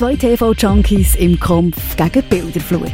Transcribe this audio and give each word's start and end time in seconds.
Zwei 0.00 0.16
TV-Junkies 0.16 1.16
im 1.16 1.38
Kampf 1.38 1.94
gegen 1.94 2.22
Bilderflut. 2.30 2.90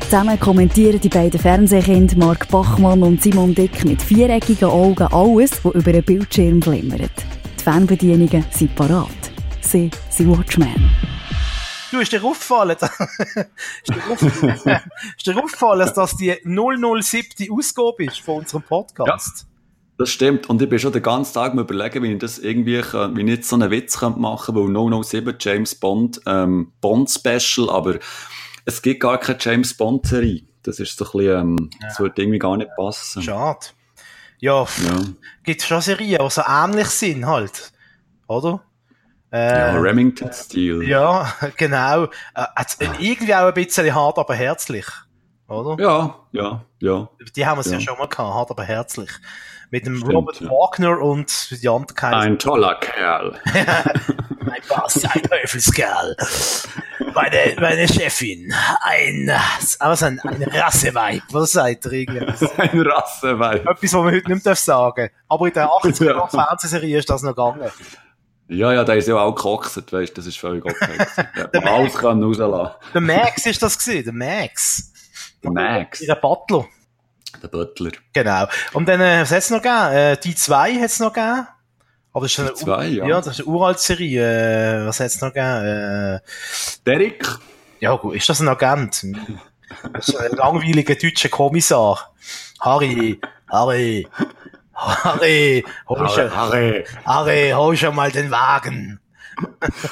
Zusammen 0.00 0.38
kommentieren 0.38 1.00
die 1.00 1.08
beiden 1.08 1.40
Fernsehkinder 1.40 2.18
Mark 2.18 2.48
Bachmann 2.48 3.02
und 3.02 3.22
Simon 3.22 3.54
Dick 3.54 3.82
mit 3.86 4.02
viereckigen 4.02 4.68
Augen 4.68 5.08
alles, 5.10 5.64
was 5.64 5.74
über 5.74 5.90
den 5.90 6.04
Bildschirm 6.04 6.60
glimmert. 6.60 7.12
Die 7.58 7.62
Fernbedienungen 7.64 8.44
sind 8.50 8.76
parat. 8.76 9.08
Sie 9.62 9.90
sind 10.10 10.36
Watchmen. 10.36 10.90
Du, 11.90 11.98
ist 11.98 12.12
dir 12.12 12.22
aufgefallen, 12.22 12.76
ist 12.76 13.94
dir 13.94 14.10
aufgefallen, 14.10 14.80
ist 15.16 15.26
dir 15.26 15.38
aufgefallen 15.38 15.80
dass 15.80 15.94
das 15.94 16.16
die 16.18 16.36
007. 16.44 17.50
Ausgabe 17.56 18.04
ist 18.04 18.20
von 18.20 18.40
unserem 18.40 18.64
Podcast? 18.64 19.46
Ja. 19.46 19.49
Das 20.00 20.08
stimmt. 20.08 20.48
Und 20.48 20.62
ich 20.62 20.68
bin 20.70 20.78
schon 20.78 20.92
den 20.94 21.02
ganzen 21.02 21.34
Tag 21.34 21.52
mal 21.52 21.60
überlegen, 21.60 22.02
wie 22.02 22.14
ich 22.14 22.18
das 22.18 22.38
irgendwie, 22.38 22.82
wie 22.82 23.20
ich 23.20 23.28
jetzt 23.28 23.50
so 23.50 23.56
einen 23.56 23.70
Witz 23.70 24.00
machen 24.00 24.54
könnte, 24.54 24.74
weil 24.74 25.04
007 25.04 25.36
James 25.38 25.74
Bond, 25.74 26.22
ähm, 26.24 26.72
Bond 26.80 27.10
Special, 27.10 27.68
aber 27.68 27.98
es 28.64 28.80
gibt 28.80 29.00
gar 29.00 29.18
keine 29.18 29.36
James 29.38 29.74
Bond 29.76 30.06
Serie. 30.06 30.44
Das 30.62 30.80
ist 30.80 30.96
so 30.96 31.04
ein 31.04 31.10
bisschen, 31.12 31.40
ähm, 31.40 31.70
ja. 31.82 31.88
das 31.88 32.00
würde 32.00 32.22
irgendwie 32.22 32.38
gar 32.38 32.56
nicht 32.56 32.70
passen. 32.78 33.22
Schade. 33.22 33.66
Ja, 34.38 34.62
ja. 34.62 35.02
gibt 35.42 35.60
schon 35.60 35.82
Serien, 35.82 36.18
die 36.18 36.30
so 36.30 36.44
ähnlich 36.48 36.88
sind 36.88 37.26
halt. 37.26 37.70
Oder? 38.26 38.62
Äh, 39.30 39.58
ja, 39.58 39.78
Remington-Stil. 39.78 40.88
Ja, 40.88 41.30
genau. 41.58 42.04
Äh, 42.04 42.46
irgendwie 43.00 43.34
auch 43.34 43.48
ein 43.48 43.52
bisschen 43.52 43.94
hart, 43.94 44.16
aber 44.16 44.34
herzlich. 44.34 44.86
Oder? 45.46 45.76
Ja, 45.78 46.16
ja, 46.32 46.64
ja. 46.78 47.08
Die 47.36 47.44
haben 47.44 47.62
wir 47.62 47.70
ja. 47.70 47.76
ja 47.76 47.80
schon 47.80 47.98
mal 47.98 48.08
gehabt, 48.08 48.34
hart, 48.34 48.50
aber 48.50 48.64
herzlich. 48.64 49.10
Mit 49.70 49.86
dem 49.86 49.96
Stimmt, 49.96 50.14
Robert 50.14 50.40
ja. 50.40 50.48
Wagner 50.48 50.98
und 51.00 51.62
die 51.62 51.68
anderen 51.68 52.12
Ein 52.12 52.38
toller 52.38 52.74
Kerl. 52.74 53.38
mein 54.40 54.60
Boss, 54.68 55.04
ein 55.04 55.22
Teufelskerl. 55.22 56.16
Meine, 57.14 57.56
meine 57.60 57.86
Chefin, 57.88 58.52
ein, 58.80 59.32
also 59.78 60.06
ein, 60.06 60.20
ein 60.20 60.42
Rasseweib. 60.42 61.22
Was 61.30 61.52
seid 61.52 61.84
ihr 61.86 61.92
irgendwie? 61.92 62.46
Ein 62.56 62.80
Rasseweib. 62.80 63.66
Etwas, 63.66 63.82
was 63.82 63.92
man 63.92 64.14
heute 64.14 64.32
nicht 64.32 64.44
mehr 64.44 64.54
sagen 64.54 65.08
darf. 65.08 65.22
Aber 65.28 65.46
in 65.46 65.52
der 65.54 65.68
80er 65.68 66.04
ja. 66.04 66.26
Fernsehserie 66.26 66.98
ist 66.98 67.10
das 67.10 67.22
noch 67.22 67.30
gegangen. 67.30 67.70
Ja, 68.48 68.72
ja, 68.72 68.82
der 68.82 68.96
ist 68.96 69.06
ja 69.06 69.16
auch 69.16 69.34
gekokset, 69.34 69.92
weißt 69.92 70.18
das 70.18 70.26
ist 70.26 70.38
völlig 70.38 70.64
okay. 70.64 70.98
ja, 71.54 71.60
alles 71.62 71.94
kann 71.94 72.22
rauslassen. 72.22 72.74
Der 72.92 73.00
Max 73.00 73.46
ist 73.46 73.62
das 73.62 73.78
gewesen, 73.78 74.04
der 74.04 74.12
Max. 74.12 74.92
Der 75.44 75.50
Max. 75.52 76.00
Der 76.00 76.16
Butler. 76.16 76.66
Der 77.42 77.48
Butler. 77.48 77.92
Genau. 78.12 78.46
Und 78.72 78.88
dann, 78.88 79.00
äh, 79.00 79.22
was 79.22 79.30
hat's 79.30 79.50
noch 79.50 79.62
gegeben? 79.62 79.92
Äh, 79.92 80.16
die 80.16 80.34
zwei 80.34 80.74
hat's 80.80 81.00
noch 81.00 81.12
gegeben. 81.12 81.46
Aber 82.12 82.24
das 82.24 82.32
ist 82.32 82.40
eine, 82.40 82.54
zwei, 82.54 82.86
ja. 82.86 83.06
ja, 83.06 83.16
das 83.20 83.38
ist 83.38 83.46
eine 83.46 83.54
uralte 83.54 83.80
Serie. 83.80 84.82
Äh, 84.82 84.86
was 84.86 85.00
hat's 85.00 85.20
noch 85.20 85.32
gegeben? 85.32 85.64
Äh, 85.64 86.20
Derek. 86.84 87.26
Ja, 87.80 87.96
gut, 87.96 88.14
ist 88.16 88.28
das 88.28 88.40
ein 88.40 88.48
Agent? 88.48 89.06
Das 89.92 90.08
ist 90.08 90.16
ein 90.16 90.32
langweiliger 90.32 90.94
deutscher 90.94 91.28
Kommissar. 91.28 92.12
Harry, 92.60 93.20
Harry, 93.48 94.06
Harry, 94.74 95.64
hol 95.88 96.08
schon, 96.08 96.34
Harry, 96.34 96.84
Harry, 97.04 97.50
hol 97.54 97.76
schon 97.76 97.94
mal 97.94 98.10
den 98.10 98.30
Wagen. 98.30 99.00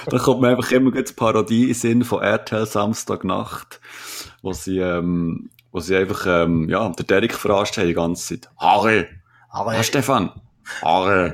da 0.07 0.19
kommt 0.19 0.41
mir 0.41 0.49
einfach 0.49 0.71
immer 0.73 0.91
die 0.91 1.13
Parodie 1.13 1.69
in 1.69 1.75
Sinn 1.75 2.05
von 2.05 2.23
RTL 2.23 2.67
Samstagnacht, 2.67 3.81
wo 4.43 4.53
sie, 4.53 4.79
ähm, 4.79 5.51
wo 5.79 5.81
sie 5.81 5.97
einfach, 5.97 6.27
ähm, 6.27 6.69
ja, 6.69 6.89
der 6.89 7.05
Derek 7.05 7.35
verarscht 7.35 7.79
haben 7.79 7.87
die 7.87 7.95
ganze 7.95 8.41
Zeit. 8.41 8.51
Harry, 8.59 9.07
Harry, 9.51 9.77
ja, 9.77 9.83
Stefan, 9.85 10.33
Harry. 10.83 11.33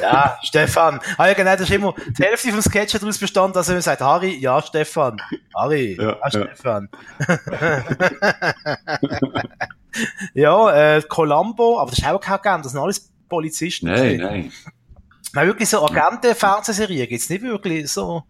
Ja, 0.00 0.36
Stefan. 0.42 0.98
Ah 1.16 1.28
ja, 1.28 1.34
genau, 1.34 1.52
das 1.52 1.60
ist 1.62 1.70
immer, 1.70 1.94
die 2.18 2.24
Hälfte 2.24 2.50
vom 2.50 2.60
Sketch 2.60 2.98
daraus 2.98 3.18
bestand, 3.18 3.54
dass 3.54 3.68
er 3.68 3.80
sagt, 3.80 4.00
Harry, 4.00 4.36
ja, 4.38 4.60
Stefan. 4.62 5.22
Harry, 5.54 5.96
ja, 5.96 6.16
ja, 6.16 6.28
Stefan. 6.28 6.88
ja, 10.34 10.96
äh, 10.96 11.02
Columbo, 11.02 11.78
aber 11.78 11.90
das 11.90 12.00
ist 12.00 12.06
auch 12.06 12.20
kein 12.20 12.34
Agent, 12.34 12.64
das 12.64 12.72
sind 12.72 12.80
alles 12.80 13.12
Polizisten. 13.28 13.86
Nein, 13.86 14.16
nein. 14.16 14.52
Nein, 15.34 15.46
wirklich 15.46 15.68
so 15.68 15.86
Agenten-Fernsehserien 15.86 17.08
gibt's 17.08 17.30
nicht 17.30 17.42
wirklich 17.42 17.92
so. 17.92 18.24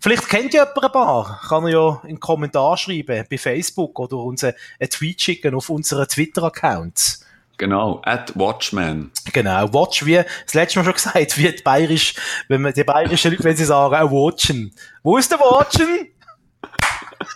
Vielleicht 0.00 0.28
kennt 0.28 0.54
ihr 0.54 0.60
jemand 0.60 0.84
ein 0.84 0.92
paar. 0.92 1.40
Kann 1.48 1.64
er 1.64 1.70
ja 1.70 2.00
in 2.04 2.08
den 2.10 2.20
Kommentar 2.20 2.76
schreiben, 2.76 3.24
bei 3.28 3.38
Facebook 3.38 3.98
oder 3.98 4.18
uns 4.18 4.44
einen 4.44 4.54
Tweet 4.90 5.20
schicken 5.20 5.54
auf 5.54 5.70
unseren 5.70 6.06
Twitter-Accounts. 6.06 7.24
Genau, 7.58 8.02
at 8.04 8.38
Watchman. 8.38 9.10
Genau, 9.32 9.72
Watch 9.72 10.04
wie, 10.04 10.22
das 10.44 10.54
letzte 10.54 10.78
Mal 10.78 10.84
schon 10.84 10.94
gesagt, 10.94 11.38
wie 11.38 11.50
die 11.50 11.62
bayerisch, 11.62 12.14
wenn 12.48 12.60
man, 12.60 12.74
die 12.74 12.84
bayerischen 12.84 13.30
Leute, 13.30 13.44
wenn 13.44 13.56
sie 13.56 13.64
sagen, 13.64 13.94
auch 13.94 14.10
Watchen. 14.10 14.74
Wo 15.02 15.16
ist 15.16 15.30
der 15.30 15.40
Watchen? 15.40 16.08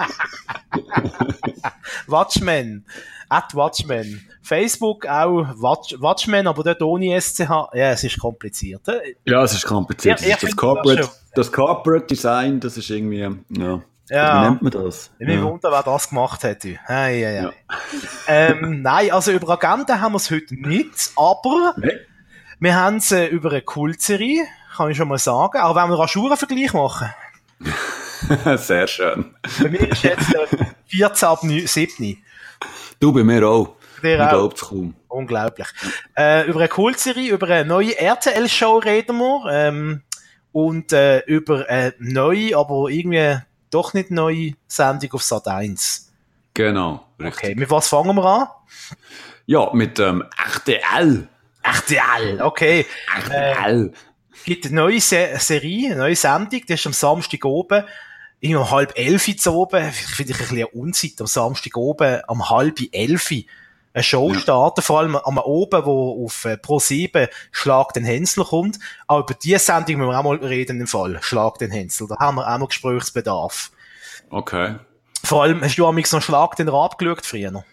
Watchman. 2.06 2.84
At 3.28 3.54
Watchman. 3.54 4.22
Facebook 4.42 5.06
auch 5.06 5.44
Watch, 5.60 5.94
Watchman, 6.00 6.46
aber 6.46 6.64
dort 6.64 6.82
ohne 6.82 7.20
SCH. 7.20 7.50
Ja, 7.72 7.92
es 7.92 8.02
ist 8.02 8.18
kompliziert. 8.18 8.82
Ja, 9.24 9.44
es 9.44 9.54
ist 9.54 9.64
kompliziert. 9.64 10.20
Ja, 10.22 10.36
das, 10.40 10.56
Corporate, 10.56 11.02
das, 11.02 11.24
das, 11.34 11.52
Corporate 11.52 12.06
Design, 12.06 12.58
das 12.58 12.76
ist 12.76 12.90
irgendwie, 12.90 13.28
ja. 13.50 13.82
Ja. 14.08 14.42
Wie 14.42 14.48
nennt 14.48 14.62
man 14.62 14.72
das? 14.72 15.12
Ich 15.20 15.26
bin 15.26 15.38
ja. 15.38 15.44
wundern, 15.44 15.70
wer 15.70 15.84
das 15.84 16.08
gemacht 16.08 16.42
hätte. 16.42 16.80
Hey, 16.84 17.20
hey, 17.20 17.22
hey. 17.22 17.42
Ja. 17.44 17.52
ähm, 18.26 18.82
nein, 18.82 19.12
also 19.12 19.30
über 19.30 19.50
Agenten 19.50 20.00
haben 20.00 20.12
wir 20.12 20.16
es 20.16 20.32
heute 20.32 20.56
nicht, 20.56 21.12
aber 21.14 21.74
nee. 21.76 21.92
wir 22.58 22.74
haben 22.74 22.96
es 22.96 23.12
äh, 23.12 23.26
über 23.26 23.50
eine 23.50 23.62
Kultserie, 23.62 24.42
kann 24.76 24.90
ich 24.90 24.96
schon 24.96 25.06
mal 25.06 25.18
sagen. 25.18 25.58
Aber 25.58 25.80
wenn 25.80 25.90
wir 25.90 25.94
einen 25.94 26.02
Aschura-Vergleich 26.02 26.72
machen. 26.72 27.14
Sehr 28.56 28.86
schön. 28.86 29.34
Bei 29.60 29.68
mir 29.68 29.88
ist 29.90 30.02
jetzt 30.02 30.34
äh, 30.34 30.46
14 30.86 31.28
ab 31.28 31.40
7. 31.42 32.22
Du, 32.98 33.12
bei 33.12 33.24
mir 33.24 33.46
auch. 33.48 33.76
Der 34.02 34.22
ich 34.22 34.28
glaub's 34.30 34.62
kaum. 34.62 34.94
Unglaublich. 35.08 35.68
Äh, 36.16 36.46
über 36.48 36.60
eine 36.60 36.68
Kultserie, 36.68 37.32
über 37.32 37.48
eine 37.48 37.64
neue 37.64 37.98
RTL-Show 37.98 38.78
reden 38.78 39.18
wir. 39.18 39.50
Ähm, 39.50 40.02
und 40.52 40.92
äh, 40.92 41.20
über 41.26 41.68
eine 41.68 41.94
neue, 41.98 42.56
aber 42.56 42.88
irgendwie 42.88 43.38
doch 43.70 43.94
nicht 43.94 44.10
neue 44.10 44.52
Sendung 44.66 45.12
auf 45.12 45.22
Sat 45.22 45.46
1. 45.46 46.10
Genau, 46.54 47.06
richtig. 47.18 47.36
Okay, 47.36 47.54
mit 47.54 47.70
was 47.70 47.88
fangen 47.88 48.16
wir 48.16 48.24
an? 48.24 48.48
Ja, 49.46 49.70
mit 49.72 49.98
ähm, 49.98 50.24
RTL. 50.36 51.28
RTL, 51.62 52.40
okay. 52.42 52.86
RTL. 53.14 53.86
Äh, 53.86 53.90
gibt 54.44 54.66
eine 54.66 54.74
neue 54.74 55.00
Se 55.00 55.28
Serie, 55.38 55.90
eine 55.92 55.96
neue 56.00 56.16
Sendung, 56.16 56.62
die 56.66 56.72
ist 56.72 56.86
am 56.86 56.92
Samstag 56.92 57.44
oben. 57.44 57.84
Irgendwie 58.40 58.56
um 58.56 58.70
halb 58.70 58.98
elf 58.98 59.36
zu 59.36 59.52
oben. 59.52 59.92
Finde 59.92 60.32
ich 60.32 60.40
ein 60.40 60.48
bisschen 60.48 60.80
Unzeit, 60.80 61.20
am 61.20 61.26
Samstag 61.26 61.76
oben, 61.76 62.20
um 62.26 62.48
halb 62.48 62.78
elf 62.92 63.30
eine 63.92 64.04
Show 64.04 64.32
ja. 64.32 64.38
starten, 64.38 64.82
vor 64.82 65.00
allem 65.00 65.16
am 65.16 65.38
oben, 65.38 65.84
wo 65.84 66.24
auf 66.24 66.44
äh, 66.44 66.56
Pro 66.56 66.78
7 66.78 67.26
Schlag 67.50 67.92
den 67.92 68.04
Hänsel 68.04 68.44
kommt. 68.44 68.78
Aber 69.06 69.20
über 69.20 69.34
diese 69.34 69.58
Sendung 69.58 69.96
müssen 69.96 70.10
wir 70.10 70.18
auch 70.18 70.22
mal 70.22 70.36
reden 70.36 70.80
im 70.80 70.86
Fall. 70.86 71.18
Schlag 71.22 71.58
den 71.58 71.70
Hänsel. 71.70 72.06
Da 72.06 72.16
haben 72.18 72.36
wir 72.36 72.52
auch 72.52 72.58
noch 72.58 72.68
Gesprächsbedarf. 72.68 73.72
Okay. 74.30 74.76
Vor 75.24 75.42
allem, 75.42 75.62
hast 75.62 75.76
du 75.76 75.86
am 75.86 75.96
noch 75.96 76.22
Schlag 76.22 76.56
den 76.56 76.68
Rab 76.68 76.98
geschaut 76.98 77.26
früher? 77.26 77.64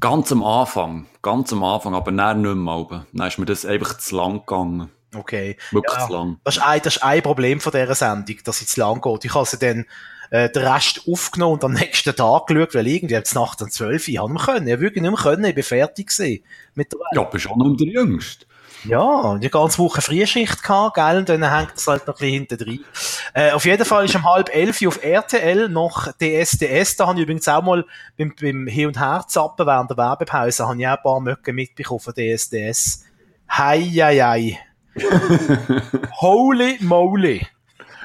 Ganz 0.00 0.32
am 0.32 0.42
Anfang. 0.42 1.06
Ganz 1.22 1.52
am 1.52 1.62
Anfang, 1.62 1.94
aber 1.94 2.10
dann 2.10 2.42
nicht 2.42 2.54
mehr. 2.54 2.74
Oben. 2.74 3.06
Dann 3.12 3.28
ist 3.28 3.38
mir 3.38 3.46
das 3.46 3.64
einfach 3.64 3.98
zu 3.98 4.16
lang 4.16 4.40
gegangen. 4.40 4.90
Okay. 5.14 5.56
Wirklich 5.70 5.98
ja, 5.98 6.06
zu 6.06 6.12
lang. 6.12 6.40
Das 6.44 6.56
ist, 6.56 6.62
ein, 6.62 6.80
das 6.82 6.96
ist 6.96 7.02
ein 7.02 7.22
Problem 7.22 7.60
von 7.60 7.72
dieser 7.72 7.94
Sendung, 7.94 8.36
dass 8.44 8.58
sie 8.58 8.66
zu 8.66 8.80
lang 8.80 9.00
geht. 9.00 9.24
Ich 9.24 9.34
habe 9.34 9.46
sie 9.46 9.58
dann 9.58 9.84
äh, 10.30 10.48
den 10.48 10.66
Rest 10.66 11.02
aufgenommen 11.06 11.54
und 11.54 11.64
am 11.64 11.72
nächsten 11.74 12.16
Tag 12.16 12.46
geschaut, 12.46 12.74
weil 12.74 12.86
irgendwie 12.86 13.14
jetzt 13.14 13.34
Nacht 13.34 13.60
um 13.60 13.70
12 13.70 14.08
Uhr 14.08 14.22
haben 14.22 14.32
wir 14.34 14.44
können. 14.44 14.66
Ich 14.66 14.80
wirklich 14.80 15.02
nicht 15.02 15.10
mehr 15.10 15.20
können, 15.20 15.44
ich 15.44 15.54
bin 15.54 15.64
fertig 15.64 16.08
gewesen. 16.08 16.42
Mit 16.74 16.92
der 16.92 17.00
ja, 17.14 17.24
bist 17.24 17.48
auch 17.48 17.56
noch 17.56 17.76
der 17.76 17.86
Jüngste. 17.86 18.46
Ja, 18.84 19.38
die 19.38 19.48
ganze 19.48 19.78
Woche 19.78 20.00
Frühschicht 20.00 20.60
gehabt, 20.60 20.96
gell, 20.96 21.18
und 21.18 21.28
dann 21.28 21.48
hängt 21.48 21.74
es 21.76 21.86
halt 21.86 22.04
noch 22.08 22.14
ein 22.14 22.18
bisschen 22.18 22.32
hinten 22.32 22.58
drin. 22.58 22.84
Äh, 23.32 23.52
auf 23.52 23.64
jeden 23.64 23.84
Fall 23.84 24.06
ist 24.06 24.16
um 24.16 24.24
halb 24.24 24.52
elf 24.52 24.84
auf 24.84 25.04
RTL 25.04 25.68
noch 25.68 26.08
DSDS, 26.14 26.96
da 26.96 27.06
habe 27.06 27.18
ich 27.18 27.22
übrigens 27.22 27.46
auch 27.46 27.62
mal 27.62 27.84
beim, 28.18 28.34
beim 28.40 28.66
Hin- 28.66 28.88
und 28.88 28.98
Herzappen 28.98 29.66
während 29.66 29.90
der 29.90 29.96
Werbepause, 29.98 30.66
habe 30.66 30.80
ich 30.80 30.88
auch 30.88 30.96
ein 30.96 31.02
paar 31.02 31.20
Möcke 31.20 31.52
mitbekommen 31.52 32.00
von 32.00 32.12
DSDS. 32.12 33.04
Hei, 33.48 33.82
hei, 33.82 34.18
hei. 34.18 34.58
Holy 36.20 36.78
moly. 36.80 37.46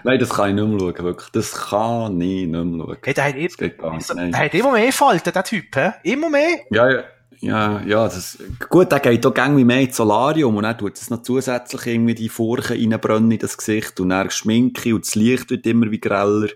Nein, 0.03 0.19
das 0.19 0.29
kann 0.29 0.49
ich 0.49 0.55
nicht 0.55 0.67
mehr 0.67 0.79
schauen, 0.79 1.05
wirklich. 1.05 1.29
Das 1.31 1.51
kann 1.51 2.21
ich 2.21 2.47
nicht 2.47 2.51
mehr 2.51 2.61
schauen. 2.63 2.97
Hey, 3.03 3.13
der 3.13 3.23
hat, 3.25 3.35
das 3.35 3.57
geht 3.57 3.77
gar 3.77 3.95
nicht. 3.95 4.09
der 4.09 4.37
hat 4.37 4.53
immer 4.53 4.71
mehr 4.71 4.93
Falten, 4.93 5.33
der 5.33 5.43
Typ, 5.43 5.75
hä? 5.75 5.91
Immer 6.03 6.29
mehr? 6.29 6.59
Ja, 6.71 6.89
ja. 6.89 7.03
Ja, 7.39 7.81
ja, 7.85 8.05
das, 8.05 8.39
gut, 8.67 8.91
der 8.91 8.99
geht 8.99 9.23
auch 9.25 9.35
irgendwie 9.35 9.63
mehr 9.63 9.81
ins 9.81 9.95
Solarium 9.95 10.55
und 10.55 10.63
dann 10.63 10.77
tut 10.77 10.97
es 10.97 11.11
noch 11.11 11.21
zusätzlich 11.21 11.85
irgendwie 11.85 12.15
die 12.15 12.29
Furchen 12.29 12.77
reinbrennen 12.91 13.29
in 13.29 13.37
das 13.37 13.57
Gesicht 13.57 13.99
und 13.99 14.09
dann 14.09 14.31
Schminke 14.31 14.95
und 14.95 15.05
das 15.05 15.13
Licht 15.13 15.51
wird 15.51 15.67
immer 15.67 15.91
wie 15.91 15.99
greller. 15.99 16.47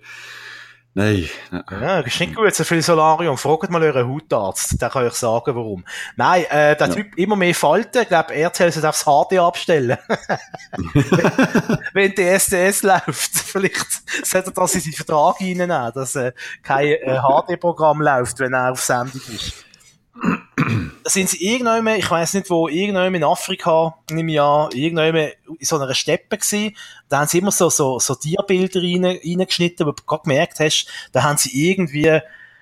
Nein. 0.93 1.29
Ja, 1.51 2.01
das 2.01 2.13
ist 2.13 2.19
nicht 2.19 2.35
gut, 2.35 2.53
so 2.53 2.65
viel 2.65 2.81
Solarium. 2.81 3.37
Fragt 3.37 3.69
mal 3.69 3.81
euren 3.81 4.09
Hautarzt, 4.09 4.81
der 4.81 4.89
kann 4.89 5.05
euch 5.05 5.13
sagen, 5.13 5.55
warum. 5.55 5.85
Nein, 6.17 6.43
äh, 6.49 6.75
der 6.75 6.87
ja. 6.87 6.93
Typ 6.93 7.17
immer 7.17 7.37
mehr 7.37 7.55
Falten. 7.55 8.01
Ich 8.01 8.09
glaube, 8.09 8.33
RTL 8.33 8.71
sollte 8.73 8.89
aufs 8.89 9.05
HD 9.05 9.39
abstellen. 9.39 9.97
Wenn 11.93 12.13
die 12.13 12.23
SDS 12.23 12.83
läuft. 12.83 13.31
Vielleicht 13.37 14.25
sollte 14.25 14.49
er 14.49 14.53
das 14.53 14.75
in 14.75 14.81
seinen 14.81 14.93
Vertrag 14.93 15.39
reinnehmen, 15.39 15.91
dass 15.93 16.15
äh, 16.17 16.33
kein 16.61 16.87
äh, 16.87 17.19
HD-Programm 17.21 18.01
läuft, 18.01 18.39
wenn 18.39 18.53
er 18.53 18.71
auf 18.71 18.81
Sendung 18.81 19.21
ist 19.33 19.65
sind 21.05 21.29
sie 21.29 21.53
irgendwann, 21.53 21.87
ich 21.87 22.09
weiß 22.09 22.35
nicht 22.35 22.49
wo, 22.49 22.67
irgendwann 22.67 23.13
in 23.15 23.23
Afrika, 23.23 23.95
im 24.09 24.29
Jahr, 24.29 24.73
irgendwann 24.73 25.15
in 25.15 25.31
so 25.61 25.77
einer 25.77 25.93
Steppe 25.93 26.37
gewesen. 26.37 26.75
Da 27.09 27.19
haben 27.19 27.27
sie 27.27 27.39
immer 27.39 27.51
so, 27.51 27.69
so, 27.69 27.99
so 27.99 28.15
Tierbilder 28.15 28.81
rein, 28.81 29.05
reingeschnitten, 29.05 29.85
wo 29.85 29.91
du 29.91 30.03
gerade 30.03 30.23
gemerkt 30.23 30.59
hast, 30.59 30.87
da 31.11 31.23
haben 31.23 31.37
sie 31.37 31.69
irgendwie, 31.69 32.19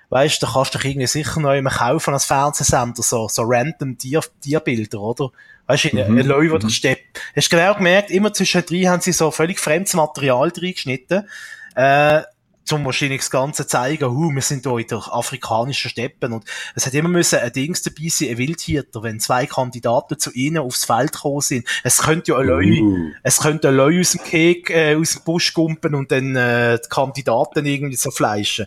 weißt 0.08 0.42
du, 0.42 0.46
da 0.46 0.52
kannst 0.52 0.74
du 0.74 0.78
dich 0.78 0.90
irgendwie 0.90 1.06
sicher 1.06 1.40
noch 1.40 1.52
immer 1.52 1.70
kaufen 1.70 2.14
als 2.14 2.24
Fernsehsender, 2.24 3.02
so, 3.02 3.28
so 3.28 3.42
random 3.44 3.98
Tier, 3.98 4.22
Tierbilder, 4.40 5.00
oder? 5.00 5.30
Weißt 5.66 5.84
du, 5.84 5.96
mhm. 5.96 6.18
ein 6.18 6.26
Löwe 6.26 6.54
oder 6.54 6.64
mhm. 6.64 6.70
Steppe. 6.70 7.02
Hast 7.36 7.52
du 7.52 7.56
genau 7.56 7.74
gemerkt, 7.74 8.10
immer 8.10 8.32
zwischen 8.32 8.64
drei 8.64 8.82
haben 8.84 9.00
sie 9.00 9.12
so 9.12 9.30
völlig 9.30 9.60
fremdes 9.60 9.94
Material 9.94 10.50
reingeschnitten. 10.56 11.28
Äh, 11.76 12.22
zum 12.64 12.84
wahrscheinlich 12.84 13.20
das 13.20 13.30
Ganze 13.30 13.66
zeigen, 13.66 14.10
hu, 14.10 14.30
wir 14.32 14.42
sind 14.42 14.64
hier 14.64 14.78
in 14.78 14.86
der 14.86 15.12
afrikanischen 15.12 15.90
Steppen 15.90 16.32
und 16.32 16.44
es 16.74 16.86
hat 16.86 16.94
immer 16.94 17.08
müssen 17.08 17.38
ein 17.38 17.52
Dings 17.52 17.82
dabei 17.82 18.08
sein, 18.08 18.28
ein 18.30 18.38
Wildhirter, 18.38 19.02
wenn 19.02 19.18
zwei 19.18 19.46
Kandidaten 19.46 20.18
zu 20.18 20.30
ihnen 20.32 20.58
aufs 20.58 20.84
Feld 20.84 21.12
gekommen 21.12 21.40
sind. 21.40 21.66
Es 21.82 22.02
könnte 22.02 22.32
ja 22.32 22.38
ein 22.38 22.46
Leu, 22.46 22.80
uh. 22.80 23.10
es 23.22 23.40
könnte 23.40 23.68
ein 23.68 23.76
Leu 23.76 24.00
aus 24.00 24.12
dem 24.12 24.22
Kek, 24.22 24.70
äh, 24.70 24.94
aus 24.94 25.14
dem 25.14 25.24
Busch 25.24 25.52
gumpen 25.52 25.94
und 25.94 26.12
dann 26.12 26.36
äh, 26.36 26.78
die 26.78 26.88
Kandidaten 26.88 27.66
irgendwie 27.66 27.96
so 27.96 28.10
fleischen. 28.10 28.66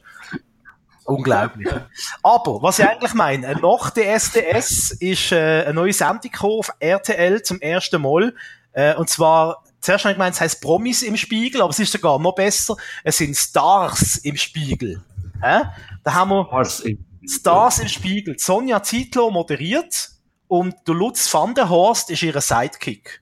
Unglaublich. 1.06 1.68
Aber, 2.24 2.62
was 2.62 2.80
ich 2.80 2.88
eigentlich 2.88 3.14
meine, 3.14 3.56
nach 3.62 3.90
der 3.90 4.16
SDS 4.16 4.92
ist 4.92 5.32
äh, 5.32 5.64
eine 5.64 5.74
neue 5.74 5.94
Sendung 5.94 6.32
auf 6.40 6.72
RTL 6.80 7.42
zum 7.44 7.60
ersten 7.62 8.02
Mal, 8.02 8.34
äh, 8.74 8.96
und 8.96 9.10
zwar 9.10 9.63
zuerst 9.84 10.06
habe 10.06 10.14
ich 10.14 10.18
gemeint, 10.18 10.36
es 10.36 10.42
heißt 10.42 10.62
Promis 10.62 11.04
im 11.04 11.18
Spiegel, 11.18 11.62
aber 11.62 11.70
es 11.70 11.80
ist 11.80 11.92
sogar 11.92 12.18
noch 12.20 12.34
besser. 12.34 12.76
Es 13.04 13.18
sind 13.18 13.36
Stars 13.36 14.18
im 14.18 14.38
Spiegel. 14.38 15.04
Hä? 15.42 15.64
Da 16.04 16.14
haben 16.14 16.32
wir 16.32 16.46
Stars 16.46 16.80
im, 16.80 17.06
Stars 17.28 17.80
im 17.80 17.88
Spiegel. 17.88 18.36
Sonja 18.40 18.82
Zietlow 18.82 19.30
moderiert 19.30 20.10
und 20.48 20.76
der 20.88 20.96
Lutz 20.96 21.32
van 21.34 21.54
der 21.54 21.70
Horst 21.70 22.10
ist 22.10 22.24
ihre 22.24 22.42
Sidekick. 22.42 23.22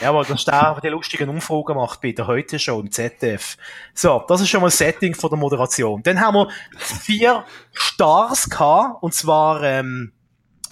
Ja, 0.00 0.14
weil 0.14 0.24
das 0.24 0.46
der 0.46 0.80
die 0.82 0.88
lustigen 0.88 1.28
Umfragen 1.28 1.76
macht 1.76 2.00
bei 2.00 2.12
der 2.12 2.26
Heute 2.26 2.58
Show 2.58 2.80
im 2.80 2.90
ZDF. 2.90 3.58
So, 3.92 4.24
das 4.26 4.40
ist 4.40 4.48
schon 4.48 4.62
mal 4.62 4.68
das 4.68 4.78
Setting 4.78 5.14
von 5.14 5.28
der 5.28 5.38
Moderation. 5.38 6.02
Dann 6.02 6.20
haben 6.20 6.34
wir 6.36 6.48
vier 6.78 7.44
Stars 7.72 8.48
gehabt, 8.48 9.02
und 9.02 9.12
zwar 9.12 9.62
ähm, 9.62 10.12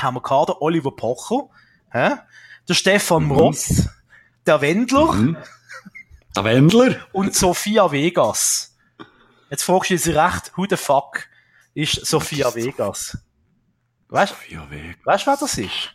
haben 0.00 0.14
wir 0.14 0.22
gehabt, 0.22 0.48
der 0.48 0.62
Oliver 0.62 0.92
Pocher, 0.96 1.50
hä? 1.90 2.16
der 2.68 2.74
Stefan 2.74 3.24
mhm. 3.24 3.32
Ross, 3.32 3.88
der 4.48 4.60
Wendler. 4.60 5.12
Mhm. 5.12 5.36
Der 6.34 6.44
Wendler. 6.44 6.96
Und 7.12 7.34
Sophia 7.34 7.92
Vegas. 7.92 8.76
Jetzt 9.50 9.62
fragst 9.62 9.90
du 9.90 9.96
dich 9.96 10.06
recht, 10.08 10.52
who 10.56 10.66
the 10.68 10.76
fuck 10.76 11.26
ist 11.74 12.04
Sophia 12.04 12.54
Vegas? 12.54 13.16
Weißt 14.08 14.34
Vegas. 14.70 14.96
Weißt 15.04 15.26
du, 15.26 15.30
wer 15.30 15.36
das 15.36 15.58
ist? 15.58 15.94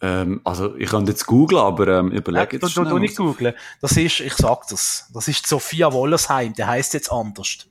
Ähm, 0.00 0.40
also, 0.44 0.76
ich 0.76 0.90
kann 0.90 1.06
jetzt 1.06 1.26
googeln, 1.26 1.60
aber 1.60 1.88
ähm, 1.88 2.12
überlege 2.12 2.58
jetzt 2.58 2.76
ja, 2.76 2.84
du, 2.84 2.90
du 2.90 2.98
nicht 2.98 3.16
googeln. 3.16 3.54
Das 3.80 3.96
ist, 3.96 4.20
ich 4.20 4.34
sag 4.34 4.68
das, 4.68 5.10
das 5.12 5.26
ist 5.26 5.46
Sophia 5.46 5.92
Wollersheim, 5.92 6.54
der 6.54 6.68
heißt 6.68 6.94
jetzt 6.94 7.10
anders. 7.10 7.66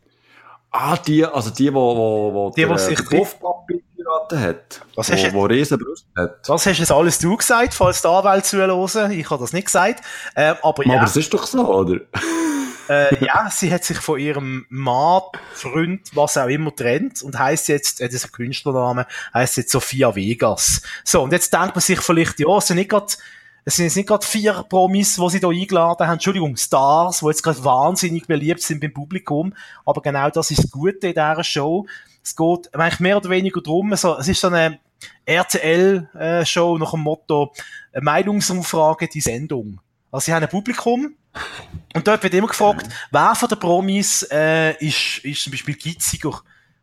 Ah, 0.72 0.98
die, 0.98 1.26
also 1.26 1.52
die, 1.52 1.74
wo, 1.74 1.96
wo, 1.96 2.34
wo 2.34 2.50
die, 2.50 2.62
der, 2.62 2.70
wo 2.70 2.78
sich 2.78 2.98
Puffpapi 3.06 3.82
geraten 4.08 4.40
hat. 4.40 4.82
Was 4.96 5.10
wo, 5.10 5.14
hast 5.14 5.34
wo 5.34 5.46
riesen 5.46 5.78
Brust 5.78 6.06
hat. 6.16 6.48
Das 6.48 6.66
hast 6.66 6.80
jetzt 6.80 6.92
alles 6.92 7.20
du 7.20 7.36
gesagt, 7.36 7.74
falls 7.74 8.02
die 8.02 8.08
Anwälte 8.08 8.48
zuhören. 8.48 9.12
Ich 9.12 9.30
habe 9.30 9.42
das 9.42 9.54
nicht 9.54 9.66
gesagt. 9.66 10.04
Äh, 10.36 10.56
aber 10.62 10.86
ja. 10.86 10.96
Aber 10.96 11.06
es 11.06 11.16
ist 11.16 11.34
doch 11.34 11.46
so, 11.46 11.68
oder? 11.68 12.00
äh, 12.90 13.24
ja, 13.24 13.50
sie 13.52 13.72
hat 13.74 13.84
sich 13.84 13.98
von 13.98 14.20
ihrem 14.20 14.66
Mann, 14.70 15.22
Freund, 15.54 16.02
was 16.14 16.38
auch 16.38 16.48
immer 16.48 16.76
trennt 16.76 17.22
und 17.22 17.38
heißt 17.38 17.68
jetzt, 17.68 18.02
äh, 18.02 18.06
das 18.06 18.16
ist 18.16 18.26
ein 18.26 18.32
Künstlername, 18.32 19.06
heißt 19.34 19.58
jetzt 19.58 19.72
Sophia 19.72 20.16
Vegas. 20.16 20.82
So, 21.04 21.24
und 21.24 21.34
jetzt 21.34 21.54
denkt 21.54 21.76
man 21.76 21.82
sich 21.82 22.00
vielleicht, 22.02 22.40
ja, 22.40 22.58
es 22.58 22.68
sind 22.68 22.78
nicht 22.78 22.90
gerade 22.90 23.08
es 23.66 23.76
sind 23.76 23.84
jetzt 23.84 23.98
nicht 23.98 24.08
gerade 24.08 24.26
vier 24.26 24.64
Promis, 24.70 25.18
die 25.18 25.30
sie 25.30 25.42
da 25.42 25.50
eingeladen 25.50 26.08
haben, 26.08 26.14
Entschuldigung, 26.14 26.56
Stars, 26.56 27.20
die 27.20 27.26
jetzt 27.26 27.44
gerade 27.44 27.66
wahnsinnig 27.66 28.26
beliebt 28.26 28.62
sind 28.62 28.80
beim 28.80 28.94
Publikum, 28.94 29.54
aber 29.86 30.02
genau 30.02 30.30
das 30.30 30.52
ist 30.52 30.64
das 30.64 30.72
Gute 30.72 31.08
in 31.08 31.14
dieser 31.14 31.44
Show. 31.44 31.86
Es 32.28 32.36
geht 32.36 32.76
eigentlich 32.76 33.00
mehr 33.00 33.16
oder 33.16 33.30
weniger 33.30 33.62
darum, 33.62 33.96
so, 33.96 34.18
es 34.18 34.28
ist 34.28 34.42
so 34.42 34.48
eine 34.48 34.80
RTL-Show 35.26 36.78
nach 36.78 36.92
dem 36.92 37.00
Motto, 37.00 37.54
eine 37.94 38.04
Meinungsumfrage, 38.04 39.08
die 39.08 39.22
Sendung. 39.22 39.80
Also 40.12 40.26
sie 40.26 40.34
haben 40.34 40.44
ein 40.44 40.50
Publikum 40.50 41.16
und 41.96 42.06
dort 42.06 42.22
wird 42.24 42.34
immer 42.34 42.48
gefragt, 42.48 42.86
wer 43.12 43.34
von 43.34 43.48
den 43.48 43.60
Promis 43.60 44.24
äh, 44.30 44.74
ist, 44.86 45.20
ist 45.24 45.44
zum 45.44 45.52
Beispiel 45.52 45.76
gitziger 45.76 46.42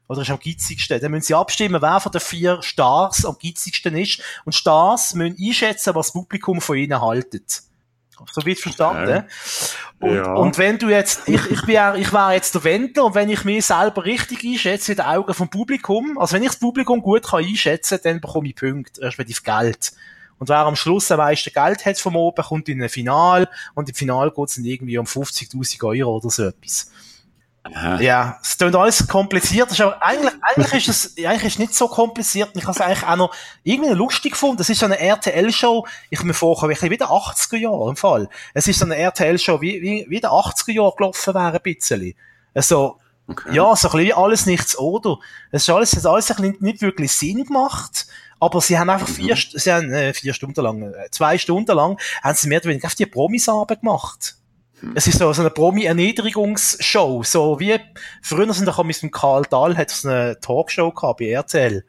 oder 0.09 0.23
ist 0.23 0.31
am 0.31 0.39
gitzigsten. 0.39 0.99
Dann 0.99 1.11
müssen 1.11 1.27
sie 1.27 1.35
abstimmen, 1.35 1.83
wer 1.83 2.01
von 2.01 2.13
den 2.13 2.23
vier 2.23 2.63
Stars 2.63 3.27
am 3.27 3.37
gitzigsten 3.39 3.97
ist. 3.97 4.23
Und 4.47 4.55
Stars 4.55 5.15
müssen 5.15 5.37
einschätzen, 5.39 5.95
was 5.95 6.07
das 6.07 6.13
Publikum 6.15 6.63
von 6.63 6.79
ihnen 6.79 7.01
haltet. 7.03 7.63
So 8.31 8.45
wird 8.45 8.59
verstanden. 8.59 9.25
Okay. 9.25 9.25
Und, 10.01 10.15
ja. 10.15 10.35
und 10.35 10.59
wenn 10.59 10.79
du 10.79 10.89
jetzt, 10.89 11.29
ich, 11.29 11.51
ich 11.51 11.63
bin 11.63 11.77
ich 11.97 12.13
wäre 12.13 12.33
jetzt 12.33 12.55
der 12.55 12.65
Wendler 12.65 13.05
und 13.05 13.15
wenn 13.15 13.29
ich 13.29 13.45
mich 13.45 13.67
selber 13.67 14.05
richtig 14.05 14.45
einschätze 14.45 14.93
in 14.93 14.97
den 14.97 15.07
Augen 15.07 15.35
vom 15.35 15.49
Publikum, 15.49 16.19
also 16.19 16.35
wenn 16.35 16.43
ich 16.43 16.51
das 16.51 16.59
Publikum 16.59 17.01
gut 17.01 17.27
kann 17.27 17.45
einschätzen, 17.45 17.99
dann 18.03 18.21
bekomme 18.21 18.49
ich 18.49 18.57
Punkte, 18.57 19.03
respektive 19.03 19.41
Geld. 19.43 19.93
Und 20.39 20.49
wer 20.49 20.59
am 20.59 20.77
Schluss 20.77 21.11
am 21.11 21.19
meisten 21.19 21.53
Geld 21.53 21.87
hat 21.87 21.99
vom 21.99 22.17
oben, 22.17 22.45
kommt 22.45 22.69
in 22.69 22.83
ein 22.83 22.89
Final 22.89 23.49
und 23.75 23.89
im 23.89 23.95
Final 23.95 24.31
geht 24.31 24.49
es 24.49 24.57
dann 24.57 24.65
irgendwie 24.65 24.99
um 24.99 25.07
50.000 25.07 25.85
Euro 25.85 26.17
oder 26.17 26.31
so 26.31 26.45
etwas. 26.45 26.91
Aha. 27.65 27.99
Ja, 27.99 28.39
es 28.43 28.59
klingt 28.59 28.77
alles 28.77 29.09
kompliziert. 29.09 29.71
Ist 29.71 29.81
aber 29.81 30.03
eigentlich, 30.03 30.35
eigentlich 30.43 30.87
ist 30.87 30.89
es, 30.89 31.17
eigentlich 31.17 31.45
ist 31.45 31.59
nicht 31.59 31.75
so 31.75 31.89
kompliziert. 31.89 32.51
Ich 32.55 32.63
habe 32.65 32.73
es 32.73 32.81
eigentlich 32.81 33.07
auch 33.07 33.17
noch 33.17 33.35
irgendwie 33.63 33.95
lustig 33.95 34.33
gefunden. 34.33 34.59
Das 34.59 34.69
ist 34.69 34.81
so 34.81 34.87
eine 34.87 34.99
RTL-Show. 34.99 35.87
Ich 36.11 36.23
mir 36.23 36.35
vorher 36.35 36.69
wirklich 36.69 36.91
wie 36.91 36.99
der 36.99 37.09
80er 37.09 37.57
Jahre 37.57 37.89
im 37.89 37.97
Fall. 37.97 38.29
Es 38.53 38.69
ist 38.69 38.79
so 38.79 38.85
eine 38.85 38.97
RTL-Show, 38.97 39.63
wie, 39.63 39.81
wie, 39.81 40.07
wie 40.09 40.21
der 40.21 40.31
80er 40.31 40.73
Jahre 40.73 40.93
gelaufen 40.95 41.35
wäre, 41.35 41.55
ein 41.55 41.63
bisschen. 41.63 42.15
Also, 42.53 42.99
okay. 43.29 43.55
ja, 43.55 43.75
so 43.75 43.89
ein 43.89 43.99
bisschen 43.99 44.19
alles 44.19 44.45
nichts 44.45 44.79
oder. 44.79 45.17
Es 45.51 45.63
ist 45.63 45.71
alles, 45.71 45.93
es 45.95 46.05
hat 46.05 46.13
alles 46.13 46.31
ein 46.31 46.37
bisschen 46.37 46.57
nicht 46.61 46.83
wirklich 46.83 47.13
Sinn 47.13 47.45
gemacht. 47.45 48.07
Aber 48.41 48.61
sie 48.61 48.79
haben 48.79 48.91
einfach 48.91 49.09
vier, 49.09 49.37
mhm. 49.37 49.59
sie 49.59 49.73
haben, 49.73 49.91
äh, 49.91 50.13
vier 50.13 50.35
Stunden 50.35 50.61
lang, 50.61 50.83
äh, 50.83 51.11
zwei 51.11 51.39
Stunden 51.39 51.75
lang, 51.75 51.99
haben 52.23 52.35
sie 52.35 52.49
mehr 52.49 52.59
oder 52.59 52.69
weniger 52.69 52.89
auf 52.89 52.95
die 52.95 53.07
Promis 53.07 53.47
gemacht. 53.47 54.37
Es 54.95 55.07
ist 55.07 55.19
so, 55.19 55.33
so 55.33 55.43
eine 55.43 55.51
Promi-Erniedrigungsshow. 55.51 57.23
So 57.23 57.61
wie, 57.61 57.79
früher 58.23 58.53
sind 58.53 58.67
da 58.67 58.83
mit 58.83 59.01
dem 59.03 59.11
Karl 59.11 59.43
Dahl, 59.49 59.77
hat 59.77 59.91
es 59.91 60.05
eine 60.05 60.39
Talkshow 60.41 60.91
gehabt 60.91 61.21
bei 61.21 61.31
RTL. 61.31 61.85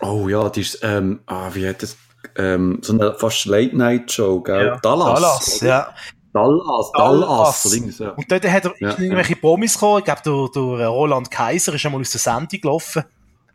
Oh 0.00 0.28
ja, 0.28 0.48
die 0.48 0.60
ist, 0.62 0.80
ähm, 0.82 1.20
ah, 1.26 1.50
wie 1.52 1.68
hat 1.68 1.82
das, 1.82 1.96
ähm, 2.36 2.78
so 2.82 2.94
eine 2.94 3.14
fast 3.14 3.46
Late-Night-Show, 3.46 4.40
gell? 4.40 4.66
Ja. 4.66 4.76
Dallas. 4.78 5.20
Dallas, 5.20 5.60
ja. 5.60 5.94
Dallas, 6.32 6.90
Dallas. 6.92 7.62
Dallas. 7.62 7.98
Ja. 7.98 8.10
Und 8.10 8.30
dort 8.30 8.50
hat 8.50 8.64
er 8.64 8.74
ja, 8.80 8.90
irgendwelche 8.90 9.36
Promis 9.36 9.74
gekommen. 9.74 10.00
Ich 10.00 10.04
glaube, 10.04 10.50
der, 10.54 10.78
der 10.78 10.88
Roland 10.88 11.30
Kaiser 11.30 11.74
ist 11.74 11.86
einmal 11.86 12.00
aus 12.00 12.10
der 12.10 12.20
Sendung 12.20 12.60
gelaufen. 12.60 13.04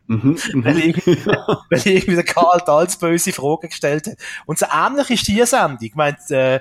Mhm, 0.06 0.36
mhm. 0.54 0.64
weil, 0.64 0.78
irgendwie, 0.78 1.16
weil 1.26 1.86
irgendwie 1.86 2.14
der 2.14 2.24
Karl 2.24 2.60
Dals 2.66 2.96
böse 2.96 3.32
Fragen 3.32 3.68
gestellt 3.68 4.08
hat. 4.08 4.16
Und 4.46 4.58
so 4.58 4.66
ähnlich 4.66 5.10
ist 5.10 5.28
die 5.28 5.44
Sendung. 5.44 5.78
Ich 5.82 5.94
meine, 5.94 6.16
äh, 6.30 6.60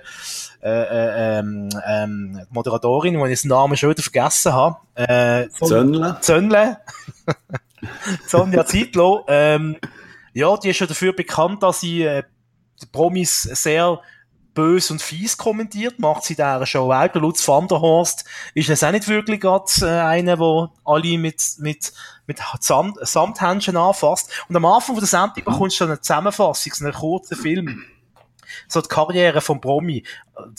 äh, 0.62 0.70
äh, 0.70 1.40
ähm, 1.40 1.70
ähm, 1.88 2.42
Moderatorin, 2.50 3.24
die 3.24 3.32
ich 3.32 3.42
den 3.42 3.50
Namen 3.50 3.78
schon 3.78 3.92
wieder 3.92 4.04
vergessen 4.04 4.54
habe, 4.54 4.78
äh, 4.96 5.48
Zönnle. 5.50 6.18
Zönnle. 6.22 6.78
Sonja 8.28 8.66
Zietlow, 8.66 9.24
ähm, 9.28 9.78
ja, 10.34 10.58
die 10.58 10.70
ist 10.70 10.78
schon 10.78 10.88
dafür 10.88 11.14
bekannt, 11.14 11.64
dass 11.64 11.80
sie 11.80 12.04
äh, 12.04 12.24
die 12.82 12.86
Promis 12.88 13.44
sehr 13.44 14.02
bös 14.54 14.92
und 14.92 15.02
fies 15.02 15.38
kommentiert, 15.38 16.00
macht 16.00 16.24
sie 16.24 16.36
dieser 16.36 16.66
Show 16.66 16.92
auch. 16.92 17.08
Der 17.08 17.22
Lutz 17.22 17.48
van 17.48 17.68
der 17.68 17.80
Horst 17.80 18.26
ist 18.54 18.68
jetzt 18.68 18.84
auch 18.84 18.92
nicht 18.92 19.08
wirklich 19.08 19.40
gerade 19.40 19.66
äh, 19.82 19.86
einer, 19.86 20.36
der 20.36 20.72
alle 20.84 21.18
mit, 21.18 21.42
mit, 21.60 21.94
mit 22.28 22.40
Samt, 22.60 22.98
Samthändchen 23.02 23.78
anfasst. 23.78 24.30
Und 24.50 24.56
am 24.56 24.66
Anfang 24.66 24.96
von 24.96 25.02
der 25.02 25.08
Sendung 25.08 25.46
bekommst 25.46 25.80
du 25.80 25.86
eine 25.86 26.02
Zusammenfassung, 26.02 26.74
so 26.74 26.86
einen 26.86 26.94
kurzen 26.94 27.38
Film. 27.38 27.86
So 28.68 28.82
die 28.82 28.88
Karriere 28.88 29.42
von 29.42 29.62
Promi. 29.62 30.04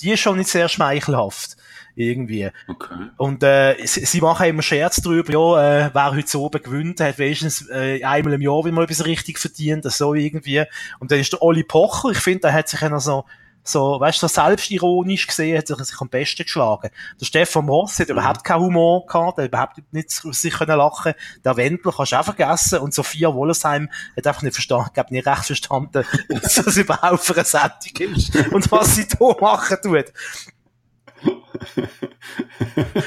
Die 0.00 0.12
ist 0.12 0.20
schon 0.20 0.38
nicht 0.38 0.50
sehr 0.50 0.68
schmeichelhaft 0.68 1.56
irgendwie. 1.94 2.50
Okay. 2.68 3.10
Und 3.16 3.42
äh, 3.42 3.76
sie, 3.84 4.04
sie 4.04 4.20
machen 4.20 4.46
immer 4.46 4.62
Scherz 4.62 4.96
darüber, 5.02 5.32
ja, 5.32 5.86
äh, 5.86 5.90
wer 5.92 6.10
heute 6.12 6.28
so 6.28 6.44
oben 6.44 6.62
gewinnt, 6.62 7.00
hat 7.00 7.18
wenigstens 7.18 7.68
äh, 7.68 8.02
einmal 8.02 8.34
im 8.34 8.42
Jahr, 8.42 8.64
wie 8.64 8.70
man 8.70 8.84
etwas 8.84 9.04
richtig 9.04 9.38
verdient, 9.38 9.84
so 9.84 10.14
irgendwie. 10.14 10.64
Und 10.98 11.10
dann 11.10 11.18
ist 11.18 11.32
der 11.32 11.42
Oli 11.42 11.64
Pocher, 11.64 12.10
ich 12.10 12.18
finde, 12.18 12.40
der 12.40 12.52
hat 12.52 12.68
sich 12.68 12.80
ja 12.80 12.88
noch 12.88 13.00
so 13.00 13.24
so, 13.62 14.00
weißt 14.00 14.22
du, 14.22 14.28
so 14.28 14.34
selbstironisch 14.34 15.26
gesehen, 15.26 15.58
hat 15.58 15.68
er 15.68 15.84
sich 15.84 16.00
am 16.00 16.08
besten 16.08 16.44
geschlagen. 16.44 16.90
Der 17.20 17.24
Stefan 17.26 17.68
Ross 17.68 17.98
hat 17.98 18.08
mhm. 18.08 18.14
überhaupt 18.14 18.44
keinen 18.44 18.62
Humor 18.62 19.06
gehabt, 19.06 19.38
der 19.38 19.46
überhaupt 19.46 19.76
nicht 19.92 20.10
sich 20.10 20.54
können 20.54 20.78
lachen. 20.78 21.14
Der 21.44 21.56
Wendler 21.56 21.92
kannst 21.94 22.12
du 22.12 22.16
auch 22.16 22.24
vergessen. 22.24 22.78
Und 22.80 22.94
Sophia 22.94 23.32
Wollersheim 23.34 23.90
hat 24.16 24.26
einfach 24.26 24.42
nicht 24.42 24.54
verstanden, 24.54 24.90
glaube 24.94 25.12
nicht 25.12 25.26
recht 25.26 25.44
verstanden, 25.44 26.04
was 26.28 26.54
das 26.54 26.76
überhaupt 26.76 27.22
für 27.22 27.34
eine 27.34 27.44
Sättigung 27.44 28.14
ist 28.14 28.34
und 28.52 28.70
was 28.72 28.96
sie 28.96 29.06
da 29.06 29.34
machen 29.40 29.76
tut. 29.82 30.06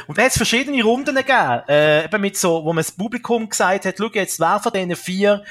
und 0.08 0.18
da 0.18 0.22
hat 0.22 0.32
es 0.32 0.38
verschiedene 0.38 0.84
Runden 0.84 1.16
gegeben, 1.16 1.64
äh, 1.68 2.06
eben 2.06 2.22
mit 2.22 2.38
so, 2.38 2.64
wo 2.64 2.74
man 2.74 2.84
das 2.84 2.92
Publikum 2.92 3.50
gesagt 3.50 3.86
hat, 3.86 3.96
schau 3.98 4.10
jetzt, 4.14 4.40
wer 4.40 4.60
von 4.60 4.72
diesen 4.72 4.96
vier 4.96 5.44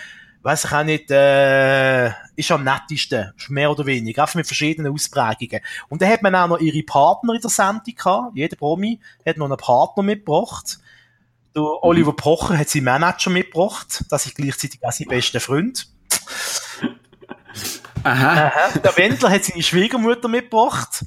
weiß 0.42 0.64
ich 0.64 0.72
auch 0.72 0.84
nicht, 0.84 1.10
äh, 1.10 2.08
ist 2.36 2.50
am 2.50 2.64
nettesten, 2.64 3.32
mehr 3.48 3.70
oder 3.70 3.86
weniger, 3.86 4.22
einfach 4.22 4.34
mit 4.34 4.46
verschiedenen 4.46 4.92
Ausprägungen. 4.92 5.60
Und 5.88 6.02
dann 6.02 6.10
hat 6.10 6.22
man 6.22 6.34
auch 6.34 6.48
noch 6.48 6.58
ihre 6.58 6.82
Partner 6.82 7.34
in 7.34 7.40
der 7.40 7.50
Sendung 7.50 7.94
gehabt. 7.94 8.36
Jeder 8.36 8.56
Promi 8.56 9.00
hat 9.24 9.36
noch 9.36 9.46
einen 9.46 9.56
Partner 9.56 10.02
mitgebracht. 10.02 10.80
Der 11.54 11.62
mhm. 11.62 11.68
Oliver 11.82 12.14
Pocher 12.14 12.58
hat 12.58 12.68
seinen 12.68 12.84
Manager 12.84 13.30
mitgebracht. 13.30 14.04
Das 14.10 14.26
ist 14.26 14.34
gleichzeitig 14.34 14.84
auch 14.84 14.92
sein 14.92 15.08
bester 15.08 15.40
Freund. 15.40 15.88
Aha. 18.02 18.46
Aha. 18.46 18.78
Der 18.78 18.96
Wendler 18.96 19.30
hat 19.30 19.44
seine 19.44 19.62
Schwiegermutter 19.62 20.28
mitgebracht. 20.28 21.04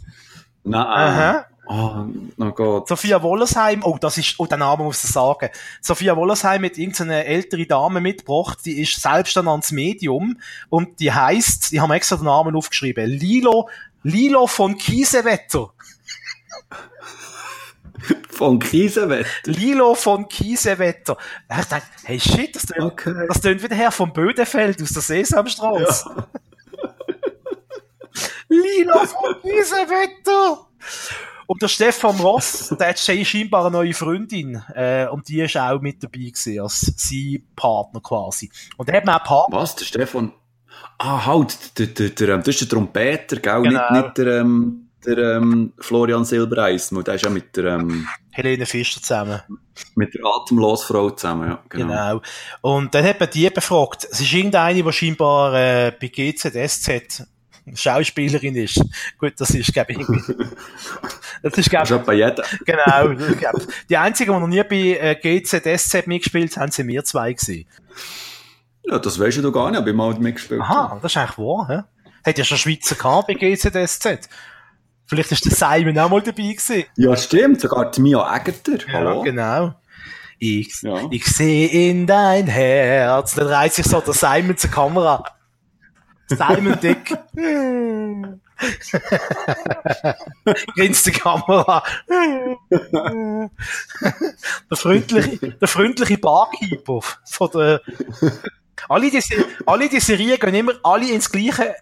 Nein. 0.64 0.86
Aha. 0.86 1.46
Oh, 1.68 2.06
oh 2.38 2.52
Gott. 2.52 2.88
Sophia 2.88 3.22
Wollersheim, 3.22 3.82
oh, 3.84 3.98
das 4.00 4.18
ist, 4.18 4.36
oh, 4.38 4.46
den 4.46 4.60
Namen 4.60 4.86
muss 4.86 5.04
ich 5.04 5.10
sagen. 5.10 5.50
Sophia 5.82 6.16
Wollersheim 6.16 6.64
hat 6.64 6.78
irgendeine 6.78 7.26
ältere 7.26 7.66
Dame 7.66 8.02
mitgebracht, 8.02 8.60
die 8.66 8.82
ist 8.82 9.02
selbst 9.02 9.36
dann 9.36 9.48
ans 9.48 9.72
Medium 9.72 10.40
und 10.70 11.00
die 11.00 11.12
heißt, 11.12 11.72
die 11.72 11.82
haben 11.82 11.92
extra 11.92 12.18
den 12.18 12.26
Namen 12.26 12.56
aufgeschrieben, 12.56 13.10
Lilo, 13.10 13.70
Lilo 14.04 14.48
von 14.48 14.78
Kiesewetter. 14.78 15.72
Von 18.30 18.60
Kiesewetter? 18.60 19.28
Lilo 19.46 19.96
von 19.96 20.28
Kiesewetter. 20.28 21.18
Ich 21.50 21.66
dachte, 21.66 21.88
hey 22.04 22.20
shit, 22.20 22.54
das 22.54 22.66
tönt, 22.66 22.92
okay. 22.92 23.26
das 23.28 23.40
tönt 23.40 23.64
wieder 23.64 23.76
her 23.76 23.92
vom 23.92 24.12
Bödefeld 24.12 24.82
aus 24.82 24.90
der 24.90 25.02
Sesamstraße. 25.02 26.10
Ja. 26.16 26.28
Lilo 28.50 29.06
von 29.06 29.42
Kiesewetter! 29.42 30.68
Und 31.48 31.62
der 31.62 31.68
Stefan 31.68 32.20
Ross, 32.20 32.74
der 32.80 32.90
hat 32.90 33.00
scheinbar 33.00 33.66
eine 33.66 33.78
neue 33.78 33.94
Freundin, 33.94 34.62
äh, 34.74 35.08
und 35.08 35.28
die 35.28 35.42
ist 35.42 35.58
auch 35.58 35.80
mit 35.80 36.04
dabei 36.04 36.20
gewesen, 36.20 36.60
als 36.60 36.94
sein 36.96 37.44
Partner 37.56 38.02
quasi. 38.02 38.50
Und 38.78 38.90
der 38.90 38.98
hat 38.98 39.06
man 39.06 39.16
auch 39.16 39.24
Partner. 39.24 39.58
Was, 39.58 39.76
der 39.76 39.86
Stefan? 39.86 40.32
Ah, 40.98 41.26
halt, 41.26 41.78
der, 41.78 41.88
der, 41.88 42.10
der, 42.10 42.38
das 42.38 42.48
ist 42.48 42.62
der 42.62 42.70
Trompeter, 42.70 43.38
gell? 43.38 43.62
Genau. 43.62 43.92
Nicht, 43.92 43.92
nicht 43.92 44.18
der, 44.18 44.28
ähm, 44.40 44.90
der 45.06 45.18
ähm, 45.18 45.74
Florian 45.80 46.26
Silbereisen, 46.26 47.04
der 47.04 47.16
ist 47.16 47.26
ja 47.26 47.30
mit 47.30 47.56
der 47.56 47.66
ähm, 47.66 48.08
Helene 48.32 48.66
Fischer 48.66 49.02
zusammen. 49.02 49.42
Mit 49.96 50.14
der 50.14 50.22
Atemlosfrau 50.26 51.12
zusammen, 51.12 51.50
ja. 51.50 51.64
Genau. 51.70 51.88
genau. 51.88 52.22
Und 52.62 52.96
dann 52.96 53.06
hat 53.06 53.20
man 53.20 53.30
die 53.30 53.50
befragt. 53.50 54.08
Es 54.10 54.20
ist 54.20 54.34
irgendeine, 54.34 54.84
die 54.84 54.94
scheinbar 54.94 55.54
äh, 55.54 55.92
bei 56.00 56.08
GZSZ 56.08 57.28
Schauspielerin 57.74 58.56
ist. 58.56 58.84
Gut, 59.18 59.34
das 59.38 59.50
ist, 59.52 59.74
glaube 59.74 59.94
ich, 59.94 59.98
das 61.42 61.54
ist, 61.58 61.70
glaube 61.70 61.96
ich, 61.96 62.02
bei 62.02 62.14
jeder. 62.14 62.44
Genau, 62.66 63.12
ich 63.12 63.38
glaube, 63.40 63.62
die 63.90 63.98
einzigen, 63.98 64.34
die 64.34 64.40
noch 64.40 64.48
nie 64.48 64.64
bei 64.64 65.00
äh, 65.00 65.16
GZSZ 65.16 66.08
mitgespielt 66.08 66.56
haben, 66.58 66.72
sind 66.72 66.88
wir 66.88 67.04
zwei 67.04 67.34
gewesen. 67.34 67.66
Ja, 68.84 69.00
das 69.00 69.20
weißt 69.20 69.38
du 69.38 69.52
gar 69.52 69.72
nicht, 69.72 69.80
ob 69.80 69.88
ich 69.88 69.96
mal 69.96 70.14
mitgespielt 70.14 70.62
Aha, 70.62 71.00
das 71.02 71.12
ist 71.12 71.18
eigentlich 71.18 71.38
wahr, 71.40 71.68
hä? 71.70 72.10
Hat 72.24 72.38
ja 72.38 72.44
schon 72.44 72.58
Schweizer 72.58 72.96
gehabt 72.96 73.28
bei 73.28 73.34
GZSZ. 73.34 74.30
Vielleicht 75.08 75.32
ist 75.32 75.46
der 75.46 75.52
Simon 75.52 75.98
auch 76.00 76.10
mal 76.10 76.22
dabei 76.22 76.54
gewesen. 76.54 76.86
Ja, 76.98 77.16
stimmt, 77.16 77.62
sogar 77.62 77.92
die 77.92 78.02
Mia 78.02 78.36
Egger. 78.36 78.54
Hallo. 78.92 79.18
Ja, 79.18 79.24
genau. 79.24 79.76
Ich, 80.40 80.82
ja. 80.82 81.08
ich 81.12 81.26
sehe 81.26 81.68
in 81.68 82.08
dein 82.08 82.48
Herz. 82.48 83.36
Dann 83.36 83.48
reißt 83.48 83.76
sich 83.76 83.86
so 83.86 84.02
der 84.02 84.14
Simon 84.14 84.58
zur 84.58 84.72
Kamera. 84.72 85.24
Simon 86.28 86.80
Dick. 86.80 87.18
Grinst 90.76 91.06
die 91.06 91.12
Kamera. 91.12 91.84
der 92.72 93.50
freundliche, 94.72 95.52
der 95.52 95.68
freundliche 95.68 96.18
Barkeeper 96.18 97.02
von 97.26 97.50
der, 97.54 97.82
alle 98.90 99.12
die, 99.12 99.22
alle 99.66 99.90
die 99.90 100.00
Serien 100.00 100.40
gehen 100.40 100.56
immer 100.56 100.74
alle 100.84 101.12
ins 101.12 101.30
gleiche 101.30 101.76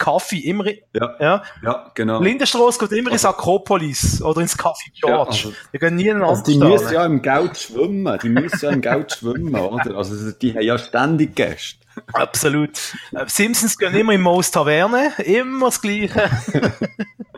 Kaffee, 0.00 0.38
immer, 0.38 0.64
ja, 0.94 1.14
ja, 1.20 1.42
ja 1.62 1.90
genau. 1.94 2.22
Lindenstrasse 2.22 2.78
geht 2.78 2.98
immer 2.98 3.12
ins 3.12 3.26
Akropolis 3.26 4.22
oder 4.22 4.40
ins 4.40 4.58
Café 4.58 4.90
George. 4.98 5.12
Ja, 5.12 5.24
also, 5.26 5.52
die 5.74 5.78
gehen 5.78 5.94
nie 5.96 6.08
in 6.08 6.22
also 6.22 6.42
Die 6.42 6.56
müssen 6.58 6.94
ja 6.94 7.04
im 7.04 7.20
Geld 7.20 7.58
schwimmen, 7.58 8.18
die 8.22 8.30
müssen 8.30 8.60
ja 8.62 8.70
im 8.70 8.80
Geld 8.80 9.12
schwimmen, 9.12 9.54
oder? 9.54 9.94
Also, 9.96 10.32
die 10.32 10.54
haben 10.54 10.62
ja 10.62 10.78
ständig 10.78 11.36
Gäste. 11.36 11.79
Absolut. 12.12 12.78
Äh, 13.12 13.26
Simpsons 13.26 13.76
gehen 13.76 13.94
immer 13.94 14.12
in 14.12 14.20
Moos 14.20 14.50
Taverne, 14.50 15.12
immer 15.24 15.66
das 15.66 15.80
Gleiche. 15.80 16.30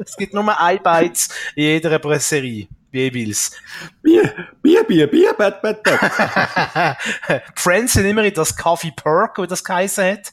es 0.05 0.17
gibt 0.17 0.35
nur 0.35 0.61
ein 0.61 0.83
Beiz 0.83 1.29
in 1.55 1.65
jeder 1.65 1.99
Brasserie. 1.99 2.69
Bierbills. 2.91 3.53
Bier, 4.03 4.35
Bier, 4.61 4.85
Bier, 4.85 5.07
Bier, 5.07 5.33
Bett, 5.33 5.63
Bett, 5.63 5.83
Bett. 5.83 6.01
Friends 7.55 7.95
sind 7.95 8.05
immer 8.05 8.23
in 8.23 8.35
das 8.35 8.55
Coffee 8.55 8.93
Perk, 8.95 9.39
wie 9.39 9.47
das 9.47 9.65
geheißen 9.65 10.05
hat. 10.05 10.33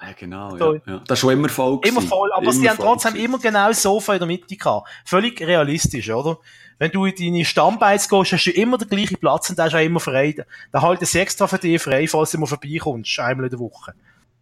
Ja, 0.00 0.12
genau, 0.12 0.56
ja, 0.56 0.80
ja. 0.86 1.02
Das 1.06 1.16
ist 1.16 1.20
schon 1.20 1.32
immer 1.32 1.48
voll. 1.48 1.80
Immer 1.82 2.02
voll, 2.02 2.30
aber 2.32 2.42
immer 2.42 2.52
sie 2.52 2.68
haben 2.68 2.76
trotzdem 2.76 3.16
immer 3.16 3.38
genau 3.38 3.68
das 3.68 3.82
Sofa 3.82 4.12
in 4.12 4.18
der 4.20 4.28
Mitte 4.28 4.54
gehabt. 4.54 4.88
Völlig 5.04 5.40
realistisch, 5.40 6.10
oder? 6.10 6.38
Wenn 6.78 6.92
du 6.92 7.04
in 7.06 7.14
deine 7.16 7.44
Stammbeiz 7.44 8.08
gehst, 8.08 8.32
hast 8.32 8.44
du 8.44 8.50
immer 8.52 8.78
den 8.78 8.88
gleichen 8.88 9.18
Platz 9.18 9.50
und 9.50 9.58
der 9.58 9.66
ist 9.66 9.74
auch 9.74 9.84
immer 9.84 10.00
frei. 10.00 10.34
Da 10.70 10.82
halten 10.82 11.04
sie 11.04 11.18
extra 11.18 11.46
für 11.46 11.58
dich 11.58 11.82
frei, 11.82 12.06
falls 12.06 12.30
du 12.30 12.38
mal 12.38 12.46
vorbeikommst, 12.46 13.18
einmal 13.18 13.46
in 13.46 13.50
der 13.50 13.58
Woche. 13.58 13.94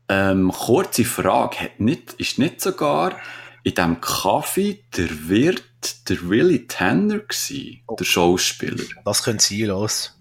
Ähm, 0.08 0.52
kurze 0.52 1.04
Frage. 1.04 1.60
Hat 1.60 1.80
nicht, 1.80 2.12
ist 2.14 2.38
nicht 2.38 2.60
sogar 2.60 3.16
in 3.64 3.74
diesem 3.74 4.00
Kaffee 4.00 4.84
der 4.96 5.28
Wirt 5.28 6.08
der 6.08 6.28
Willy 6.28 6.66
Tanner 6.66 7.20
gewesen, 7.20 7.80
oh. 7.86 7.96
der 7.96 8.04
Schauspieler? 8.04 8.84
Das 9.04 9.22
könnte 9.22 9.44
sein, 9.44 9.66
los. 9.66 10.12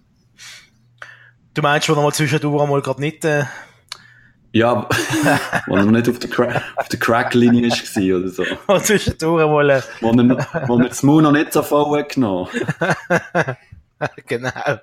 Du 1.54 1.62
meinst, 1.62 1.88
wo 1.90 1.94
noch 1.94 2.04
mal 2.04 2.14
zwischendurch 2.14 2.64
einmal 2.64 2.82
gerade 2.82 3.02
nicht, 3.02 3.24
äh, 3.24 3.46
ja, 4.56 4.88
wo 5.68 5.76
er 5.76 5.86
nicht 5.86 6.08
auf 6.08 6.18
der, 6.18 6.30
Cra 6.30 6.62
auf 6.78 6.88
der 6.88 6.98
Crack-Linie 6.98 7.70
war 7.70 8.20
oder 8.20 8.30
so. 8.30 8.46
Und 8.68 8.86
zwischendurch 8.86 9.46
mal... 9.46 9.84
Wo 10.00 10.12
er, 10.12 10.68
wo 10.68 10.80
er 10.80 10.88
das 10.88 11.04
Maul 11.04 11.22
noch 11.22 11.34
nicht 11.34 11.52
so 11.52 11.62
voll 11.62 12.00
hat 12.00 12.14
genommen 12.14 12.48
genau. 14.28 14.80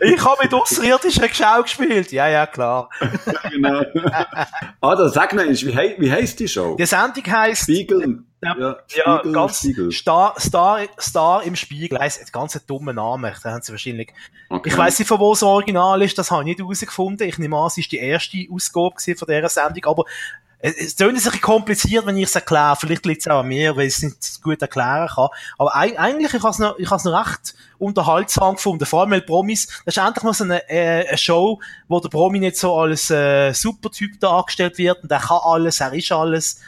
Ich 0.00 0.24
habe 0.24 0.42
mit 0.42 0.54
außerirdischen 0.54 1.28
Geschau 1.28 1.62
gespielt. 1.62 2.10
Ja, 2.10 2.26
ja, 2.28 2.46
klar. 2.46 2.88
genau. 3.50 3.82
Ah, 4.80 4.96
das 4.96 5.12
sag 5.12 5.34
noch 5.34 5.44
wie, 5.44 5.72
he 5.72 5.94
wie 5.98 6.10
heisst 6.10 6.40
die 6.40 6.48
Show? 6.48 6.76
Die 6.76 6.86
Sendung 6.86 7.24
heisst... 7.30 7.64
Spiegel. 7.64 8.24
Ja, 8.44 8.56
ja, 8.58 8.76
Spiegel, 8.88 9.32
ganz 9.32 9.58
Spiegel. 9.58 9.92
Star, 9.92 10.34
Star, 10.38 10.80
Star 10.98 11.44
im 11.44 11.54
Spiegel. 11.54 11.98
Ein 11.98 12.10
ganz 12.32 12.60
dummer 12.66 12.92
Name. 12.92 13.32
Da 13.42 13.52
haben 13.52 13.62
sie 13.62 13.72
wahrscheinlich. 13.72 14.12
Okay. 14.48 14.68
Ich 14.68 14.76
weiss 14.76 14.98
nicht, 14.98 15.08
von 15.08 15.20
wo 15.20 15.32
es 15.32 15.44
Original 15.44 16.02
ist. 16.02 16.18
Das 16.18 16.30
habe 16.30 16.42
ich 16.42 16.46
nicht 16.46 16.58
herausgefunden. 16.58 17.28
Ich 17.28 17.38
nehme 17.38 17.56
an, 17.56 17.68
es 17.68 17.78
ist 17.78 17.92
die 17.92 17.98
erste 17.98 18.38
Ausgabe 18.50 18.96
von 18.98 19.28
dieser 19.28 19.48
Sendung. 19.48 19.84
Aber 19.84 20.04
es 20.58 20.76
ist 20.76 21.02
ein 21.02 21.12
bisschen 21.12 21.40
kompliziert, 21.40 22.04
wenn 22.06 22.16
ich 22.16 22.24
es 22.24 22.34
erkläre. 22.34 22.76
Vielleicht 22.76 23.06
liegt 23.06 23.20
es 23.20 23.28
auch 23.28 23.40
an 23.40 23.48
mir, 23.48 23.76
weil 23.76 23.86
ich 23.86 23.94
es 23.94 24.02
nicht 24.02 24.42
gut 24.42 24.60
erklären 24.60 25.08
kann. 25.08 25.28
Aber 25.58 25.74
eigentlich, 25.74 26.34
ich 26.34 26.42
habe 26.42 26.50
es 26.50 26.58
noch, 26.58 26.78
ich 26.78 26.86
habe 26.86 26.96
es 26.96 27.04
noch 27.04 27.26
recht 27.26 27.54
unterhaltsam 27.78 28.56
gefunden. 28.56 28.86
Vor 28.86 29.00
allem, 29.02 29.10
weil 29.12 29.22
Promis, 29.22 29.66
das 29.84 29.96
ist 29.96 30.02
endlich 30.02 30.22
mal 30.24 30.34
so 30.34 30.44
eine, 30.44 30.68
äh, 30.68 31.06
eine 31.08 31.18
Show, 31.18 31.60
wo 31.86 32.00
der 32.00 32.08
Promi 32.08 32.40
nicht 32.40 32.56
so 32.56 32.76
als 32.76 33.10
äh, 33.10 33.52
Supertyp 33.52 34.18
dargestellt 34.18 34.78
wird 34.78 35.02
und 35.02 35.10
er 35.12 35.20
kann 35.20 35.40
alles, 35.42 35.80
er 35.80 35.92
ist 35.92 36.10
alles. 36.10 36.60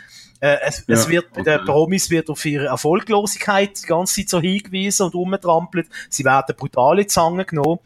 Äh, 0.44 0.60
es, 0.60 0.84
ja, 0.86 0.94
es 0.94 1.08
wird, 1.08 1.26
okay. 1.30 1.42
der 1.42 1.58
Promis 1.60 2.10
wird 2.10 2.28
auf 2.28 2.44
ihre 2.44 2.66
Erfolglosigkeit 2.66 3.82
die 3.82 3.86
ganze 3.86 4.16
Zeit 4.16 4.28
so 4.28 4.42
hingewiesen 4.42 5.06
und 5.06 5.14
umgetrampelt. 5.14 5.88
Sie 6.10 6.22
werden 6.22 6.54
brutale 6.54 7.06
Zangen 7.06 7.46
genommen. 7.46 7.78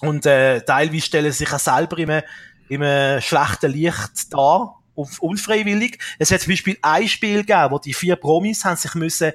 Und 0.00 0.26
äh, 0.26 0.60
teilweise 0.60 1.06
stellen 1.06 1.32
sie 1.32 1.44
sich 1.44 1.54
auch 1.54 1.58
selber 1.58 1.96
in 1.96 2.10
einem, 2.10 2.22
in 2.68 2.82
einem 2.82 3.22
schlechten 3.22 3.72
Licht 3.72 4.30
dar 4.30 4.82
unfreiwillig. 4.94 5.98
Es 6.18 6.30
hat 6.30 6.42
zum 6.42 6.52
Beispiel 6.52 6.76
ein 6.82 7.08
Spiel 7.08 7.44
gegeben, 7.44 7.70
wo 7.70 7.78
die 7.78 7.94
vier 7.94 8.16
Promis 8.16 8.66
haben 8.66 8.76
sich 8.76 8.94
müssen 8.94 9.32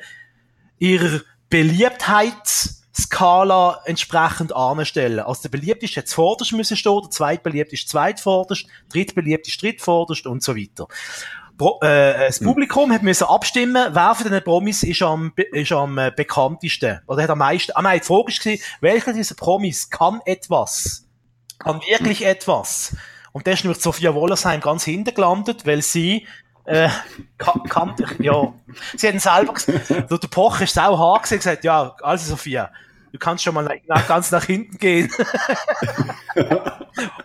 ihrer 0.77 1.21
Beliebtheitsskala 1.49 3.81
entsprechend 3.85 4.55
anstellen. 4.55 5.21
Also 5.21 5.41
der 5.43 5.49
beliebteste 5.49 6.01
hat 6.01 6.07
zuvorderst 6.07 6.53
müssen 6.53 6.77
stehen, 6.77 7.01
der 7.01 7.09
zweitbeliebteste 7.09 7.89
zweitvorderst, 7.89 8.67
drittbeliebteste 8.89 9.61
drittvorderst 9.61 10.27
und 10.27 10.43
so 10.43 10.55
weiter. 10.55 10.87
Pro, 11.61 11.77
äh, 11.83 12.25
das 12.25 12.39
hm. 12.39 12.47
Publikum 12.47 12.91
hat 12.91 13.03
müssen 13.03 13.25
abstimmen, 13.25 13.89
wer 13.91 14.15
von 14.15 14.31
den 14.31 14.43
Promis 14.43 14.81
ist 14.81 15.03
am, 15.03 15.31
ist 15.35 15.71
am 15.71 15.95
äh, 15.99 16.11
bekanntesten. 16.15 17.01
Oder 17.05 17.21
hat 17.21 17.29
am 17.29 17.37
meisten, 17.37 17.71
ah 17.75 17.83
nein, 17.83 17.99
die 17.99 18.05
Frage 18.07 18.31
ist 18.31 18.63
welcher 18.81 19.13
dieser 19.13 19.35
Promis 19.35 19.87
kann 19.91 20.21
etwas? 20.25 21.07
Kann 21.59 21.79
wirklich 21.81 22.25
etwas? 22.25 22.95
Und 23.31 23.45
da 23.45 23.51
ist 23.51 23.63
nämlich 23.63 23.79
Sophia 23.79 24.15
Wollersheim 24.15 24.59
ganz 24.59 24.85
hinten 24.85 25.13
gelandet, 25.13 25.67
weil 25.67 25.83
sie 25.83 26.25
äh, 26.65 26.89
kann, 27.37 27.95
ja. 28.17 28.53
Sie 28.97 29.07
haben 29.07 29.19
selber 29.19 29.53
gesagt, 29.53 29.87
der 29.91 30.27
Poch 30.31 30.61
ist 30.61 30.73
sau 30.73 30.97
hart 30.97 31.29
gesagt, 31.29 31.63
ja, 31.63 31.95
also 32.01 32.31
Sophia, 32.31 32.71
du 33.11 33.19
kannst 33.19 33.43
schon 33.43 33.53
mal 33.53 33.79
nach, 33.85 34.07
ganz 34.07 34.31
nach 34.31 34.45
hinten 34.45 34.79
gehen. 34.79 35.11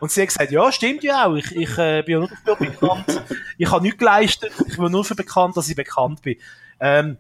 und 0.01 0.11
sie 0.11 0.23
hat 0.23 0.29
gesagt, 0.29 0.51
ja, 0.51 0.71
stimmt 0.73 1.03
ja 1.03 1.27
auch, 1.27 1.35
ich, 1.35 1.55
ich 1.55 1.79
äh, 1.79 2.03
bin 2.03 2.13
ja 2.13 2.19
nur 2.21 2.29
dafür 2.29 2.57
bekannt, 2.57 3.23
ich 3.59 3.71
habe 3.71 3.83
nichts 3.83 3.99
geleistet, 3.99 4.53
ich 4.67 4.77
bin 4.77 4.91
nur 4.91 5.03
dafür 5.03 5.17
bekannt, 5.17 5.57
dass 5.57 5.69
ich 5.69 5.77
bekannt 5.77 6.23
bin. 6.23 6.37
Ähm, 6.81 7.19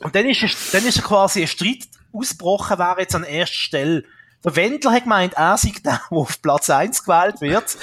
und 0.00 0.14
dann 0.14 0.26
ist, 0.26 0.42
es, 0.42 0.70
dann 0.70 0.84
ist 0.86 1.02
quasi 1.02 1.42
ein 1.42 1.48
Streit 1.48 1.88
ausgebrochen, 2.12 2.78
wäre 2.78 3.00
jetzt 3.00 3.14
an 3.14 3.24
erster 3.24 3.56
Stelle. 3.56 4.04
Der 4.44 4.56
Wendler 4.56 4.92
hat 4.92 5.04
gemeint, 5.04 5.34
er 5.34 5.56
sei 5.56 5.72
der, 5.84 6.00
der 6.10 6.18
auf 6.18 6.42
Platz 6.42 6.68
1 6.68 7.04
gewählt 7.04 7.40
wird. 7.40 7.76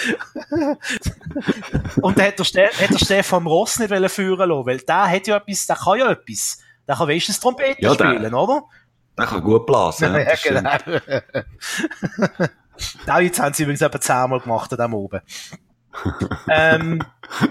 und 2.01 2.17
dann 2.17 2.25
hat 2.25 2.37
der, 2.37 2.45
Ste 2.45 2.67
hat 2.67 2.89
der 2.91 2.97
Stefan 2.97 3.47
Ross 3.47 3.79
nicht 3.79 4.11
führen 4.11 4.49
lassen, 4.49 4.65
weil 4.65 4.79
der 4.79 5.09
hat 5.09 5.27
ja 5.27 5.37
etwas, 5.37 5.67
der 5.67 5.75
kann 5.77 5.99
ja 5.99 6.11
etwas. 6.11 6.59
Der 6.87 6.95
kann 6.95 7.07
wenigstens 7.07 7.39
Trompete 7.39 7.81
ja, 7.81 7.93
spielen, 7.93 8.21
der, 8.21 8.33
oder? 8.33 8.63
Der 9.17 9.25
kann 9.25 9.41
gut 9.41 9.65
blasen. 9.65 10.13
Ja, 10.15 10.35
genau. 10.43 10.99
Auch 13.07 13.19
jetzt 13.19 13.39
haben 13.39 13.53
sie 13.53 13.63
übrigens 13.63 13.81
etwa 13.81 13.99
zehnmal 13.99 14.39
gemacht 14.39 14.71
an 14.71 14.79
dem 14.79 14.93
oben. 14.93 15.21
ähm, 16.47 17.03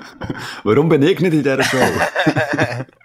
Warum 0.64 0.88
bin 0.88 1.02
ich 1.02 1.20
nicht 1.20 1.32
in 1.32 1.42
dieser 1.42 1.62
Show? 1.62 1.78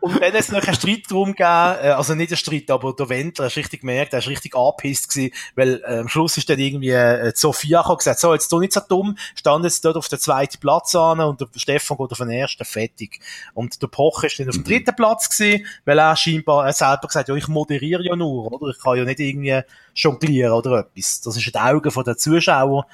Und 0.00 0.14
dann 0.14 0.32
hat 0.32 0.34
es 0.34 0.50
noch 0.50 0.62
einen 0.62 0.74
Streit 0.74 1.02
darum 1.08 1.32
gegeben, 1.32 1.44
äh, 1.82 1.90
also 1.90 2.14
nicht 2.14 2.30
ein 2.30 2.36
Streit, 2.36 2.70
aber 2.70 2.94
der 2.94 3.08
Wendler 3.08 3.44
hast 3.46 3.56
richtig 3.56 3.80
gemerkt, 3.80 4.12
er 4.12 4.20
ist 4.20 4.28
richtig 4.28 4.56
angepisst 4.56 5.10
gewesen, 5.12 5.34
weil 5.54 5.82
äh, 5.84 5.98
am 5.98 6.08
Schluss 6.08 6.36
ist 6.36 6.48
dann 6.48 6.58
irgendwie 6.58 6.90
äh, 6.90 7.32
Sophia 7.34 7.82
gesagt, 7.82 8.20
so, 8.20 8.32
jetzt 8.32 8.50
du 8.50 8.60
nicht 8.60 8.72
so 8.72 8.80
dumm, 8.88 9.16
stand 9.34 9.64
jetzt 9.64 9.84
dort 9.84 9.96
auf 9.96 10.08
der 10.08 10.18
zweiten 10.18 10.58
Platz 10.58 10.94
an 10.94 11.20
und 11.20 11.40
der 11.40 11.48
Stefan 11.56 11.98
geht 11.98 12.12
auf 12.12 12.18
den 12.18 12.30
ersten, 12.30 12.64
fertig. 12.64 13.20
Und 13.54 13.82
der 13.82 13.88
Poch 13.88 14.24
ist 14.24 14.38
dann 14.38 14.48
auf 14.48 14.54
dem 14.54 14.64
dritten 14.64 14.96
Platz 14.96 15.28
gewesen, 15.28 15.66
weil 15.84 15.98
er 15.98 16.16
scheinbar 16.16 16.66
er 16.66 16.72
selber 16.72 17.06
gesagt 17.06 17.28
ja, 17.28 17.34
ich 17.34 17.48
moderiere 17.48 18.02
ja 18.02 18.16
nur, 18.16 18.52
oder? 18.52 18.70
Ich 18.70 18.82
kann 18.82 18.96
ja 18.96 19.04
nicht 19.04 19.20
irgendwie 19.20 19.60
jonglieren 19.94 20.52
oder 20.52 20.80
etwas. 20.80 21.20
Das 21.20 21.36
ist 21.36 21.46
in 21.46 21.52
den 21.52 21.62
Augen 21.62 22.04
der 22.04 22.16
Zuschauer 22.16 22.86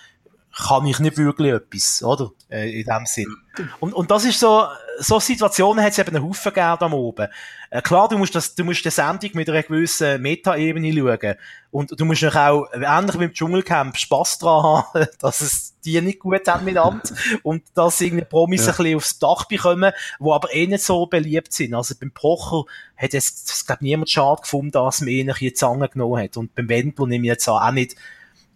kann 0.56 0.86
ich 0.86 0.98
nicht 1.00 1.18
wirklich 1.18 1.52
etwas, 1.52 2.02
oder? 2.02 2.30
Äh, 2.48 2.80
in 2.80 2.86
dem 2.86 3.04
Sinn. 3.04 3.36
Und, 3.78 3.92
und 3.92 4.10
das 4.10 4.24
ist 4.24 4.40
so, 4.40 4.66
so 4.98 5.20
Situationen 5.20 5.84
hat 5.84 5.92
es 5.92 5.98
eben 5.98 6.16
einen 6.16 6.24
Haufen 6.24 6.52
gegeben 6.52 6.76
am 6.80 6.94
oben. 6.94 7.28
Äh, 7.70 7.82
klar, 7.82 8.08
du 8.08 8.16
musst 8.16 8.34
das, 8.34 8.54
du 8.54 8.64
musst 8.64 8.82
die 8.82 8.90
Sendung 8.90 9.30
mit 9.34 9.50
einer 9.50 9.62
gewissen 9.62 10.22
Meta-Ebene 10.22 10.92
schauen. 10.94 11.34
Und 11.70 12.00
du 12.00 12.04
musst 12.06 12.24
auch, 12.24 12.68
ähnlich 12.72 13.20
wie 13.20 13.24
im 13.24 13.32
Dschungelcamp, 13.34 13.98
Spass 13.98 14.38
dran 14.38 14.62
haben, 14.62 15.06
dass 15.20 15.42
es 15.42 15.74
die 15.84 16.00
nicht 16.00 16.20
gut 16.20 16.48
haben 16.48 16.64
miteinander. 16.64 17.02
und 17.42 17.62
dass 17.74 18.00
irgendwie 18.00 18.24
Promis 18.24 18.64
ja. 18.64 18.72
ein 18.72 18.76
bisschen 18.78 18.96
aufs 18.96 19.18
Dach 19.18 19.44
bekommen, 19.44 19.92
die 20.18 20.30
aber 20.30 20.54
eh 20.54 20.66
nicht 20.66 20.84
so 20.84 21.04
beliebt 21.04 21.52
sind. 21.52 21.74
Also 21.74 21.94
beim 22.00 22.12
Pocher 22.12 22.64
hat 22.96 23.12
es, 23.12 23.66
glaube 23.66 23.84
niemand 23.84 24.08
schade 24.08 24.40
gefunden, 24.40 24.72
dass 24.72 25.00
man 25.00 25.10
ihn 25.10 25.28
ein 25.28 25.34
bisschen 25.34 25.54
Zange 25.54 25.88
genommen 25.90 26.22
hat. 26.22 26.38
Und 26.38 26.54
beim 26.54 26.68
Wendler 26.70 27.06
nehme 27.06 27.26
ich 27.26 27.32
jetzt 27.32 27.48
auch 27.48 27.70
nicht, 27.72 27.96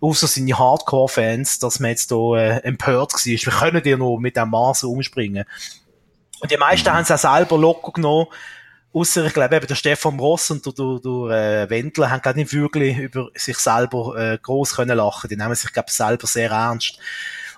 außer 0.00 0.26
seine 0.26 0.58
Hardcore-Fans, 0.58 1.58
dass 1.58 1.80
man 1.80 1.90
jetzt 1.90 2.10
da 2.10 2.36
äh, 2.36 2.58
empört 2.62 3.12
war. 3.12 3.24
Wir 3.24 3.38
können 3.38 3.82
dir 3.82 3.96
noch 3.98 4.18
mit 4.18 4.36
dem 4.36 4.50
Maß 4.50 4.84
umspringen. 4.84 5.44
Und 6.40 6.50
die 6.50 6.56
meisten 6.56 6.88
mhm. 6.88 6.94
haben 6.94 7.02
es 7.02 7.10
auch 7.10 7.18
selber 7.18 7.58
locker 7.58 7.92
genommen. 7.92 8.26
Außer, 8.92 9.26
ich 9.26 9.34
glaube, 9.34 9.54
eben 9.54 9.66
der 9.66 9.74
Stefan 9.76 10.18
Ross 10.18 10.50
und 10.50 10.66
der, 10.66 10.72
der, 10.72 10.98
der 10.98 11.62
äh, 11.62 11.70
Wendler 11.70 12.10
haben 12.10 12.22
gar 12.22 12.34
nicht 12.34 12.52
wirklich 12.52 12.98
über 12.98 13.28
sich 13.34 13.56
selber 13.58 14.16
äh, 14.16 14.38
groß 14.38 14.74
können 14.74 14.96
lachen. 14.96 15.28
Die 15.28 15.36
nehmen 15.36 15.54
sich, 15.54 15.72
glaube 15.72 15.86
ich, 15.88 15.94
selber 15.94 16.26
sehr 16.26 16.50
ernst. 16.50 16.98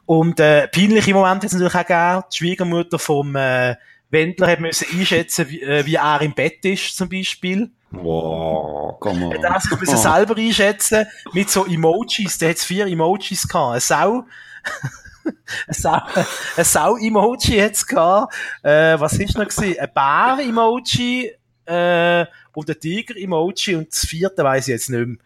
Und 0.05 0.41
äh, 0.41 0.69
peinliche 0.69 1.15
Momente 1.15 1.47
hat 1.47 1.53
es 1.53 1.53
natürlich 1.53 1.75
auch 1.75 1.87
gegeben. 1.87 2.25
Die 2.31 2.37
Schwiegermutter 2.37 2.99
vom 2.99 3.35
äh, 3.37 3.77
Wendler 4.11 4.49
hat 4.49 4.61
müssen 4.61 4.87
einschätzen, 4.93 5.49
wie, 5.49 5.63
äh, 5.63 5.87
wie 5.87 5.95
er 5.95 6.21
im 6.21 6.35
Bett 6.35 6.63
ist, 6.67 6.97
zum 6.97 7.09
Beispiel. 7.09 7.71
Wow, 7.93 8.97
komm 9.01 9.23
on. 9.23 9.33
Er 9.33 9.61
sich 9.61 9.79
müssen 9.79 9.97
selber 9.97 10.37
einschätzen 10.37 11.07
mit 11.33 11.51
so 11.51 11.67
Emojis. 11.67 12.39
Der 12.39 12.51
hat 12.51 12.59
vier 12.59 12.87
Emojis 12.87 13.47
gehabt. 13.47 13.73
Eine 13.73 13.81
Sau. 13.81 14.25
ein 15.69 15.75
Sau, 15.75 16.01
ein 16.57 16.65
Sau-Emoji 16.65 17.59
hat's 17.61 17.87
gehabt. 17.87 18.35
Äh, 18.63 18.99
was 18.99 19.13
ist 19.15 19.37
noch 19.37 19.47
gewesen? 19.47 19.79
Ein 19.79 19.91
Bär-Emoji, 19.95 21.33
äh, 21.67 22.27
und 22.55 22.69
ein 22.69 22.81
Tiger-Emoji 22.81 23.77
und 23.77 23.93
das 23.93 24.07
vierte 24.07 24.45
weiß 24.45 24.69
ich 24.69 24.73
jetzt 24.73 24.91
nicht 24.91 25.07
mehr. 25.07 25.17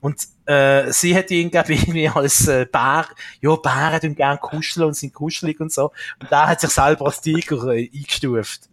Und 0.00 0.16
äh, 0.44 0.92
sie 0.92 1.16
hat 1.16 1.30
ihn, 1.30 1.50
glaube 1.50 1.72
ich, 1.72 1.82
irgendwie 1.82 2.08
als 2.08 2.46
äh, 2.46 2.66
Bär, 2.70 3.06
ja, 3.40 3.56
Bären 3.56 4.00
tun 4.00 4.14
gerne 4.14 4.38
kuscheln 4.38 4.86
und 4.86 4.94
sind 4.94 5.14
kuschelig 5.14 5.58
und 5.58 5.72
so. 5.72 5.90
Und 6.20 6.30
da 6.30 6.46
hat 6.46 6.60
sich 6.60 6.70
selber 6.70 7.06
als 7.06 7.20
Tiger 7.22 7.66
äh, 7.68 7.90
eingestuft. 7.92 8.68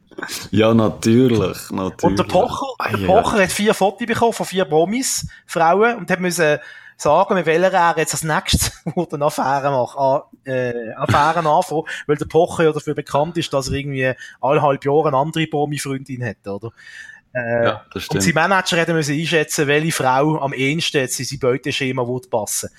Ja, 0.52 0.74
natürlich, 0.74 1.70
natürlich. 1.72 2.04
Und 2.04 2.20
der 2.20 2.24
Pocher, 2.24 2.68
der 2.92 3.06
Pocher 3.06 3.44
hat 3.44 3.52
vier 3.52 3.74
Fotos 3.74 4.08
bekommen 4.08 4.34
von 4.34 4.46
vier 4.46 4.66
Promis, 4.66 5.28
Frauen, 5.46 5.98
und 5.98 6.10
hat 6.10 6.20
müssen 6.20 6.60
sagen, 6.98 7.36
mit 7.36 7.46
welcher 7.46 7.74
er 7.74 7.98
jetzt 7.98 8.14
als 8.14 8.24
nächstes 8.24 8.72
wurde 8.96 9.16
eine 9.16 9.26
Affäre 9.26 9.72
machen, 9.72 10.00
an, 10.00 10.22
äh, 10.46 10.94
Affären 10.96 11.48
anfangen, 11.48 11.84
weil 12.08 12.18
der 12.18 12.26
Pocher 12.26 12.64
ja 12.64 12.72
dafür 12.72 12.96
bekannt 12.96 13.38
ist, 13.38 13.54
dass 13.54 13.68
er 13.68 13.74
irgendwie 13.76 14.14
alle 14.42 14.62
halb 14.62 14.86
Jahre 14.86 15.08
eine 15.10 15.18
andere 15.18 15.48
Promi-Freundin 15.48 16.24
hat, 16.26 16.48
oder? 16.48 16.72
Äh, 17.34 17.66
ja, 17.66 17.86
das 17.92 18.04
stimmt. 18.04 18.16
Und 18.16 18.22
sein 18.22 18.50
Manager 18.50 18.78
hätte 18.78 18.94
müssen 18.94 19.20
einschätzen, 19.20 19.68
welche 19.68 19.92
Frau 19.92 20.40
am 20.40 20.54
ehesten 20.54 20.98
jetzt 20.98 21.20
in 21.20 21.26
sein 21.26 21.40
Beuteschema 21.40 22.08
würde 22.08 22.30
passen. 22.30 22.70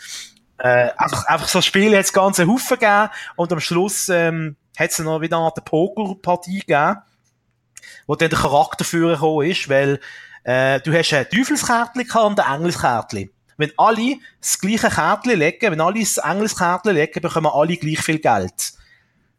Äh, 0.58 0.90
einfach, 0.96 1.26
einfach 1.26 1.48
so 1.48 1.60
Spiele 1.60 1.98
hat 1.98 2.04
es 2.04 2.12
ganze 2.12 2.46
Haufen 2.46 2.78
gegeben 2.78 3.10
und 3.36 3.52
am 3.52 3.60
Schluss 3.60 4.08
ähm, 4.08 4.56
hat 4.76 4.90
es 4.90 4.98
noch 5.00 5.20
wieder 5.20 5.38
eine 5.38 5.50
Pokerpartie 5.64 6.60
gegeben, 6.60 6.98
wo 8.06 8.14
dann 8.14 8.30
der 8.30 8.38
Charakter 8.38 8.84
führen 8.84 9.14
gekommen 9.14 9.50
ist, 9.50 9.68
weil 9.68 10.00
äh, 10.44 10.80
du 10.80 10.92
hast 10.92 11.12
ein 11.12 11.28
Teufelskärtchen 11.28 12.06
und 12.22 12.40
ein 12.40 12.54
Engelskärtchen. 12.54 13.30
Wenn 13.56 13.72
alle 13.76 14.16
das 14.40 14.58
gleiche 14.58 14.88
Kärtchen 14.88 15.38
legen, 15.38 15.70
wenn 15.70 15.80
alle 15.80 16.00
das 16.00 16.18
Engelskärtchen 16.18 16.94
legen, 16.94 17.20
bekommen 17.20 17.50
alle 17.52 17.76
gleich 17.76 18.00
viel 18.00 18.18
Geld. 18.18 18.72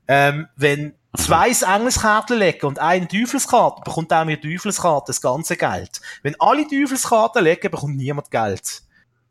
Ähm, 0.08 0.48
wenn 0.56 0.94
zwei 1.18 1.50
das 1.50 1.64
Engelskärtchen 1.64 2.38
legen 2.38 2.66
und 2.66 2.80
eine 2.80 3.08
Teufelskarte, 3.08 3.82
bekommt 3.84 4.14
auch 4.14 4.26
mit 4.26 4.42
Teufelskarte 4.42 5.08
das 5.08 5.22
ganze 5.22 5.58
Geld. 5.58 6.02
Wenn 6.24 6.36
alle 6.40 6.68
Teufelskarten 6.68 7.44
legen, 7.44 7.72
bekommt 7.72 7.98
niemand 7.98 8.32
Geld. 8.32 8.82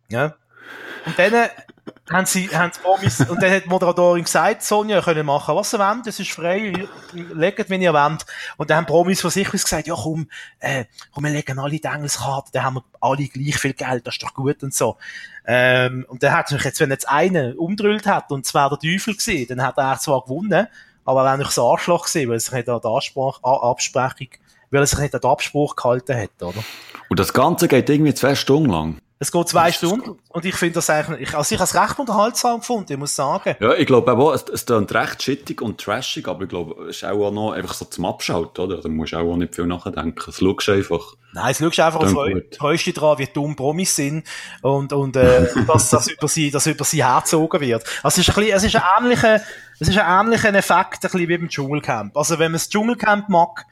Ja? 0.09 0.35
Und 1.07 1.19
dann 1.19 1.49
haben 2.11 2.27
sie, 2.27 2.49
haben 2.49 2.73
sie 2.73 2.81
Promis, 2.81 3.21
und 3.21 3.43
dann 3.43 3.51
hat 3.51 3.65
die 3.65 3.69
Moderatorin 3.69 4.25
gesagt, 4.25 4.63
Sonja, 4.63 4.97
ihr 4.97 5.03
könnt 5.03 5.25
machen, 5.25 5.55
was 5.55 5.73
ihr 5.73 5.79
wollt, 5.79 6.07
das 6.07 6.21
ist 6.21 6.33
frei, 6.33 6.87
legt, 7.13 7.71
wenn 7.71 7.83
ihr 7.83 7.93
wollt. 7.93 8.25
Und 8.57 8.71
dann 8.71 8.79
haben 8.79 8.87
Promis 8.87 9.21
von 9.21 9.31
sich 9.31 9.47
aus 9.53 9.65
gesagt, 9.65 9.87
ja 9.87 9.95
komm, 9.95 10.29
äh, 10.61 10.85
komm, 11.13 11.25
wir 11.25 11.31
legen 11.31 11.59
alle 11.59 11.79
die 11.79 11.83
Engelskarten, 11.83 12.51
dann 12.53 12.65
haben 12.65 12.75
wir 12.77 12.85
alle 13.01 13.27
gleich 13.27 13.57
viel 13.57 13.73
Geld, 13.73 14.07
das 14.07 14.15
ist 14.15 14.23
doch 14.23 14.35
gut 14.35 14.63
und 14.63 14.75
so. 14.75 14.97
Ähm, 15.47 16.07
und 16.09 16.23
dann 16.23 16.33
hat 16.33 16.49
sich 16.49 16.63
jetzt, 16.63 16.81
wenn 16.81 16.91
jetzt 16.91 17.09
einer 17.09 17.59
umdrüllt 17.59 18.07
hat, 18.07 18.31
und 18.31 18.47
zwar 18.47 18.71
der 18.71 18.79
Teufel 18.79 19.15
gewesen, 19.15 19.47
dann 19.49 19.63
hat 19.63 19.79
er 19.79 19.99
zwar 19.99 20.23
gewonnen, 20.23 20.67
aber 21.05 21.27
er 21.27 21.39
war 21.39 21.51
so 21.51 21.71
Arschloch 21.71 22.07
gewesen, 22.07 22.29
weil 22.29 22.37
er 22.37 22.41
sich 22.41 22.53
nicht 22.53 22.69
an 22.69 22.81
die 22.83 22.89
Ansprach, 22.89 23.43
Absprechung, 23.43 24.29
weil 24.71 24.81
er 24.81 24.87
sich 24.87 24.99
nicht 24.99 25.15
an 25.15 25.21
den 25.21 25.31
Abspruch 25.31 25.77
gehalten 25.77 26.17
hat, 26.17 26.43
oder? 26.43 26.65
Und 27.09 27.19
das 27.21 27.33
Ganze 27.33 27.69
geht 27.69 27.91
irgendwie 27.91 28.15
zwei 28.15 28.35
Stunden 28.35 28.71
lang. 28.71 28.99
Es 29.21 29.31
geht 29.31 29.49
zwei 29.49 29.71
Stunden 29.71 30.19
und 30.29 30.45
ich 30.45 30.57
finde 30.57 30.75
das 30.75 30.91
eigentlich, 30.91 31.29
ich, 31.29 31.35
also 31.37 31.55
ich 31.55 31.61
habe 31.61 31.71
es 31.71 31.75
recht 31.75 31.99
unterhaltsam 32.01 32.59
gefunden, 32.59 32.93
ich 32.93 32.99
muss 32.99 33.15
sagen. 33.15 33.55
Ja, 33.61 33.75
ich 33.75 33.87
glaube 33.87 34.13
auch, 34.13 34.33
es, 34.33 34.45
es 34.53 34.67
klingt 34.67 34.93
recht 34.93 35.23
shittig 35.23 35.63
und 35.63 35.81
trashig, 35.81 36.27
aber 36.27 36.43
ich 36.43 36.49
glaube, 36.49 36.89
es 36.89 36.97
ist 36.97 37.05
auch 37.05 37.31
noch 37.31 37.53
einfach 37.53 37.75
so 37.75 37.85
zum 37.85 38.07
Abschalten, 38.07 38.65
oder? 38.65 38.81
Da 38.81 38.89
musst 38.89 39.13
du 39.13 39.19
auch 39.19 39.37
nicht 39.37 39.55
viel 39.55 39.67
nachdenken. 39.67 40.31
Es 40.31 40.39
schaust 40.39 40.69
einfach. 40.69 41.15
Nein, 41.33 41.53
es 41.53 41.59
schaust 41.59 41.81
einfach 41.81 42.01
und 42.01 42.57
freust 42.57 42.87
dich 42.87 42.95
dran, 42.95 43.19
wie 43.19 43.29
dumm 43.33 43.55
Promis 43.55 43.95
sind 43.95 44.25
und, 44.63 44.93
und, 44.93 45.15
äh, 45.15 45.49
dass 45.67 45.91
das 45.91 46.09
über 46.09 46.27
sie, 46.27 46.51
dass 46.51 46.67
über 46.67 46.85
sie 46.85 47.05
herzogen 47.05 47.61
wird. 47.61 47.85
Also 48.03 48.21
es 48.21 48.29
ist 48.29 48.37
ein 48.37 48.43
bisschen, 48.43 48.57
es 48.57 48.65
ist 48.65 48.77
ein 48.77 48.83
ähnlicher, 48.99 49.41
es 49.79 49.89
ist 49.89 49.97
ein 49.97 50.27
ähnlicher 50.27 50.53
Effekt, 50.55 51.05
ein 51.05 51.11
bisschen 51.11 51.29
wie 51.29 51.39
beim 51.39 51.49
Dschungelcamp. 51.49 52.17
Also 52.17 52.41
wenn 52.41 52.51
man 52.51 52.59
das 52.59 52.69
Dschungelcamp 52.69 53.29
mag, 53.29 53.65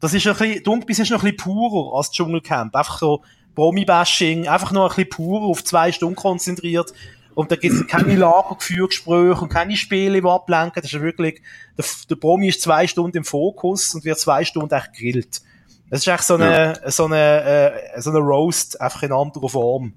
das 0.00 0.14
ist 0.14 0.26
ein 0.26 0.34
bisschen, 0.34 0.64
Dunkbis 0.64 0.98
ist 0.98 1.10
noch 1.10 1.22
ein 1.22 1.30
bisschen 1.30 1.36
purer 1.36 1.96
als 1.96 2.10
Dschungelcamp. 2.10 2.74
Einfach 2.74 2.98
so, 2.98 3.22
Promi-Bashing, 3.60 4.48
einfach 4.48 4.72
nur 4.72 4.84
ein 4.84 4.88
bisschen 4.88 5.10
pur 5.10 5.42
auf 5.42 5.62
zwei 5.62 5.92
Stunden 5.92 6.16
konzentriert. 6.16 6.94
Und 7.34 7.52
da 7.52 7.56
gibt 7.56 7.74
es 7.74 7.86
keine 7.86 8.16
Lagergeführgespräche 8.16 9.38
und 9.38 9.50
keine 9.50 9.76
Spiele, 9.76 10.22
die 10.22 10.26
ablenken. 10.26 10.80
Das 10.82 10.90
ist 10.90 11.02
wirklich, 11.02 11.42
der, 11.76 11.84
der 12.08 12.16
Promi 12.16 12.48
ist 12.48 12.62
zwei 12.62 12.86
Stunden 12.86 13.18
im 13.18 13.24
Fokus 13.24 13.94
und 13.94 14.06
wird 14.06 14.18
zwei 14.18 14.46
Stunden 14.46 14.74
echt 14.74 14.94
grillt. 14.94 15.42
Das 15.90 16.00
ist 16.00 16.06
echt 16.08 16.24
so 16.24 16.36
eine, 16.36 16.78
ja. 16.82 16.90
so 16.90 17.04
eine, 17.04 17.92
äh, 17.96 18.00
so 18.00 18.08
eine 18.08 18.20
Roast, 18.20 18.80
einfach 18.80 19.02
in 19.02 19.12
anderer 19.12 19.50
Form. 19.50 19.92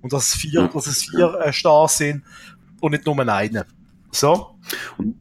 Und 0.00 0.12
dass 0.12 0.28
es 0.28 0.34
vier, 0.36 0.68
dass 0.72 0.86
es 0.86 1.02
vier 1.02 1.40
äh, 1.44 1.52
Stars 1.52 1.98
sind 1.98 2.22
und 2.80 2.92
nicht 2.92 3.04
nur 3.04 3.18
eine. 3.18 3.66
So. 4.12 4.54
Und 4.96 5.16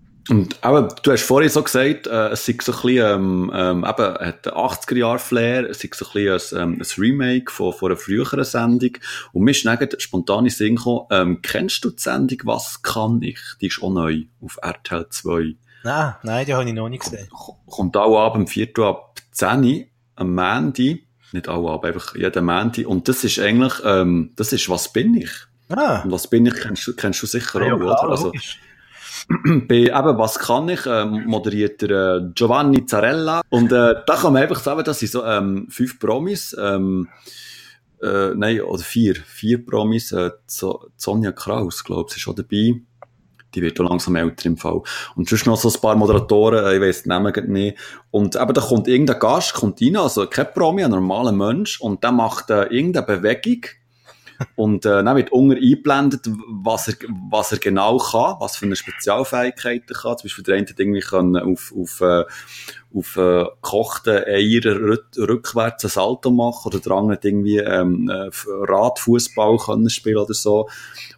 aber 0.62 0.90
du 1.02 1.12
hast 1.12 1.24
vorhin 1.24 1.50
so 1.50 1.64
gesagt, 1.64 2.08
äh, 2.08 2.30
es 2.30 2.46
sei 2.46 2.58
so 2.62 2.72
ein 2.74 2.82
bisschen, 2.82 2.98
ähm, 2.98 3.52
ähm, 3.54 3.78
eben, 3.80 3.86
hat 3.88 4.48
80er-Jahr-Flair, 4.48 5.70
es 5.70 5.80
sei 5.80 5.90
so 5.94 6.06
ein 6.06 6.40
bisschen 6.40 6.60
ein, 6.60 6.74
ähm, 6.74 6.82
ein 6.82 7.02
Remake 7.02 7.52
von, 7.52 7.74
von 7.74 7.92
einer 7.92 8.00
früheren 8.00 8.44
Sendung. 8.44 8.92
Und 9.34 9.44
mir 9.44 9.52
ist 9.52 9.68
spontan 10.02 10.46
in 10.46 10.52
Sinn 10.52 10.76
gekommen, 10.76 11.08
ähm, 11.12 11.42
kennst 11.42 11.84
du 11.86 11.92
die 11.92 12.02
Sendung 12.02 12.40
«Was 12.44 12.82
kann 12.82 13.22
ich?» 13.22 13.40
Die 13.62 13.68
ist 13.68 13.82
auch 13.82 13.92
neu 13.92 14.24
auf 14.42 14.58
RTL 14.62 15.08
2. 15.10 15.56
Nein, 15.84 16.16
nein, 16.24 16.46
die 16.46 16.54
habe 16.54 16.66
ich 16.66 16.74
noch 16.74 16.90
nicht 16.90 17.04
gesehen. 17.04 17.30
Kommt 17.66 17.96
auch 17.96 18.26
ab 18.26 18.36
am 18.36 18.48
4. 18.48 18.78
ab 18.80 19.16
10 19.32 19.88
am 20.16 20.34
Mandy. 20.34 21.08
Nicht 21.32 21.48
alle 21.48 21.70
ab, 21.70 21.86
einfach 21.86 22.16
jeden 22.16 22.46
Mandy. 22.46 22.86
Und 22.86 23.08
das 23.08 23.24
ist 23.24 23.40
eigentlich, 23.40 23.74
ähm, 23.84 24.32
das 24.36 24.54
ist 24.54 24.70
«Was 24.70 24.92
bin 24.92 25.16
ich?» 25.16 25.32
Ah. 25.70 26.02
Und 26.02 26.12
«Was 26.12 26.28
bin 26.30 26.46
ich?» 26.46 26.56
kennst 26.56 26.88
du, 26.88 26.96
kennst 26.96 27.22
du 27.22 27.28
sicher 27.28 27.66
ja, 27.66 27.74
auch, 27.74 27.80
klar, 27.80 28.04
oder? 28.04 28.12
Also, 28.12 28.32
bei 29.68 29.76
eben, 29.76 30.18
«Was 30.18 30.40
kann 30.40 30.70
ich?» 30.70 30.86
ähm, 30.86 31.26
moderiert 31.26 31.82
der 31.82 31.90
äh, 31.90 32.32
Giovanni 32.34 32.86
Zarella. 32.86 33.42
Und 33.50 33.72
äh, 33.72 33.96
da 34.06 34.16
kann 34.16 34.34
man 34.34 34.44
einfach 34.44 34.60
sagen, 34.60 34.84
das 34.84 35.00
sind 35.00 35.12
so 35.12 35.24
ähm, 35.24 35.68
fünf 35.70 36.00
Promis, 36.00 36.56
ähm, 36.60 37.10
äh, 38.02 38.34
nein, 38.36 38.62
oder 38.62 38.84
vier, 38.84 39.16
vier 39.16 39.66
Promis, 39.66 40.12
äh, 40.12 40.32
Sonja 40.46 41.32
Kraus, 41.32 41.84
glaube 41.84 42.10
ich, 42.12 42.18
ist 42.18 42.28
auch 42.28 42.36
dabei 42.36 42.82
die 43.58 43.62
wird 43.62 43.80
auch 43.80 43.90
langsam 43.90 44.16
älter 44.16 44.46
im 44.46 44.58
Fall. 44.58 44.82
Und 45.16 45.28
sonst 45.28 45.46
noch 45.46 45.58
so 45.58 45.70
ein 45.70 45.82
paar 45.82 45.96
Moderatoren, 45.96 46.66
äh, 46.66 46.76
ich 46.76 46.82
weiss 46.82 47.04
die 47.04 47.10
Namen 47.10 47.34
nicht. 47.48 47.78
Und 48.12 48.36
eben, 48.36 48.54
da 48.54 48.62
kommt 48.62 48.88
irgendein 48.88 49.20
Gast, 49.20 49.54
kommt 49.54 49.82
rein, 49.82 49.98
also 49.98 50.28
kein 50.28 50.54
Promi, 50.54 50.84
ein 50.84 50.92
normaler 50.92 51.32
Mensch, 51.32 51.82
und 51.82 52.04
der 52.04 52.12
macht 52.12 52.50
äh, 52.50 52.64
irgendeine 52.66 53.06
Bewegung, 53.06 53.66
und 54.56 54.86
äh, 54.86 55.04
dann 55.04 55.16
wird 55.16 55.32
unter 55.32 55.56
eingeblendet, 55.56 56.30
was 56.48 56.88
er, 56.88 56.96
was 57.30 57.52
er 57.52 57.60
genau 57.60 57.98
kann, 57.98 58.36
was 58.40 58.58
für 58.58 58.66
eine 58.66 58.76
Spezialfähigkeit 58.76 59.84
er 59.88 59.96
kann. 59.96 60.18
Zum 60.18 60.26
Beispiel 60.26 60.44
der 60.44 60.56
eine 60.56 60.68
hat 60.68 60.80
irgendwie 60.80 61.00
kann 61.02 61.36
auf, 61.36 61.74
auf, 61.78 62.02
äh, 62.02 62.24
auf 62.96 63.18
äh, 63.18 63.44
gekochten 63.62 64.24
Eier 64.26 65.00
rückwärts 65.18 65.84
ein 65.84 65.90
Salto 65.90 66.32
machen 66.32 66.68
oder 66.68 66.80
der 66.80 66.92
andere 66.94 67.14
hat 67.18 67.26
irgendwie 67.26 67.58
ähm, 67.58 68.10
äh, 68.10 68.30
Radfußball 68.48 69.58
können 69.58 69.90
spielen 69.90 70.18
oder 70.18 70.34
so. 70.34 70.68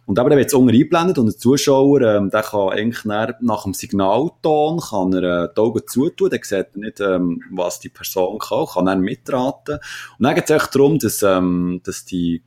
Und 0.06 0.18
eben, 0.18 0.28
dann 0.28 0.38
wird 0.38 0.48
es 0.48 0.54
unten 0.54 0.70
eingeblendet 0.70 1.18
und 1.18 1.26
der 1.26 1.36
Zuschauer, 1.36 2.00
ähm, 2.02 2.30
der 2.30 2.42
kann 2.42 2.70
eigentlich 2.70 3.04
nach, 3.04 3.62
dem 3.62 3.74
Signalton 3.74 4.80
kann 4.80 5.12
er 5.12 5.44
äh, 5.44 5.48
die 5.54 5.60
Augen 5.60 5.82
zutun, 5.86 6.30
dann 6.30 6.40
sieht 6.42 6.76
nicht, 6.76 7.00
ähm, 7.00 7.40
was 7.50 7.80
die 7.80 7.90
Person 7.90 8.38
kann, 8.38 8.66
kann 8.66 8.86
er 8.88 8.96
mitraten. 8.96 9.76
Und 10.18 10.24
dann 10.24 10.34
geht 10.34 10.44
es 10.44 10.50
echt 10.50 10.74
darum, 10.74 10.98
dass, 10.98 11.22
ähm, 11.22 11.80
dass 11.84 12.04
die 12.04 12.42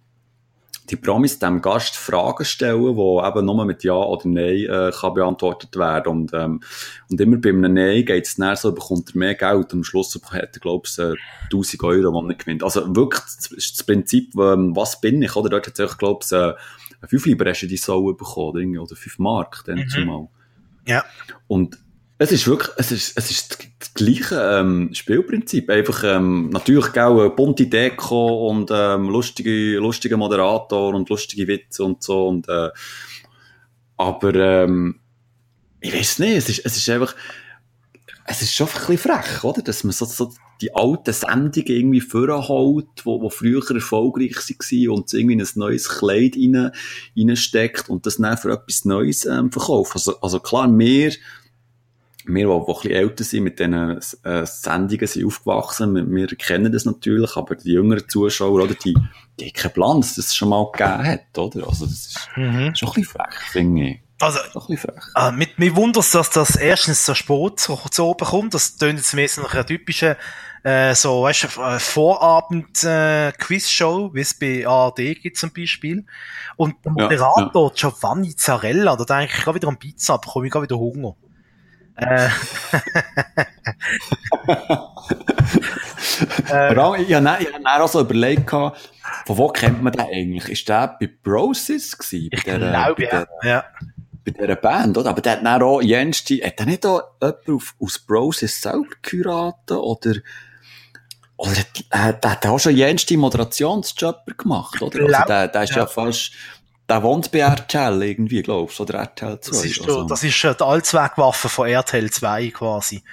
die 0.89 0.95
Promis 0.95 1.39
dem 1.39 1.61
Gast 1.61 1.95
Fragen 1.95 2.45
stellen, 2.45 2.95
die 2.95 3.27
eben 3.27 3.45
nur 3.45 3.65
mit 3.65 3.83
Ja 3.83 3.95
oder 3.95 4.27
Nein 4.27 4.65
äh, 4.65 4.91
kann 4.91 5.13
beantwortet 5.13 5.75
werden. 5.77 6.07
Und, 6.07 6.33
ähm, 6.33 6.61
und 7.09 7.21
immer 7.21 7.37
bei 7.37 7.49
einem 7.49 7.73
Nein 7.73 8.05
geht 8.05 8.25
es 8.25 8.35
dann 8.35 8.55
so, 8.55 8.73
bekommt 8.73 9.11
er 9.13 9.17
mehr 9.17 9.35
Geld. 9.35 9.73
Am 9.73 9.83
Schluss 9.83 10.19
hat 10.31 10.55
er, 10.55 10.59
glaube 10.59 10.87
ich, 10.87 10.97
äh, 10.99 11.15
1000 11.51 11.83
Euro, 11.83 12.21
die 12.21 12.33
er 12.33 12.35
gewinnt. 12.35 12.63
Also 12.63 12.95
wirklich, 12.95 13.23
das 13.23 13.51
ist 13.51 13.79
das 13.79 13.85
Prinzip, 13.85 14.35
ähm, 14.35 14.75
was 14.75 14.99
bin 14.99 15.21
ich, 15.21 15.35
oder? 15.35 15.49
Dort 15.49 15.67
hat 15.67 15.79
er, 15.79 15.87
glaube 15.87 16.21
ich, 16.23 16.31
äh, 16.31 16.53
5 17.07 17.25
Libreschen 17.25 17.69
die 17.69 17.77
Sau 17.77 18.13
bekommen, 18.13 18.77
oder, 18.77 18.83
oder 18.83 18.95
5 18.95 19.19
Mark, 19.19 19.63
dann 19.65 19.79
mhm. 19.79 19.89
zumal. 19.89 20.27
Ja. 20.85 21.05
Und 21.47 21.77
es 22.23 22.31
ist 22.31 22.47
wirklich, 22.47 22.69
es 22.77 22.91
ist, 22.91 23.17
es 23.17 23.31
ist 23.31 23.57
das 23.79 23.93
gleiche 23.93 24.35
ähm, 24.35 24.89
Spielprinzip. 24.93 25.69
Einfach 25.69 26.03
ähm, 26.05 26.49
natürlich 26.51 26.97
auch 26.97 27.29
bunte 27.35 27.67
Deko 27.67 28.49
und 28.49 28.71
ähm, 28.73 29.09
lustige, 29.09 29.77
lustige 29.77 30.15
Moderator 30.15 30.93
und 30.93 31.09
lustige 31.09 31.47
Witze 31.47 31.83
und 31.83 32.01
so. 32.01 32.27
Und, 32.27 32.47
äh, 32.47 32.69
aber 33.97 34.35
ähm, 34.35 34.99
ich 35.81 35.93
weiß 35.93 36.19
nicht, 36.19 36.37
es 36.37 36.49
ist, 36.49 36.65
es 36.65 36.77
ist 36.77 36.89
einfach, 36.89 37.13
es 38.25 38.41
ist 38.41 38.53
schon 38.53 38.67
ein 38.67 38.73
bisschen 38.73 38.97
frech, 38.97 39.43
oder? 39.43 39.61
Dass 39.61 39.83
man 39.83 39.91
so, 39.91 40.05
so 40.05 40.31
die 40.61 40.73
alten 40.73 41.13
Sendungen 41.13 41.67
irgendwie 41.67 41.99
vorholt, 41.99 42.87
wo, 43.03 43.21
wo 43.21 43.29
früher 43.29 43.69
erfolgreich 43.69 44.35
waren 44.37 44.89
und 44.89 45.13
irgendwie 45.13 45.33
in 45.33 45.41
ein 45.41 45.47
neues 45.55 45.89
Kleid 45.89 46.37
rein, 46.37 46.71
reinsteckt 47.17 47.89
und 47.89 48.05
das 48.05 48.15
dann 48.15 48.37
für 48.37 48.53
etwas 48.53 48.85
Neues 48.85 49.25
ähm, 49.25 49.51
verkauft. 49.51 49.91
Also, 49.95 50.21
also 50.21 50.39
klar, 50.39 50.69
mehr 50.69 51.11
wir, 52.25 52.47
die, 52.47 52.53
ein 52.53 52.65
bisschen 52.65 52.91
älter 52.91 53.23
sind, 53.23 53.43
mit 53.43 53.59
diesen 53.59 53.99
äh, 54.23 54.45
Sendungen 54.45 55.07
sind 55.07 55.25
aufgewachsen, 55.25 55.95
wir, 55.95 56.09
wir 56.09 56.27
kennen 56.27 56.71
das 56.71 56.85
natürlich, 56.85 57.35
aber 57.35 57.55
die 57.55 57.71
jüngeren 57.71 58.07
Zuschauer, 58.07 58.63
oder, 58.63 58.73
die, 58.73 58.95
die 59.39 59.45
haben 59.45 59.53
keinen 59.53 59.73
Plan, 59.73 60.01
dass 60.01 60.15
das 60.15 60.35
schon 60.35 60.49
mal 60.49 60.69
gegeben 60.71 61.05
hat, 61.05 61.37
oder? 61.37 61.67
Also, 61.67 61.85
das 61.85 62.07
ist 62.07 62.29
mhm. 62.35 62.73
schon 62.75 62.89
ein 62.89 62.93
bisschen 62.93 63.03
frech, 63.03 63.39
finde 63.51 63.83
ich. 63.83 63.99
Also, 64.23 64.39
äh, 65.17 65.31
mit, 65.33 65.59
mir 65.59 65.75
wundert 65.75 66.05
es, 66.05 66.11
dass 66.11 66.29
das 66.29 66.55
erstens 66.55 67.05
so 67.05 67.13
Sport 67.13 67.59
so, 67.59 67.77
so 67.91 68.11
oben 68.11 68.25
kommt. 68.25 68.53
Das 68.53 68.77
tönt 68.77 68.97
jetzt 68.97 69.13
mehr 69.13 69.27
so 69.27 69.41
nach 69.41 69.53
einer 69.53 69.65
typischen, 69.65 70.15
äh, 70.63 70.95
so, 70.95 71.23
weißt 71.23 71.57
du, 71.57 71.61
äh, 71.61 71.77
Vorabend-Quiz-Show, 71.77 74.07
äh, 74.07 74.13
wie 74.13 74.21
es 74.21 74.33
bei 74.33 74.65
ARD 74.65 75.21
gibt 75.21 75.35
zum 75.37 75.51
Beispiel. 75.51 76.05
Und 76.55 76.75
der 76.85 76.93
Moderator 76.93 77.69
ja, 77.69 77.75
ja. 77.75 77.77
Giovanni 77.89 78.33
Zarella, 78.35 78.95
da 78.95 79.03
denke 79.03 79.33
ich 79.37 79.43
gerade 79.43 79.55
wieder 79.55 79.67
an 79.67 79.75
Pizza, 79.77 80.17
bekomme 80.17 80.45
ich 80.45 80.53
gerade 80.53 80.67
wieder 80.67 80.79
Hunger. 80.79 81.17
Äh. 81.95 82.27
äh, 86.49 87.01
ich 87.01 87.13
habe 87.13 87.23
dann 87.23 87.67
auch 87.67 87.87
so 87.87 88.01
überlegt, 88.01 88.49
von 88.49 88.71
wo 89.27 89.47
kennt 89.49 89.83
man 89.83 89.93
den 89.93 90.01
eigentlich? 90.01 90.49
Ist 90.49 90.69
der 90.69 90.97
bei 90.99 91.07
Brosis 91.07 91.97
gewesen? 91.97 92.29
Ich 92.31 92.43
glaube, 92.43 93.03
ja. 93.03 93.25
ja. 93.43 93.63
Bei 94.25 94.31
dieser 94.31 94.55
Band, 94.55 94.97
oder? 94.97 95.09
Aber 95.09 95.21
der 95.21 95.33
hat 95.33 95.45
dann 95.45 95.61
auch 95.61 95.81
Jens, 95.81 96.19
hat 96.19 96.59
der 96.59 96.65
nicht 96.65 96.85
auch 96.85 97.01
jemand 97.21 97.49
auf, 97.49 97.75
aus 97.79 97.99
Brosis 97.99 98.61
selber 98.61 98.95
geheiratet? 99.01 99.71
Oder, 99.71 100.15
oder 101.35 101.59
äh, 101.89 102.13
der 102.13 102.31
hat 102.31 102.45
auch 102.45 102.59
schon 102.59 102.75
Jens 102.75 103.05
die 103.05 103.17
Moderationsjob 103.17 104.37
gemacht, 104.37 104.81
oder? 104.81 105.01
Also 105.01 105.27
der, 105.27 105.47
der 105.49 105.63
ist 105.63 105.71
ja, 105.71 105.77
ja 105.77 105.87
fast, 105.87 106.31
der 106.93 107.01
wohnt 107.01 107.31
bei 107.31 107.39
RTL 107.39 108.03
irgendwie, 108.03 108.43
glaubst 108.43 108.77
du, 108.77 108.83
oder 108.83 108.99
RTL 108.99 109.39
2. 109.39 109.51
Das 109.51 109.65
ist, 109.65 109.81
also. 109.81 110.03
das 110.03 110.23
ist 110.23 110.43
äh, 110.43 110.53
die 110.53 110.63
Allzweckwaffe 110.63 111.49
von 111.49 111.67
RTL 111.67 112.11
2 112.11 112.51
quasi. 112.51 113.03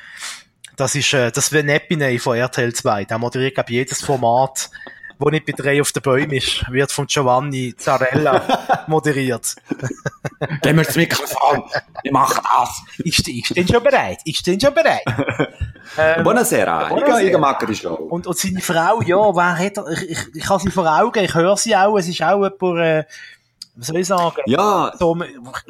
Das 0.76 0.94
ist, 0.94 1.14
äh, 1.14 1.32
das 1.32 1.50
wäre 1.50 1.64
Nepiney 1.64 2.18
von 2.18 2.36
RTL 2.36 2.74
2. 2.74 3.06
Der 3.06 3.18
moderiert, 3.18 3.54
glaube 3.54 3.72
jedes 3.72 4.02
Format, 4.02 4.70
wo 5.18 5.30
nicht 5.30 5.46
bei 5.46 5.52
drei 5.52 5.80
auf 5.80 5.92
den 5.92 6.02
Bäumen 6.02 6.32
ist, 6.32 6.62
wird 6.70 6.92
von 6.92 7.06
Giovanni 7.06 7.74
Zarella 7.74 8.84
moderiert. 8.86 9.56
Gehen 10.60 10.76
wir 10.76 10.84
das 10.84 10.96
Mikrofon. 10.96 11.64
Ich 12.02 12.12
mache 12.12 12.42
das. 12.42 12.82
Ich, 12.98 13.26
ich 13.28 13.46
stehe 13.46 13.66
schon 13.66 13.82
bereit. 13.82 14.20
Ich 14.24 14.36
stehe 14.36 14.60
schon 14.60 14.74
bereit. 14.74 15.04
ähm, 15.98 16.22
Buonasera. 16.22 16.88
Buonasera. 16.88 17.22
Ich, 17.22 17.30
ich 17.30 17.38
mag 17.38 17.66
die 17.66 17.74
Show. 17.74 17.94
Und, 17.94 18.26
und 18.26 18.36
seine 18.36 18.60
Frau, 18.60 19.00
ja, 19.00 19.16
wer 19.34 19.58
hat 19.58 19.78
er? 19.78 19.88
Ich, 19.88 20.02
ich, 20.10 20.18
ich 20.34 20.48
habe 20.50 20.60
sie 20.60 20.70
vor 20.70 20.86
Augen, 20.86 21.24
ich 21.24 21.34
höre 21.34 21.56
sie 21.56 21.74
auch. 21.74 21.96
Es 21.96 22.08
ist 22.08 22.22
auch 22.22 22.42
jemand, 22.42 22.78
äh, 22.80 23.04
was 23.76 23.86
soll 23.86 23.98
ich 23.98 24.06
sagen? 24.06 24.42
Ja. 24.46 24.92
So, 24.98 25.16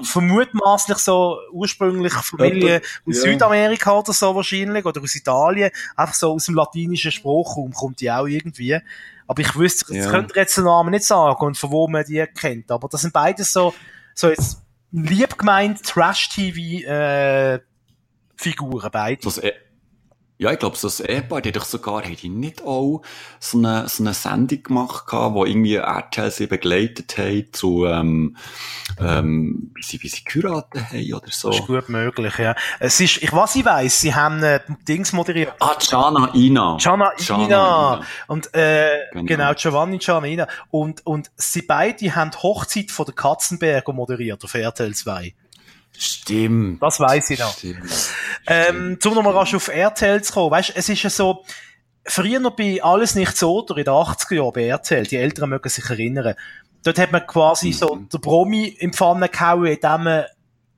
vermutmaßlich 0.03 0.99
so 0.99 1.39
ursprünglich 1.53 2.13
Familie 2.13 2.81
aus 3.07 3.17
ja. 3.17 3.33
Südamerika 3.33 3.93
oder 3.93 4.13
so 4.13 4.35
wahrscheinlich, 4.35 4.85
oder 4.85 5.01
aus 5.01 5.15
Italien, 5.15 5.71
einfach 5.97 6.15
so 6.15 6.33
aus 6.33 6.47
dem 6.47 6.55
latinischen 6.55 7.13
Sprachraum 7.13 7.73
kommt 7.73 8.01
die 8.01 8.11
auch 8.11 8.27
irgendwie. 8.27 8.79
Aber 9.27 9.43
ich 9.43 9.55
wüsste, 9.55 9.95
ja. 9.95 10.03
das 10.03 10.11
könnte 10.11 10.35
jetzt 10.37 10.57
den 10.57 10.65
Namen 10.65 10.91
nicht 10.91 11.05
sagen 11.05 11.47
und 11.47 11.57
von 11.57 11.71
wo 11.71 11.87
man 11.87 12.05
die 12.05 12.25
kennt. 12.27 12.71
Aber 12.71 12.89
das 12.89 13.03
sind 13.03 13.13
beides 13.13 13.53
so, 13.53 13.75
so 14.15 14.29
jetzt 14.29 14.61
lieb 14.93 15.39
gemeint 15.39 15.85
Trash-TV, 15.85 16.87
äh, 16.89 17.61
Figuren, 18.37 18.91
beide. 18.91 19.23
Das, 19.23 19.39
e- 19.39 19.53
ja, 20.41 20.51
ich 20.51 20.59
glaube, 20.59 20.75
so 20.75 20.89
ein 20.89 21.07
Ehepaar, 21.07 21.43
die 21.43 21.53
doch 21.53 21.67
sogar, 21.67 22.03
hat 22.03 22.23
die 22.23 22.31
nicht 22.31 22.63
auch 22.65 23.03
so 23.39 23.59
eine, 23.59 23.87
so 23.91 24.03
eine 24.03 24.15
Sendung 24.15 24.63
gemacht 24.63 25.07
gehabt, 25.07 25.35
wo 25.35 25.45
irgendwie 25.45 25.75
RTL 25.75 26.31
sie 26.31 26.47
begleitet 26.47 27.19
haben 27.19 27.53
zu, 27.53 27.85
ähm, 27.85 28.39
ähm, 28.99 29.71
wie 29.75 29.83
sie, 29.83 30.03
wie 30.03 30.09
sie 30.09 30.25
geheiratet 30.25 30.93
haben 30.93 31.13
oder 31.13 31.31
so. 31.31 31.51
Das 31.51 31.61
ist 31.61 31.67
gut 31.67 31.91
möglich, 31.91 32.39
ja. 32.39 32.55
Es 32.79 32.99
ist, 33.01 33.19
ich, 33.19 33.31
was 33.35 33.55
ich 33.55 33.67
weiss, 33.67 34.01
sie 34.01 34.15
haben, 34.15 34.43
äh, 34.43 34.61
Dings 34.89 35.13
moderiert. 35.13 35.53
Ah, 35.61 35.77
Gianna 35.79 36.31
Ina. 36.35 36.79
Gianna, 36.81 37.13
Gianna 37.19 37.45
Ina. 37.45 37.95
Ina. 37.97 38.07
Und, 38.27 38.55
äh, 38.55 38.97
genau. 39.13 39.27
genau, 39.27 39.53
Giovanni 39.53 39.99
Gianna 39.99 40.27
Ina. 40.27 40.49
Und, 40.71 41.05
und 41.05 41.31
sie 41.37 41.61
beide 41.61 42.17
haben 42.17 42.31
die 42.31 42.39
Hochzeit 42.39 42.91
von 42.91 43.05
der 43.05 43.15
Katzenberger 43.15 43.93
moderiert 43.93 44.43
auf 44.43 44.55
RTL 44.55 44.95
2. 44.95 45.35
Stimmt. 45.97 46.83
Das 46.83 46.99
weiß 46.99 47.31
ich 47.31 47.39
noch. 47.39 47.57
Stimmt. 47.57 47.91
Ähm, 48.47 48.99
zum 49.01 49.15
nochmal 49.15 49.35
rasch 49.35 49.55
auf 49.55 49.69
RTL 49.69 50.23
zu 50.23 50.33
kommen. 50.33 50.51
Weißt, 50.51 50.73
es 50.75 50.89
ist 50.89 51.03
ja 51.03 51.11
so, 51.11 51.45
früher 52.05 52.41
noch 52.41 52.57
bei 52.57 52.83
Alles 52.83 53.15
nicht 53.15 53.37
so, 53.37 53.65
oder 53.65 53.77
in 53.77 53.85
den 53.85 53.95
80er 53.95 54.35
Jahren 54.35 54.53
bei 54.53 54.67
RTL, 54.67 55.07
die 55.07 55.17
Älteren 55.17 55.51
mögen 55.51 55.69
sich 55.69 55.89
erinnern, 55.89 56.35
dort 56.83 56.99
hat 56.99 57.13
man 57.13 57.27
quasi 57.27 57.69
mhm. 57.69 57.73
so 57.73 57.97
den 57.97 58.21
Promi 58.21 58.69
im 58.79 58.93
Pfanne 58.93 59.29
gehauen, 59.29 59.67
indem 59.67 60.05
man 60.05 60.25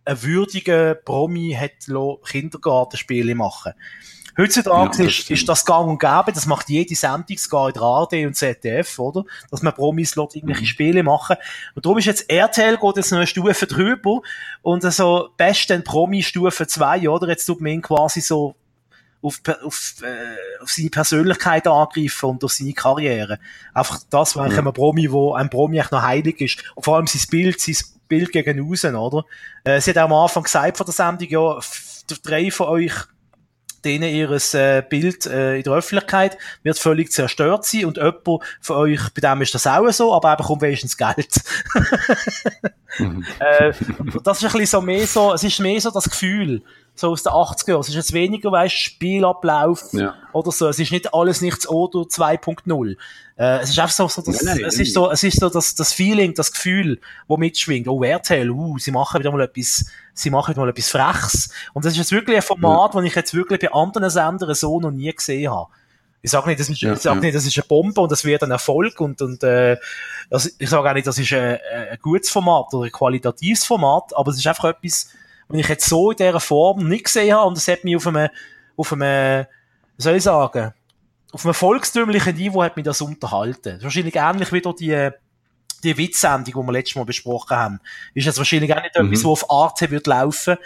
einen 0.04 0.22
würdigen 0.22 0.96
Promi 1.04 1.56
hat 1.58 1.86
Kindergartenspiele 2.24 3.34
machen 3.34 3.74
Heutzutage 4.36 5.02
ja, 5.02 5.08
ist, 5.08 5.30
ist 5.30 5.48
das 5.48 5.64
gang 5.64 5.88
und 5.88 5.98
gäbe, 5.98 6.32
das 6.32 6.46
macht 6.46 6.68
jede 6.68 6.94
Sendung, 6.94 7.36
sogar 7.36 7.68
in 7.68 7.74
der 7.74 7.82
ARD 7.82 8.12
und 8.26 8.34
ZDF, 8.34 8.98
oder? 8.98 9.24
Dass 9.50 9.62
man 9.62 9.74
Promis 9.74 10.16
lässt 10.16 10.36
irgendwelche 10.36 10.62
mhm. 10.62 10.66
Spiele 10.66 11.02
machen. 11.02 11.36
Und 11.74 11.84
darum 11.84 11.98
ist 11.98 12.06
jetzt 12.06 12.30
RTL 12.30 12.78
geht 12.78 12.96
jetzt 12.96 13.10
noch 13.10 13.18
eine 13.18 13.26
Stufe 13.26 13.66
drüber 13.66 14.22
und 14.62 14.82
so 14.92 15.28
besten 15.36 15.84
Promi 15.84 16.22
Stufe 16.22 16.66
2, 16.66 17.08
oder? 17.08 17.28
Jetzt 17.28 17.46
tut 17.46 17.60
man 17.60 17.72
ihn 17.72 17.82
quasi 17.82 18.20
so 18.20 18.54
auf, 19.22 19.40
auf, 19.64 19.94
äh, 20.02 20.62
auf 20.62 20.70
seine 20.70 20.90
Persönlichkeit 20.90 21.66
angreifen 21.66 22.30
und 22.30 22.44
auf 22.44 22.52
seine 22.52 22.72
Karriere. 22.72 23.38
Einfach 23.72 24.00
das, 24.10 24.36
wenn 24.36 24.50
ja. 24.50 24.58
ein 24.58 24.72
Promi, 24.72 25.10
wo 25.10 25.34
ein 25.34 25.48
Promi 25.48 25.78
echt 25.78 25.92
noch 25.92 26.02
heilig 26.02 26.40
ist. 26.40 26.64
Und 26.74 26.84
vor 26.84 26.96
allem 26.96 27.06
sein 27.06 27.22
Bild, 27.30 27.60
sein 27.60 27.76
Bild 28.08 28.32
gegen 28.32 28.68
außen, 28.70 28.94
oder? 28.96 29.24
Äh, 29.64 29.80
sie 29.80 29.90
hat 29.90 29.98
auch 29.98 30.04
am 30.04 30.12
Anfang 30.12 30.42
gesagt 30.42 30.76
von 30.76 30.86
der 30.86 30.94
Sendung, 30.94 31.28
ja, 31.28 31.58
drei 32.22 32.50
von 32.50 32.68
euch 32.68 32.92
denen 33.84 34.08
ihres 34.08 34.54
äh, 34.54 34.82
Bild 34.88 35.26
äh, 35.26 35.56
in 35.56 35.62
der 35.62 35.72
Öffentlichkeit 35.74 36.38
wird 36.62 36.78
völlig 36.78 37.12
zerstört 37.12 37.64
sein 37.64 37.84
und 37.86 37.96
jemand 37.96 38.42
von 38.60 38.76
euch, 38.76 39.00
bei 39.14 39.20
dem 39.20 39.42
ist 39.42 39.54
das 39.54 39.66
auch 39.66 39.90
so, 39.90 40.14
aber 40.14 40.30
er 40.30 40.36
bekommt 40.36 40.62
wenigstens 40.62 40.96
Geld. 40.96 41.40
mhm. 42.98 43.24
äh, 43.40 43.72
das 44.24 44.38
ist 44.38 44.44
ein 44.44 44.52
bisschen 44.52 44.66
so 44.66 44.80
mehr 44.80 45.06
so, 45.06 45.32
es 45.32 45.44
ist 45.44 45.60
mehr 45.60 45.80
so 45.80 45.90
das 45.90 46.08
Gefühl, 46.08 46.62
so 46.94 47.10
aus 47.10 47.22
den 47.22 47.32
80er 47.32 47.70
Jahren. 47.70 47.80
Es 47.80 47.88
ist 47.88 47.94
jetzt 47.94 48.12
weniger, 48.12 48.52
weißt, 48.52 48.74
Spielablauf 48.74 49.92
ja. 49.92 50.14
oder 50.32 50.52
so. 50.52 50.68
Es 50.68 50.78
ist 50.78 50.92
nicht 50.92 51.14
alles 51.14 51.40
nichts 51.40 51.68
oder 51.68 52.00
2.0. 52.00 52.96
Äh, 53.36 53.58
es 53.60 53.70
ist 53.70 53.78
einfach 53.78 53.94
so, 53.94 54.08
so 54.08 54.22
das, 54.22 54.42
nein, 54.42 54.56
nein, 54.56 54.66
es 54.66 54.78
ist 54.78 54.92
so, 54.92 55.10
es 55.10 55.22
ist 55.22 55.40
so 55.40 55.48
das, 55.48 55.74
das 55.74 55.92
Feeling, 55.92 56.34
das 56.34 56.52
Gefühl, 56.52 57.00
wo 57.26 57.36
mitschwingt. 57.36 57.88
Oh, 57.88 58.02
RTL, 58.02 58.50
uh, 58.50 58.78
sie 58.78 58.90
machen 58.90 59.20
wieder 59.20 59.32
mal 59.32 59.40
etwas, 59.40 59.86
sie 60.12 60.30
machen 60.30 60.52
wieder 60.52 60.60
mal 60.60 60.70
etwas 60.70 60.90
Freches. 60.90 61.50
Und 61.72 61.84
das 61.84 61.92
ist 61.92 61.98
jetzt 61.98 62.12
wirklich 62.12 62.36
ein 62.36 62.42
Format, 62.42 62.94
ja. 62.94 63.00
das 63.00 63.08
ich 63.08 63.14
jetzt 63.14 63.34
wirklich 63.34 63.60
bei 63.60 63.72
anderen 63.72 64.10
Sendern 64.10 64.54
so 64.54 64.80
noch 64.80 64.90
nie 64.90 65.12
gesehen 65.12 65.50
habe. 65.50 65.68
Ich 66.24 66.30
sage 66.30 66.46
nicht, 66.46 66.60
das 66.60 66.68
ist, 66.68 66.80
ja, 66.80 66.92
ich 66.92 67.00
sag 67.00 67.16
ja. 67.16 67.20
nicht, 67.20 67.34
das 67.34 67.44
ist 67.44 67.58
eine 67.58 67.66
Bombe 67.66 68.00
und 68.00 68.12
das 68.12 68.24
wird 68.24 68.44
ein 68.44 68.52
Erfolg 68.52 69.00
und, 69.00 69.20
und 69.22 69.42
äh, 69.42 69.76
das, 70.30 70.54
ich 70.56 70.70
sage 70.70 70.88
auch 70.88 70.94
nicht, 70.94 71.06
das 71.06 71.18
ist 71.18 71.32
ein, 71.32 71.58
ein 71.90 71.98
gutes 72.00 72.30
Format 72.30 72.72
oder 72.72 72.84
ein 72.84 72.92
qualitatives 72.92 73.64
Format, 73.64 74.14
aber 74.14 74.30
es 74.30 74.38
ist 74.38 74.46
einfach 74.46 74.66
etwas, 74.66 75.08
was 75.48 75.60
ich 75.60 75.68
jetzt 75.68 75.88
so 75.88 76.10
in 76.10 76.16
dieser 76.16 76.40
Form 76.40 76.88
nicht 76.88 77.04
gesehen 77.04 77.34
habe 77.34 77.48
und 77.48 77.58
es 77.58 77.68
hat 77.68 77.84
mich 77.84 77.96
auf 77.96 78.06
einem, 78.06 78.28
auf 78.76 78.92
einem, 78.92 79.46
wie 79.96 80.02
soll 80.02 80.16
ich 80.16 80.22
sagen, 80.22 80.72
auf 81.32 81.44
einem 81.44 81.54
volkstümlichen 81.54 82.36
Niveau 82.36 82.62
hat 82.62 82.76
mich 82.76 82.84
das 82.84 83.00
unterhalten. 83.00 83.62
Das 83.62 83.78
ist 83.78 83.84
wahrscheinlich 83.84 84.16
ähnlich 84.16 84.52
wie 84.52 84.60
die, 84.60 85.10
die 85.82 85.96
Witzsendung, 85.96 86.44
die 86.62 86.68
wir 86.68 86.72
letztes 86.72 86.96
Mal 86.96 87.04
besprochen 87.04 87.56
haben. 87.56 87.80
Ist 88.14 88.26
jetzt 88.26 88.38
wahrscheinlich 88.38 88.72
auch 88.74 88.82
nicht 88.82 88.96
mhm. 88.96 89.06
etwas, 89.06 89.24
was 89.24 89.42
auf 89.42 89.50
Arte 89.50 89.90
wird 89.90 90.06
laufen. 90.06 90.56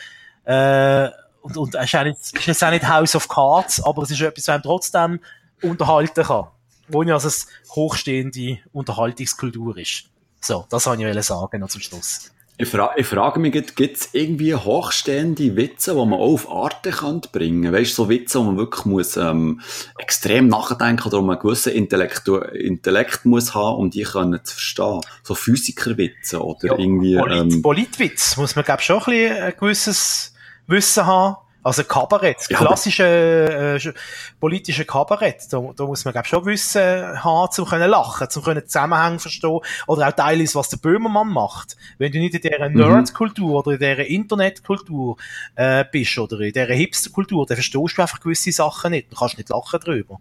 Äh, 0.45 1.09
und, 1.41 1.57
und 1.57 1.75
ist, 1.77 1.95
auch 1.95 2.05
nicht, 2.05 2.19
ist 2.19 2.47
jetzt 2.47 2.65
auch 2.65 2.71
nicht 2.71 2.89
House 2.89 3.15
of 3.15 3.29
Cards, 3.29 3.83
aber 3.83 4.03
es 4.03 4.11
ist 4.11 4.21
etwas, 4.21 4.49
was 4.49 4.55
einem 4.55 4.63
trotzdem 4.63 5.21
unterhalten 5.63 6.25
kann. 6.25 6.49
Wo 6.89 7.03
ja 7.03 7.15
also 7.15 7.29
eine 7.29 7.75
hochstehende 7.75 8.59
Unterhaltungskultur 8.73 9.77
ist. 9.79 10.05
So, 10.41 10.67
das 10.69 10.87
wollte 10.87 11.09
ich 11.09 11.25
sagen 11.25 11.61
noch 11.61 11.69
zum 11.69 11.81
Schluss. 11.81 12.33
Ich, 12.59 12.69
fra 12.69 12.93
ich 12.97 13.07
frage 13.07 13.39
mich, 13.39 13.53
gibt 13.53 13.97
es 13.99 14.09
irgendwie 14.13 14.55
hochstehende 14.55 15.57
Witze, 15.57 15.91
die 15.91 15.99
man 15.99 16.15
auch 16.15 16.33
auf 16.33 16.51
Arte 16.51 16.91
könnte 16.91 17.29
bringen 17.31 17.71
Weißt 17.71 17.91
du, 17.93 18.05
so 18.05 18.09
Witze, 18.09 18.39
wo 18.39 18.45
man 18.45 18.57
wirklich 18.57 18.87
muss, 18.87 19.19
ähm, 19.19 19.61
extrem 19.99 20.49
nachdenken 20.49 21.07
oder 21.07 21.19
wo 21.19 21.23
man 21.23 21.37
einen 21.37 21.43
gewissen 21.43 21.73
Intellekt, 21.75 22.27
Intellekt 22.29 23.27
muss 23.27 23.55
haben, 23.55 23.77
um 23.77 23.91
die 23.91 24.05
können 24.05 24.43
zu 24.43 24.55
verstehen. 24.55 25.01
So 25.23 25.35
Physikerwitze 25.35 26.43
oder 26.43 26.69
ja, 26.69 26.79
irgendwie... 26.79 27.17
Polit 27.17 27.53
ähm, 27.53 27.63
Politwitz 27.63 28.39
muss 28.39 28.57
man, 28.57 28.65
glaube 28.65 28.81
ich, 28.81 28.87
schon 28.87 29.01
ein, 29.01 29.05
bisschen 29.05 29.43
ein 29.43 29.55
gewisses 29.59 30.35
Wissen 30.67 31.05
haben. 31.05 31.37
Also 31.67 31.83
Kabarett, 31.83 32.47
ja, 32.49 32.59
klassische 32.59 33.81
äh, 33.83 33.93
politische 34.39 34.85
Kabarett, 34.85 35.53
da, 35.53 35.61
da 35.75 35.85
muss 35.85 36.05
man 36.05 36.13
glaub, 36.13 36.25
schon 36.25 36.47
wissen 36.47 36.81
haben, 36.81 37.51
zum 37.51 37.67
können 37.67 37.91
lachen, 37.91 38.31
zum 38.31 38.45
können 38.45 38.69
Zusammenhänge 38.69 39.19
verstehen 39.19 39.59
oder 39.89 40.07
auch 40.07 40.13
teilweise, 40.13 40.55
was 40.55 40.69
der 40.69 40.77
Böhmermann 40.77 41.27
macht. 41.27 41.77
Wenn 41.99 42.13
du 42.13 42.21
nicht 42.21 42.37
in 42.37 42.41
dieser 42.41 42.69
mhm. 42.69 42.77
Nerd-Kultur 42.77 43.67
oder 43.67 43.73
in 43.73 43.79
dieser 43.81 44.07
Internetkultur 44.07 45.17
äh, 45.57 45.85
bist 45.91 46.17
oder 46.17 46.39
in 46.39 46.53
dieser 46.53 46.67
Hipster-Kultur, 46.67 47.45
dann 47.47 47.57
verstehst 47.57 47.99
du 47.99 48.01
einfach 48.01 48.21
gewisse 48.21 48.53
Sachen 48.53 48.93
nicht, 48.93 49.11
du 49.11 49.17
kannst 49.17 49.37
nicht 49.37 49.49
lachen 49.49 49.81
drüber. 49.81 50.21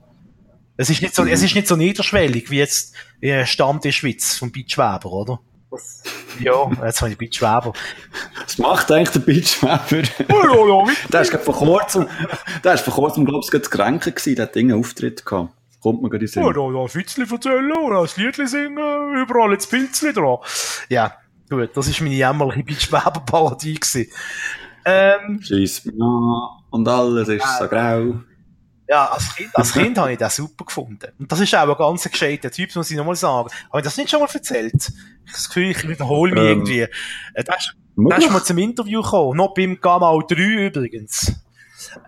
Es 0.77 0.89
ist 0.89 1.03
nicht 1.03 1.13
so, 1.13 1.21
mhm. 1.21 1.27
es 1.27 1.43
ist 1.43 1.53
nicht 1.53 1.67
so 1.67 1.75
niederschwellig 1.75 2.49
wie 2.49 2.58
jetzt 2.58 2.95
äh, 3.21 3.45
Stammtisch 3.45 3.97
Schweiz 3.97 4.36
vom 4.36 4.51
Beachweber, 4.51 5.12
oder? 5.12 5.39
Ja, 6.40 6.70
jetzt 6.86 7.02
habe 7.02 7.12
ich 7.12 7.18
Beat 7.18 7.36
Schweber. 7.36 7.74
Was 8.44 8.58
macht 8.58 8.92
eigentlich 8.92 9.24
der? 9.24 10.04
Oh, 10.30 10.34
ja, 10.34 10.88
ja, 10.88 10.94
der 11.12 11.22
ist 11.22 11.36
vor 11.36 11.56
kurzem, 11.56 12.08
der 12.64 12.74
ist 12.74 12.84
vor 12.84 12.94
kurzem, 12.94 13.26
glaube 13.26 13.44
ich, 13.44 13.52
gerade 13.52 13.70
kränken 13.70 14.14
gewesen, 14.14 14.36
der 14.36 14.46
hat 14.46 14.58
einen 14.58 14.74
Auftritt 14.74 15.26
gehabt. 15.26 15.52
Kommt 15.82 16.02
man 16.02 16.10
gerade 16.10 16.26
in 16.26 16.32
Ja, 16.32 16.48
da, 16.48 16.72
da 16.72 16.82
ein 16.82 16.96
Witzli 16.96 17.26
erzählen 17.30 17.78
oder 17.78 18.02
ein 18.02 18.10
Liedli 18.16 18.48
singen, 18.48 19.18
überall 19.18 19.52
jetzt 19.52 19.70
Pilzli 19.70 20.14
dran. 20.14 20.38
Ja, 20.90 21.14
gut, 21.50 21.70
das 21.76 21.88
ist 21.88 22.02
meine 22.02 22.16
jämmerliche 22.16 22.64
Beat 22.64 22.82
Schweber 22.82 23.24
Parodie 23.26 23.76
gewesen. 23.76 24.12
Ähm. 24.84 25.42
Scheiss, 25.42 25.84
ja, 25.86 26.50
und 26.70 26.88
alles 26.88 27.28
ist 27.28 27.44
äh, 27.44 27.60
so 27.60 27.68
grau. 27.68 28.16
Ja, 28.88 29.06
als 29.06 29.36
Kind, 29.36 29.56
als 29.56 29.74
kind 29.74 29.98
habe 29.98 30.12
ich 30.12 30.19
das 30.19 30.36
super 30.36 30.65
gefunden. 30.65 31.12
Und 31.17 31.32
das 31.32 31.39
ist 31.39 31.56
auch 31.56 31.67
ein 31.67 31.76
ganz 31.76 32.04
gescheiter 32.04 32.52
Typ, 32.52 32.76
muss 32.76 32.91
ich 32.91 32.98
nochmal 32.98 33.15
sagen. 33.15 33.50
Habe 33.69 33.80
ich 33.80 33.84
das 33.84 33.98
nicht 33.98 34.10
schon 34.10 34.19
mal 34.19 34.30
erzählt? 34.32 34.74
Ich 34.76 34.88
habe 34.88 35.32
das 35.32 35.48
Gefühl, 35.48 35.71
ich 35.71 35.88
wiederhole 35.88 36.34
mich 36.34 36.41
ähm, 36.41 36.48
irgendwie. 36.48 36.82
Äh, 36.82 37.43
da 37.43 37.56
ist, 37.56 37.76
da 37.95 38.15
ist 38.17 38.32
mal 38.32 38.43
zum 38.43 38.58
Interview 38.60 39.02
gekommen. 39.02 39.38
Noch 39.38 39.54
beim 39.56 39.80
Gamal 39.82 40.19
3 40.28 40.67
übrigens. 40.67 41.34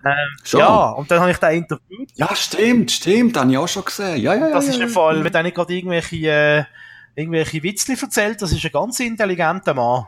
Ähm, 0.04 0.36
ja, 0.44 0.90
und 0.90 1.10
dann 1.10 1.20
habe 1.20 1.30
ich 1.30 1.38
da 1.38 1.50
interviewt. 1.50 2.10
Ja, 2.14 2.34
stimmt, 2.34 2.90
stimmt, 2.90 3.36
habe 3.36 3.50
ich 3.50 3.58
auch 3.58 3.68
schon 3.68 3.84
gesehen. 3.84 4.18
Ja, 4.18 4.34
ja. 4.34 4.50
Das 4.50 4.66
ja, 4.66 4.72
ist 4.72 4.80
ein 4.80 4.88
Fall, 4.88 5.22
wenn 5.32 5.46
ich 5.46 5.54
gerade 5.54 5.74
irgendwelche, 5.74 6.16
äh, 6.16 6.64
irgendwelche 7.14 7.62
Witzli 7.62 7.96
erzählt, 8.00 8.40
das 8.40 8.52
ist 8.52 8.64
ein 8.64 8.72
ganz 8.72 9.00
intelligenter 9.00 9.74
Mann. 9.74 10.06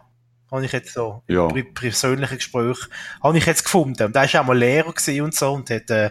Habe 0.50 0.64
ich 0.64 0.72
jetzt 0.72 0.92
so, 0.92 1.22
ja. 1.28 1.46
im 1.48 1.74
persönlichen 1.74 2.36
Gespräch, 2.36 2.78
habe 3.22 3.38
ich 3.38 3.46
jetzt 3.46 3.64
gefunden. 3.64 4.02
Und 4.02 4.14
der 4.14 4.24
ist 4.24 4.36
auch 4.36 4.44
mal 4.44 4.58
Lehrer 4.58 4.88
und 4.88 5.34
so 5.34 5.52
und 5.52 5.70
hat, 5.70 5.90
äh, 5.90 6.10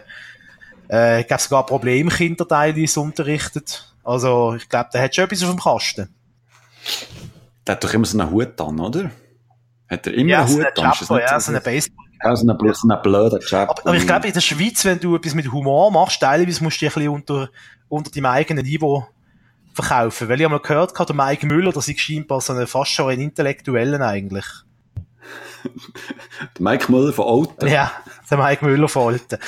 äh, 0.90 1.22
gab 1.22 1.40
sogar 1.40 1.66
Problemkinder 1.66 2.46
teilweise 2.46 3.00
unterrichtet. 3.00 3.94
Also, 4.02 4.54
ich 4.54 4.68
glaube, 4.68 4.90
der 4.92 5.02
hat 5.02 5.14
schon 5.14 5.24
etwas 5.24 5.42
auf 5.44 5.50
dem 5.50 5.60
Kasten. 5.60 6.08
Der 7.66 7.76
hat 7.76 7.84
doch 7.84 7.94
immer 7.94 8.06
so 8.06 8.18
einen 8.18 8.30
Hut 8.30 8.60
an, 8.60 8.80
oder? 8.80 9.10
Hat 9.88 10.06
er 10.06 10.14
immer 10.14 10.30
ja, 10.30 10.44
einen 10.44 10.48
Hut 10.48 10.78
an? 10.78 10.92
Chapo, 10.92 11.18
ja, 11.18 11.38
so 11.38 11.52
einen 11.52 11.62
Baseball. 11.62 12.06
Ja, 12.24 12.34
so 12.34 12.48
einen, 12.48 12.74
so 12.74 12.88
einen 12.88 13.02
blöden 13.02 13.40
Chap. 13.40 13.70
Aber, 13.70 13.86
aber 13.86 13.96
ich 13.96 14.06
glaube, 14.06 14.26
in 14.26 14.32
der 14.32 14.40
Schweiz, 14.40 14.84
wenn 14.84 14.98
du 14.98 15.14
etwas 15.14 15.34
mit 15.34 15.52
Humor 15.52 15.92
machst, 15.92 16.20
teilweise 16.20 16.62
musst 16.62 16.80
du 16.80 16.86
dich 16.86 16.96
ein 16.96 17.00
bisschen 17.00 17.14
unter, 17.14 17.50
unter 17.88 18.10
deinem 18.10 18.26
eigenen 18.26 18.64
Niveau 18.64 19.06
verkaufen. 19.74 20.28
Weil 20.28 20.40
ich 20.40 20.46
einmal 20.46 20.60
gehört 20.60 20.98
habe, 20.98 21.14
der 21.14 21.24
Mike 21.24 21.46
Müller, 21.46 21.72
das 21.72 21.86
ist 21.86 22.00
scheinbar 22.00 22.40
so 22.40 22.52
ein, 22.52 22.66
fast 22.66 22.90
schon 22.90 23.10
ein 23.10 23.20
Intellektuellen 23.20 24.02
eigentlich. 24.02 24.44
Der 25.64 26.58
Mike 26.58 26.90
Müller 26.90 27.12
von 27.12 27.26
Alten. 27.26 27.68
Ja, 27.68 27.92
der 28.30 28.38
Mike 28.38 28.64
Müller 28.64 28.88
von 28.88 29.14
Alten. 29.14 29.38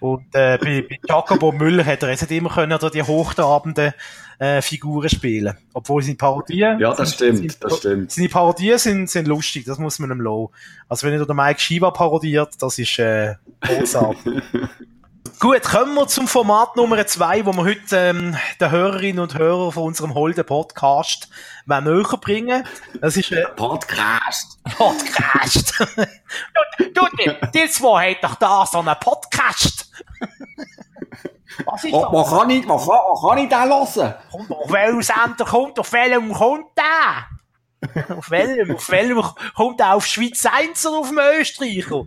Und 0.00 0.26
äh, 0.34 0.58
bei, 0.58 0.86
bei 0.88 0.98
Jacobo 1.08 1.52
Müller 1.52 1.84
hat 1.84 2.02
er 2.02 2.10
jetzt 2.10 2.22
nicht 2.22 2.32
immer 2.32 2.50
können, 2.50 2.72
oder 2.72 2.90
die 2.90 3.02
hochtrabenden 3.02 3.92
äh, 4.38 4.62
Figuren 4.62 5.08
spielen. 5.08 5.56
Obwohl 5.72 6.02
seine 6.02 6.16
Parodien... 6.16 6.78
Ja, 6.78 6.94
das 6.94 7.14
stimmt, 7.14 7.38
seine, 7.38 7.52
das 7.60 7.78
stimmt. 7.78 8.12
Seine 8.12 8.28
Parodien 8.28 8.78
sind, 8.78 9.10
sind 9.10 9.28
lustig, 9.28 9.64
das 9.64 9.78
muss 9.78 9.98
man 9.98 10.10
ihm 10.10 10.20
lassen. 10.20 10.48
Also 10.88 11.06
wenn 11.06 11.18
er 11.18 11.26
der 11.26 11.34
Mike 11.34 11.60
Shiva 11.60 11.90
parodiert, 11.90 12.54
das 12.60 12.78
ist 12.78 12.98
äh, 12.98 13.34
großartig. 13.60 14.42
Gut, 15.38 15.62
kommen 15.62 15.94
wir 15.94 16.06
zum 16.06 16.26
Format 16.28 16.76
Nummer 16.76 17.06
zwei, 17.06 17.44
wo 17.44 17.52
wir 17.52 17.64
heute 17.64 17.96
ähm, 17.96 18.36
den 18.60 18.70
Hörerinnen 18.70 19.20
und 19.20 19.36
Hörern 19.36 19.72
von 19.72 19.84
unserem 19.84 20.14
Holden 20.14 20.44
Podcast 20.44 21.28
näher 21.66 22.04
bringen. 22.20 22.64
Das 23.00 23.16
ist 23.16 23.32
ein 23.32 23.46
Podcast. 23.56 24.58
Podcast. 24.76 25.74
du, 26.78 26.84
du, 26.94 27.50
die 27.54 27.68
zwei 27.68 28.14
hat 28.14 28.24
doch 28.24 28.34
da 28.36 28.66
so 28.66 28.78
einen 28.78 28.96
Podcast. 29.00 29.90
Was 31.64 31.84
ist 31.84 31.92
das? 31.92 32.02
Was 32.12 32.30
kann 32.30 32.50
ich, 32.50 32.68
was 32.68 32.86
kann, 32.86 32.98
was 33.10 33.28
kann 33.28 33.38
ich 33.38 33.48
da 33.48 33.64
hören? 33.64 34.14
Kommt, 34.30 34.50
auf 34.50 34.72
welchem 34.72 35.02
Sender 35.02 35.44
kommt, 35.44 35.78
auf 35.78 35.92
welchem 35.92 36.32
kommt 36.32 36.66
der? 36.76 37.26
Auf 38.08 38.30
welchem, 38.30 38.76
auf 38.76 38.88
welchem 38.90 39.22
kommt 39.54 39.80
er 39.80 39.94
auf 39.94 40.06
Schweiz 40.06 40.46
1 40.46 40.86
oder 40.86 40.98
auf 40.98 41.08
dem 41.08 41.18
Österreicher? 41.40 42.06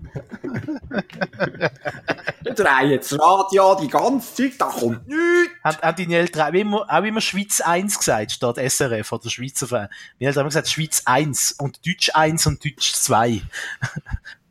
Drehen 2.56 2.90
jetzt 2.92 3.12
das 3.12 3.20
Radio 3.20 3.76
die 3.76 3.88
ganze 3.90 4.34
Zeit, 4.36 4.54
da 4.60 4.68
kommt 4.68 5.08
nichts. 5.08 5.52
Haben, 5.64 5.78
haben 5.82 5.98
deine 5.98 6.16
Eltern 6.16 6.50
auch 6.50 6.54
immer, 6.54 6.86
auch 6.90 7.04
immer 7.04 7.22
Schweiz 7.22 7.60
1 7.62 7.98
gesagt, 7.98 8.32
statt 8.32 8.58
SRF 8.58 9.12
oder 9.12 9.30
Schweizer 9.30 9.68
Fan? 9.68 9.90
Meine 10.20 10.30
Eltern 10.30 10.42
haben 10.42 10.50
gesagt 10.50 10.70
Schweiz 10.70 11.02
1 11.06 11.54
und 11.54 11.86
Deutsch 11.86 12.12
1 12.14 12.48
und 12.48 12.64
Deutsch 12.64 12.94
2. 12.94 13.42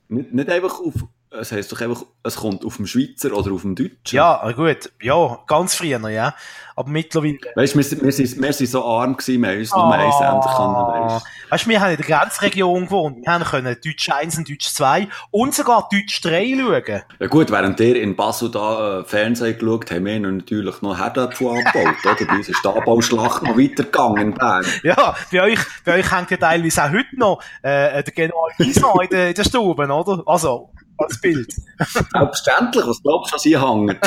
nicht, 0.09 0.35
nicht 0.35 0.51
einfach 0.51 0.81
auf, 0.81 0.95
es 1.41 1.53
heisst 1.53 1.73
doch 1.73 1.81
einfach, 1.81 2.03
es 2.23 2.37
kommt 2.37 2.65
auf 2.65 2.77
dem 2.77 2.87
Schweizer 2.87 3.33
oder 3.33 3.53
auf 3.53 3.63
dem 3.63 3.75
Deutschen. 3.75 4.17
Ja, 4.17 4.51
gut. 4.53 4.91
Ja, 5.03 5.39
ganz 5.47 5.75
früher, 5.75 6.09
ja. 6.11 6.35
Aber 6.77 6.89
mittlerweile... 6.89 7.39
Weißt 7.55 7.75
du, 7.75 7.79
wir, 7.79 8.03
wir, 8.03 8.13
sind, 8.13 8.43
wir 8.43 8.53
sind 8.53 8.67
so 8.69 8.85
arm 8.85 9.17
gewesen, 9.17 9.43
wir 9.43 9.51
haben 9.51 9.59
uns 9.59 9.73
nur 9.73 9.95
eins 9.95 10.15
ändern 10.17 10.41
können, 10.41 10.75
weißt 10.75 11.27
Weißt 11.51 11.67
du, 11.67 11.71
wir 11.71 11.81
haben 11.81 11.91
in 11.91 11.97
der 11.99 12.07
Grenzregion 12.07 12.85
gewohnt. 12.87 13.19
Wir 13.25 13.33
haben 13.33 13.45
können 13.45 13.77
Deutsch 13.85 14.11
1 14.11 14.39
und 14.39 14.51
Deutsch 14.51 14.67
2 14.67 15.09
und 15.31 15.55
sogar 15.55 15.89
Deutsch 15.91 16.21
3 16.23 16.57
schauen. 16.59 17.03
Ja 17.21 17.27
gut, 17.29 17.51
während 17.53 17.79
ihr 17.79 18.03
in 18.03 18.17
Basel 18.17 18.51
da 18.51 19.01
äh, 19.01 19.05
Fernsehen 19.05 19.57
geschaut 19.57 19.91
haben 19.93 20.05
wir 20.05 20.19
natürlich 20.19 20.83
noch 20.83 20.99
Herdöpfel 20.99 21.49
angebaut, 21.49 21.95
oder? 22.05 22.27
Bei 22.27 22.37
uns 22.37 22.49
ist 22.49 22.61
die 22.65 22.69
Anbauschlacht 22.69 23.43
noch 23.45 23.57
weitergegangen 23.57 24.23
in 24.23 24.35
Bern. 24.35 24.67
Ja, 24.83 25.15
bei 25.31 25.43
euch, 25.43 25.61
bei 25.85 25.99
euch 25.99 26.11
hängt 26.11 26.31
ja 26.33 26.37
teilweise 26.39 26.83
auch 26.83 26.91
heute 26.91 27.17
noch 27.17 27.41
äh, 27.63 28.03
der 28.03 28.13
General 28.13 28.51
Gisa 28.59 28.93
in 29.03 29.09
der, 29.11 29.29
in 29.29 29.35
der 29.35 29.45
Stube, 29.45 29.85
oder? 29.85 30.23
Also, 30.27 30.71
als 30.99 31.21
Bild. 31.21 31.53
Selbstverständlich, 31.79 32.87
was 32.87 33.03
glaubst 33.03 33.33
du, 33.33 33.35
was 33.35 33.43
hier 33.43 33.63
hängt? 33.63 33.99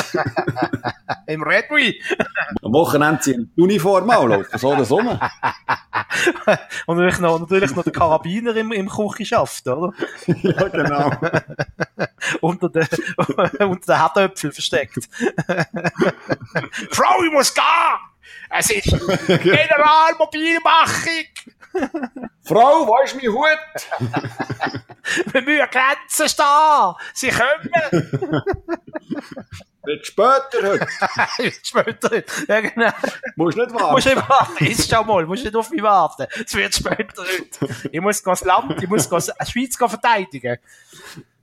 Im 1.26 1.42
Redwi. 1.42 2.00
Am 2.62 2.72
Wochenende 2.72 3.20
ziehen 3.20 3.52
die 3.56 3.62
Uniform 3.62 4.10
auch, 4.10 4.26
laufen 4.26 4.58
so 4.58 4.72
oder 4.72 4.84
so. 4.84 4.98
und 4.98 6.96
natürlich 6.96 7.18
noch, 7.18 7.40
natürlich 7.40 7.74
noch 7.74 7.84
der 7.84 7.92
Karabiner 7.92 8.54
im, 8.56 8.72
im 8.72 8.88
Küche 8.88 9.24
schafft, 9.24 9.66
oder? 9.68 9.92
ja, 10.26 10.68
genau. 10.68 11.10
unter 12.40 12.68
den, 12.68 12.88
unter 13.16 13.48
den 13.48 13.96
Herdöpfel 13.96 14.52
versteckt. 14.52 15.08
Frau, 16.90 17.22
ich 17.24 17.32
muss 17.32 17.54
gehen! 17.54 17.64
Es 18.50 18.70
ist 18.70 18.90
Generalmobilmachung! 19.26 21.26
Frau, 22.44 22.86
wo 22.86 22.98
ist 23.04 23.14
mein 23.14 23.28
Hut? 23.28 23.58
Wir 25.32 25.42
müssen 25.42 25.68
Grenzen 25.70 26.28
stehen! 26.28 26.94
Sie 27.14 27.30
kommen! 27.30 28.42
Wird 29.88 30.06
später 30.06 30.62
heute. 30.62 30.86
später 31.62 32.10
heute. 32.10 32.24
Ja, 32.46 32.60
genau. 32.60 32.90
Musst 33.36 33.56
nicht 33.56 33.72
warten. 33.72 33.92
Musst 33.92 34.06
nicht 34.06 34.28
warten. 34.28 34.66
Ist 34.66 34.90
schon 34.90 35.06
mal. 35.06 35.24
Musst 35.24 35.44
nicht 35.44 35.56
auf 35.56 35.70
mich 35.70 35.82
warten. 35.82 36.26
Es 36.44 36.54
wird 36.54 36.74
später 36.74 37.22
heute. 37.22 37.88
Ich 37.90 38.00
muss 38.00 38.22
das 38.22 38.44
Land, 38.44 38.82
ich 38.82 38.88
muss 38.88 39.08
die 39.08 39.16
Schweiz 39.50 39.76
verteidigen. 39.76 40.58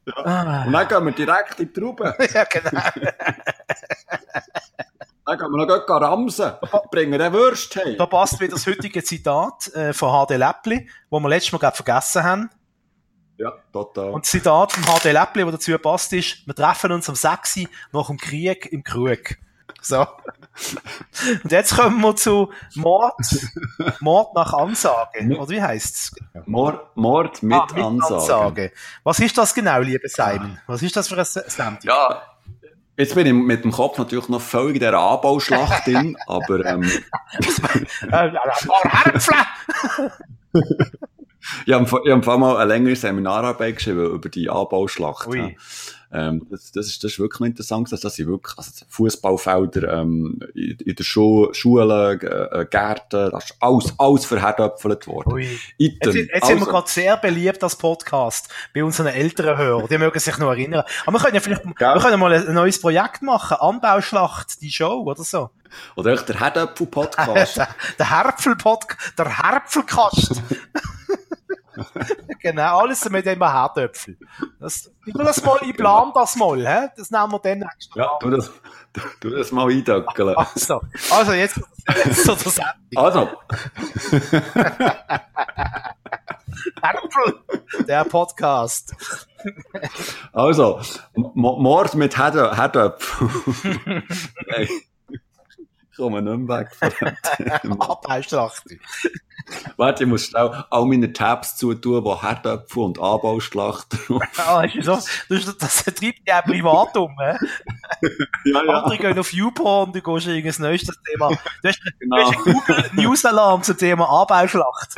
Ja. 0.06 0.14
Ah. 0.24 0.64
Und 0.66 0.74
dann 0.74 0.88
gehen 0.88 1.06
wir 1.06 1.12
direkt 1.12 1.60
in 1.60 1.74
die 1.74 1.74
Traube. 1.74 2.16
ja, 2.34 2.44
genau. 2.44 2.82
Dann 5.26 5.40
gehen 5.40 5.52
wir 5.52 5.66
noch 5.66 5.90
ramsen. 5.90 6.52
Bringen 6.92 7.18
den 7.18 7.34
Würst 7.34 7.76
hey. 7.76 7.98
Da 7.98 8.06
passt 8.06 8.40
wieder 8.40 8.54
das 8.54 8.68
heutige 8.68 9.04
Zitat 9.04 9.74
äh, 9.74 9.92
von 9.92 10.28
HD 10.28 10.38
Läppli, 10.38 10.88
wo 11.10 11.20
wir 11.20 11.30
letztes 11.30 11.52
Mal 11.52 11.60
gerade 11.60 11.76
vergessen 11.76 12.24
haben. 12.24 12.50
Ja, 13.38 13.52
total. 13.74 14.12
Und 14.12 14.24
das 14.24 14.32
Zitat 14.32 14.72
von 14.72 14.84
HD 14.84 15.12
Läppli, 15.12 15.44
das 15.44 15.52
dazu 15.54 15.78
passt, 15.80 16.14
ist, 16.14 16.46
wir 16.46 16.54
treffen 16.54 16.92
uns 16.92 17.10
am 17.10 17.16
6. 17.16 17.62
nach 17.92 18.08
dem 18.08 18.18
Krieg 18.18 18.72
im 18.72 18.84
Krug. 18.84 19.36
So. 19.82 20.06
Und 21.44 21.52
jetzt 21.52 21.76
kommen 21.76 22.00
wir 22.02 22.16
zu 22.16 22.52
Mord, 22.76 23.14
Mord 24.00 24.36
nach 24.36 24.54
Ansage. 24.54 25.38
Oder 25.38 25.50
wie 25.50 25.62
heisst's? 25.62 26.16
Mord, 26.46 26.96
Mord 26.96 27.44
mit, 27.44 27.58
ah, 27.58 27.68
mit 27.74 27.84
Ansage. 27.84 28.16
Ansage. 28.16 28.72
Was 29.04 29.20
ist 29.20 29.38
das 29.38 29.54
genau, 29.54 29.80
lieber 29.80 30.08
Simon? 30.08 30.60
Was 30.68 30.82
ist 30.82 30.96
das 30.96 31.08
für 31.08 31.18
ein 31.18 31.26
Sendung? 31.26 31.80
Ja, 31.84 32.22
Jetzt 32.98 33.14
bin 33.14 33.28
ich 33.28 33.34
mit 33.34 33.64
dem 33.66 33.72
Kopf 33.72 33.98
natürlich 33.98 34.30
noch 34.30 34.42
völlig 34.42 34.76
in 34.76 34.80
dieser 34.80 34.98
Anbauschlacht 34.98 35.86
drin, 35.88 36.16
aber 36.28 36.66
ähm, 36.66 36.84
ich 41.66 41.74
habe, 41.74 42.02
ich 42.06 42.12
habe 42.12 42.38
mal 42.38 42.58
eine 42.58 42.66
längere 42.66 42.96
Seminararbeit 42.96 43.76
geschrieben 43.76 44.06
über 44.06 44.30
die 44.30 44.50
Anbauschlacht. 44.50 45.28
Ui. 45.28 45.58
Ähm, 46.16 46.48
das, 46.50 46.72
das, 46.72 46.88
ist, 46.88 47.04
das 47.04 47.12
ist 47.12 47.20
wirklich 47.20 47.46
interessant, 47.46 47.92
dass 47.92 48.00
das 48.00 48.16
sind 48.16 48.28
wirklich 48.28 48.58
also 48.58 48.72
Fußballfelder 48.88 50.00
ähm, 50.00 50.40
in, 50.54 50.78
in 50.86 50.96
der 50.96 51.04
Schu 51.04 51.50
Schule, 51.52 52.14
äh, 52.14 52.66
Gärten, 52.66 53.32
das 53.32 53.46
ist 53.46 53.58
alles, 53.60 53.94
alles 53.98 54.26
verherdöpfelt 54.26 55.08
worden. 55.08 55.34
Ui. 55.34 55.60
Jetzt, 55.78 56.06
jetzt 56.06 56.08
also, 56.08 56.12
sind 56.14 56.30
wir 56.32 56.52
also 56.54 56.66
gerade 56.66 56.90
sehr 56.90 57.18
beliebt 57.18 57.62
als 57.62 57.76
Podcast 57.76 58.48
bei 58.74 58.82
unseren 58.82 59.08
älteren 59.08 59.58
Hörern, 59.58 59.88
die 59.90 59.98
mögen 59.98 60.20
sich 60.20 60.38
noch 60.38 60.52
erinnern. 60.52 60.86
Aber 61.06 61.18
wir 61.18 61.20
können 61.20 61.36
ja 61.36 61.42
vielleicht 61.42 61.66
wir 61.66 61.74
können 61.74 62.20
mal 62.20 62.32
ein 62.32 62.54
neues 62.54 62.80
Projekt 62.80 63.22
machen, 63.22 63.58
Anbauschlacht, 63.60 64.62
die 64.62 64.72
Show 64.72 65.04
oder 65.06 65.24
so. 65.24 65.50
Oder 65.98 66.14
echt 66.14 66.30
der 66.30 66.40
Herdöpfel-Podcast. 66.40 67.58
der, 67.58 67.68
der 68.00 68.10
Herpfel-Podcast, 68.10 69.20
der 69.20 69.38
Herpfelkast. 69.38 70.42
genau, 72.42 72.80
alles 72.80 73.10
mit 73.10 73.26
dem 73.26 73.42
Herdöpfel. 73.42 74.18
Das, 74.60 74.92
ich 75.06 75.14
das 75.14 75.44
mal, 75.44 75.60
ich 75.62 75.76
plan 75.76 76.12
das 76.14 76.36
mal, 76.36 76.66
hä? 76.66 76.90
Das 76.96 77.12
nehmen 77.12 77.32
wir 77.32 77.40
dann 77.40 77.60
nächstes 77.60 77.96
Mal. 77.96 78.04
Ja, 78.04 78.12
tu 78.20 78.30
das, 78.30 78.52
tu 79.20 79.30
das 79.30 79.52
mal 79.52 79.70
eindöckeln. 79.70 80.36
Also, 80.56 80.82
also 81.12 81.34
jetzt, 81.34 81.60
jetzt 81.88 82.24
so 82.24 82.34
das 82.34 82.56
Sendung. 82.56 82.74
Also. 82.96 83.30
Der 87.88 88.04
Podcast. 88.06 88.96
Also, 90.32 90.82
Mord 91.14 91.96
mit 91.96 92.18
Herdöpfel. 92.18 93.30
Ich 95.96 95.98
komme 95.98 96.22
nicht 96.22 96.38
mehr 96.50 96.60
weg 96.60 96.76
von. 96.76 97.72
Abhauschlachte. 97.80 98.78
Warte, 99.78 100.04
ich 100.04 100.10
muss 100.10 100.26
schnell 100.26 100.66
all 100.70 100.86
meine 100.88 101.14
Tabs 101.14 101.56
zutun, 101.56 102.04
wo 102.04 102.22
Herdöpfel 102.22 102.84
und 102.84 103.00
Anbauschlacht 103.00 103.96
Ah, 104.38 104.64
ist 104.66 104.84
so, 104.84 105.00
das, 105.30 105.58
das 105.58 105.86
treibt 105.86 106.28
ja 106.28 106.42
auch 106.42 106.44
privat 106.44 106.98
um, 106.98 107.16
ja, 107.22 107.38
ja. 108.44 108.60
Andere 108.74 108.98
gehen 108.98 109.18
auf 109.18 109.32
YouPorn, 109.32 109.94
du 109.94 110.02
gehst 110.02 110.28
irgendein 110.28 110.62
neuestes 110.62 110.98
Thema. 111.10 111.30
Du 111.30 111.70
hast, 111.70 111.80
genau. 111.98 112.18
du 112.18 112.24
hast 112.26 112.36
einen 112.36 112.56
Google 112.56 112.90
News 112.96 113.24
Alarm 113.24 113.64
zum 113.64 113.78
Thema 113.78 114.10
Anbauschlacht. 114.10 114.96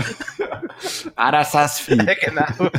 RSS-Feed. 1.16 2.20
genau. 2.22 2.72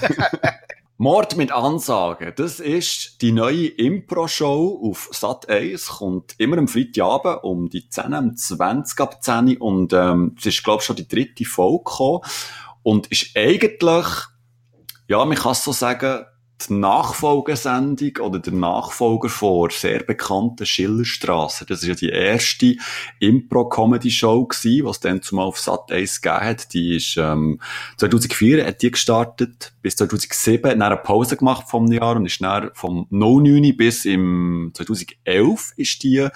Mord 1.01 1.37
mit 1.37 1.53
Ansage, 1.53 2.33
das 2.33 2.59
ist 2.59 3.23
die 3.23 3.31
neue 3.31 3.69
Impro-Show 3.69 4.81
auf 4.83 5.09
Sat 5.13 5.49
1, 5.49 5.87
kommt 5.87 6.35
immer 6.39 6.59
am 6.59 6.67
Freitagabend 6.67 7.45
um 7.45 7.71
die 7.71 7.89
10, 7.89 8.15
um 8.15 8.37
20 8.37 9.01
ab 9.01 9.23
10 9.23 9.59
und 9.59 9.93
ähm, 9.93 10.35
es 10.37 10.47
ist, 10.47 10.65
glaube 10.65 10.81
ich, 10.81 10.87
schon 10.87 10.97
die 10.97 11.07
dritte 11.07 11.45
Folge 11.45 11.85
gekommen. 11.85 12.23
Und 12.83 13.07
ist 13.13 13.37
eigentlich, 13.37 14.07
ja, 15.07 15.25
man 15.25 15.37
kann 15.37 15.53
es 15.53 15.63
so 15.63 15.71
sagen, 15.71 16.25
die 16.67 16.73
Nachfolgesendung 16.75 18.17
oder 18.21 18.41
der 18.41 18.53
Nachfolger 18.53 19.29
von 19.29 19.71
sehr 19.71 20.03
bekannten 20.03 20.67
Schillerstraße. 20.67 21.65
Das 21.67 21.83
ist 21.83 21.89
ja 21.89 21.95
die 21.95 22.09
erste 22.09 22.77
Impro-Comedy-Show 23.21 24.47
gewesen, 24.47 24.85
was 24.85 25.01
dann 25.01 25.23
zumal 25.23 25.47
auf 25.47 25.59
Sat 25.59 25.93
1 25.93 26.21
gegeben 26.21 26.45
hat. 26.45 26.73
Die 26.75 26.97
ist, 26.97 27.17
ähm, 27.17 27.61
2004 27.97 28.67
hat 28.67 28.83
die 28.83 28.91
gestartet, 28.91 29.73
bis 29.83 29.97
2007, 29.97 30.71
hat 30.71 30.81
eine 30.81 30.97
Pause 30.97 31.37
gemacht 31.37 31.69
vom 31.69 31.91
Jahr 31.93 32.17
und 32.17 32.27
ist 32.27 32.43
dann 32.43 32.71
vom 32.75 33.07
09 33.11 33.77
bis 33.77 34.05
im 34.05 34.73
2011 34.75 35.75
ist 35.77 36.03
die 36.03 36.29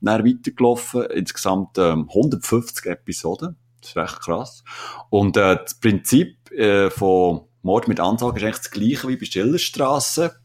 dann 0.00 0.24
weitergelaufen. 0.24 1.04
Insgesamt, 1.06 1.78
ähm, 1.78 2.08
150 2.08 2.86
Episoden. 2.86 3.56
Das 3.80 3.90
ist 3.90 3.96
recht 3.96 4.20
krass. 4.20 4.64
Und, 5.10 5.36
äh, 5.36 5.56
das 5.56 5.74
Prinzip, 5.74 6.50
äh, 6.50 6.90
von 6.90 7.47
Mord 7.68 7.86
mit 7.86 8.00
Ansage 8.00 8.38
ist 8.38 8.44
eigentlich 8.44 8.56
das 8.56 8.70
gleiche 8.70 9.08
wie 9.08 9.16
bei 9.16 9.26
Schillerstrasse. 9.26 10.36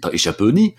Da 0.00 0.08
ist 0.08 0.26
eine 0.26 0.36
Bühne. 0.36 0.72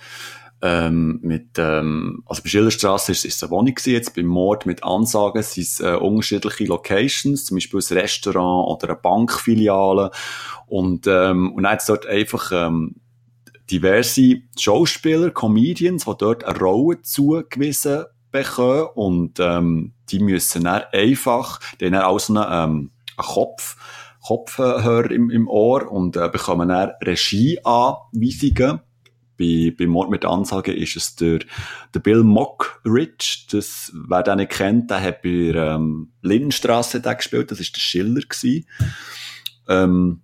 Ähm, 0.63 1.19
mit, 1.21 1.57
ähm, 1.57 2.23
also 2.25 2.41
bei 2.41 2.49
Schillerstrasse 2.49 3.11
ist, 3.11 3.25
ist 3.25 3.35
es 3.35 3.43
eine 3.43 3.51
Wohnung 3.51 3.73
gewesen, 3.73 3.93
jetzt 3.93 4.15
beim 4.15 4.25
Mord 4.25 4.65
mit 4.65 4.83
Ansagen 4.83 5.41
sind 5.41 5.63
es 5.63 5.79
äh, 5.79 5.95
unterschiedliche 5.95 6.65
Locations, 6.65 7.45
zum 7.45 7.57
Beispiel 7.57 7.79
ein 7.79 7.97
Restaurant 7.97 8.67
oder 8.69 8.89
eine 8.89 8.99
Bankfiliale 8.99 10.11
und, 10.67 11.07
ähm, 11.07 11.53
und 11.53 11.63
dann 11.63 11.71
hat 11.71 11.79
es 11.79 11.87
dort 11.87 12.05
einfach 12.05 12.51
ähm, 12.53 12.95
diverse 13.71 14.41
Schauspieler, 14.59 15.31
Comedians, 15.31 16.05
die 16.05 16.13
dort 16.17 16.43
eine 16.43 16.59
Rolle 16.59 17.01
zugewiesen 17.01 18.05
bekommen 18.31 18.87
und 18.93 19.39
ähm, 19.39 19.93
die 20.09 20.19
müssen 20.19 20.65
dann 20.65 20.83
einfach, 20.91 21.59
die 21.79 21.85
haben 21.85 21.93
dann 21.93 22.03
auch 22.03 22.19
so 22.19 22.35
einen, 22.35 22.45
ähm, 22.51 22.91
einen 23.17 23.27
Kopf, 23.27 23.77
Kopfhörer 24.31 25.11
im, 25.11 25.29
im 25.29 25.49
Ohr 25.49 25.91
und 25.91 26.15
äh, 26.15 26.29
bekommen 26.29 26.69
dann 26.69 26.91
Regieanweisungen. 27.05 28.79
Bei, 29.37 29.73
bei 29.77 29.87
Mord 29.87 30.09
mit 30.09 30.23
Ansage 30.23 30.71
ist 30.71 30.95
es 30.95 31.17
der, 31.17 31.39
der 31.93 31.99
Bill 31.99 32.23
Mockridge. 32.23 33.47
Das, 33.51 33.91
wer 34.07 34.23
den 34.23 34.37
nicht 34.37 34.51
kennt, 34.51 34.89
der 34.89 35.01
hat 35.01 35.21
bei 35.21 35.29
ähm, 35.29 36.13
Lindenstrasse 36.21 37.01
gespielt. 37.01 37.51
Das 37.51 37.59
ist 37.59 37.75
der 37.75 37.81
Schiller 37.81 38.21
gewesen. 38.21 38.65
Ähm, 39.67 40.21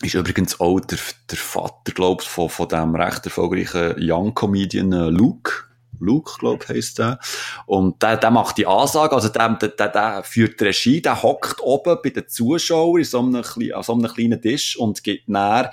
ist 0.00 0.14
übrigens 0.14 0.60
auch 0.60 0.78
der, 0.78 0.98
der 1.28 1.38
Vater, 1.38 1.92
glaube 1.92 2.22
ich, 2.22 2.28
von, 2.28 2.48
von 2.48 2.68
dem 2.68 2.94
recht 2.94 3.24
erfolgreichen 3.24 3.96
Young 3.98 4.32
Comedian 4.32 4.92
äh, 4.92 5.08
Luke. 5.08 5.64
Luke, 6.00 6.38
glaube 6.38 6.64
ich, 6.64 6.68
heisst 6.68 6.98
der. 6.98 7.18
Und 7.66 8.02
der, 8.02 8.16
der 8.16 8.30
macht 8.30 8.58
die 8.58 8.66
Ansage, 8.66 9.14
also 9.14 9.28
der, 9.28 9.48
der, 9.50 9.68
der, 9.68 9.88
der 9.88 10.22
führt 10.24 10.60
die 10.60 10.64
Regie, 10.64 11.02
der 11.02 11.22
hockt 11.22 11.60
oben 11.60 11.98
bei 12.02 12.10
den 12.10 12.28
Zuschauern 12.28 12.98
in 12.98 13.04
so 13.04 13.18
einem, 13.20 13.36
an 13.36 13.82
so 13.82 13.92
einem 13.92 14.12
kleinen 14.12 14.40
Tisch 14.40 14.76
und 14.76 15.02
gibt 15.02 15.28
näher 15.28 15.70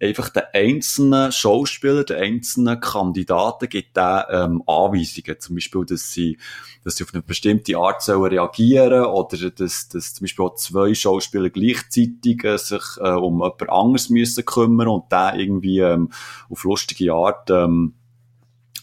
einfach 0.00 0.30
den 0.30 0.42
einzelnen 0.54 1.30
Schauspieler, 1.30 2.04
den 2.04 2.16
einzelnen 2.16 2.80
Kandidaten 2.80 3.68
gibt 3.68 3.96
der, 3.96 4.28
ähm, 4.30 4.62
Anweisungen. 4.66 5.38
Zum 5.38 5.56
Beispiel, 5.56 5.84
dass 5.84 6.10
sie, 6.10 6.38
dass 6.82 6.96
sie 6.96 7.04
auf 7.04 7.12
eine 7.12 7.22
bestimmte 7.22 7.76
Art 7.76 8.02
sollen 8.02 8.32
reagieren 8.32 9.04
oder 9.04 9.50
dass, 9.50 9.88
dass 9.88 10.14
zum 10.14 10.24
Beispiel 10.24 10.44
auch 10.44 10.54
zwei 10.54 10.94
Schauspieler 10.94 11.50
gleichzeitig 11.50 12.42
äh, 12.44 12.56
sich 12.56 12.82
äh, 12.98 13.10
um 13.10 13.34
jemand 13.34 13.68
anderes 13.68 14.08
müssen 14.08 14.44
kümmern 14.44 14.88
und 14.88 15.12
der 15.12 15.34
irgendwie 15.36 15.80
ähm, 15.80 16.10
auf 16.48 16.64
lustige 16.64 17.12
Art 17.12 17.50
ähm, 17.50 17.94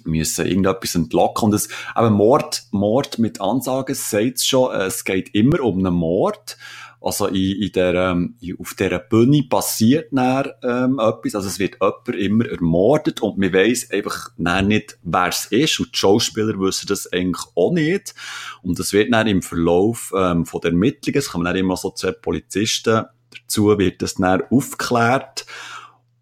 müssen 0.08 0.46
irgendetwas 0.46 0.96
entlocken. 0.96 1.46
Und 1.46 1.54
es, 1.54 1.70
aber 1.94 2.10
Mord, 2.10 2.64
Mord 2.72 3.20
mit 3.20 3.42
Ansagen 3.42 3.96
sagt 3.96 4.42
schon, 4.42 4.74
äh, 4.74 4.86
es 4.86 5.04
geht 5.04 5.34
immer 5.36 5.62
um 5.62 5.80
einen 5.80 5.94
Mord. 5.94 6.58
Also 7.00 7.28
in, 7.28 7.62
in 7.62 7.72
der, 7.74 7.94
ähm, 7.94 8.36
auf 8.60 8.74
dieser 8.74 9.00
Bühne 9.00 9.44
passiert 9.44 10.08
dann, 10.12 10.50
ähm, 10.64 11.00
etwas. 11.00 11.36
Also 11.36 11.48
es 11.48 11.60
wird 11.60 11.78
jemand 11.82 12.18
immer 12.18 12.46
ermordet 12.48 13.22
und 13.22 13.38
man 13.38 13.54
weiss 13.54 13.92
einfach 13.92 14.32
nicht, 14.38 14.98
wer 15.04 15.28
es 15.28 15.46
ist. 15.46 15.80
Und 15.80 15.94
die 15.94 15.98
Schauspieler 16.00 16.60
wissen 16.60 16.88
das 16.88 17.12
eigentlich 17.12 17.46
auch 17.56 17.72
nicht. 17.72 18.16
Und 18.64 18.80
das 18.80 18.94
wird 18.94 19.14
dann 19.14 19.28
im 19.28 19.44
Verlauf 19.44 20.12
ähm, 20.18 20.46
von 20.46 20.62
der 20.62 20.72
Ermittlungen, 20.72 21.20
es 21.20 21.30
kommen 21.30 21.46
dann 21.46 21.56
immer 21.56 21.78
so 21.78 21.92
zwei 21.92 22.12
Polizisten 22.12 23.06
dazu, 23.32 23.78
wird 23.78 24.02
das 24.02 24.16
dann 24.16 24.44
aufgeklärt. 24.50 25.46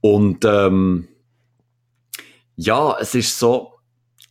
Und 0.02 0.44
ähm, 0.46 1.08
ja, 2.58 2.98
es 3.00 3.16
ist 3.16 3.40
so, 3.40 3.75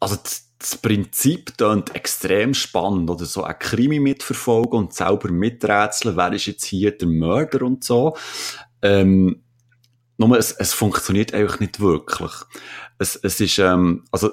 also 0.05 0.19
das 0.59 0.77
Prinzip 0.77 1.57
klingt 1.57 1.95
extrem 1.95 2.55
spannend, 2.55 3.11
oder 3.11 3.25
so 3.25 3.43
ein 3.43 3.59
Krimi 3.59 4.01
mitverfolgen 4.01 4.79
und 4.79 4.93
selber 4.93 5.31
miträtseln, 5.31 6.17
wer 6.17 6.33
ist 6.33 6.47
jetzt 6.47 6.65
hier 6.65 6.97
der 6.97 7.09
Mörder 7.09 7.63
und 7.63 7.85
so. 7.85 8.17
Ähm, 8.83 9.43
nur 10.19 10.39
es, 10.39 10.53
es 10.53 10.73
funktioniert 10.75 11.35
eigentlich 11.35 11.61
nicht 11.61 11.81
wirklich. 11.81 12.33
Es, 12.99 13.17
es 13.17 13.41
ist, 13.41 13.59
ähm, 13.59 14.05
also 14.13 14.33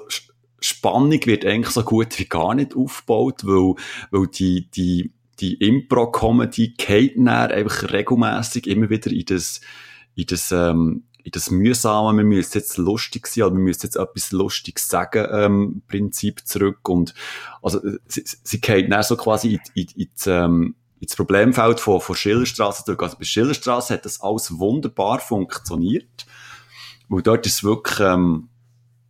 Spannung 0.60 1.24
wird 1.26 1.44
eigentlich 1.44 1.74
so 1.74 1.82
gut 1.82 2.18
wie 2.18 2.26
gar 2.26 2.54
nicht 2.54 2.76
aufgebaut, 2.76 3.44
weil, 3.44 3.74
weil 4.10 4.26
die, 4.28 4.70
die, 4.70 5.12
die 5.40 5.54
Impro-Comedy 5.54 6.74
geht 6.76 7.16
einfach 7.18 7.92
regelmäßig 7.92 8.66
immer 8.66 8.90
wieder 8.90 9.10
in 9.10 9.24
das, 9.24 9.60
in 10.14 10.26
das, 10.26 10.52
ähm, 10.52 11.04
das 11.30 11.50
mühsame, 11.50 12.16
wir 12.16 12.24
müssen 12.24 12.58
jetzt 12.58 12.76
lustig 12.78 13.26
sein, 13.26 13.44
oder 13.44 13.54
wir 13.54 13.62
müssen 13.62 13.82
jetzt 13.84 13.96
etwas 13.96 14.32
Lustiges 14.32 14.88
sagen, 14.88 15.26
ähm, 15.30 15.82
Prinzip 15.88 16.46
zurück. 16.46 16.88
Und, 16.88 17.14
also, 17.62 17.80
sie, 18.06 18.24
sie 18.24 18.60
geht 18.60 18.90
dann 18.90 19.02
so 19.02 19.16
quasi 19.16 19.54
in, 19.54 19.60
in, 19.74 19.88
in, 19.96 20.08
ähm, 20.26 20.74
ins 21.02 21.16
Problemfeld 21.16 21.80
von, 21.80 22.00
von 22.00 22.14
Schillerstraße 22.14 22.84
durch. 22.86 23.00
Also 23.00 23.18
bei 23.18 23.24
Schillerstraße 23.24 23.94
hat 23.94 24.04
das 24.04 24.20
alles 24.20 24.58
wunderbar 24.58 25.18
funktioniert. 25.18 26.26
Weil 27.08 27.22
dort 27.22 27.44
ist 27.44 27.64
wirklich, 27.64 27.98
ähm, 27.98 28.48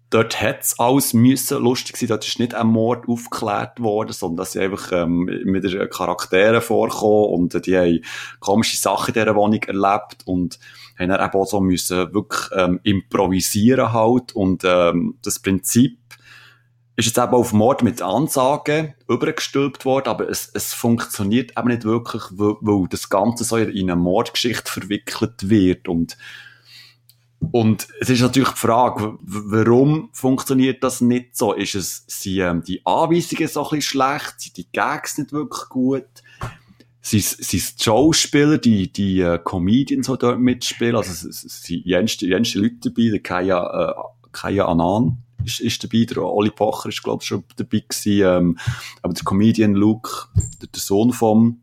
dort 0.09 0.41
hat's 0.41 0.79
alles 0.79 1.13
müssen 1.13 1.63
lustig 1.63 1.99
sein. 1.99 2.09
Dort 2.09 2.27
ist 2.27 2.39
nicht 2.39 2.55
ein 2.55 2.69
Mord 2.69 3.07
aufgeklärt 3.09 3.79
worden, 3.81 4.13
sondern 4.13 4.39
dass 4.39 4.53
sie 4.53 4.61
einfach 4.61 4.91
ähm, 4.91 5.25
mit 5.45 5.65
den 5.65 5.91
Charakteren 5.91 6.63
vorkommen 6.63 7.27
und 7.27 7.67
die 7.67 7.77
haben 7.77 8.05
komische 8.41 8.79
Sachen 8.79 9.09
in 9.09 9.21
dieser 9.21 9.37
Wohnung 9.37 9.63
erlebt 9.63 10.23
und 10.25 10.59
haben 10.99 11.09
dann 11.09 11.25
eben 11.25 11.41
auch 11.41 11.47
so 11.47 11.61
müssen 11.61 12.13
wirklich 12.15 12.51
ähm, 12.55 12.81
improvisieren 12.83 13.93
halt 13.93 14.33
und 14.33 14.63
ähm, 14.65 15.19
das 15.23 15.39
Prinzip 15.39 15.99
ist 16.97 17.07
jetzt 17.07 17.19
eben 17.19 17.33
auf 17.33 17.53
Mord 17.53 17.83
mit 17.83 18.03
Ansagen 18.03 18.95
übergestülpt 19.09 19.85
worden, 19.85 20.09
aber 20.09 20.29
es, 20.29 20.51
es 20.53 20.75
funktioniert 20.75 21.53
eben 21.59 21.69
nicht 21.69 21.85
wirklich, 21.85 22.23
weil, 22.33 22.57
weil 22.61 22.87
das 22.89 23.09
Ganze 23.09 23.45
so 23.45 23.57
in 23.57 23.91
eine 23.91 24.01
Mordgeschichte 24.01 24.71
verwickelt 24.71 25.49
wird 25.49 25.89
und 25.89 26.17
und 27.51 27.89
es 28.01 28.09
ist 28.09 28.21
natürlich 28.21 28.51
die 28.51 28.61
Frage, 28.61 29.19
warum 29.21 30.11
funktioniert 30.13 30.85
das 30.85 31.01
nicht 31.01 31.37
so? 31.37 31.53
Ist 31.53 31.75
es, 31.75 32.05
sind 32.07 32.39
ähm, 32.39 32.63
die 32.63 32.87
Anweisungen 32.87 33.49
so 33.49 33.65
ein 33.65 33.71
bisschen 33.71 33.83
schlecht? 33.83 34.35
Sind 34.41 34.57
die 34.59 34.71
Gags 34.71 35.19
nicht 35.19 35.33
wirklich 35.33 35.69
gut? 35.69 36.22
Sind, 37.05 37.53
die 37.53 37.61
Schauspieler, 37.83 38.59
die, 38.59 38.93
die 38.93 39.21
äh, 39.21 39.39
Comedians, 39.43 40.07
die 40.07 40.19
dort 40.19 40.39
mitspielen? 40.39 40.95
Also, 40.95 41.29
es 41.29 41.41
sind 41.41 41.85
jenste, 41.85 42.27
jenste 42.27 42.61
Leute 42.61 42.77
dabei, 42.85 43.09
der 43.11 43.21
Kaya, 43.21 43.91
äh, 43.91 44.29
Kaya 44.31 44.67
Anan 44.67 45.19
ist, 45.45 45.61
ist 45.61 45.83
dabei, 45.83 46.05
der 46.05 46.23
Oli 46.23 46.51
Pocher 46.51 46.91
ist, 46.91 47.03
glaube 47.03 47.23
ich, 47.23 47.27
schon 47.29 47.45
dabei 47.57 47.81
gewesen, 47.81 48.23
ähm, 48.25 48.59
aber 49.03 49.15
der 49.15 49.25
Comedian 49.25 49.75
Luke, 49.75 50.29
der, 50.61 50.69
der 50.69 50.81
Sohn 50.81 51.13
vom 51.13 51.61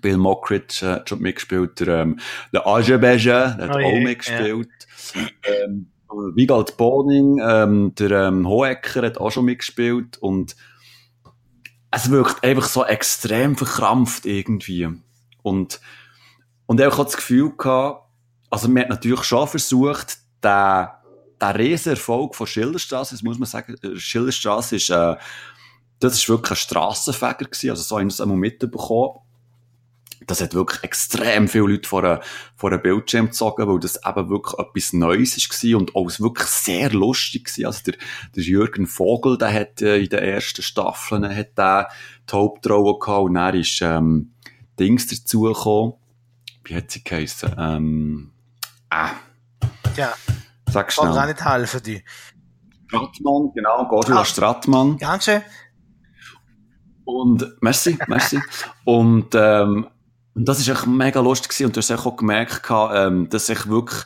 Bill 0.00 0.16
Mockridge 0.16 0.80
äh, 0.82 0.92
hat 0.92 1.10
schon 1.10 1.20
mitgespielt, 1.20 1.80
der, 1.80 2.02
ähm, 2.02 2.18
der 2.52 2.66
Azerbaijan, 2.66 3.58
der 3.58 3.68
hat 3.68 3.76
oh 3.76 3.84
auch 3.84 4.00
mitgespielt. 4.00 4.68
Ja. 5.14 5.64
Ähm, 5.64 5.90
Wiegald 6.34 6.76
Boning, 6.76 7.40
ähm, 7.42 7.94
der 7.96 8.28
ähm, 8.28 8.48
Hohecker 8.48 9.02
hat 9.02 9.18
auch 9.18 9.30
schon 9.30 9.46
mitgespielt 9.46 10.16
und 10.18 10.56
es 11.94 12.10
wirkt 12.10 12.42
einfach 12.42 12.66
so 12.66 12.84
extrem 12.84 13.56
verkrampft 13.56 14.26
irgendwie. 14.26 14.88
Und, 15.42 15.80
und 16.66 16.80
ich 16.80 16.86
hatte 16.86 17.04
das 17.04 17.16
Gefühl 17.16 17.52
gehabt, 17.56 18.08
also 18.50 18.68
man 18.68 18.82
hat 18.82 18.90
natürlich 18.90 19.22
schon 19.22 19.46
versucht, 19.46 20.18
den, 20.42 20.88
den 21.40 21.48
Riesenerfolg 21.48 22.34
von 22.34 22.46
Schilderstraße, 22.46 23.14
das 23.14 23.22
muss 23.22 23.38
man 23.38 23.46
sagen, 23.46 23.76
Schilderstraße 23.96 24.76
ist, 24.76 24.90
äh, 24.90 25.16
das 26.00 26.14
ist 26.14 26.28
wirklich 26.28 26.52
ein 26.52 26.56
Strassenfeger 26.56 27.44
gewesen, 27.44 27.70
also 27.70 27.82
so 27.82 27.96
haben 27.96 28.06
wir 28.06 28.12
es 28.12 28.20
einmal 28.20 28.36
mitbekommen 28.38 29.20
das 30.26 30.40
hat 30.40 30.54
wirklich 30.54 30.82
extrem 30.82 31.48
viele 31.48 31.68
Leute 31.68 31.88
vor 31.88 32.04
einen, 32.04 32.20
vor 32.56 32.70
einen 32.70 32.82
Bildschirm 32.82 33.26
gezogen, 33.26 33.68
weil 33.68 33.78
das 33.78 34.00
eben 34.04 34.28
wirklich 34.28 34.58
etwas 34.58 34.92
Neues 34.92 35.36
war 35.36 35.78
und 35.78 35.94
auch 35.94 36.20
wirklich 36.20 36.48
sehr 36.48 36.90
lustig 36.90 37.50
war. 37.58 37.66
Also 37.66 37.82
der, 37.86 37.94
der 38.34 38.42
Jürgen 38.42 38.86
Vogel, 38.86 39.38
der 39.38 39.52
hat 39.52 39.82
äh, 39.82 39.98
in 39.98 40.08
den 40.08 40.20
ersten 40.20 40.62
Staffeln 40.62 41.24
hat 41.24 41.58
der 41.58 41.88
die 42.30 42.32
Hauptrolle 42.34 42.98
gehabt 42.98 43.24
und 43.24 43.34
dann 43.34 43.54
ist 43.54 43.80
ähm, 43.82 44.32
Dings 44.78 45.06
dazugekommen. 45.06 45.94
Wie 46.64 46.74
hat 46.74 46.90
sie 46.90 47.04
geheissen? 47.04 47.54
Ähm, 47.58 48.32
äh. 48.90 49.08
Ja. 49.96 50.14
Sag 50.70 50.92
schnell. 50.92 51.08
Kann 51.08 51.18
auch 51.18 51.26
nicht 51.26 51.44
helfen, 51.44 51.82
die. 51.84 52.02
Stratmann, 52.86 53.52
genau, 53.54 53.86
Gordula 53.88 54.20
ah, 54.20 54.24
Stratmann. 54.24 54.96
Ganz 54.98 55.24
schön. 55.24 55.42
Und, 57.04 57.44
merci, 57.60 57.98
merci. 58.06 58.40
und, 58.84 59.34
ähm, 59.34 59.86
und 60.34 60.48
das 60.48 60.58
ist 60.58 60.68
echt 60.68 60.86
mega 60.86 61.20
lustig 61.20 61.50
gewesen. 61.50 61.66
und 61.66 61.76
du 61.76 61.78
hast 61.80 61.90
auch 61.92 62.16
gemerkt, 62.16 62.62
ähm, 62.70 63.28
dass 63.28 63.48
ich 63.48 63.68
wirklich 63.68 64.04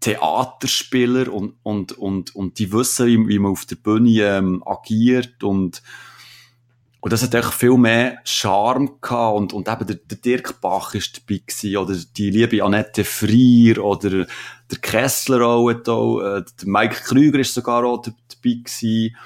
Theaterspieler 0.00 1.32
und, 1.32 1.54
und, 1.62 1.92
und, 1.92 2.34
und 2.34 2.58
die 2.58 2.72
wissen, 2.72 3.06
wie, 3.06 3.28
wie 3.28 3.38
man 3.38 3.52
auf 3.52 3.64
der 3.64 3.76
Bühne 3.76 4.22
ähm, 4.22 4.62
agiert 4.66 5.42
und, 5.42 5.82
und 7.00 7.12
das 7.12 7.22
hat 7.22 7.34
echt 7.34 7.54
viel 7.54 7.76
mehr 7.76 8.18
Charme 8.24 9.00
gehabt 9.00 9.36
und, 9.36 9.52
und 9.52 9.68
eben 9.68 9.86
der, 9.86 9.96
der 9.96 10.18
Dirk 10.18 10.60
Bach 10.60 10.94
ist 10.94 11.16
dabei 11.16 11.40
gewesen, 11.46 11.76
oder 11.76 11.96
die 12.16 12.30
liebe 12.30 12.62
Annette 12.62 13.04
Frier 13.04 13.84
oder 13.84 14.26
der 14.70 14.78
Kessler 14.80 15.46
auch, 15.46 15.70
äh, 15.70 15.76
der 15.86 16.44
Mike 16.64 17.02
Krüger 17.04 17.38
ist 17.38 17.54
sogar 17.54 17.84
auch 17.84 18.02
dabei 18.02 18.16
gewesen. 18.42 19.16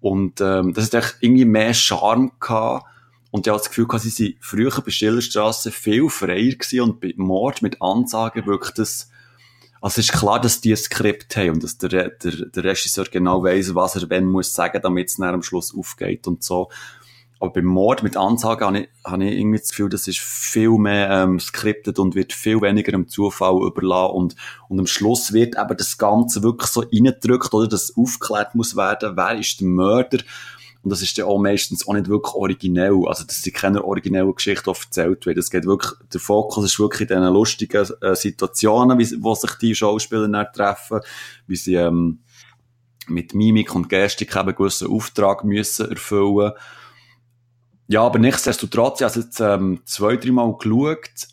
und 0.00 0.40
ähm, 0.40 0.72
das 0.74 0.86
hat 0.86 0.94
echt 0.94 1.16
irgendwie 1.20 1.44
mehr 1.44 1.74
Charme 1.74 2.32
gehabt 2.40 2.86
und 3.30 3.46
ich 3.46 3.50
habe 3.50 3.58
das 3.58 3.68
Gefühl, 3.68 3.86
sie 3.98 4.10
sind 4.10 4.36
früher 4.40 4.70
bei 4.70 4.90
Schillerstrasse 4.90 5.70
viel 5.70 6.08
freier 6.08 6.52
gewesen 6.52 6.80
und 6.80 7.00
bei 7.00 7.12
Mord 7.16 7.60
mit 7.60 7.80
Ansagen 7.82 8.46
wirklich 8.46 8.74
das, 8.74 9.10
also 9.80 10.00
es 10.00 10.08
ist 10.08 10.12
klar, 10.12 10.40
dass 10.40 10.60
die 10.60 10.72
ein 10.72 10.76
Skript 10.76 11.36
haben 11.36 11.50
und 11.50 11.64
dass 11.64 11.76
der, 11.76 12.08
der, 12.08 12.32
der 12.46 12.64
Regisseur 12.64 13.04
genau 13.04 13.42
weiss, 13.44 13.74
was 13.74 13.96
er 13.96 14.08
wenn 14.08 14.26
muss 14.26 14.54
sagen, 14.54 14.80
damit 14.82 15.08
es 15.08 15.20
am 15.20 15.42
Schluss 15.42 15.76
aufgeht 15.76 16.26
und 16.26 16.42
so. 16.42 16.68
Aber 17.40 17.52
beim 17.52 17.66
Mord 17.66 18.02
mit 18.02 18.16
Ansagen 18.16 18.66
habe 18.66 18.78
ich, 18.80 18.88
habe 19.04 19.24
ich 19.24 19.38
irgendwie 19.38 19.58
das 19.58 19.68
Gefühl, 19.68 19.88
das 19.88 20.08
ist 20.08 20.18
viel 20.18 20.70
mehr 20.70 21.08
ähm, 21.10 21.38
skriptet 21.38 22.00
und 22.00 22.16
wird 22.16 22.32
viel 22.32 22.60
weniger 22.62 22.90
dem 22.90 23.06
Zufall 23.06 23.62
überlassen 23.64 24.16
und, 24.16 24.36
und 24.68 24.78
am 24.80 24.86
Schluss 24.86 25.32
wird 25.32 25.56
eben 25.56 25.76
das 25.76 25.98
Ganze 25.98 26.42
wirklich 26.42 26.70
so 26.70 26.80
reingedrückt 26.80 27.54
oder 27.54 27.68
dass 27.68 27.96
aufgeklärt 27.96 28.56
muss 28.56 28.74
werden, 28.74 29.16
wer 29.16 29.38
ist 29.38 29.60
der 29.60 29.68
Mörder 29.68 30.18
und 30.82 30.90
das 30.90 31.02
ist 31.02 31.16
ja 31.16 31.24
auch 31.24 31.38
meistens 31.38 31.86
auch 31.86 31.94
nicht 31.94 32.08
wirklich 32.08 32.34
originell. 32.34 33.02
Also, 33.06 33.24
das 33.24 33.42
sind 33.42 33.56
keine 33.56 33.84
originellen 33.84 34.34
Geschichten, 34.34 34.72
die 34.72 34.80
erzählt 34.80 35.26
werden. 35.26 35.38
Es 35.38 35.50
geht 35.50 35.66
wirklich, 35.66 35.92
der 36.12 36.20
Fokus 36.20 36.64
ist 36.64 36.78
wirklich 36.78 37.10
in 37.10 37.16
diesen 37.16 37.32
lustigen 37.32 37.86
äh, 38.00 38.14
Situationen, 38.14 38.98
wie, 38.98 39.22
wo 39.22 39.34
sich 39.34 39.52
die 39.60 39.74
Schauspieler 39.74 40.28
dann 40.28 40.46
treffen, 40.52 41.00
wie 41.46 41.56
sie, 41.56 41.74
ähm, 41.74 42.20
mit 43.08 43.34
Mimik 43.34 43.74
und 43.74 43.88
Gestik 43.88 44.36
eben 44.36 44.54
gewissen 44.54 44.88
Auftrag 44.88 45.44
müssen 45.44 45.90
erfüllen. 45.90 46.52
Ja, 47.88 48.02
aber 48.02 48.18
nichtsdestotrotz, 48.18 49.00
ich 49.00 49.06
habe 49.06 49.20
jetzt, 49.20 49.40
ähm, 49.40 49.80
zwei, 49.84 50.16
dreimal 50.16 50.54
geschaut, 50.56 51.28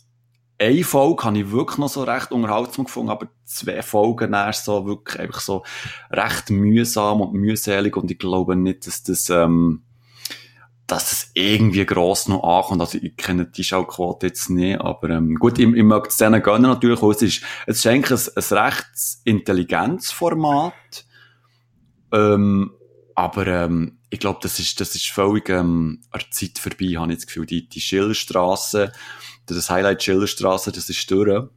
eine 0.57 0.83
Folge 0.83 1.23
habe 1.23 1.39
ich 1.39 1.51
wirklich 1.51 1.77
noch 1.77 1.89
so 1.89 2.03
recht 2.03 2.31
unterhaltsam 2.31 2.85
gefunden, 2.85 3.09
aber 3.09 3.27
zwei 3.43 3.81
Folgen 3.81 4.33
erst 4.33 4.65
so 4.65 4.85
wirklich 4.85 5.19
einfach 5.19 5.41
so 5.41 5.63
recht 6.11 6.49
mühsam 6.49 7.21
und 7.21 7.33
mühselig 7.33 7.97
und 7.97 8.09
ich 8.09 8.19
glaube 8.19 8.55
nicht, 8.55 8.87
dass 8.87 9.03
das, 9.03 9.29
ähm, 9.29 9.83
dass 10.87 11.09
das 11.09 11.31
irgendwie 11.33 11.85
gross 11.85 12.27
noch 12.27 12.43
ankommt. 12.43 12.81
Also 12.81 12.99
ich 13.01 13.17
kenne 13.17 13.47
die 13.47 13.63
Schauquote 13.63 14.27
jetzt 14.27 14.49
nicht, 14.49 14.79
aber 14.79 15.09
ähm, 15.09 15.35
gut, 15.35 15.59
ich, 15.59 15.67
ich 15.67 15.83
möchte 15.83 16.09
es 16.09 16.17
denen 16.17 16.41
gönnen 16.41 16.71
natürlich, 16.71 17.01
es 17.01 17.21
ist, 17.21 17.43
es 17.67 17.77
ist 17.77 17.87
eigentlich 17.87 18.27
ein, 18.27 18.43
ein 18.43 18.57
recht 18.57 18.87
intelligentes 19.25 20.11
Format, 20.11 21.05
ähm, 22.13 22.71
aber 23.13 23.47
ähm, 23.47 23.97
ich 24.09 24.19
glaube, 24.19 24.39
das 24.41 24.59
ist, 24.59 24.79
das 24.79 24.95
ist 24.95 25.07
völlig 25.07 25.49
ähm, 25.49 26.01
an 26.11 26.21
der 26.21 26.31
Zeit 26.31 26.59
vorbei, 26.59 26.95
habe 26.97 27.11
ich 27.11 27.17
das 27.17 27.27
Gefühl. 27.27 27.45
Die, 27.45 27.67
die 27.67 27.81
Schillerstraße, 27.81 28.93
das 29.45 29.69
Highlight 29.69 30.03
Schillerstraße, 30.03 30.71
das 30.71 30.89
ist 30.89 31.09
durch. 31.11 31.49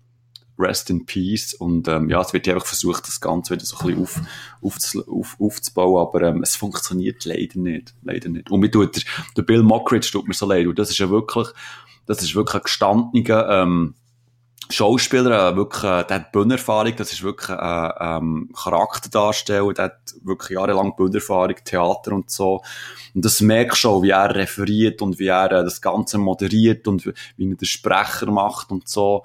Rest 0.58 0.90
in 0.90 1.06
Peace. 1.06 1.54
Und 1.54 1.88
ähm, 1.88 2.10
ja, 2.10 2.20
es 2.20 2.32
wird 2.32 2.48
einfach 2.48 2.66
versucht, 2.66 3.06
das 3.06 3.20
Ganze 3.20 3.54
wieder 3.54 3.64
so 3.64 3.78
ein 3.78 3.86
bisschen 3.86 4.02
auf, 4.02 4.20
auf, 4.60 5.08
auf, 5.08 5.36
aufzubauen, 5.40 6.00
aber 6.00 6.22
ähm, 6.28 6.42
es 6.42 6.56
funktioniert 6.56 7.24
leider 7.24 7.58
nicht. 7.58 7.94
Leider 8.02 8.28
nicht. 8.28 8.50
Und 8.50 8.60
mir 8.60 8.70
tut 8.70 8.96
der, 8.96 9.02
der 9.36 9.42
Bill 9.42 9.62
Mockridge 9.62 10.08
tut 10.10 10.26
mir 10.26 10.34
so 10.34 10.46
leid. 10.46 10.66
Und 10.66 10.78
das 10.78 10.90
ist 10.90 10.98
ja 10.98 11.10
wirklich, 11.10 11.48
das 12.06 12.22
ist 12.22 12.34
wirklich 12.34 12.56
ein 12.56 12.62
gestandener, 12.62 13.48
ähm, 13.48 13.94
Schauspieler, 14.70 15.50
äh, 15.50 15.56
wirklich, 15.56 15.82
äh, 15.84 16.04
der 16.04 16.16
hat 16.16 16.32
Bühnenerfahrung, 16.32 16.94
das 16.96 17.12
ist 17.12 17.22
wirklich 17.22 17.48
äh, 17.48 17.90
ähm, 18.00 18.50
Charakterdarsteller, 18.54 19.72
der 19.72 19.84
hat 19.86 20.14
wirklich 20.22 20.56
jahrelang 20.56 20.94
Bühnenerfahrung, 20.94 21.56
Theater 21.64 22.12
und 22.12 22.30
so. 22.30 22.62
Und 23.14 23.24
das 23.24 23.40
merkst 23.40 23.84
du 23.84 23.88
auch, 23.88 24.02
wie 24.02 24.10
er 24.10 24.34
referiert 24.34 25.00
und 25.00 25.18
wie 25.18 25.28
er 25.28 25.46
äh, 25.46 25.64
das 25.64 25.80
Ganze 25.80 26.18
moderiert 26.18 26.86
und 26.86 27.06
wie, 27.06 27.12
wie 27.36 27.50
er 27.50 27.56
den 27.56 27.66
Sprecher 27.66 28.30
macht 28.30 28.70
und 28.70 28.88
so. 28.88 29.24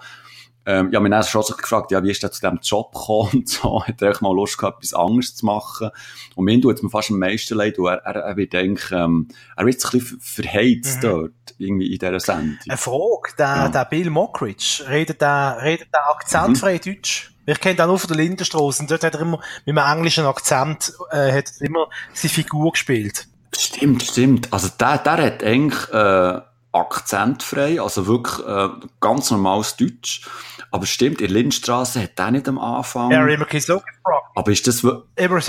Ähm, 0.65 0.91
ja, 0.91 0.99
mich 0.99 1.11
hat 1.11 1.27
schon 1.27 1.43
sich 1.43 1.57
gefragt, 1.57 1.91
ja, 1.91 2.01
wie 2.03 2.11
ist 2.11 2.23
der 2.23 2.31
zu 2.31 2.39
diesem 2.39 2.59
Job 2.61 2.93
gekommen 2.93 3.29
und 3.33 3.49
so. 3.49 3.83
Hat 3.87 4.01
er 4.01 4.11
echt 4.11 4.21
mal 4.21 4.33
Lust 4.33 4.57
gehabt, 4.57 4.77
etwas 4.77 4.93
anderes 4.93 5.35
zu 5.35 5.45
machen. 5.45 5.89
Und 6.35 6.45
mir 6.45 6.61
tut 6.61 6.75
es 6.75 6.83
mir 6.83 6.89
fast 6.89 7.11
am 7.11 7.19
meisten 7.19 7.55
leid, 7.55 7.75
weil 7.77 7.97
er, 7.97 8.05
er, 8.05 8.21
er 8.23 8.37
wird 8.37 8.55
eigentlich, 8.55 8.91
ähm, 8.91 9.27
er 9.57 9.65
wird 9.65 9.83
ein 9.83 9.91
bisschen 9.91 10.19
verheizt 10.21 10.97
mhm. 10.97 11.07
dort, 11.07 11.55
irgendwie 11.57 11.91
in 11.91 11.99
dieser 11.99 12.19
Sendung. 12.19 12.57
Eine 12.67 12.77
Frage, 12.77 13.35
der, 13.37 13.45
ja. 13.45 13.69
der 13.69 13.85
Bill 13.85 14.09
Mockridge, 14.09 14.85
redet 14.87 15.21
der, 15.21 15.57
redet 15.61 15.89
der 15.93 16.09
akzentfrei 16.09 16.75
mhm. 16.75 16.93
Deutsch? 16.93 17.29
Ich 17.45 17.59
kenne 17.59 17.75
den 17.75 17.87
nur 17.87 17.99
von 17.99 18.07
der 18.07 18.17
Lindenstraße 18.17 18.83
und 18.83 18.91
dort 18.91 19.03
hat 19.03 19.15
er 19.15 19.21
immer 19.21 19.41
mit 19.65 19.77
einem 19.77 19.97
englischen 19.97 20.25
Akzent, 20.25 20.93
äh, 21.11 21.33
hat 21.33 21.51
immer 21.59 21.89
seine 22.13 22.29
Figur 22.29 22.71
gespielt. 22.71 23.27
Stimmt, 23.57 24.03
stimmt. 24.03 24.53
Also 24.53 24.69
der, 24.79 24.97
der 24.99 25.17
hat 25.17 25.43
eigentlich, 25.43 25.89
äh, 25.89 26.41
akzentfrei, 26.73 27.79
also 27.79 28.07
wirklich 28.07 28.45
äh, 28.45 28.69
ganz 28.99 29.31
normales 29.31 29.77
Deutsch. 29.77 30.27
Aber 30.71 30.85
stimmt, 30.85 31.21
in 31.21 31.31
Lindstraße 31.31 32.01
hat 32.01 32.17
der 32.17 32.31
nicht 32.31 32.47
am 32.47 32.57
Anfang. 32.57 33.11
Ja, 33.11 33.25
immer 33.25 33.45
so 33.45 33.79
gefragt. 33.79 34.31
Aber 34.35 34.51
ist 34.51 34.67
das. 34.67 34.83
Immer 34.83 35.41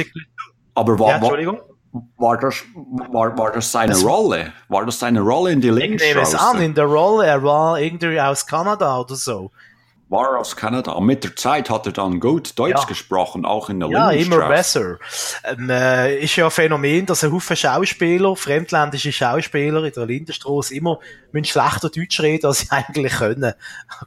Aber 0.75 0.99
war, 0.99 1.09
ja, 1.09 1.16
Entschuldigung. 1.16 1.61
War 2.18 2.37
das, 2.37 2.57
war, 3.12 3.39
war 3.39 3.53
das 3.53 3.70
seine 3.70 3.97
Rolle? 3.97 4.53
War 4.68 4.85
das 4.85 4.99
seine 4.99 5.20
Rolle 5.20 5.53
in 5.53 5.61
die 5.61 5.70
Lindstraße? 5.70 6.05
Ich 6.05 6.14
nehme 6.14 6.27
es 6.27 6.35
an, 6.35 6.61
in 6.61 6.75
der 6.75 6.87
Rolle, 6.87 7.27
er 7.27 7.43
war 7.45 7.79
irgendwie 7.79 8.20
aus 8.20 8.45
Kanada 8.45 8.99
oder 8.99 9.14
so 9.14 9.53
war 10.15 10.39
aus 10.39 10.57
Kanada. 10.57 10.93
Und 10.93 11.07
mit 11.07 11.25
der 11.25 11.37
Zeit 11.37 11.69
hat 11.69 11.87
er 11.87 11.93
dann 11.93 12.21
gut 12.21 12.59
Deutsch 12.59 12.81
ja. 12.81 12.85
gesprochen, 12.85 13.45
auch 13.45 13.69
in 13.69 13.81
der 13.81 13.91
Ja, 13.91 14.11
immer 14.11 14.49
besser. 14.49 14.99
Ähm, 15.45 15.69
äh, 15.69 16.17
ist 16.19 16.37
ja 16.37 16.47
ein 16.47 16.51
Phänomen, 16.51 17.05
dass 17.05 17.25
ein 17.25 17.33
Haufen 17.33 17.57
Schauspieler, 17.57 18.37
fremdländische 18.37 19.12
Schauspieler 19.12 19.85
in 19.85 19.93
der 19.93 20.07
Lindenstraße 20.07 20.75
immer 20.75 21.01
mit 21.33 21.49
schlechter 21.49 21.91
Deutsch 21.91 22.21
reden, 22.21 22.47
als 22.47 22.61
sie 22.61 22.67
eigentlich 22.71 23.12
können. 23.12 23.53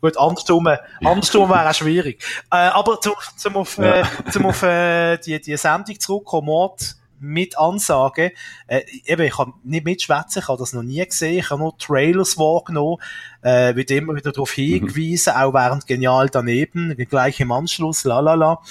Gut, 0.02 0.18
andersrum, 0.18 0.70
andersrum 1.04 1.50
wäre 1.50 1.70
auch 1.70 1.74
schwierig. 1.74 2.24
Äh, 2.52 2.56
aber 2.56 3.02
zu, 3.02 3.14
zum 3.36 3.58
auf, 3.58 3.78
äh, 3.78 4.04
zum 4.32 4.46
auf 4.46 4.64
äh, 4.64 5.18
die, 5.18 5.40
die 5.42 5.58
Sendung 5.58 6.00
zurückkommen, 6.00 6.46
Mord, 6.46 6.96
mit 7.20 7.58
Ansage. 7.58 8.32
Äh, 8.68 8.82
eben, 9.06 9.24
ich 9.24 9.38
habe 9.38 9.54
nicht 9.64 9.86
mitschwätzen, 9.86 10.42
ich 10.42 10.48
habe 10.48 10.60
das 10.60 10.74
noch 10.74 10.84
nie 10.84 11.06
gesehen, 11.06 11.40
ich 11.40 11.50
habe 11.50 11.62
nur 11.62 11.78
Trailers 11.78 12.38
wahrgenommen, 12.38 12.98
äh, 13.42 13.76
wird 13.76 13.92
immer 13.92 14.16
wieder 14.16 14.32
darauf 14.32 14.58
mhm. 14.58 14.62
hingewiesen, 14.62 15.34
mhm. 15.34 15.42
auch 15.42 15.54
während 15.54 15.88
Genial 15.88 16.30
daneben, 16.30 16.96
gleich 17.10 17.40
im 17.40 17.52
Anschluss, 17.52 18.04
lalala. 18.04 18.62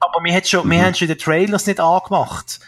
Aber 0.00 0.24
wir, 0.24 0.34
hat 0.34 0.48
schon, 0.48 0.66
mhm. 0.66 0.70
wir 0.72 0.84
haben 0.84 0.94
schon 0.94 1.08
die 1.08 1.16
Trailers 1.16 1.66
nicht 1.66 1.80
angemacht, 1.80 2.60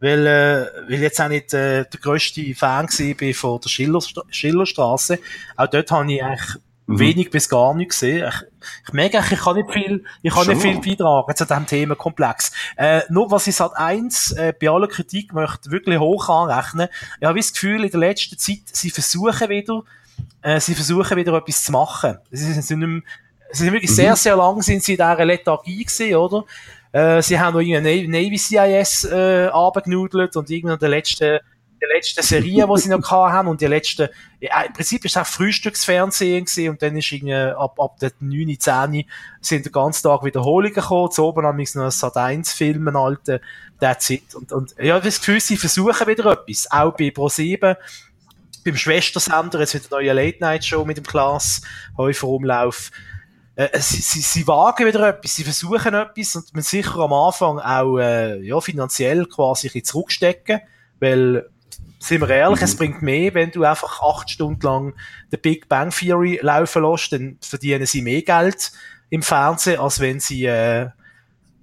weil, 0.00 0.26
äh, 0.26 0.66
weil 0.88 1.00
jetzt 1.00 1.20
auch 1.20 1.28
nicht 1.28 1.54
äh, 1.54 1.84
der 1.84 2.00
grösste 2.00 2.54
Fan 2.54 2.86
war 2.86 3.34
von 3.34 3.60
der 3.60 3.68
Schiller, 3.68 4.00
Schillerstraße. 4.30 5.18
Auch 5.56 5.68
dort 5.68 5.90
habe 5.90 6.12
ich 6.12 6.22
eigentlich 6.22 6.58
mhm. 6.86 6.98
wenig 6.98 7.30
bis 7.30 7.48
gar 7.48 7.74
nichts 7.74 8.00
gesehen. 8.00 8.28
Ich, 8.28 8.66
ich 8.86 8.92
merke, 8.92 9.18
ich 9.18 9.40
kann 9.40 9.56
nicht 9.56 9.72
viel, 9.72 10.04
ich 10.22 10.32
kann 10.32 10.44
Schon. 10.44 10.54
nicht 10.54 10.62
viel 10.62 10.80
beitragen 10.80 11.36
zu 11.36 11.46
diesem 11.46 11.66
Themenkomplex. 11.66 12.52
Äh, 12.76 13.02
nur 13.08 13.30
was 13.30 13.46
ich 13.46 13.56
seit 13.56 13.76
eins, 13.76 14.32
äh, 14.32 14.52
bei 14.58 14.68
aller 14.68 14.88
Kritik 14.88 15.32
möchte 15.32 15.70
wirklich 15.70 15.98
hoch 15.98 16.28
anrechnen. 16.28 16.88
Ich 17.20 17.26
habe 17.26 17.38
das 17.38 17.52
Gefühl, 17.52 17.84
in 17.84 17.90
der 17.90 18.00
letzten 18.00 18.38
Zeit, 18.38 18.60
sie 18.72 18.90
versuchen 18.90 19.48
wieder, 19.48 19.82
äh, 20.42 20.60
sie 20.60 20.74
versuchen 20.74 21.16
wieder 21.16 21.34
etwas 21.34 21.64
zu 21.64 21.72
machen. 21.72 22.18
Sie 22.30 22.52
sind, 22.52 22.78
nicht 22.78 23.04
sie 23.52 23.64
sind 23.64 23.72
wirklich 23.72 23.90
mhm. 23.90 23.94
sehr, 23.94 24.16
sehr 24.16 24.36
lang 24.36 24.62
sind 24.62 24.82
sie 24.82 24.92
in 24.92 24.98
dieser 24.98 25.24
Lethargie 25.24 25.84
gewesen, 25.84 26.16
oder? 26.16 26.44
Äh, 26.92 27.22
sie 27.22 27.40
haben 27.40 27.54
noch 27.54 27.60
irgendeine 27.60 28.06
Navy 28.08 28.36
CIS 28.36 29.04
äh, 29.04 29.46
abgenudelt 29.46 30.36
und 30.36 30.50
irgendwann 30.50 30.78
der 30.78 30.90
letzte 30.90 31.40
die 31.82 31.94
letzten 31.94 32.22
Serien, 32.22 32.70
die 32.72 32.80
sie 32.80 32.88
noch 32.88 33.10
haben 33.10 33.48
und 33.48 33.60
die 33.60 33.66
letzten, 33.66 34.08
ja, 34.40 34.62
im 34.62 34.72
Prinzip 34.72 35.04
ist 35.04 35.16
es 35.16 35.22
auch 35.22 35.26
Frühstücksfernsehen 35.26 36.44
gewesen 36.44 36.70
und 36.70 36.82
dann 36.82 36.96
ist 36.96 37.10
irgendwie 37.10 37.34
ab, 37.34 37.78
ab 37.80 37.98
der 37.98 38.12
9, 38.20 38.58
10 38.58 39.04
sind 39.40 39.66
den 39.66 39.72
ganzen 39.72 40.04
Tag 40.04 40.24
Wiederholungen 40.24 40.74
gekommen, 40.74 41.10
zu 41.10 41.24
oben 41.24 41.44
haben 41.44 41.58
wir 41.58 41.66
noch 41.74 41.84
ein 41.84 41.90
Sat 41.90 42.16
1 42.16 42.52
Film, 42.52 42.88
ein 42.88 42.96
alter, 42.96 43.40
that's 43.80 44.10
it. 44.10 44.34
Und, 44.34 44.52
und, 44.52 44.74
ja, 44.78 45.00
das 45.00 45.18
Gefühl, 45.18 45.40
sie 45.40 45.56
versuchen 45.56 46.06
wieder 46.06 46.32
etwas. 46.32 46.70
Auch 46.70 46.92
bei 46.92 47.08
Pro7, 47.08 47.76
beim 48.64 48.76
Schwestersender, 48.76 49.60
jetzt 49.60 49.74
wieder 49.74 49.96
eine 49.96 50.06
neue 50.06 50.12
Late-Night-Show 50.12 50.84
mit 50.84 50.96
dem 50.96 51.04
Klaas, 51.04 51.62
Häufer 51.96 52.28
Umlauf. 52.28 52.90
Äh, 53.56 53.80
sie, 53.80 54.00
sie, 54.00 54.20
sie 54.20 54.46
wagen 54.46 54.86
wieder 54.86 55.08
etwas, 55.08 55.34
sie 55.34 55.44
versuchen 55.44 55.94
etwas 55.94 56.36
und 56.36 56.54
man 56.54 56.62
sicher 56.62 56.96
am 57.00 57.12
Anfang 57.12 57.58
auch 57.58 57.98
äh, 57.98 58.40
ja, 58.40 58.60
finanziell 58.60 59.26
quasi 59.26 59.70
ein 59.74 59.84
zurückstecken, 59.84 60.60
weil 61.00 61.50
sind 61.98 62.20
wir 62.20 62.30
ehrlich, 62.30 62.60
mhm. 62.60 62.64
es 62.64 62.76
bringt 62.76 63.02
mehr, 63.02 63.32
wenn 63.34 63.50
du 63.50 63.64
einfach 63.64 64.02
acht 64.02 64.30
Stunden 64.30 64.60
lang 64.62 64.94
The 65.30 65.36
Big 65.36 65.68
Bang 65.68 65.90
Theory 65.90 66.40
laufen 66.42 66.82
lässt, 66.82 67.12
dann 67.12 67.38
verdienen 67.40 67.86
sie 67.86 68.02
mehr 68.02 68.22
Geld 68.22 68.72
im 69.10 69.22
Fernsehen, 69.22 69.78
als 69.78 70.00
wenn 70.00 70.20
sie 70.20 70.46
äh, 70.46 70.88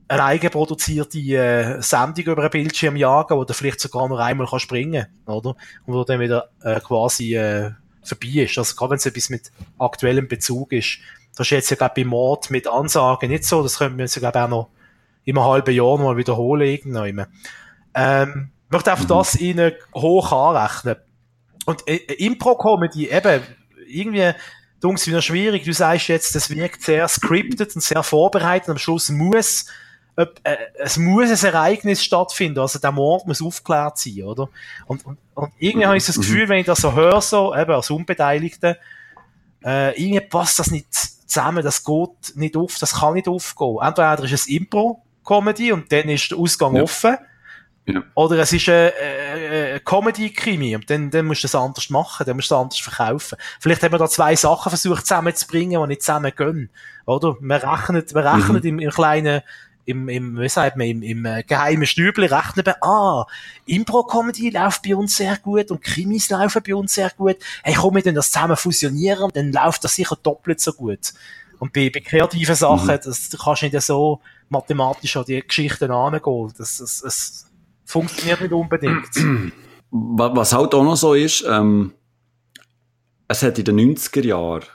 eine 0.08 0.24
eigenproduzierte 0.24 1.20
äh, 1.20 1.82
Sendung 1.82 2.26
über 2.26 2.42
einen 2.42 2.50
Bildschirm 2.50 2.96
jagen, 2.96 3.38
wo 3.38 3.44
du 3.44 3.54
vielleicht 3.54 3.80
sogar 3.80 4.08
noch 4.08 4.20
einmal 4.20 4.48
kann 4.48 4.60
springen 4.60 5.06
oder? 5.26 5.56
Und 5.86 5.94
wo 5.94 6.04
dann 6.04 6.20
wieder 6.20 6.50
äh, 6.64 6.80
quasi 6.80 7.36
äh, 7.36 7.72
vorbei 8.04 8.44
ist. 8.44 8.58
Also 8.58 8.76
gerade 8.76 8.92
wenn 8.92 8.98
es 8.98 9.06
etwas 9.06 9.30
mit 9.30 9.52
aktuellem 9.78 10.28
Bezug 10.28 10.72
ist. 10.74 11.00
Das 11.36 11.48
ist 11.48 11.52
jetzt 11.52 11.70
ja 11.70 11.76
glaube 11.76 11.94
bei 11.98 12.06
Mord 12.06 12.50
mit 12.50 12.68
Ansagen 12.68 13.30
nicht 13.30 13.46
so, 13.46 13.62
das 13.62 13.78
können 13.78 13.98
wir 13.98 14.06
jetzt 14.06 14.18
glaube 14.18 14.44
auch 14.44 14.50
noch 14.50 14.70
in 15.26 15.38
einem 15.38 15.46
halben 15.46 15.76
Jahr 15.76 15.98
mal 15.98 16.18
wiederholen 16.18 16.68
irgendwann. 16.68 17.28
Ähm, 17.94 18.52
ich 18.70 18.72
möchte 18.72 18.92
einfach 18.92 19.06
mhm. 19.06 19.10
das 19.10 19.36
ihnen 19.36 19.72
hoch 19.96 20.32
anrechnen. 20.32 20.98
Und 21.66 21.88
äh, 21.88 21.96
Impro-Comedy, 21.96 23.10
eben, 23.10 23.42
irgendwie, 23.88 24.34
du 24.80 24.94
es 24.94 25.08
wieder 25.08 25.24
schwierig. 25.24 25.64
Du 25.64 25.74
sagst 25.74 26.08
jetzt, 26.08 26.36
das 26.36 26.52
wirkt 26.52 26.84
sehr 26.84 27.08
scripted 27.08 27.74
und 27.74 27.82
sehr 27.82 28.04
vorbereitet. 28.04 28.70
Am 28.70 28.78
Schluss 28.78 29.10
muss, 29.10 29.66
äh, 30.18 30.28
es 30.76 30.98
muss 30.98 31.32
ein 31.32 31.52
Ereignis 31.52 32.04
stattfinden. 32.04 32.60
Also 32.60 32.78
der 32.78 32.92
Mord 32.92 33.26
muss 33.26 33.42
aufgeklärt 33.42 33.98
sein, 33.98 34.22
oder? 34.22 34.50
Und, 34.86 35.04
und, 35.04 35.18
und 35.34 35.52
irgendwie 35.58 35.88
habe 35.88 35.98
ich 35.98 36.06
das 36.06 36.18
mhm. 36.18 36.22
Gefühl, 36.22 36.50
wenn 36.50 36.60
ich 36.60 36.68
das 36.68 36.82
so 36.82 36.94
höre, 36.94 37.22
so, 37.22 37.56
eben 37.56 37.72
als 37.72 37.90
Unbeteiligte, 37.90 38.78
äh, 39.66 40.00
irgendwie 40.00 40.28
passt 40.28 40.60
das 40.60 40.70
nicht 40.70 40.94
zusammen. 40.94 41.64
Das 41.64 41.84
geht 41.84 42.36
nicht 42.36 42.56
auf, 42.56 42.78
das 42.80 43.00
kann 43.00 43.16
nicht 43.16 43.28
aufgehen. 43.28 43.78
Entweder 43.82 44.24
ist 44.24 44.32
es 44.32 44.48
Impro-Comedy 44.48 45.72
und 45.72 45.92
dann 45.92 46.08
ist 46.08 46.30
der 46.30 46.38
Ausgang 46.38 46.76
ja. 46.76 46.84
offen. 46.84 47.18
Ja. 47.94 48.04
Oder 48.14 48.38
es 48.40 48.54
ist 48.54 48.70
ein 48.70 48.92
äh, 49.02 49.76
äh, 49.76 49.80
Comedy-Krimi 49.80 50.76
und 50.76 50.90
dann, 50.90 51.10
dann 51.10 51.26
musst 51.26 51.44
du 51.44 51.46
das 51.46 51.56
anders 51.56 51.90
machen, 51.90 52.26
dann 52.26 52.36
musst 52.36 52.52
du 52.52 52.56
das 52.56 52.62
anders 52.62 52.80
verkaufen. 52.80 53.38
Vielleicht 53.60 53.82
haben 53.84 53.94
wir 53.94 53.98
da 53.98 54.08
zwei 54.08 54.36
Sachen 54.36 54.70
versucht 54.70 55.08
zusammenzubringen, 55.08 55.82
die 55.82 55.88
nicht 55.88 56.04
zusammen 56.04 56.32
gehen. 56.36 56.70
Oder? 57.06 57.36
Man 57.40 57.60
rechnet, 57.60 58.14
man 58.14 58.28
rechnet 58.28 58.64
mhm. 58.64 58.70
im, 58.70 58.80
im 58.80 58.90
kleinen, 58.92 59.42
im, 59.86 60.08
im, 60.08 60.38
wie 60.40 60.50
sagt 60.50 60.78
man, 60.78 60.88
im, 60.88 61.02
im 61.02 61.26
äh, 61.26 61.44
geheimen 61.44 61.88
Stübli 61.88 62.28
rechnen 62.28 62.66
wir, 62.66 62.84
ah, 62.84 63.26
Impro-Comedy 63.66 64.52
läuft 64.52 64.84
bei 64.84 64.96
uns 64.96 65.16
sehr 65.16 65.38
gut 65.38 65.72
und 65.72 65.82
Krimis 65.82 66.30
laufen 66.30 66.62
bei 66.66 66.76
uns 66.76 66.94
sehr 66.94 67.10
gut. 67.18 67.38
Hey, 67.64 67.74
komm, 67.76 67.96
wir 67.96 68.14
das 68.14 68.32
zusammen 68.32 68.56
fusionieren, 68.56 69.32
dann 69.34 69.52
läuft 69.52 69.84
das 69.84 69.96
sicher 69.96 70.18
doppelt 70.22 70.62
so 70.62 70.74
gut. 70.74 71.14
Und 71.58 71.74
bei, 71.74 71.90
bei 71.90 72.02
kreativen 72.02 72.56
Sachen, 72.56 72.86
mhm. 72.86 73.00
das, 73.04 73.30
das 73.30 73.42
kannst 73.42 73.64
du 73.64 73.66
nicht 73.66 73.82
so 73.82 74.22
mathematisch 74.50 75.18
an 75.18 75.26
die 75.26 75.42
Geschichten 75.42 75.92
angehen. 75.92 76.54
Das, 76.58 76.78
das, 76.78 77.02
das, 77.02 77.49
funktioniert 77.90 78.42
nicht 78.42 78.54
unbedingt. 78.54 79.10
Was 79.92 80.54
halt 80.54 80.76
auch 80.76 80.84
noch 80.84 80.96
so 80.96 81.16
ist, 81.16 81.44
ähm, 81.48 81.94
es 83.28 83.42
hat 83.42 83.58
in 83.58 83.66
den 83.66 83.96
90er 83.96 84.24
Jahren, 84.24 84.66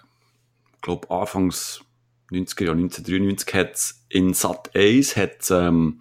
ich 0.75 0.81
glaube 0.81 1.09
Anfangs 1.11 1.85
90er 2.33 2.65
Jahre, 2.65 2.77
1993, 2.77 3.55
hat 3.55 3.75
es 3.75 4.05
in 4.09 4.35
Sat 4.35 4.75
1 4.75 5.17
hat, 5.17 5.49
ähm, 5.51 6.01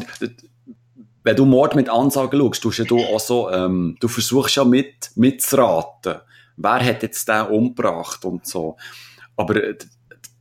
wenn 1.24 1.36
du 1.36 1.44
Mord 1.44 1.74
mit 1.76 1.88
Ansagen 1.88 2.40
schaust, 2.40 2.62
tust 2.62 2.78
ja 2.78 2.84
du 2.84 2.98
auch 2.98 3.20
so, 3.20 3.50
ähm, 3.50 3.96
du 4.00 4.08
versuchst 4.08 4.56
ja 4.56 4.64
mit, 4.64 5.10
mitzuraten. 5.14 6.16
Wer 6.56 6.84
hat 6.84 7.02
jetzt 7.02 7.28
den 7.28 7.46
umgebracht 7.46 8.24
und 8.24 8.46
so. 8.46 8.76
Aber 9.36 9.56
äh, 9.56 9.76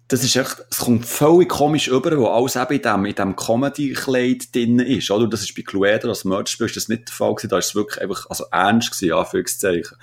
das 0.07 0.23
ist 0.23 0.35
echt, 0.35 0.63
es 0.71 0.77
kommt 0.77 1.05
völlig 1.05 1.49
komisch 1.49 1.89
über, 1.89 2.17
wo 2.17 2.27
alles 2.27 2.55
eben 2.55 2.73
in 2.73 2.81
dem, 2.81 3.05
in 3.05 3.15
dem 3.15 3.35
Comedy-Kleid 3.35 4.55
drin 4.55 4.79
ist, 4.79 5.11
oder? 5.11 5.27
Das 5.27 5.41
ist 5.41 5.53
bei 5.53 5.63
Cluedo, 5.63 6.07
das 6.07 6.23
Mörderspiel, 6.23 6.67
ist 6.67 6.77
das 6.77 6.87
nicht 6.87 7.09
der 7.09 7.13
Fall 7.13 7.35
gewesen, 7.35 7.49
da 7.49 7.57
ist 7.57 7.67
es 7.67 7.75
wirklich 7.75 8.01
einfach, 8.01 8.25
also 8.29 8.45
ernst 8.51 8.91
gewesen, 8.91 9.13
Anführungszeichen. 9.13 9.97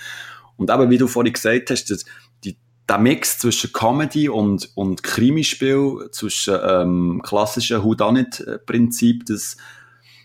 Und 0.57 0.71
eben, 0.71 0.91
wie 0.91 0.99
du 0.99 1.09
vorhin 1.09 1.33
gesagt 1.33 1.71
hast, 1.71 1.91
das, 1.91 2.05
die, 2.45 2.57
der 2.89 2.99
Mix 2.99 3.39
zwischen 3.39 3.73
Comedy 3.73 4.29
und, 4.29 4.71
und 4.75 5.03
Krimispiel, 5.03 6.09
zwischen, 6.13 6.59
ähm, 6.63 7.23
klassischen 7.25 7.83
Whodunit-Prinzip, 7.83 9.27
das, 9.27 9.57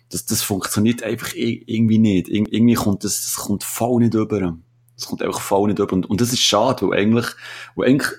das, 0.10 0.26
das 0.26 0.42
funktioniert 0.42 1.04
einfach 1.04 1.34
irgendwie 1.36 2.00
nicht. 2.00 2.28
Ir 2.28 2.46
irgendwie 2.52 2.74
kommt 2.76 3.04
das, 3.04 3.24
das 3.24 3.36
kommt 3.36 3.64
voll 3.64 4.02
nicht 4.02 4.14
über. 4.14 4.58
Das 4.96 5.08
kommt 5.08 5.22
einfach 5.22 5.42
voll 5.42 5.68
nicht 5.70 5.80
über. 5.80 5.94
Und, 5.94 6.10
und 6.10 6.22
das 6.22 6.34
ist 6.34 6.42
schade, 6.42 6.88
weil 6.88 7.00
eigentlich, 7.00 7.28
weil 7.76 7.90
eigentlich, 7.90 8.12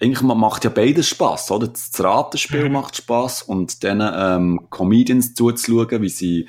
eigentlich 0.00 0.22
macht 0.22 0.64
ja 0.64 0.70
beides 0.70 1.08
Spaß, 1.08 1.50
oder? 1.50 1.68
Das 1.68 1.92
Ratenspiel 1.98 2.66
mhm. 2.66 2.72
macht 2.72 2.96
Spaß 2.96 3.42
und 3.42 3.82
dann 3.82 4.00
ähm, 4.00 4.66
Comedians 4.70 5.34
zuzuschauen, 5.34 6.02
wie 6.02 6.08
sie, 6.08 6.48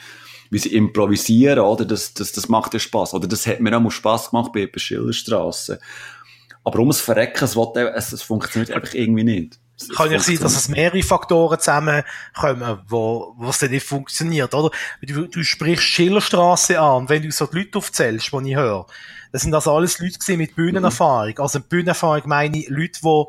wie 0.50 0.60
sie 0.60 0.74
improvisieren, 0.74 1.60
oder? 1.60 1.86
Das, 1.86 2.14
das, 2.14 2.32
das 2.32 2.50
macht 2.50 2.74
ja 2.74 2.80
Spaß. 2.80 3.14
Oder 3.14 3.28
das 3.28 3.46
hat 3.48 3.60
mir 3.60 3.78
auch 3.78 3.92
Spaß 3.92 4.32
gemacht 4.32 4.52
bei, 4.54 4.68
bei 4.68 4.80
Schillerstrasse. 4.80 5.80
Aber 6.64 6.80
um 6.80 6.90
es 6.90 7.00
verrecken, 7.02 7.44
es, 7.44 7.56
will, 7.56 7.92
es, 7.96 8.12
es 8.12 8.22
funktioniert 8.22 8.72
einfach 8.72 8.94
irgendwie 8.94 9.24
nicht. 9.24 9.60
Es 9.80 9.90
kann 9.90 10.12
ja 10.12 10.20
sein, 10.20 10.38
dass 10.40 10.58
es 10.58 10.68
mehrere 10.68 11.02
Faktoren 11.04 11.58
zusammenkommen, 11.58 12.80
wo, 12.88 13.34
wo 13.38 13.50
es 13.50 13.60
dann 13.60 13.72
nicht 13.72 13.86
funktioniert, 13.86 14.54
oder? 14.54 14.72
Du, 15.02 15.28
du 15.28 15.44
sprichst 15.44 15.86
Schillerstrasse 15.86 16.80
an, 16.82 17.04
und 17.04 17.10
wenn 17.10 17.24
du 17.24 17.32
so 17.32 17.46
die 17.46 17.60
Leute 17.60 17.78
aufzählst, 17.78 18.30
die 18.32 18.50
ich 18.50 18.58
höre, 18.58 18.88
das 19.32 19.44
sind 19.44 19.54
also 19.54 19.74
alles 19.74 20.00
Leute 20.00 20.38
mit 20.38 20.56
Bühnenerfahrung. 20.56 21.34
Mhm. 21.38 21.42
Also 21.42 21.62
Bühnenerfahrung 21.62 22.24
meine 22.26 22.58
ich 22.58 22.70
Leute, 22.70 23.00
die, 23.02 23.24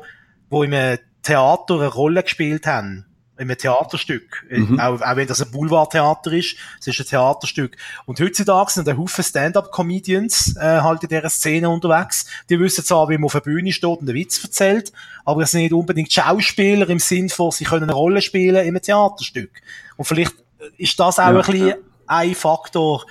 die 0.51 0.65
im 0.65 0.97
Theater 1.23 1.75
eine 1.75 1.87
Rolle 1.87 2.23
gespielt 2.23 2.67
haben 2.67 3.05
einem 3.41 3.57
Theaterstück. 3.57 4.45
Mhm. 4.49 4.79
Auch, 4.79 5.01
auch 5.01 5.15
wenn 5.15 5.27
das 5.27 5.41
ein 5.41 5.51
Boulevardtheater 5.51 6.31
ist, 6.31 6.55
es 6.79 6.87
ist 6.87 6.99
ein 6.99 7.05
Theaterstück. 7.07 7.75
Und 8.05 8.19
heutzutage 8.19 8.71
sind 8.71 8.87
ein 8.87 8.97
Haufen 8.97 9.23
Stand-up-Comedians 9.23 10.55
äh, 10.57 10.81
halt 10.81 11.03
in 11.03 11.09
dieser 11.09 11.29
Szene 11.29 11.69
unterwegs. 11.69 12.25
Die 12.49 12.59
wissen 12.59 12.85
zwar, 12.85 13.09
wie 13.09 13.17
man 13.17 13.25
auf 13.25 13.33
der 13.33 13.41
Bühne 13.41 13.71
steht 13.71 13.89
und 13.89 14.07
einen 14.07 14.15
Witz 14.15 14.43
erzählt, 14.43 14.91
aber 15.25 15.41
es 15.41 15.51
sind 15.51 15.61
nicht 15.61 15.73
unbedingt 15.73 16.11
Schauspieler 16.13 16.87
im 16.89 16.99
Sinn 16.99 17.29
von, 17.29 17.51
sie 17.51 17.65
können 17.65 17.83
eine 17.83 17.93
Rolle 17.93 18.21
spielen 18.21 18.61
in 18.61 18.69
einem 18.69 18.81
Theaterstück. 18.81 19.51
Und 19.97 20.05
vielleicht 20.05 20.35
ist 20.77 20.99
das 20.99 21.19
auch 21.19 21.23
ja, 21.23 21.29
ein 21.29 21.37
bisschen 21.37 21.67
ja. 21.67 21.75
ein 22.07 22.35
Faktor, 22.35 23.05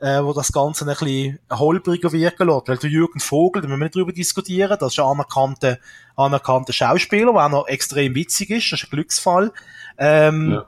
äh, 0.00 0.22
wo 0.22 0.32
das 0.32 0.52
Ganze 0.52 0.84
ein 0.84 0.88
bisschen 0.88 1.38
holpriger 1.50 2.12
wirken 2.12 2.48
lässt. 2.48 2.68
Weil 2.68 2.78
der 2.78 2.90
Jürgen 2.90 3.20
Vogel, 3.20 3.62
da 3.62 3.68
müssen 3.68 3.80
wir 3.80 3.86
nicht 3.86 3.94
drüber 3.94 4.12
diskutieren, 4.12 4.76
das 4.78 4.92
ist 4.92 4.98
ein 4.98 5.06
anerkannter, 5.06 5.78
anerkannter 6.16 6.72
Schauspieler, 6.72 7.32
der 7.32 7.46
auch 7.46 7.50
noch 7.50 7.68
extrem 7.68 8.14
witzig 8.14 8.50
ist, 8.50 8.72
das 8.72 8.80
ist 8.80 8.86
ein 8.86 8.90
Glücksfall. 8.90 9.52
Ähm, 9.98 10.52
ja. 10.52 10.66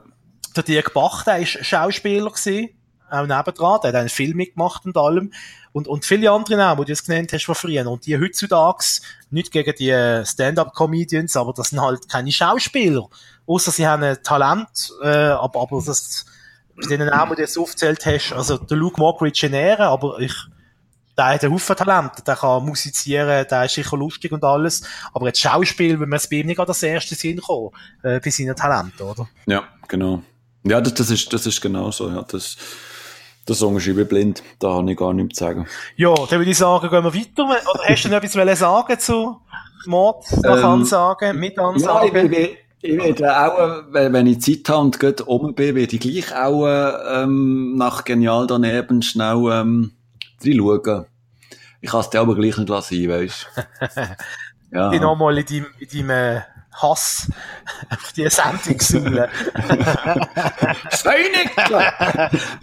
Der 0.57 0.63
Dirk 0.65 0.93
Bach, 0.95 1.25
der 1.25 1.39
ist 1.39 1.65
Schauspieler 1.65 2.31
gewesen, 2.31 2.71
auch 3.09 3.27
nebendran, 3.27 3.81
der 3.83 3.89
hat 3.89 3.95
einen 3.97 4.09
Film 4.09 4.37
mitgemacht 4.37 4.85
und 4.85 4.97
allem. 4.97 5.33
Und, 5.73 5.87
und 5.87 6.05
viele 6.05 6.31
andere 6.31 6.57
Namen, 6.57 6.81
die 6.81 6.87
du 6.87 6.93
jetzt 6.93 7.07
genannt 7.07 7.33
hast 7.33 7.45
von 7.45 7.55
früher. 7.55 7.87
Und 7.89 8.07
die 8.07 8.19
heutzutage, 8.19 8.85
nicht 9.31 9.53
gegen 9.53 9.73
die 9.79 10.25
Stand-up-Comedians, 10.25 11.37
aber 11.37 11.53
das 11.53 11.71
sind 11.71 11.81
halt 11.81 12.09
keine 12.09 12.33
Schauspieler. 12.33 13.09
Außer 13.47 13.71
sie 13.71 13.87
haben 13.87 14.03
ein 14.03 14.23
Talent, 14.23 14.93
äh, 15.03 15.09
aber, 15.09 15.63
aber 15.63 15.83
das, 15.85 16.27
bei 16.77 16.97
den 16.97 17.07
Namen, 17.07 17.31
die 17.33 17.37
du 17.37 17.43
jetzt 17.43 17.59
aufgezählt 17.59 18.05
hast, 18.07 18.33
also 18.33 18.59
der 18.59 18.77
Luke 18.77 19.01
Mockridge 19.01 19.47
in 19.47 19.53
Ehre, 19.53 19.85
aber 19.85 20.19
ich, 20.21 20.35
der 21.17 21.27
hat 21.27 21.45
einen 21.45 21.53
Haufen 21.53 21.77
Talent, 21.77 22.27
der 22.27 22.37
kann 22.37 22.65
musizieren, 22.65 23.47
der 23.49 23.65
ist 23.65 23.75
sicher 23.75 23.97
lustig 23.97 24.33
und 24.33 24.45
alles, 24.45 24.83
aber 25.13 25.27
jetzt 25.27 25.41
Schauspiel, 25.41 26.01
wenn 26.01 26.09
man 26.09 26.17
es 26.17 26.29
bei 26.29 26.37
ihm 26.37 26.47
nicht 26.47 26.61
an 26.61 26.67
das 26.67 26.83
erste 26.83 27.15
Sinn 27.15 27.41
kommen, 27.41 27.71
äh, 28.03 28.21
bei 28.21 28.31
seinen 28.31 28.57
Talenten, 28.57 29.03
oder? 29.03 29.29
Ja, 29.47 29.65
genau. 29.89 30.23
Ja, 30.63 30.81
das, 30.81 30.95
das 30.95 31.11
ist, 31.11 31.33
das 31.33 31.47
ist 31.47 31.61
genau 31.61 31.91
so, 31.91 32.09
ja, 32.09 32.23
das, 32.23 32.57
das 33.47 33.59
Song 33.59 33.77
ist 33.77 34.09
blind, 34.09 34.43
da 34.59 34.75
habe 34.75 34.91
ich 34.91 34.97
gar 34.97 35.13
nichts 35.13 35.39
zu 35.39 35.45
sagen. 35.45 35.67
Ja, 35.97 36.15
dann 36.15 36.39
würde 36.39 36.51
ich 36.51 36.59
sagen, 36.59 36.89
gehen 36.89 37.05
wir 37.05 37.15
weiter. 37.15 37.45
Oder 37.45 37.85
hast 37.89 38.05
du 38.05 38.09
noch 38.09 38.23
etwas 38.23 38.59
sagen 38.59 38.99
zu 38.99 39.41
Mord 39.87 40.25
nach 40.43 40.59
ähm, 40.59 40.65
Ansagen, 40.65 41.39
mit 41.39 41.59
Ansagen? 41.59 42.15
Ja, 42.15 42.23
ich, 42.23 42.39
ich, 42.39 42.59
ich 42.83 42.97
werde 42.99 43.37
auch, 43.37 43.83
wenn 43.91 44.27
ich 44.27 44.41
Zeit 44.41 44.69
habe 44.69 44.81
und 44.81 44.99
gerade 44.99 45.29
oben 45.29 45.55
bin, 45.55 45.75
werde 45.75 45.97
ich 45.97 46.01
gleich 46.01 46.35
auch 46.35 46.67
ähm, 46.67 47.77
nach 47.77 48.05
Genial 48.05 48.47
daneben 48.47 49.03
schnell 49.03 49.51
ähm, 49.51 49.93
reinschauen. 50.43 51.07
Ich 51.83 51.91
kann 51.91 52.01
es 52.01 52.11
dir 52.11 52.21
aber 52.21 52.35
gleich 52.35 52.57
nicht 52.57 52.69
lassen, 52.69 53.09
weißt 53.09 53.47
du. 53.55 54.03
ja. 54.77 54.93
Ich 54.93 55.01
nochmal 55.01 55.39
in 55.39 55.47
deinem, 55.47 55.67
in 55.79 55.89
deinem 55.89 56.11
äh, 56.11 56.41
Hass 56.73 57.31
auf 57.91 58.13
die 58.13 58.29
Sendung 58.31 58.81
suchen. 58.81 59.27
Steinigtle! 60.91 61.93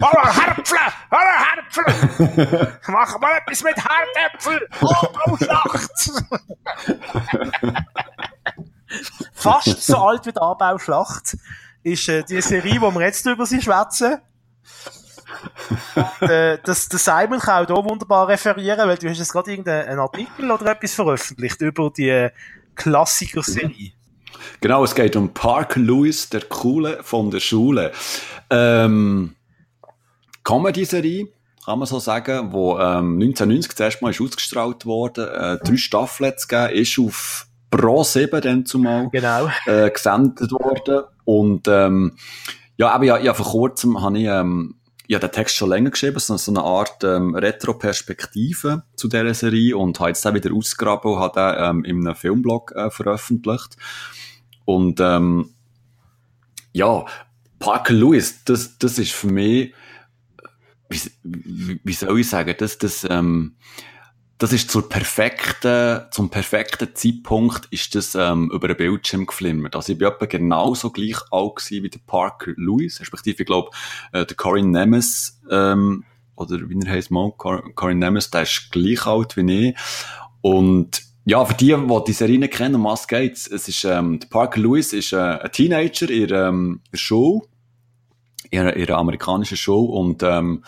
Hallo 0.00 0.24
Herpfle! 0.24 0.78
Hallo 1.10 1.32
Herpfle! 1.44 2.78
Mach 2.88 3.20
mal 3.20 3.38
etwas 3.38 3.62
mit 3.62 3.76
Hartäpfel! 3.76 4.68
Oh, 4.80 5.06
oh! 5.26 5.36
fast 9.32 9.84
so 9.84 9.96
alt 9.96 10.26
wie 10.26 10.32
die 10.32 10.40
Anbauschlacht, 10.40 11.36
ist 11.82 12.08
äh, 12.08 12.22
die 12.24 12.40
Serie, 12.40 12.80
wo 12.80 12.90
wir 12.90 13.02
jetzt 13.02 13.24
über 13.26 13.46
sie 13.46 13.60
schwätzen. 13.60 14.18
äh, 16.20 16.58
das, 16.64 16.88
Simon 16.90 17.38
kann 17.38 17.64
auch 17.64 17.66
hier 17.66 17.84
wunderbar 17.84 18.28
referieren, 18.28 18.88
weil 18.88 18.96
du 18.96 19.08
hast 19.08 19.18
jetzt 19.18 19.32
gerade 19.32 19.50
irgendeinen 19.50 19.98
Artikel 19.98 20.50
oder 20.50 20.72
etwas 20.72 20.94
veröffentlicht 20.94 21.60
über 21.60 21.90
die 21.90 22.28
Klassiker-Serie. 22.74 23.92
Genau, 24.60 24.84
es 24.84 24.94
geht 24.94 25.16
um 25.16 25.32
Parker 25.32 25.80
Lewis, 25.80 26.28
der 26.28 26.42
Coole 26.42 27.02
von 27.02 27.30
der 27.30 27.40
Schule. 27.40 27.92
Ähm, 28.50 29.34
Comedy-Serie, 30.44 31.28
kann 31.64 31.78
man 31.78 31.86
so 31.86 31.98
sagen, 31.98 32.52
wo 32.52 32.78
ähm, 32.78 33.20
1990 33.20 33.76
zuerst 33.76 34.02
mal 34.02 34.10
ist 34.10 34.20
ausgestrahlt 34.20 34.86
worden, 34.86 35.28
äh, 35.28 35.58
drei 35.58 35.76
Staffeln 35.76 36.32
zu 36.38 36.48
geben, 36.48 36.72
ist 36.72 36.98
auf 36.98 37.47
Pro 37.70 38.02
7 38.02 38.40
dann 38.40 38.66
zumal 38.66 39.08
genau. 39.10 39.50
äh, 39.66 39.90
gesendet 39.90 40.50
worden. 40.52 41.04
Und 41.24 41.68
ähm, 41.68 42.16
ja, 42.76 42.90
aber 42.90 43.04
ja, 43.04 43.18
ja, 43.18 43.34
vor 43.34 43.46
kurzem 43.46 44.00
habe 44.00 44.18
ich 44.18 44.26
ähm, 44.26 44.76
ja, 45.08 45.18
den 45.18 45.32
Text 45.32 45.56
schon 45.56 45.70
länger 45.70 45.90
geschrieben, 45.90 46.18
so, 46.18 46.36
so 46.36 46.52
eine 46.52 46.62
Art 46.62 47.02
ähm, 47.02 47.34
Retro-Perspektive 47.34 48.84
zu 48.94 49.08
dieser 49.08 49.34
Serie 49.34 49.76
und 49.76 49.98
habe 50.00 50.10
jetzt 50.10 50.24
dann 50.24 50.34
wieder 50.34 50.52
ausgegraben 50.52 51.12
und 51.12 51.18
habe 51.18 51.54
den 51.56 51.64
ähm, 51.64 51.84
in 51.84 52.06
einem 52.06 52.14
Filmblog 52.14 52.72
äh, 52.76 52.90
veröffentlicht. 52.90 53.76
Und 54.66 55.00
ähm, 55.00 55.54
ja, 56.72 57.06
Parker 57.58 57.94
Lewis, 57.94 58.44
das, 58.44 58.78
das 58.78 58.98
ist 58.98 59.12
für 59.12 59.28
mich, 59.28 59.74
wie, 60.90 61.00
wie, 61.22 61.80
wie 61.82 61.92
soll 61.92 62.20
ich 62.20 62.28
sagen, 62.28 62.54
das, 62.58 62.76
das, 62.76 63.06
ähm, 63.08 63.56
das 64.38 64.52
ist 64.52 64.70
zur 64.70 64.88
perfekten, 64.88 66.02
zum 66.12 66.30
perfekten 66.30 66.94
Zeitpunkt 66.94 67.66
ist 67.70 67.94
das 67.96 68.14
ähm, 68.14 68.50
über 68.52 68.68
den 68.68 68.76
Bildschirm 68.76 69.26
geflimmert. 69.26 69.74
Also 69.74 69.92
ich 69.92 69.98
bin 69.98 70.06
etwa 70.06 70.26
genauso 70.26 70.90
gleich 70.90 71.16
alt 71.32 71.56
gewesen 71.56 71.82
wie 71.82 71.90
der 71.90 72.00
Parker 72.06 72.52
Lewis, 72.56 73.00
respektive 73.00 73.42
ich 73.42 73.46
glaube 73.46 73.70
äh, 74.12 74.24
der 74.24 74.36
Corin 74.36 74.70
Nemes 74.70 75.40
ähm, 75.50 76.04
oder 76.36 76.56
wie 76.68 76.78
er 76.80 76.92
heißt 76.92 77.10
mal, 77.10 77.32
Corin 77.32 77.98
Nemes, 77.98 78.30
der 78.30 78.42
ist 78.42 78.70
gleich 78.70 79.06
alt 79.06 79.36
wie 79.36 79.70
ich 79.70 79.76
und 80.40 81.02
ja, 81.24 81.44
für 81.44 81.54
die, 81.54 81.76
die 81.76 82.04
die 82.06 82.12
Serie 82.12 82.48
kennen, 82.48 82.76
um 82.76 82.84
was 82.84 83.06
geht's? 83.06 83.46
Es 83.46 83.68
ist, 83.68 83.84
ähm, 83.84 84.18
der 84.18 84.28
Parker 84.28 84.60
Lewis 84.60 84.94
ist 84.94 85.12
äh, 85.12 85.16
ein 85.16 85.52
Teenager 85.52 86.08
in 86.08 86.30
ähm, 86.32 86.80
Show, 86.94 87.46
einer, 88.50 88.74
in 88.74 88.86
einer 88.86 88.96
amerikanischen 88.96 89.58
Show 89.58 89.84
und 89.84 90.22
ähm, 90.22 90.64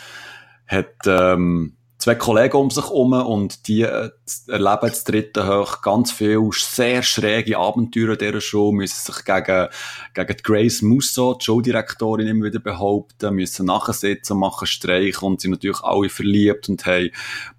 hat 0.66 0.96
ähm, 1.06 1.76
zwei 2.00 2.14
Kollegen 2.14 2.56
um 2.56 2.70
sich 2.70 2.84
herum 2.84 3.12
und 3.12 3.68
die 3.68 3.82
äh, 3.82 4.10
erleben 4.48 4.88
das 4.88 5.04
dritte 5.04 5.46
hoch 5.46 5.82
ganz 5.82 6.10
viel 6.10 6.40
sehr 6.52 7.02
schräge 7.02 7.58
Abenteuer 7.58 8.16
dieser 8.16 8.40
Show, 8.40 8.72
müssen 8.72 9.12
sich 9.12 9.24
gegen, 9.24 9.68
gegen 10.14 10.36
Grace 10.42 10.82
Musso, 10.82 11.34
die 11.34 11.44
Showdirektorin, 11.44 12.26
immer 12.26 12.46
wieder 12.46 12.58
behaupten, 12.58 13.34
müssen 13.34 13.66
nachsitzen, 13.66 14.38
machen 14.38 14.66
Streich 14.66 15.22
und 15.22 15.42
sind 15.42 15.52
natürlich 15.52 15.82
alle 15.82 16.08
verliebt 16.08 16.70
und 16.70 16.84
haben 16.86 17.10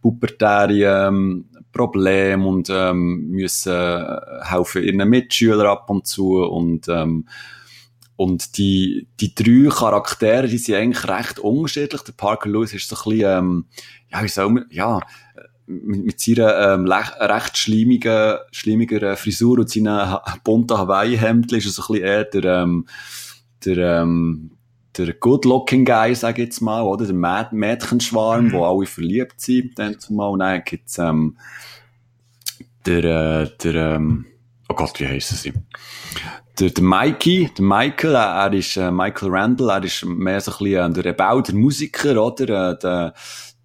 pubertäre 0.01 1.07
ähm, 1.07 1.45
Probleme 1.71 2.45
und 2.45 2.69
ähm, 2.71 3.29
müssen 3.29 3.73
äh, 3.73 4.19
helfen 4.43 4.83
ihren 4.83 5.07
Mitschülern 5.07 5.67
ab 5.67 5.89
und 5.89 6.07
zu 6.07 6.37
und 6.43 6.87
ähm, 6.89 7.27
und 8.17 8.59
die, 8.59 9.07
die 9.19 9.33
drei 9.33 9.67
Charaktere, 9.67 10.47
die 10.47 10.59
sind 10.59 10.75
eigentlich 10.75 11.07
recht 11.07 11.39
unterschiedlich. 11.39 12.01
Der 12.03 12.11
Parker 12.11 12.49
Lewis 12.49 12.71
ist 12.71 12.87
so 12.87 12.95
ein 12.95 13.17
bisschen, 13.17 13.37
ähm, 13.39 13.65
ja, 14.11 14.23
wie 14.23 14.27
soll 14.27 14.49
man, 14.49 14.65
ja, 14.69 14.99
mit, 15.67 16.05
mit 16.05 16.19
seiner 16.19 16.73
ähm, 16.73 16.85
recht 16.85 17.57
schleimigen, 17.57 18.37
schleimigen 18.51 19.15
Frisur 19.15 19.59
und 19.59 19.69
seinen 19.69 20.17
bunten 20.43 20.77
Hawaii-Hemd 20.77 21.51
ist 21.53 21.65
er 21.65 21.71
so 21.71 21.81
ein 21.81 21.87
bisschen 21.87 22.05
eher 22.05 22.23
der, 22.25 22.43
ähm, 22.43 22.85
der, 23.65 24.01
ähm, 24.01 24.51
der 24.97 25.13
good-looking 25.13 25.85
Guy, 25.85 26.15
sag 26.15 26.37
ich 26.37 26.45
jetzt 26.45 26.61
mal, 26.61 26.81
oder? 26.81 27.05
Der 27.05 27.15
Mäd 27.15 27.53
Mädchenschwarm, 27.53 28.45
mhm. 28.45 28.51
wo 28.51 28.65
alle 28.65 28.85
verliebt 28.85 29.39
sind, 29.39 29.77
dann 29.79 29.99
zumal. 29.99 30.31
Und 30.31 30.39
dann 30.39 30.61
gibt's, 30.63 30.97
ähm, 30.97 31.37
der, 32.85 33.03
äh, 33.03 33.49
der, 33.63 33.75
ähm, 33.75 34.25
oh 34.67 34.73
Gott, 34.73 34.99
wie 34.99 35.07
heissen 35.07 35.37
sie? 35.37 35.53
Der, 36.59 36.69
der 36.69 36.83
Mikey, 36.83 37.49
der 37.57 37.63
Michael, 37.63 38.15
er 38.15 38.53
ist, 38.53 38.75
äh, 38.75 38.91
Michael 38.91 39.29
Randall, 39.31 39.69
er 39.69 39.83
ist 39.83 40.03
mehr 40.03 40.41
so 40.41 40.51
ein 40.51 40.57
bisschen 40.57 40.91
äh, 40.91 40.93
der 40.93 41.05
Rebell, 41.05 41.43
der 41.43 41.55
Musiker, 41.55 42.21
oder? 42.21 42.71
Äh, 42.71 42.79
der, 42.79 43.13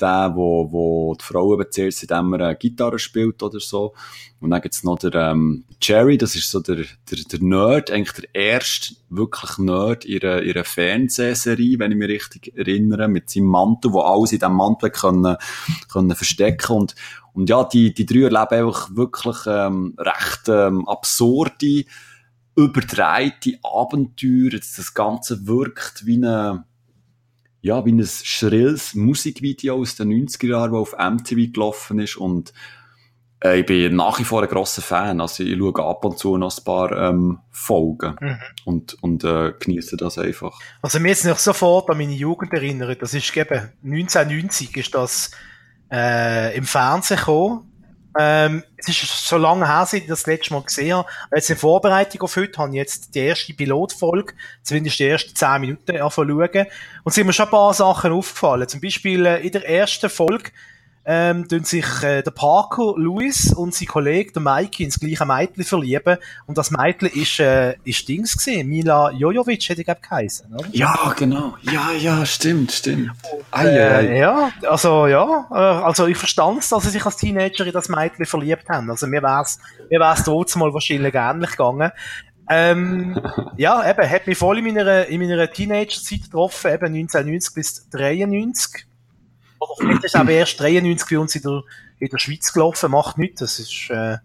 der, 0.01 0.33
wo, 0.35 0.71
wo 0.71 1.15
die 1.15 1.25
Frau 1.25 1.55
eben 1.55 1.67
zuerst, 1.71 2.01
seitdem 2.01 2.35
er 2.35 2.51
äh, 2.51 2.57
Gitarre 2.57 2.99
spielt 2.99 3.43
oder 3.43 3.61
so. 3.61 3.95
Und 4.41 4.51
dann 4.51 4.61
gibt's 4.61 4.85
noch 4.85 4.99
der 4.99 5.15
ähm, 5.15 5.65
Jerry, 5.81 6.19
das 6.19 6.37
ist 6.37 6.51
so 6.51 6.61
der, 6.61 6.85
der, 7.11 7.19
der 7.31 7.41
Nerd, 7.41 7.91
eigentlich 7.91 8.13
der 8.13 8.35
erste 8.35 8.95
wirklich 9.09 9.59
Nerd 9.59 10.05
ihrer 10.05 10.43
ihrer 10.43 10.65
Fernsehserie, 10.65 11.79
wenn 11.79 11.93
ich 11.93 11.99
mich 11.99 12.09
richtig 12.09 12.57
erinnere, 12.57 13.09
mit 13.09 13.31
seinem 13.31 13.47
Mantel, 13.47 13.93
wo 13.93 14.01
alles 14.01 14.33
in 14.33 14.39
diesem 14.39 14.55
Mantel 14.55 14.91
können, 14.91 15.37
können 15.89 16.15
verstecken 16.15 16.77
und 16.77 16.95
und 17.37 17.51
ja, 17.51 17.65
die, 17.65 17.93
die 17.93 18.07
drei 18.07 18.23
erleben 18.23 18.67
einfach 18.67 18.97
wirklich 18.97 19.37
ähm, 19.47 19.95
recht 19.99 20.49
ähm, 20.49 20.89
absurde, 20.89 21.85
überdrehte 22.55 23.59
Abenteuer. 23.63 24.53
Das 24.53 24.95
Ganze 24.95 25.47
wirkt 25.47 26.07
wie 26.07 26.17
eine 26.17 26.65
ja, 27.67 27.85
wie 27.85 27.93
ein 27.93 28.07
schrilles 28.07 28.95
Musikvideo 28.95 29.75
aus 29.77 29.97
den 29.97 30.11
90er 30.11 30.47
Jahren, 30.47 30.73
das 30.73 30.81
auf 30.81 30.97
MTV 30.97 31.53
gelaufen 31.53 31.99
ist 31.99 32.17
und 32.17 32.53
äh, 33.43 33.61
ich 33.61 33.67
bin 33.67 33.97
nach 33.97 34.21
wie 34.21 34.25
vor 34.25 34.43
ein 34.43 34.49
grosser 34.49 34.83
Fan. 34.83 35.21
Also 35.21 35.43
ich 35.43 35.59
schaue 35.59 35.85
ab 35.85 36.05
und 36.05 36.17
zu 36.17 36.37
noch 36.37 36.57
ein 36.57 36.65
paar 36.65 36.93
ähm, 36.93 37.41
Folgen 37.51 38.17
mhm. 38.21 38.39
und, 38.65 39.03
und 39.03 39.25
äh, 39.25 39.53
genieße 39.59 39.97
das 39.97 40.17
einfach. 40.17 40.61
Also 40.81 41.01
mir 41.01 41.09
jetzt 41.09 41.25
noch 41.25 41.39
sofort 41.39 41.91
an 41.91 41.99
meine 41.99 42.13
Jugend 42.13 42.53
erinnert, 42.53 43.03
das 43.03 43.15
ist 43.15 43.37
eben 43.37 43.71
1990 43.85 44.77
ist 44.77 44.95
das 44.95 45.33
äh, 45.91 46.57
im 46.57 46.65
Fernsehen 46.65 47.19
gekommen 47.19 47.66
ähm, 48.19 48.63
es 48.77 48.89
ist 48.89 49.27
so 49.27 49.37
lange 49.37 49.67
her, 49.67 49.87
seit 49.87 50.03
ich 50.03 50.09
das 50.09 50.27
letzte 50.27 50.55
Mal 50.55 50.63
gesehen 50.63 50.95
habe. 50.95 51.09
Jetzt 51.35 51.51
in 51.51 51.57
Vorbereitung 51.57 52.23
auf 52.23 52.37
heute 52.37 52.59
habe 52.59 52.71
ich 52.71 52.77
jetzt 52.77 53.15
die 53.15 53.21
erste 53.21 53.55
Pilotfolge, 53.55 54.35
zumindest 54.63 54.99
die 54.99 55.09
ersten 55.09 55.35
zehn 55.35 55.61
Minuten 55.61 55.97
anfangen 55.97 56.31
Und 56.31 56.67
es 57.05 57.15
sind 57.15 57.27
mir 57.27 57.33
schon 57.33 57.47
ein 57.47 57.51
paar 57.51 57.75
Sachen 57.75 58.13
aufgefallen. 58.13 58.69
Zum 58.69 58.81
Beispiel 58.81 59.27
äh, 59.27 59.45
in 59.45 59.53
der 59.53 59.69
ersten 59.69 60.11
Folge 60.11 60.51
ähm, 61.09 61.47
tun 61.47 61.63
sich 61.63 61.87
äh, 62.03 62.23
der 62.23 62.33
Parker 62.33 62.95
Lewis 62.97 63.53
und 63.53 63.73
sein 63.73 63.87
Kollege, 63.87 64.33
der 64.33 64.43
Mikey, 64.43 64.83
ins 64.83 64.99
gleiche 64.99 65.25
Mädchen 65.25 65.63
verlieben. 65.63 66.19
Und 66.47 66.59
das 66.59 66.73
Mädchen 66.73 67.09
ist, 67.09 67.39
äh, 67.39 67.77
ist 67.85 68.09
Dings 68.09 68.37
gesehen. 68.37 68.69
Mila 68.69 69.13
Jojovic 69.13 69.69
hätte 69.69 69.83
ich, 69.83 69.85
glaube 69.85 70.01
geheißen, 70.01 70.53
oder? 70.53 70.69
Ja, 70.73 71.15
genau. 71.17 71.57
Ja, 71.63 71.93
ja, 71.93 72.27
stimmt, 72.27 72.73
stimmt. 72.73 73.13
Und, 73.53 73.67
äh, 73.67 74.19
ja, 74.19 74.51
also, 74.69 75.07
ja, 75.07 75.47
äh, 75.53 75.55
also 75.55 76.09
ich 76.09 76.17
verstand 76.17 76.59
es, 76.59 76.71
dass 76.71 76.83
sie 76.83 76.91
sich 76.91 77.07
als 77.07 77.17
Teenager 77.17 77.65
in 77.65 77.73
das 77.73 77.89
Mädchen 77.89 78.27
verliebt 78.27 78.69
haben. 78.69 78.91
Also 78.91 79.07
mir 79.07 79.23
wär's, 79.23 79.61
mir 79.89 80.01
wär's 80.01 80.25
trotzdem 80.25 80.61
mal 80.61 80.75
wahrscheinlich 80.75 81.15
ähnlich 81.15 81.51
gegangen. 81.53 81.93
Ähm, 82.49 83.21
ja, 83.57 83.89
eben, 83.89 84.11
hat 84.11 84.27
mich 84.27 84.39
voll 84.39 84.59
in 84.59 84.65
meiner, 84.65 85.07
in 85.07 85.21
meiner 85.21 85.51
Teenager-Zeit 85.51 86.25
getroffen, 86.25 86.73
eben 86.73 86.87
1990 86.87 87.55
bis 87.55 87.89
93. 87.91 88.87
Oder 89.69 89.77
vielleicht 89.79 90.05
ist 90.05 90.17
aber 90.17 90.31
erst 90.31 90.61
93 90.61 91.09
bei 91.09 91.19
uns 91.19 91.35
in 91.35 91.43
der, 91.43 91.63
in 91.99 92.09
der 92.09 92.19
Schweiz 92.19 92.53
gelaufen, 92.53 92.91
macht 92.91 93.19
nichts. 93.19 93.41
Das 93.41 93.59
ist 93.59 93.91
äh, 93.91 94.19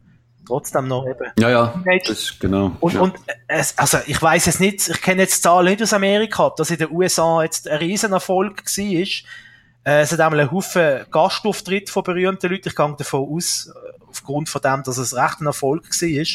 trotzdem 0.46 0.88
noch 0.88 1.06
eben. 1.08 1.32
Ja, 1.40 1.50
ja, 1.50 1.84
das 2.06 2.38
genau. 2.40 2.76
Und, 2.80 2.94
ja. 2.94 3.02
und 3.02 3.16
äh, 3.48 3.64
also 3.76 3.98
ich 4.06 4.22
weiß 4.22 4.48
es 4.48 4.60
nicht, 4.60 4.88
ich 4.88 5.02
kenne 5.02 5.24
jetzt 5.24 5.44
Zahlen 5.44 5.68
nicht 5.68 5.82
aus 5.82 5.94
Amerika, 5.94 6.52
dass 6.56 6.72
in 6.72 6.78
den 6.78 6.92
USA 6.92 7.44
jetzt 7.44 7.68
ein 7.68 7.78
Riesenerfolg 7.78 8.66
war. 8.66 9.08
Äh, 9.84 10.02
es 10.02 10.12
hat 10.12 10.20
einmal 10.20 10.42
einen 10.42 10.52
Haufen 10.52 11.06
Gastauftritt 11.10 11.90
von 11.90 12.04
berühmten 12.04 12.52
Leuten. 12.52 12.70
Ich 12.70 12.76
gehe 12.76 12.96
davon 12.98 13.28
aus, 13.30 13.68
äh, 13.68 14.04
aufgrund 14.08 14.50
von 14.50 14.62
dem, 14.62 14.84
dass 14.84 14.98
es 14.98 15.16
recht 15.16 15.42
ein 15.42 15.48
Erfolg 15.48 15.84
war. 15.90 16.26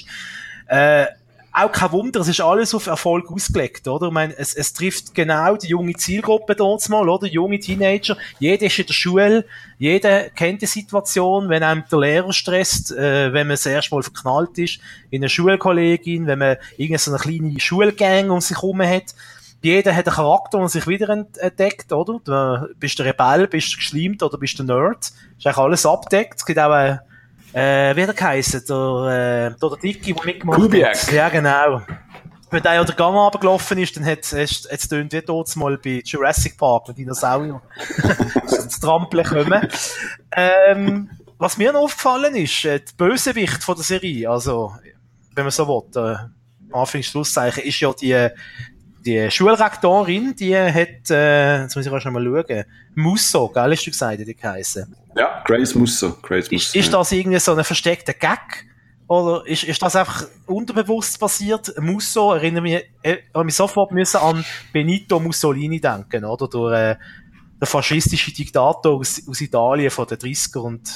Äh, 0.69 1.07
auch 1.57 1.73
kein 1.73 1.91
Wunder, 1.93 2.21
es 2.21 2.29
ist 2.29 2.43
alles 2.43 2.75
auf 2.75 2.87
Erfolg 2.87 3.33
ausgelegt, 3.33 3.89
oder? 3.89 4.09
Ich 4.09 4.13
meine, 4.13 4.37
es, 4.37 4.55
es 4.55 4.75
trifft 4.75 5.15
genau 5.15 5.57
die 5.57 5.69
junge 5.69 5.95
Zielgruppe 5.95 6.55
dort 6.55 6.87
mal, 6.91 7.09
oder? 7.09 7.27
Junge 7.27 7.59
Teenager. 7.59 8.19
Jeder 8.39 8.67
ist 8.67 8.79
in 8.79 8.87
der 8.87 8.93
Schule, 8.93 9.45
jeder 9.79 10.29
kennt 10.31 10.61
die 10.61 10.67
Situation, 10.67 11.49
wenn 11.49 11.63
einem 11.63 11.85
der 11.91 11.99
Lehrer 11.99 12.33
stresst, 12.35 12.93
äh, 12.93 13.33
wenn 13.33 13.47
man 13.47 13.55
das 13.55 13.65
erste 13.65 13.95
Mal 13.95 14.03
verknallt 14.03 14.59
ist, 14.59 14.81
in 15.09 15.23
einer 15.23 15.31
Schulkollegin, 15.31 16.27
wenn 16.27 16.41
man 16.41 16.57
irgendeine 16.77 17.17
kleine 17.17 17.59
Schulgang 17.59 18.29
um 18.31 18.43
sich 18.43 18.59
herum 18.59 18.83
hat. 18.83 19.15
Jeder 19.63 19.97
hat 19.97 20.07
einen 20.07 20.15
Charakter, 20.15 20.59
der 20.59 20.69
sich 20.69 20.87
wieder 20.87 21.09
entdeckt, 21.09 21.91
oder? 21.91 22.21
Du 22.23 22.75
bist 22.79 22.99
der 22.99 23.07
Rebell, 23.07 23.49
bist 23.49 23.73
du 23.73 23.77
geschleimt 23.79 24.23
oder 24.23 24.37
bist 24.37 24.59
du 24.59 24.63
Nerd. 24.63 25.07
Ist 25.39 25.47
eigentlich 25.47 25.57
alles 25.57 25.87
abdeckt. 25.87 26.35
Es 26.37 26.45
gibt 26.45 26.59
auch 26.59 26.71
eine 26.71 27.01
äh, 27.57 27.97
wie 27.97 28.03
hat 28.03 28.21
er? 28.21 28.61
Der, 28.61 29.55
äh, 29.57 29.59
der 29.59 29.77
Dicky, 29.83 30.13
der 30.13 30.25
mitgemacht 30.25 30.61
Kubiak. 30.61 30.95
hat. 30.95 31.13
Ja, 31.13 31.29
genau. 31.31 31.81
Wenn 32.51 32.63
der 32.63 32.85
der 32.85 32.95
Gang 32.95 33.17
runtergelaufen 33.17 33.79
ist, 33.79 33.97
dann 33.97 34.05
hat 34.05 34.31
es 34.33 34.89
tönt 34.89 35.13
wie 35.13 35.23
dort 35.23 35.57
mal 35.57 35.79
bei 35.79 36.03
Jurassic 36.05 36.59
Park, 36.59 36.89
wenn 36.89 36.95
Dinosaurier 36.95 37.61
zu 38.47 38.81
trampeln 38.81 39.25
kommen. 39.25 39.69
Ähm, 40.33 41.11
was 41.39 41.57
mir 41.57 41.73
noch 41.73 41.81
aufgefallen 41.83 42.37
ist, 42.37 42.65
äh, 42.67 42.81
die 42.81 42.95
Bösewicht 42.97 43.65
von 43.65 43.75
der 43.75 43.85
Serie, 43.85 44.31
also, 44.31 44.75
wenn 45.35 45.45
man 45.45 45.51
so 45.51 45.67
will, 45.67 46.03
äh, 46.03 46.17
Anfangs 46.73 47.07
Schlusszeichen, 47.07 47.63
ist 47.65 47.81
ja 47.81 47.93
die, 47.93 48.29
die 49.07 49.31
Schulrektorin, 49.31 50.35
die 50.35 50.57
hat, 50.57 51.11
äh, 51.11 51.63
jetzt 51.63 51.77
muss 51.77 51.87
ich 51.87 51.93
auch 51.93 52.01
schon 52.01 52.13
mal 52.13 52.25
schauen, 52.25 52.65
Musso, 52.95 53.49
gell, 53.49 53.71
hast 53.71 53.87
du 53.87 53.91
gesagt, 53.91 54.21
die 54.21 54.35
geheißen? 54.35 54.95
Ja, 55.17 55.43
Grace 55.47 55.75
Musso. 55.75 56.17
Grace 56.21 56.51
Musso 56.51 56.55
ist, 56.55 56.75
ist 56.75 56.93
das 56.93 57.13
irgendwie 57.13 57.39
so 57.39 57.55
ein 57.55 57.65
versteckter 57.65 58.13
Gag? 58.13 58.67
Oder 59.09 59.47
ist, 59.47 59.63
ist 59.63 59.81
das 59.81 59.95
einfach 59.95 60.27
unterbewusst 60.47 61.21
passiert? 61.21 61.73
Musso 61.81 62.33
erinnere 62.33 62.63
mich, 62.63 62.85
äh, 63.03 63.19
mich 63.45 63.55
sofort 63.55 63.93
müssen 63.93 64.17
an 64.17 64.45
Benito 64.73 65.21
Mussolini 65.21 65.81
denken, 65.81 66.25
oder? 66.25 66.49
Durch, 66.49 66.75
äh, 66.75 66.97
der 67.61 67.67
faschistische 67.67 68.33
Diktator 68.33 68.93
aus, 68.93 69.23
aus 69.29 69.41
Italien 69.41 69.91
von 69.91 70.07
den 70.07 70.19
30er 70.19 70.59
und 70.59 70.87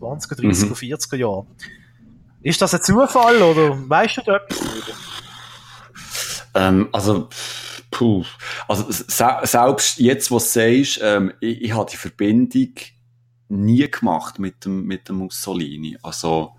20er, 0.00 0.34
30er, 0.34 0.66
mhm. 0.66 0.72
40er 0.72 1.16
Jahren. 1.16 1.46
Ist 2.42 2.62
das 2.62 2.74
ein 2.74 2.82
Zufall 2.82 3.42
oder 3.42 3.88
weißt 3.88 4.16
du 4.16 4.22
da 4.22 4.40
ähm, 6.54 6.88
also, 6.92 7.28
puh. 7.90 8.24
Also, 8.68 8.86
selbst 8.88 9.98
jetzt, 9.98 10.30
was 10.30 10.52
du 10.52 10.60
sagst, 10.60 11.00
ähm, 11.02 11.32
ich, 11.40 11.62
ich 11.62 11.72
habe 11.72 11.90
die 11.90 11.96
Verbindung 11.96 12.74
nie 13.48 13.90
gemacht 13.90 14.38
mit 14.38 14.64
dem, 14.64 14.84
mit 14.84 15.08
dem 15.08 15.16
Mussolini. 15.16 15.98
Also, 16.02 16.52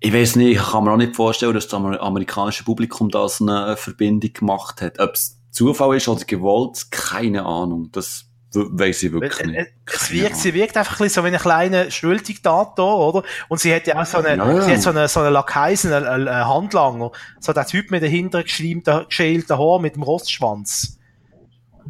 ich 0.00 0.12
weiß 0.12 0.36
nicht, 0.36 0.56
ich 0.56 0.62
kann 0.62 0.84
mir 0.84 0.92
auch 0.92 0.96
nicht 0.96 1.14
vorstellen, 1.14 1.54
dass 1.54 1.68
das 1.68 1.74
amerikanische 1.74 2.64
Publikum 2.64 3.10
da 3.10 3.28
so 3.28 3.46
eine 3.46 3.76
Verbindung 3.76 4.32
gemacht 4.32 4.80
hat. 4.80 4.98
Ob 4.98 5.14
es 5.14 5.38
Zufall 5.50 5.96
ist 5.96 6.08
oder 6.08 6.24
gewollt, 6.24 6.90
keine 6.90 7.44
Ahnung. 7.44 7.90
Das 7.92 8.29
Weiß 8.52 9.04
ich 9.04 9.12
wirklich 9.12 9.46
nicht. 9.46 9.70
Es 9.86 10.10
wirkt, 10.10 10.36
sie 10.36 10.54
wirkt 10.54 10.76
einfach 10.76 11.00
ein 11.00 11.08
so 11.08 11.24
wie 11.24 11.28
ein 11.28 11.38
kleiner 11.38 11.88
Schuldigtator, 11.90 13.08
oder? 13.08 13.22
Und 13.48 13.60
sie 13.60 13.72
hat 13.72 13.86
ja 13.86 14.00
auch 14.00 14.06
so 14.06 14.18
eine, 14.18 14.36
ja, 14.36 14.52
ja. 14.52 14.60
sie 14.62 14.72
hat 14.72 14.82
so 14.82 14.90
eine, 14.90 15.06
so 15.06 15.20
eine 15.20 15.30
Lakaisen, 15.30 15.92
einen, 15.92 16.26
einen 16.26 16.48
Handlanger. 16.48 17.12
So 17.38 17.52
der 17.52 17.66
Typ 17.66 17.92
mit 17.92 18.02
dahinter 18.02 18.42
geschämten, 18.42 19.06
geschälten 19.06 19.56
Haar 19.56 19.78
mit 19.78 19.94
dem 19.94 20.02
Rostschwanz. 20.02 20.98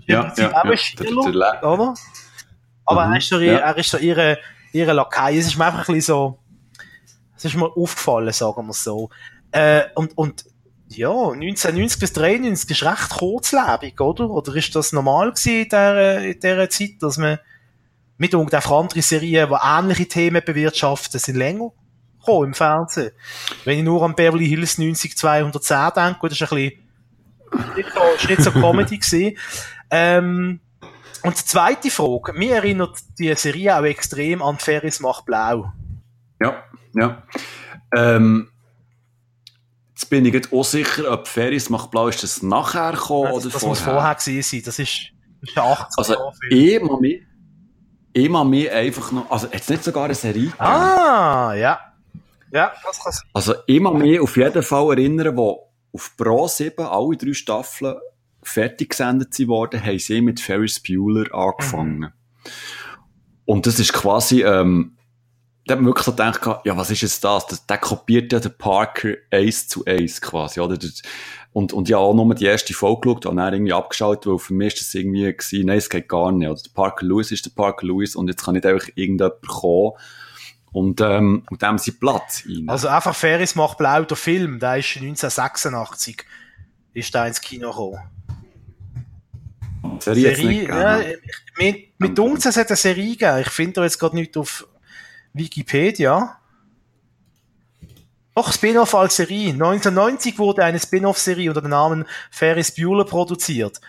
Ja, 0.06 0.32
ja, 0.36 0.64
ja. 0.64 0.76
Schiller, 0.76 1.22
der, 1.28 1.60
der 1.60 1.70
oder? 1.70 1.94
Aber 2.84 3.06
mhm, 3.06 3.12
er 3.12 3.18
ist 3.18 3.28
so, 3.28 3.38
ja. 3.40 3.58
er 3.58 3.76
ist 3.78 3.90
so 3.90 3.96
ihre, 3.96 4.38
ihre 4.72 4.92
Lakai. 4.92 5.38
Es 5.38 5.46
ist 5.46 5.56
mir 5.56 5.66
einfach 5.66 5.88
ein 5.88 5.94
bisschen 5.94 6.14
so, 6.14 6.38
es 7.36 7.44
ist 7.46 7.56
mir 7.56 7.66
aufgefallen, 7.74 8.32
sagen 8.32 8.66
wir 8.66 8.74
so. 8.74 9.08
Äh, 9.52 9.84
und, 9.94 10.16
und, 10.18 10.44
ja, 10.92 11.08
1990 11.10 12.00
bis 12.00 12.12
93 12.12 12.70
ist 12.70 12.82
recht 12.82 13.10
kurzlebig, 13.10 14.00
oder? 14.00 14.28
Oder 14.28 14.54
ist 14.56 14.74
das 14.74 14.92
normal 14.92 15.30
gewesen 15.30 15.62
in 15.62 15.64
dieser, 15.64 16.20
in 16.20 16.40
dieser 16.40 16.70
Zeit, 16.70 16.94
dass 17.00 17.16
man 17.16 17.38
mit 18.18 18.34
einfach 18.34 18.70
andere 18.72 19.00
Serien, 19.00 19.48
die 19.48 19.56
ähnliche 19.62 20.08
Themen 20.08 20.42
bewirtschaften, 20.44 21.20
sind 21.20 21.36
länger 21.36 21.70
gekommen 22.18 22.48
im 22.48 22.54
Fernsehen? 22.54 23.12
Wenn 23.64 23.78
ich 23.78 23.84
nur 23.84 24.02
an 24.02 24.14
Beverly 24.14 24.48
Hills 24.48 24.78
90210 24.78 25.90
denke, 25.94 26.18
gut, 26.20 26.30
das 26.32 26.40
ist 26.40 26.52
ein 26.52 26.72
bisschen, 27.52 27.76
nicht 27.76 27.92
so, 27.92 28.00
ist 28.16 28.28
nicht 28.28 28.42
so 28.42 28.50
Comedy 28.50 28.98
gewesen. 28.98 29.38
Ähm, 29.90 30.60
Und 31.22 31.38
die 31.38 31.44
zweite 31.44 31.90
Frage, 31.90 32.32
mir 32.32 32.56
erinnert 32.56 32.98
die 33.18 33.34
Serie 33.34 33.78
auch 33.78 33.84
extrem 33.84 34.42
an 34.42 34.58
Ferris 34.58 35.00
macht 35.00 35.24
blau. 35.24 35.72
Ja, 36.40 36.64
ja. 36.94 37.22
Ähm, 37.94 38.49
jetzt 40.00 40.08
bin 40.08 40.24
ich 40.24 40.32
nicht 40.32 40.52
auch 40.52 40.64
sicher, 40.64 41.12
ob 41.12 41.28
Ferris 41.28 41.68
macht 41.68 41.90
blau 41.90 42.08
ist 42.08 42.22
das 42.22 42.42
nachher 42.42 42.92
gekommen 42.92 43.24
das, 43.24 43.34
oder 43.34 43.44
das 43.44 43.52
vorher. 43.52 43.68
muss 43.68 43.80
vorher 43.80 44.14
gewesen 44.14 44.42
sein. 44.42 44.62
Das 44.64 44.78
ist, 44.78 45.12
das 45.42 45.50
ist 45.50 45.56
ein 45.56 45.62
80 45.62 45.98
Also, 45.98 46.16
ich 46.48 46.82
mal 46.82 47.00
mich, 47.00 47.22
ich 48.14 48.28
mal 48.30 48.44
mich 48.44 48.70
einfach 48.70 49.12
noch, 49.12 49.30
also 49.30 49.48
jetzt 49.52 49.68
nicht 49.68 49.84
sogar 49.84 50.06
eine 50.06 50.14
Serie 50.14 50.44
gegeben. 50.44 50.58
Ah, 50.58 51.52
ja. 51.54 51.80
Ja, 52.52 52.72
das 52.82 52.98
kann 52.98 53.12
sein. 53.12 53.28
Also 53.34 53.54
ich 53.66 53.82
kann 53.82 53.98
mich 53.98 54.20
auf 54.20 54.36
jeden 54.36 54.62
Fall 54.62 54.90
erinnern, 54.90 55.36
wo 55.36 55.70
auf 55.92 56.16
Pro 56.16 56.48
7 56.48 56.84
alle 56.84 57.16
drei 57.16 57.34
Staffeln 57.34 57.96
fertig 58.42 58.90
gesendet 58.90 59.38
worden, 59.46 59.84
haben 59.84 59.98
sie 59.98 60.22
mit 60.22 60.40
Ferris 60.40 60.80
Bueller 60.80 61.32
angefangen. 61.34 62.12
Und 63.44 63.66
das 63.66 63.78
ist 63.78 63.92
quasi, 63.92 64.42
ähm, 64.42 64.96
da 65.66 65.74
hat 65.74 65.80
man 65.80 65.86
wirklich 65.86 66.04
so 66.04 66.12
gedacht, 66.12 66.40
ja, 66.64 66.76
was 66.76 66.90
ist 66.90 67.02
jetzt 67.02 67.22
das? 67.22 67.46
das 67.46 67.66
der 67.66 67.78
kopiert 67.78 68.32
ja 68.32 68.40
den 68.40 68.56
Parker 68.56 69.14
Ace 69.30 69.68
zu 69.68 69.84
Ace 69.86 70.20
quasi, 70.20 70.60
oder? 70.60 70.78
Und, 71.52 71.72
und 71.72 71.88
ja, 71.88 71.98
auch 71.98 72.14
nur 72.14 72.34
die 72.34 72.44
erste 72.44 72.72
Folge 72.74 73.00
geschaut 73.02 73.26
und 73.26 73.36
dann 73.36 73.52
irgendwie 73.52 73.72
abgeschaut, 73.72 74.26
weil 74.26 74.38
für 74.38 74.54
mich 74.54 74.74
ist 74.74 74.82
das 74.82 74.94
irgendwie 74.94 75.32
gewesen, 75.32 75.66
nein, 75.66 75.78
es 75.78 75.90
geht 75.90 76.08
gar 76.08 76.30
nicht. 76.32 76.48
Oder 76.48 76.62
der 76.62 76.70
Parker 76.72 77.04
Lewis 77.06 77.32
ist 77.32 77.44
der 77.44 77.50
Parker 77.50 77.86
Lewis 77.86 78.14
und 78.16 78.28
jetzt 78.28 78.44
kann 78.44 78.54
nicht 78.54 78.66
einfach 78.66 78.88
irgendjemand 78.94 79.46
kommen 79.46 79.92
und, 80.72 81.00
ähm, 81.00 81.42
und 81.50 81.62
dem 81.62 81.78
sie 81.78 81.92
Platz 81.92 82.44
rein. 82.48 82.68
Also 82.68 82.88
einfach 82.88 83.14
Ferris 83.14 83.54
macht 83.54 83.78
blau, 83.78 84.02
der 84.02 84.16
Film, 84.16 84.60
der 84.60 84.78
ist 84.78 84.96
1986, 84.96 86.24
ist 86.94 87.14
da 87.14 87.26
ins 87.26 87.40
Kino 87.40 87.70
gekommen. 87.70 88.00
Serie, 89.98 90.36
Serie, 90.36 90.68
ja, 90.68 90.98
ne? 90.98 91.18
mit, 91.58 91.98
mit 91.98 92.18
uns 92.18 92.46
es 92.46 92.56
hat 92.56 92.68
eine 92.68 92.76
Serie 92.76 93.10
gegeben. 93.10 93.40
Ich 93.40 93.50
finde 93.50 93.72
da 93.74 93.84
jetzt 93.84 93.98
gerade 93.98 94.14
nicht 94.14 94.36
auf 94.36 94.66
Wikipedia. 95.32 96.36
Doch, 98.34 98.52
Spin-off 98.52 98.94
als 98.94 99.16
Serie. 99.16 99.52
1990 99.52 100.38
wurde 100.38 100.64
eine 100.64 100.78
Spin-off-Serie 100.78 101.50
unter 101.50 101.60
dem 101.60 101.70
Namen 101.70 102.06
Ferris 102.30 102.74
Bueller 102.74 103.04
produziert, 103.04 103.80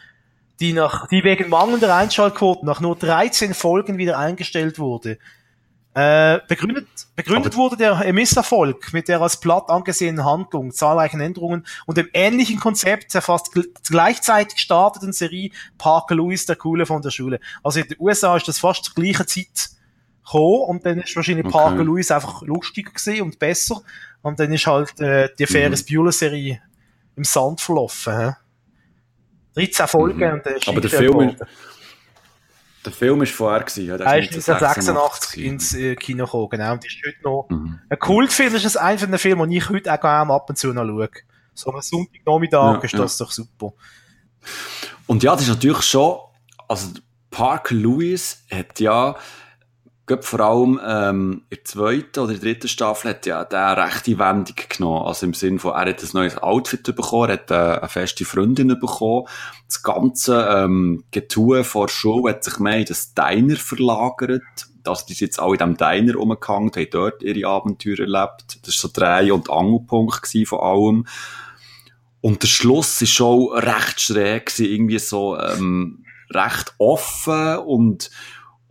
die 0.60 0.74
nach, 0.74 1.08
die 1.08 1.24
wegen 1.24 1.50
mangelnder 1.50 1.96
Einschaltquoten 1.96 2.66
nach 2.66 2.82
nur 2.82 2.96
13 2.96 3.54
Folgen 3.54 3.98
wieder 3.98 4.18
eingestellt 4.18 4.78
wurde. 4.80 5.20
Äh, 5.94 6.40
begründet 6.48 6.88
begründet 7.18 7.58
wurde 7.58 7.76
der 7.76 8.14
Misserfolg 8.14 8.94
mit 8.94 9.10
der 9.10 9.22
als 9.22 9.42
platt 9.42 9.70
angesehenen 9.70 10.24
Handlung, 10.24 10.72
zahlreichen 10.72 11.20
Änderungen 11.20 11.66
und 11.86 11.98
dem 11.98 12.08
ähnlichen 12.14 12.62
Konzept 12.62 13.14
der 13.14 13.22
fast 13.22 13.54
gl- 13.54 13.68
gleichzeitig 13.90 14.60
starteten 14.60 15.12
Serie 15.12 15.52
Parker 15.78 16.16
Lewis, 16.16 16.46
der 16.46 16.56
Coole 16.56 16.86
von 16.86 17.02
der 17.02 17.12
Schule. 17.12 17.42
Also 17.62 17.82
in 17.82 17.88
den 17.90 17.98
USA 18.00 18.38
ist 18.38 18.48
das 18.48 18.60
fast 18.60 18.86
zur 18.86 18.96
gleichen 18.96 19.28
Zeit 19.28 19.70
gekommen 20.24 20.64
und 20.68 20.86
dann 20.86 21.00
ist 21.00 21.16
wahrscheinlich 21.16 21.46
Okay. 21.46 21.54
Parker 21.58 21.84
Lewis 21.84 22.12
einfach 22.12 22.42
lustiger 22.44 22.92
gewesen 22.92 23.22
und 23.24 23.40
besser 23.40 23.82
und 24.22 24.40
dann 24.40 24.52
ist 24.54 24.66
halt 24.68 25.00
äh, 25.00 25.30
die 25.38 25.46
Ferris 25.48 25.86
Bueller 25.86 26.12
Serie 26.12 26.62
im 27.16 27.24
Sand 27.24 27.62
verlaufen. 27.62 28.14
Hä? 28.18 28.32
13 29.56 29.88
Folgen 29.88 30.20
Mhm. 30.28 30.34
und 30.34 30.46
dann 30.46 30.56
ist 30.56 30.68
Aber 30.68 30.82
der 30.82 30.90
Film 30.90 31.20
ist-. 31.22 31.38
Der 32.84 32.92
Film 32.92 33.22
ist 33.22 33.34
vorher 33.34 33.60
gewesen, 33.60 33.86
ja, 33.86 33.96
der 33.98 34.08
Er 34.08 34.18
ist 34.20 34.30
1986 34.34 34.90
1986 34.90 35.44
ins 35.46 35.74
äh, 35.76 35.96
Kino 35.96 36.26
gekommen, 36.26 36.50
genau. 36.50 36.72
Und 36.74 36.86
ist 36.86 36.98
heute 37.06 37.18
noch 37.24 37.48
Mhm. 37.50 37.80
ein 37.90 38.00
Kultfilm. 38.00 38.56
Ist 38.56 38.76
einer 38.78 38.98
von 38.98 39.12
den 39.12 39.20
Filmen, 39.20 39.50
die 39.52 39.58
ich 39.58 39.70
heute 39.70 39.94
auch 39.94 40.02
gerne 40.02 40.34
ab 40.34 40.50
und 40.50 40.58
zu 40.58 40.74
noch 40.74 40.84
schaue. 40.86 41.10
So 41.54 41.72
am 41.72 41.82
Sonntagnachmittag 41.82 42.76
Ja, 42.78 42.80
ist 42.82 42.94
ja. 42.94 43.00
das 43.00 43.18
doch 43.18 43.32
super. 43.32 43.74
Und 45.06 45.22
ja, 45.22 45.34
das 45.34 45.44
ist 45.44 45.50
natürlich 45.50 45.82
schon, 45.84 46.18
also 46.68 46.88
Parker 47.30 47.76
Lewis 47.76 48.44
hat 48.50 48.80
ja, 48.80 49.16
glaub, 50.12 50.26
vor 50.26 50.40
allem 50.42 50.80
ähm, 50.86 51.42
in 51.50 51.58
der 51.58 51.66
zweiten 51.66 52.20
oder 52.20 52.34
dritten 52.34 52.68
Staffel 52.68 53.12
hat 53.12 53.26
ja 53.26 53.44
der 53.44 53.78
rechte 53.78 54.18
Wendung 54.20 54.56
genommen. 54.68 55.06
Also 55.06 55.26
im 55.26 55.34
Sinn 55.34 55.60
von, 55.60 55.72
er 55.72 55.90
hat 55.90 56.04
ein 56.04 56.10
neues 56.14 56.38
Outfit 56.38 56.84
bekommen, 56.84 57.30
er 57.30 57.34
hat 57.34 57.52
äh, 57.52 57.80
eine 57.80 57.90
feste 57.90 58.26
Freundin 58.26 58.68
bekommen. 58.80 59.28
Das 59.68 59.84
ganze 59.84 60.48
ähm, 60.54 61.04
Getue 61.12 61.64
vor 61.64 61.88
Show 61.88 62.28
hat 62.28 62.44
sich 62.44 62.60
mehr 62.60 62.78
in 62.78 62.86
das 62.86 63.14
Diner 63.14 63.56
verlagert. 63.56 64.42
Also 64.86 65.06
die 65.08 65.14
sind 65.14 65.28
jetzt 65.28 65.40
alle 65.40 65.54
in 65.54 65.58
diesem 65.58 65.78
Diner 65.78 66.16
rumgehangen, 66.16 66.72
haben 66.76 66.88
dort 66.92 67.24
ihre 67.24 67.48
Abenteuer 67.48 68.00
erlebt. 68.00 68.66
Das 68.66 68.84
war 68.84 68.90
so 68.90 68.90
Dreh- 68.94 69.32
und 69.32 69.50
Angelpunkt 69.50 70.28
von 70.46 70.60
allem. 70.60 71.08
Und 72.20 72.44
der 72.44 72.48
Schluss 72.48 73.02
ist 73.02 73.12
schon 73.12 73.52
recht 73.54 74.02
schräg, 74.02 74.52
irgendwie 74.60 75.00
so 75.00 75.38
ähm, 75.40 76.04
recht 76.32 76.74
offen 76.78 77.58
und 77.58 78.12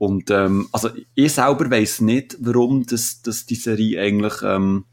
und 0.01 0.31
ähm, 0.31 0.67
also 0.73 0.89
ich 1.15 1.31
selber 1.31 1.71
weiß 1.71 2.01
nicht, 2.01 2.39
warum 2.41 2.87
das, 2.87 3.21
das 3.21 3.45
die 3.45 3.55
Serie 3.55 4.01
eigentlich 4.01 4.33
ähm, 4.43 4.87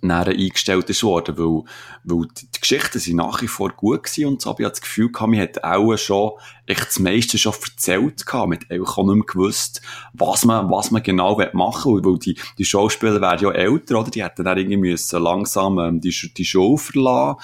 näher 0.00 0.28
eingestellt 0.28 0.88
ist 0.88 1.02
worden, 1.02 1.36
weil, 1.36 1.64
weil 2.04 2.28
die, 2.28 2.60
Geschichten 2.60 3.00
sind 3.00 3.16
nach 3.16 3.42
wie 3.42 3.48
vor 3.48 3.70
gut 3.70 4.04
gewesen 4.04 4.26
und 4.26 4.42
so, 4.42 4.50
aber 4.50 4.60
ich 4.60 4.66
hatte 4.66 4.74
das 4.74 4.82
Gefühl 4.82 5.10
gehabt, 5.10 5.30
man 5.32 5.40
hat 5.40 5.64
auch 5.64 5.96
schon 5.96 6.30
echt 6.66 6.86
das 6.86 7.00
meiste 7.00 7.36
schon 7.36 7.52
erzählt 7.52 8.24
gehabt, 8.24 8.48
man 8.48 8.60
hat 8.60 8.70
einfach 8.70 8.96
auch 8.96 9.06
nicht 9.06 9.14
mehr 9.16 9.26
gewusst, 9.26 9.82
was 10.12 10.44
man, 10.44 10.70
was 10.70 10.92
man 10.92 11.02
genau 11.02 11.42
machen 11.52 11.92
will, 11.92 12.04
weil 12.04 12.18
die, 12.20 12.38
die 12.58 12.64
Schauspieler 12.64 13.20
werden 13.20 13.42
ja 13.42 13.50
älter, 13.50 13.98
oder? 13.98 14.10
Die 14.12 14.22
hätten 14.22 14.44
dann 14.44 14.56
irgendwie 14.56 14.90
müssen 14.90 15.20
langsam 15.20 15.80
ähm, 15.80 16.00
die, 16.00 16.14
die 16.36 16.44
Show 16.44 16.76
verlassen, 16.76 17.40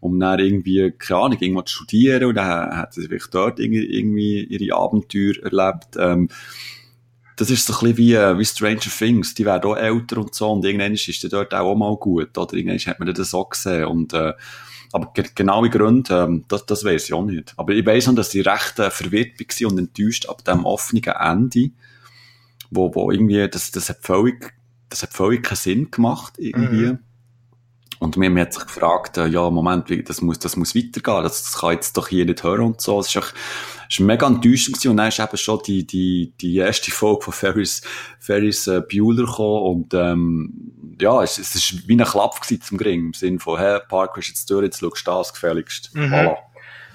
um 0.00 0.18
dann 0.20 0.38
irgendwie, 0.38 0.92
keine 0.92 1.20
Ahnung, 1.20 1.38
irgendwas 1.40 1.70
zu 1.70 1.84
studieren 1.84 2.24
und 2.24 2.34
dann 2.36 2.76
hätten 2.78 2.92
sie 2.92 3.08
vielleicht 3.08 3.34
dort 3.34 3.58
irgendwie, 3.60 4.44
ihre 4.44 4.76
Abenteuer 4.76 5.34
erlebt, 5.42 5.96
ähm, 5.98 6.28
das 7.38 7.50
ist 7.50 7.66
so 7.66 7.72
ein 7.72 7.80
bisschen 7.80 7.96
wie, 7.98 8.14
äh, 8.14 8.38
wie 8.38 8.44
Stranger 8.44 8.80
Things. 8.80 9.34
Die 9.34 9.44
werden 9.44 9.70
auch 9.70 9.76
älter 9.76 10.18
und 10.18 10.34
so. 10.34 10.50
Und 10.50 10.64
irgendwann 10.64 10.94
ist 10.94 11.22
der 11.22 11.30
dort 11.30 11.54
auch 11.54 11.74
mal 11.76 11.96
gut. 11.96 12.36
Oder 12.36 12.54
irgendwann 12.54 12.78
hat 12.78 12.98
man 12.98 13.14
das 13.14 13.32
auch 13.32 13.48
gesehen. 13.48 13.84
Und, 13.86 14.12
äh, 14.12 14.32
aber 14.92 15.12
ge 15.12 15.24
genaue 15.34 15.70
Gründe, 15.70 16.14
ähm, 16.14 16.44
das, 16.48 16.66
das 16.66 16.84
weiss 16.84 17.04
ich 17.04 17.14
auch 17.14 17.24
nicht. 17.24 17.54
Aber 17.56 17.72
ich 17.72 17.86
weiss 17.86 18.06
noch, 18.06 18.14
dass 18.14 18.34
ich 18.34 18.46
recht 18.46 18.78
äh, 18.78 18.90
verwirrt 18.90 19.38
war 19.38 19.70
und 19.70 19.78
enttäuscht 19.78 20.26
ab 20.26 20.44
dem 20.44 20.64
offenen 20.64 21.04
Ende. 21.04 21.70
Wo, 22.70 22.94
wo 22.94 23.10
irgendwie, 23.10 23.48
das, 23.48 23.70
das 23.70 23.88
hat 23.88 23.98
völlig, 24.00 24.54
das 24.88 25.02
hat 25.02 25.12
völlig 25.12 25.44
keinen 25.44 25.56
Sinn 25.56 25.90
gemacht, 25.90 26.34
irgendwie. 26.38 26.86
Mhm. 26.86 26.98
Und 28.00 28.16
mir, 28.16 28.30
mir 28.30 28.42
hat 28.42 28.52
sich 28.52 28.64
gefragt, 28.64 29.16
äh, 29.16 29.26
ja, 29.26 29.50
Moment, 29.50 29.90
wie, 29.90 30.02
das 30.02 30.20
muss, 30.20 30.38
das 30.38 30.56
muss 30.56 30.74
weitergehen. 30.76 31.22
Das, 31.22 31.42
das 31.42 31.58
kann 31.58 31.72
jetzt 31.72 31.96
doch 31.96 32.08
hier 32.08 32.24
nicht 32.24 32.42
hören 32.44 32.66
und 32.66 32.80
so. 32.80 33.00
Es 33.00 33.08
ist 33.08 33.16
echt, 33.16 33.34
es 33.88 33.94
ist 33.98 34.00
mega 34.00 34.26
enttäuschend 34.26 34.76
gewesen. 34.76 34.90
Und 34.90 34.96
dann 34.98 35.08
ist 35.08 35.18
eben 35.18 35.36
schon 35.36 35.60
die, 35.66 35.86
die, 35.86 36.32
die 36.40 36.56
erste 36.56 36.90
Folge 36.92 37.24
von 37.24 37.32
Ferris, 37.32 37.82
Ferris 38.20 38.66
äh, 38.68 38.80
Bueller 38.80 39.26
gekommen. 39.26 39.62
Und, 39.62 39.94
ähm, 39.94 40.52
ja, 41.00 41.22
es, 41.22 41.38
es 41.38 41.54
ist 41.54 41.88
wie 41.88 41.96
ein 41.96 42.04
Klapp 42.04 42.40
gewesen 42.40 42.62
zum 42.62 42.78
Gring. 42.78 43.06
Im 43.06 43.14
Sinne 43.14 43.40
von, 43.40 43.58
hey, 43.58 43.80
Parker 43.88 44.18
ist 44.18 44.28
jetzt 44.28 44.48
durch, 44.50 44.64
jetzt 44.64 44.80
schaust 44.80 45.06
du 45.06 45.10
das 45.10 45.32
gefälligst. 45.32 45.94
Mhm. 45.94 46.14
Voilà. 46.14 46.36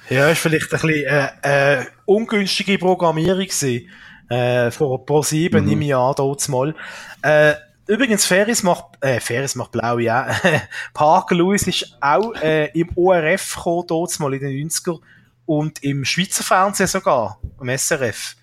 Ja, 0.09 0.29
ist 0.29 0.39
vielleicht 0.39 0.73
ein 0.73 0.81
bisschen 0.81 1.05
äh, 1.05 1.79
äh, 1.81 1.85
ungünstige 2.05 2.77
Programmierung 2.77 3.39
gewesen. 3.45 3.89
Äh, 4.29 4.71
von 4.71 5.05
Pro 5.05 5.21
7 5.21 5.65
Mhm. 5.65 5.81
ich 5.81 5.95
an, 5.95 6.13
dort 6.15 6.47
mal. 6.49 6.75
Äh, 7.21 7.53
übrigens, 7.87 8.25
Ferris 8.25 8.63
macht, 8.63 8.85
äh, 9.01 9.19
Ferris 9.19 9.55
macht 9.55 9.71
blau, 9.71 9.97
ja. 9.97 10.27
Parker 10.93 11.35
Lewis 11.35 11.63
ist 11.67 11.97
auch 12.01 12.33
äh, 12.35 12.65
im 12.77 12.89
ORF 12.95 13.55
gekommen, 13.55 13.85
dort 13.87 14.19
mal 14.19 14.33
in 14.33 14.39
den 14.41 14.69
90er. 14.69 14.99
Und 15.45 15.83
im 15.83 16.05
Schweizer 16.05 16.43
Fernsehen 16.43 16.87
sogar, 16.87 17.39
im 17.59 17.69
SRF. 17.77 18.35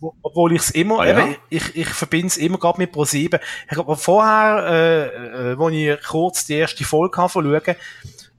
Ob- 0.00 0.14
Obwohl 0.22 0.52
ich 0.54 0.62
es 0.62 0.70
immer, 0.70 1.00
Ah, 1.00 1.06
ja? 1.06 1.18
eben, 1.26 1.36
ich, 1.48 1.74
ich 1.76 1.88
verbinde 1.88 2.28
es 2.28 2.36
immer 2.36 2.58
gerade 2.58 2.78
mit 2.78 2.94
Pro7. 2.94 3.40
Ich 3.70 3.76
habe 3.76 3.96
vorher, 3.96 4.66
äh, 4.68 5.52
äh, 5.52 5.58
wo 5.58 5.68
ich 5.70 6.00
kurz 6.06 6.46
die 6.46 6.54
erste 6.54 6.84
Folge 6.84 7.16
habe 7.20 7.32
schauen, 7.32 7.76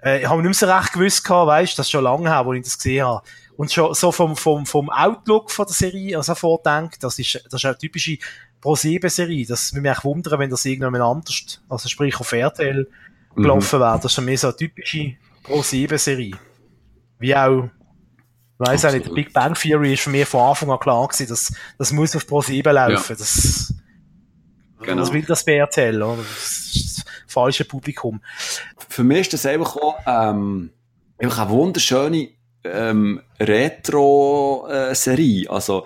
äh, 0.03 0.21
ich 0.21 0.29
habe 0.29 0.41
nicht 0.41 0.45
mehr 0.45 0.53
so 0.53 0.73
recht 0.73 0.93
gewusst 0.93 1.23
gehabt, 1.25 1.47
weißt, 1.47 1.77
das 1.77 1.87
ist 1.87 1.91
schon 1.91 2.03
lange 2.05 2.29
her, 2.29 2.45
wo 2.45 2.53
ich 2.53 2.63
das 2.63 2.77
gesehen 2.77 3.05
habe. 3.05 3.23
Und 3.57 3.73
schon 3.73 3.93
so 3.93 4.13
vom, 4.13 4.37
vom, 4.37 4.65
vom 4.65 4.89
Outlook 4.89 5.51
von 5.51 5.65
der 5.65 5.75
Serie, 5.75 6.15
also 6.15 6.33
vordenkt, 6.35 7.03
das 7.03 7.19
ist, 7.19 7.35
das 7.45 7.55
ist 7.55 7.65
eine 7.65 7.77
typische 7.77 8.17
Pro7-Serie. 8.61 9.45
Das 9.47 9.73
würde 9.73 9.81
mich 9.81 9.91
echt 9.91 10.03
wundern, 10.03 10.39
wenn 10.39 10.49
das 10.49 10.65
irgendjemand 10.65 11.03
anders, 11.03 11.61
also 11.69 11.87
sprich 11.89 12.19
auf 12.19 12.31
RTL, 12.31 12.87
Mhm. 13.35 13.41
gelaufen 13.43 13.79
wäre. 13.79 13.95
Das 13.97 14.05
ist 14.05 14.15
für 14.15 14.21
mich 14.21 14.39
so 14.39 14.47
eine 14.47 14.57
typische 14.57 15.13
Pro7-Serie. 15.43 16.33
Wie 17.19 17.35
auch, 17.35 17.69
weiss 18.57 18.83
auch 18.85 18.91
nicht, 18.91 19.01
Absolut. 19.01 19.15
Big 19.15 19.33
Bang 19.33 19.53
Theory 19.53 19.93
ist 19.93 20.01
für 20.01 20.09
mich 20.09 20.27
von 20.27 20.41
Anfang 20.49 20.71
an 20.71 20.79
klar 20.79 21.07
gewesen, 21.07 21.27
dass, 21.29 21.53
das 21.77 21.91
muss 21.91 22.15
auf 22.15 22.23
Pro7 22.25 22.71
laufen. 22.71 23.15
Das, 23.17 23.73
Genau. 24.81 25.01
was 25.01 25.11
will 25.13 25.23
das 25.23 25.43
bei 25.43 25.57
RTL, 25.57 26.01
oder? 26.01 26.17
Das 26.23 26.71
ist 26.73 26.97
das 26.99 27.05
falsche 27.27 27.65
Publikum. 27.65 28.21
Für 28.87 29.03
mich 29.03 29.19
ist 29.21 29.33
das 29.33 29.45
einfach 29.45 29.75
auch, 29.75 29.97
ähm, 30.07 30.71
einfach 31.17 31.39
eine 31.43 31.49
wunderschöne, 31.51 32.29
ähm, 32.63 33.21
Retro-Serie. 33.39 35.49
Also, 35.49 35.85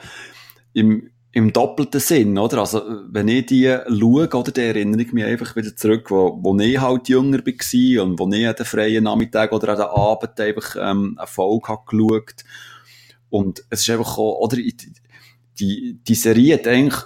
im, 0.74 1.10
im 1.34 1.52
doppelten 1.52 2.00
Sinn, 2.00 2.38
oder? 2.38 2.60
Also, 2.60 2.84
wenn 3.10 3.28
ich 3.28 3.48
die 3.48 3.76
schaue, 3.88 4.30
oder, 4.30 4.52
dann 4.52 4.66
erinnere 4.66 5.02
ich 5.02 5.14
mich 5.14 5.26
einfach 5.26 5.56
wieder 5.56 5.76
zurück, 5.76 6.12
wo, 6.12 6.38
wo 6.42 6.58
ich 6.60 6.80
halt 6.80 7.10
jünger 7.10 7.40
war 7.40 8.04
und 8.04 8.20
wo 8.20 8.32
ich 8.32 8.48
an 8.48 8.56
den 8.56 8.66
freien 8.66 9.04
Nachmittag 9.04 9.52
oder 9.52 9.70
an 9.70 9.78
den 9.78 9.88
Abend 9.88 10.40
einfach, 10.40 10.76
ähm, 10.80 11.16
eine 11.18 11.28
Folge 11.28 11.68
habe 11.70 11.84
geschaut. 11.88 12.44
und 13.32 13.66
es 13.72 13.82
ist 13.82 13.90
einfach 13.90 14.18
auch, 14.20 14.42
oder 14.42 14.58
die, 15.60 16.00
die 16.04 16.16
Serie 16.16 16.54
hat 16.54 16.68
eigentlich 16.68 17.02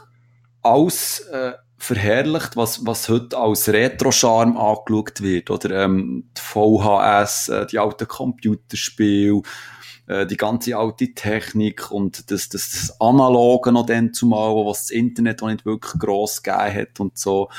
alles 0.62 1.22
äh, 1.32 1.54
verherrlicht, 1.78 2.58
was, 2.58 2.86
was 2.86 3.08
heute 3.08 3.38
als 3.38 3.70
Retro-Charme 3.70 4.58
angeschaut 4.58 5.22
wird, 5.22 5.50
oder 5.50 5.86
ähm, 5.86 6.26
die 6.36 6.42
VHS, 6.42 7.48
äh, 7.48 7.66
die 7.68 7.80
alten 7.80 8.10
Computerspiele, 8.10 9.42
äh, 10.08 10.26
die 10.26 10.38
ganze 10.38 10.78
alte 10.78 11.14
Technik 11.14 11.92
und 11.92 12.32
das, 12.32 12.50
das, 12.50 12.70
das 12.72 13.02
Analoge 13.02 13.72
noch 13.72 13.86
dann 13.86 14.14
zumal, 14.14 14.56
was 14.66 14.84
das 14.84 14.90
Internet 14.92 15.44
auch 15.44 15.48
nicht 15.48 15.66
wirklich 15.66 16.00
gross 16.00 16.42
gegeben 16.42 16.74
hat 16.74 17.00
und 17.00 17.18
so. 17.18 17.50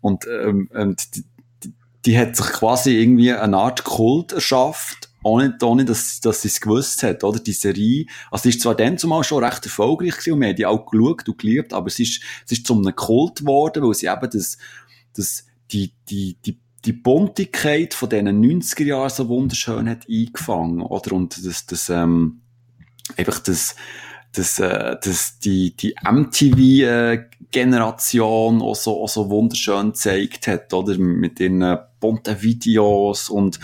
Und, 0.00 0.26
ähm, 0.26 0.70
und 0.72 1.16
die, 1.16 1.24
die, 1.64 1.72
die 2.06 2.18
hat 2.18 2.36
sich 2.36 2.46
quasi 2.46 2.96
irgendwie 2.98 3.32
eine 3.32 3.56
Art 3.56 3.84
Kult 3.84 4.32
erschafft, 4.32 5.10
ohne, 5.24 5.56
ohne 5.60 5.84
dass, 5.84 6.20
dass 6.20 6.42
sie 6.42 6.48
es 6.48 6.60
gewusst 6.60 7.02
hat, 7.02 7.24
oder? 7.24 7.40
Die 7.40 7.52
Serie, 7.52 8.06
also 8.30 8.44
sie 8.44 8.50
ist 8.50 8.60
zwar 8.60 8.76
dann 8.76 8.96
zumal 8.96 9.24
schon 9.24 9.42
recht 9.42 9.64
erfolgreich 9.64 10.16
gewesen 10.16 10.34
und 10.34 10.40
wir 10.40 10.48
haben 10.48 10.56
die 10.56 10.66
auch 10.66 10.86
geschaut 10.86 11.28
und 11.28 11.38
geliebt, 11.38 11.72
aber 11.72 11.90
sie 11.90 12.04
ist, 12.04 12.22
sie 12.44 12.54
ist 12.54 12.66
zu 12.66 12.74
einem 12.74 12.94
Kult 12.94 13.40
geworden, 13.40 13.82
weil 13.82 13.94
sie 13.94 14.06
eben 14.06 14.30
das, 14.30 14.56
das, 15.14 15.46
die, 15.72 15.92
die, 16.08 16.36
die 16.46 16.60
die 16.84 16.92
Buntigkeit 16.92 17.94
von 17.94 18.08
diesen 18.08 18.44
90er 18.44 18.84
Jahren 18.84 19.10
so 19.10 19.28
wunderschön 19.28 19.88
hat 19.88 20.06
eingefangen, 20.08 20.82
oder? 20.82 21.12
Und 21.12 21.44
das, 21.44 21.66
das, 21.66 21.88
ähm, 21.88 22.42
einfach 23.16 23.40
das, 23.40 23.74
das, 24.32 24.58
äh, 24.58 24.96
das, 25.02 25.38
die, 25.40 25.74
die 25.76 25.94
MTV-Generation 26.02 28.62
auch 28.62 28.76
so, 28.76 29.02
auch 29.02 29.08
so 29.08 29.28
wunderschön 29.30 29.88
gezeigt 29.88 30.46
hat, 30.46 30.72
oder? 30.72 30.96
Mit 30.98 31.40
den 31.40 31.60
äh, 31.62 31.78
bunten 32.00 32.40
Videos 32.42 33.28
und, 33.28 33.58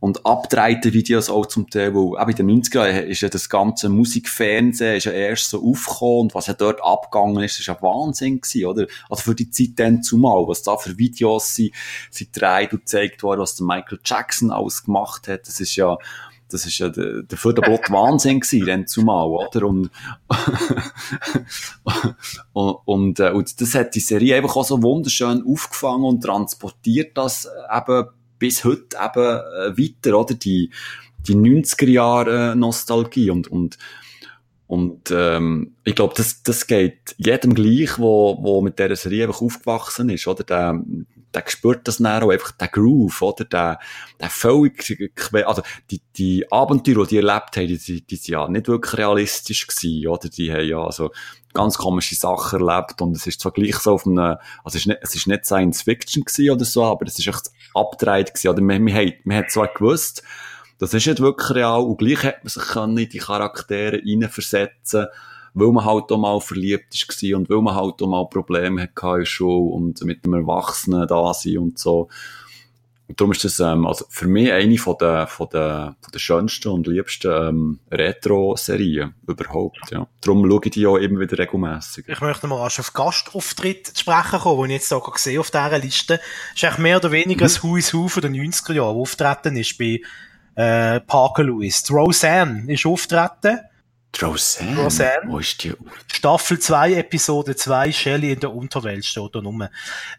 und 0.00 0.24
abgedrehten 0.24 0.94
Videos 0.94 1.28
auch 1.28 1.46
zum 1.46 1.68
Teil, 1.68 1.94
wo, 1.94 2.16
auch 2.16 2.26
in 2.26 2.34
den 2.34 2.62
90er 2.62 2.86
Jahren 2.86 3.06
ist 3.06 3.20
ja 3.20 3.28
das 3.28 3.50
ganze 3.50 3.90
Musikfernsehen 3.90 4.96
ist 4.96 5.04
ja 5.04 5.12
erst 5.12 5.50
so 5.50 5.62
aufgekommen 5.62 6.20
und 6.20 6.34
was 6.34 6.46
ja 6.46 6.54
dort 6.54 6.82
abgegangen 6.82 7.44
ist, 7.44 7.60
ist 7.60 7.66
ja 7.66 7.76
Wahnsinn 7.82 8.40
gewesen, 8.40 8.66
oder? 8.66 8.86
Also 9.10 9.24
für 9.24 9.34
die 9.34 9.50
Zeit 9.50 9.72
dann 9.76 10.02
zumal, 10.02 10.48
was 10.48 10.62
da 10.62 10.78
für 10.78 10.96
Videos 10.96 11.54
sie, 11.54 11.72
sie 12.10 12.32
dreht 12.32 12.72
und 12.72 12.88
zeigt 12.88 13.22
worden, 13.22 13.40
was 13.40 13.56
der 13.56 13.66
Michael 13.66 14.00
Jackson 14.02 14.50
alles 14.50 14.84
gemacht 14.84 15.28
hat, 15.28 15.46
das 15.46 15.60
ist 15.60 15.76
ja, 15.76 15.98
das 16.48 16.64
ist 16.64 16.78
ja 16.78 16.88
der, 16.88 17.22
der 17.22 17.38
Förderbot 17.38 17.90
Wahnsinn 17.90 18.40
gewesen, 18.40 18.66
dann 18.66 18.86
zumal, 18.86 19.28
oder? 19.28 19.66
Und, 19.66 19.90
und, 22.54 22.76
und, 22.86 23.20
äh, 23.20 23.30
und 23.30 23.60
das 23.60 23.74
hat 23.74 23.94
die 23.94 24.00
Serie 24.00 24.36
einfach 24.36 24.56
auch 24.56 24.64
so 24.64 24.82
wunderschön 24.82 25.44
aufgefangen 25.46 26.04
und 26.04 26.22
transportiert 26.22 27.16
das 27.16 27.46
eben 27.70 28.06
bis 28.40 28.64
heute 28.64 28.96
eben 28.96 29.20
äh, 29.20 29.78
weiter, 29.78 30.18
oder? 30.18 30.34
Die, 30.34 30.70
die 31.28 31.36
90er 31.36 31.88
Jahre 31.88 32.56
Nostalgie 32.56 33.30
und, 33.30 33.46
und, 33.46 33.78
und 34.66 35.12
ähm, 35.12 35.74
ich 35.84 35.94
glaube, 35.94 36.14
das, 36.16 36.42
das 36.42 36.66
geht 36.66 37.14
jedem 37.18 37.54
gleich, 37.54 37.98
wo, 37.98 38.38
wo 38.42 38.60
mit 38.62 38.80
dieser 38.80 38.96
Serie 38.96 39.26
einfach 39.26 39.42
aufgewachsen 39.42 40.10
ist, 40.10 40.26
oder? 40.26 40.42
Der, 40.42 40.82
der 41.34 41.44
spürt 41.46 41.86
das 41.86 41.98
dann 41.98 42.22
auch 42.22 42.30
einfach, 42.30 42.52
der 42.52 42.68
Groove, 42.68 43.22
oder? 43.22 43.44
Der, 43.44 43.78
der 44.20 44.30
völlig, 44.30 44.98
also 45.44 45.62
die, 45.90 46.00
die 46.16 46.50
Abenteuer, 46.50 47.04
die 47.04 47.10
die 47.10 47.16
erlebt 47.18 47.56
haben, 47.56 47.66
die, 47.66 47.78
die, 47.78 48.02
die 48.02 48.16
sind 48.16 48.28
ja 48.28 48.48
nicht 48.48 48.68
wirklich 48.68 48.98
realistisch 48.98 49.66
gewesen, 49.66 50.08
oder? 50.08 50.28
Die 50.28 50.52
haben 50.52 50.68
ja 50.68 50.84
also 50.84 51.10
ganz 51.52 51.78
komische 51.78 52.14
Sachen 52.14 52.60
erlebt 52.60 53.00
und 53.02 53.16
es 53.16 53.26
ist 53.26 53.40
zwar 53.40 53.52
gleich 53.52 53.76
so 53.76 53.92
auf 53.92 54.06
einem, 54.06 54.36
also 54.64 54.76
es 54.76 54.76
ist 54.76 54.86
nicht, 54.86 55.00
es 55.02 55.14
ist 55.14 55.26
nicht 55.26 55.46
Science 55.46 55.82
Fiction 55.82 56.24
gewesen 56.24 56.50
oder 56.50 56.64
so, 56.64 56.84
aber 56.84 57.06
es 57.06 57.18
ist 57.18 57.26
echt 57.26 57.50
abgedreht 57.74 58.34
gewesen, 58.34 58.48
oder? 58.48 58.62
Man, 58.62 58.82
man, 58.82 58.94
hat, 58.94 59.14
man 59.24 59.38
hat 59.38 59.50
zwar 59.50 59.68
gewusst, 59.68 60.22
das 60.78 60.94
ist 60.94 61.06
nicht 61.06 61.20
wirklich 61.20 61.50
real 61.50 61.82
und 61.82 61.98
gleich 61.98 62.22
hat 62.24 62.42
man 62.42 62.48
sich 62.48 62.62
können 62.62 62.96
in 62.96 63.08
die 63.08 63.18
Charaktere 63.18 63.98
hineinversetzen 63.98 65.06
weil 65.54 65.72
man 65.72 65.84
halt 65.84 66.10
auch 66.10 66.18
mal 66.18 66.40
verliebt 66.40 66.94
war 66.94 67.38
und 67.38 67.50
weil 67.50 67.62
man 67.62 67.74
halt 67.74 68.02
auch 68.02 68.08
mal 68.08 68.28
Probleme 68.28 68.82
hatte 68.82 69.06
in 69.06 69.18
der 69.18 69.24
Schule 69.24 69.74
und 69.74 70.02
mit 70.04 70.24
einem 70.24 70.34
Erwachsenen 70.34 71.06
da 71.06 71.32
sein 71.34 71.58
und 71.58 71.78
so. 71.78 72.08
Und 73.10 73.20
darum 73.20 73.32
ist 73.32 73.42
das 73.42 73.58
ähm, 73.58 73.86
also 73.86 74.04
für 74.08 74.28
mich 74.28 74.52
eine 74.52 74.78
von 74.78 74.94
der, 75.00 75.26
von 75.26 75.48
der, 75.52 75.96
von 76.00 76.12
der 76.12 76.20
schönsten 76.20 76.68
und 76.68 76.86
liebsten 76.86 77.32
ähm, 77.32 77.80
Retro-Serien 77.90 79.14
überhaupt. 79.26 79.80
Ja. 79.90 80.06
Darum 80.20 80.48
schaue 80.48 80.60
ich 80.66 80.70
die 80.70 80.86
auch 80.86 80.96
immer 80.96 81.18
wieder 81.18 81.36
regelmäßig. 81.36 82.04
Ich 82.06 82.20
möchte 82.20 82.46
mal 82.46 82.62
erst 82.62 82.78
auf 82.78 82.92
Gastauftritt 82.92 83.88
zu 83.88 83.98
sprechen 83.98 84.38
kommen, 84.38 84.62
den 84.62 84.70
ich 84.70 84.82
jetzt 84.82 84.90
hier 84.90 85.00
gesehen 85.00 85.40
auf 85.40 85.50
dieser 85.50 85.78
Liste. 85.80 86.18
Das 86.18 86.54
ist 86.54 86.64
eigentlich 86.64 86.78
mehr 86.78 86.98
oder 86.98 87.10
weniger 87.10 87.48
mhm. 87.48 87.52
ein 87.52 87.62
Hu 87.64 87.76
is 87.76 87.92
Hu 87.92 88.06
von 88.06 88.22
den 88.22 88.34
90er 88.36 88.74
Jahren, 88.74 88.96
auftreten 88.96 89.56
ist 89.56 89.76
bei 89.76 90.00
äh, 90.54 91.00
Parker 91.00 91.42
Lewis. 91.42 91.82
Die 91.82 91.92
Roseanne 91.92 92.72
ist 92.72 92.86
auftreten. 92.86 93.58
Roseanne? 94.20 94.76
Roseanne. 94.76 95.22
Wo 95.30 95.38
ist 95.38 95.62
die? 95.62 95.72
Staffel 96.12 96.58
2, 96.58 96.94
Episode 96.94 97.56
2, 97.56 97.92
Shelley 97.92 98.32
in 98.32 98.40
der 98.40 98.52
Unterwelt 98.52 99.04
steht 99.04 99.34
da 99.34 99.38
rum. 99.38 99.66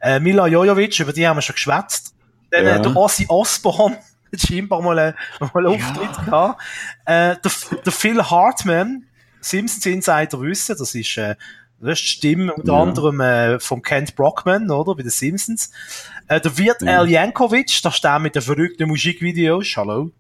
Äh, 0.02 0.20
Mila 0.20 0.48
Jojovic, 0.48 1.00
über 1.00 1.14
die 1.14 1.28
haben 1.28 1.38
wir 1.38 1.42
schon 1.42 1.56
geschwätzt. 1.56 2.16
Dann 2.50 2.66
ja. 2.66 2.76
äh, 2.78 2.82
der 2.82 2.96
Ozzy 2.96 3.26
Osbourne 3.28 3.98
hat 4.32 4.42
scheinbar 4.42 4.82
mal, 4.82 4.98
äh, 4.98 5.14
mal 5.54 5.68
Auftritt 5.68 6.18
ja. 6.18 6.24
gehabt. 6.24 6.62
Äh, 7.06 7.36
der, 7.44 7.52
der 7.86 7.92
Phil 7.92 8.24
Hartman, 8.24 9.06
Simpsons 9.42 9.86
Insider 9.86 10.42
wissen, 10.42 10.76
das 10.78 10.96
ist, 10.96 11.18
äh, 11.18 11.36
das 11.80 12.00
ist 12.00 12.02
die 12.02 12.08
Stimme 12.08 12.54
unter 12.54 12.74
ja. 12.74 12.82
anderem 12.82 13.20
äh, 13.22 13.60
von 13.60 13.82
Kent 13.82 14.16
Brockman, 14.16 14.70
oder, 14.70 14.96
bei 14.96 15.04
den 15.04 15.12
Simpsons. 15.12 15.72
Äh, 16.28 16.40
der 16.40 16.58
Wirt 16.58 16.82
ja. 16.82 17.00
Al 17.00 17.10
Jankovic, 17.10 17.82
der 17.84 17.92
steht 17.92 18.20
mit 18.20 18.36
den 18.36 18.42
verrückten 18.42 18.88
Musikvideos, 18.88 19.76
hallo 19.76 20.12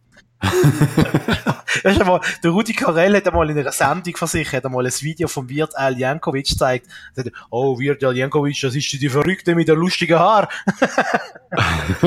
weißt 1.83 2.01
du, 2.01 2.05
mal, 2.05 2.19
der 2.43 2.51
Rudi 2.51 2.73
Carell 2.73 3.15
hat 3.15 3.27
einmal 3.27 3.49
in 3.49 3.57
einer 3.57 3.71
Sendung 3.71 4.15
von 4.15 4.27
sich, 4.27 4.51
hat 4.51 4.65
einmal 4.65 4.85
ein 4.85 4.91
Video 4.91 5.27
von 5.27 5.47
Wirt 5.49 5.77
Al 5.77 5.97
Jankovic 5.97 6.49
gezeigt. 6.49 6.87
Er 7.15 7.23
sagt, 7.23 7.35
oh, 7.49 7.77
Wirt 7.79 8.03
Al 8.03 8.15
Jankovic, 8.17 8.59
das 8.61 8.75
ist 8.75 8.91
die 8.93 9.09
Verrückte 9.09 9.55
mit 9.55 9.67
der 9.67 9.75
lustigen 9.75 10.17
Haar. 10.17 10.49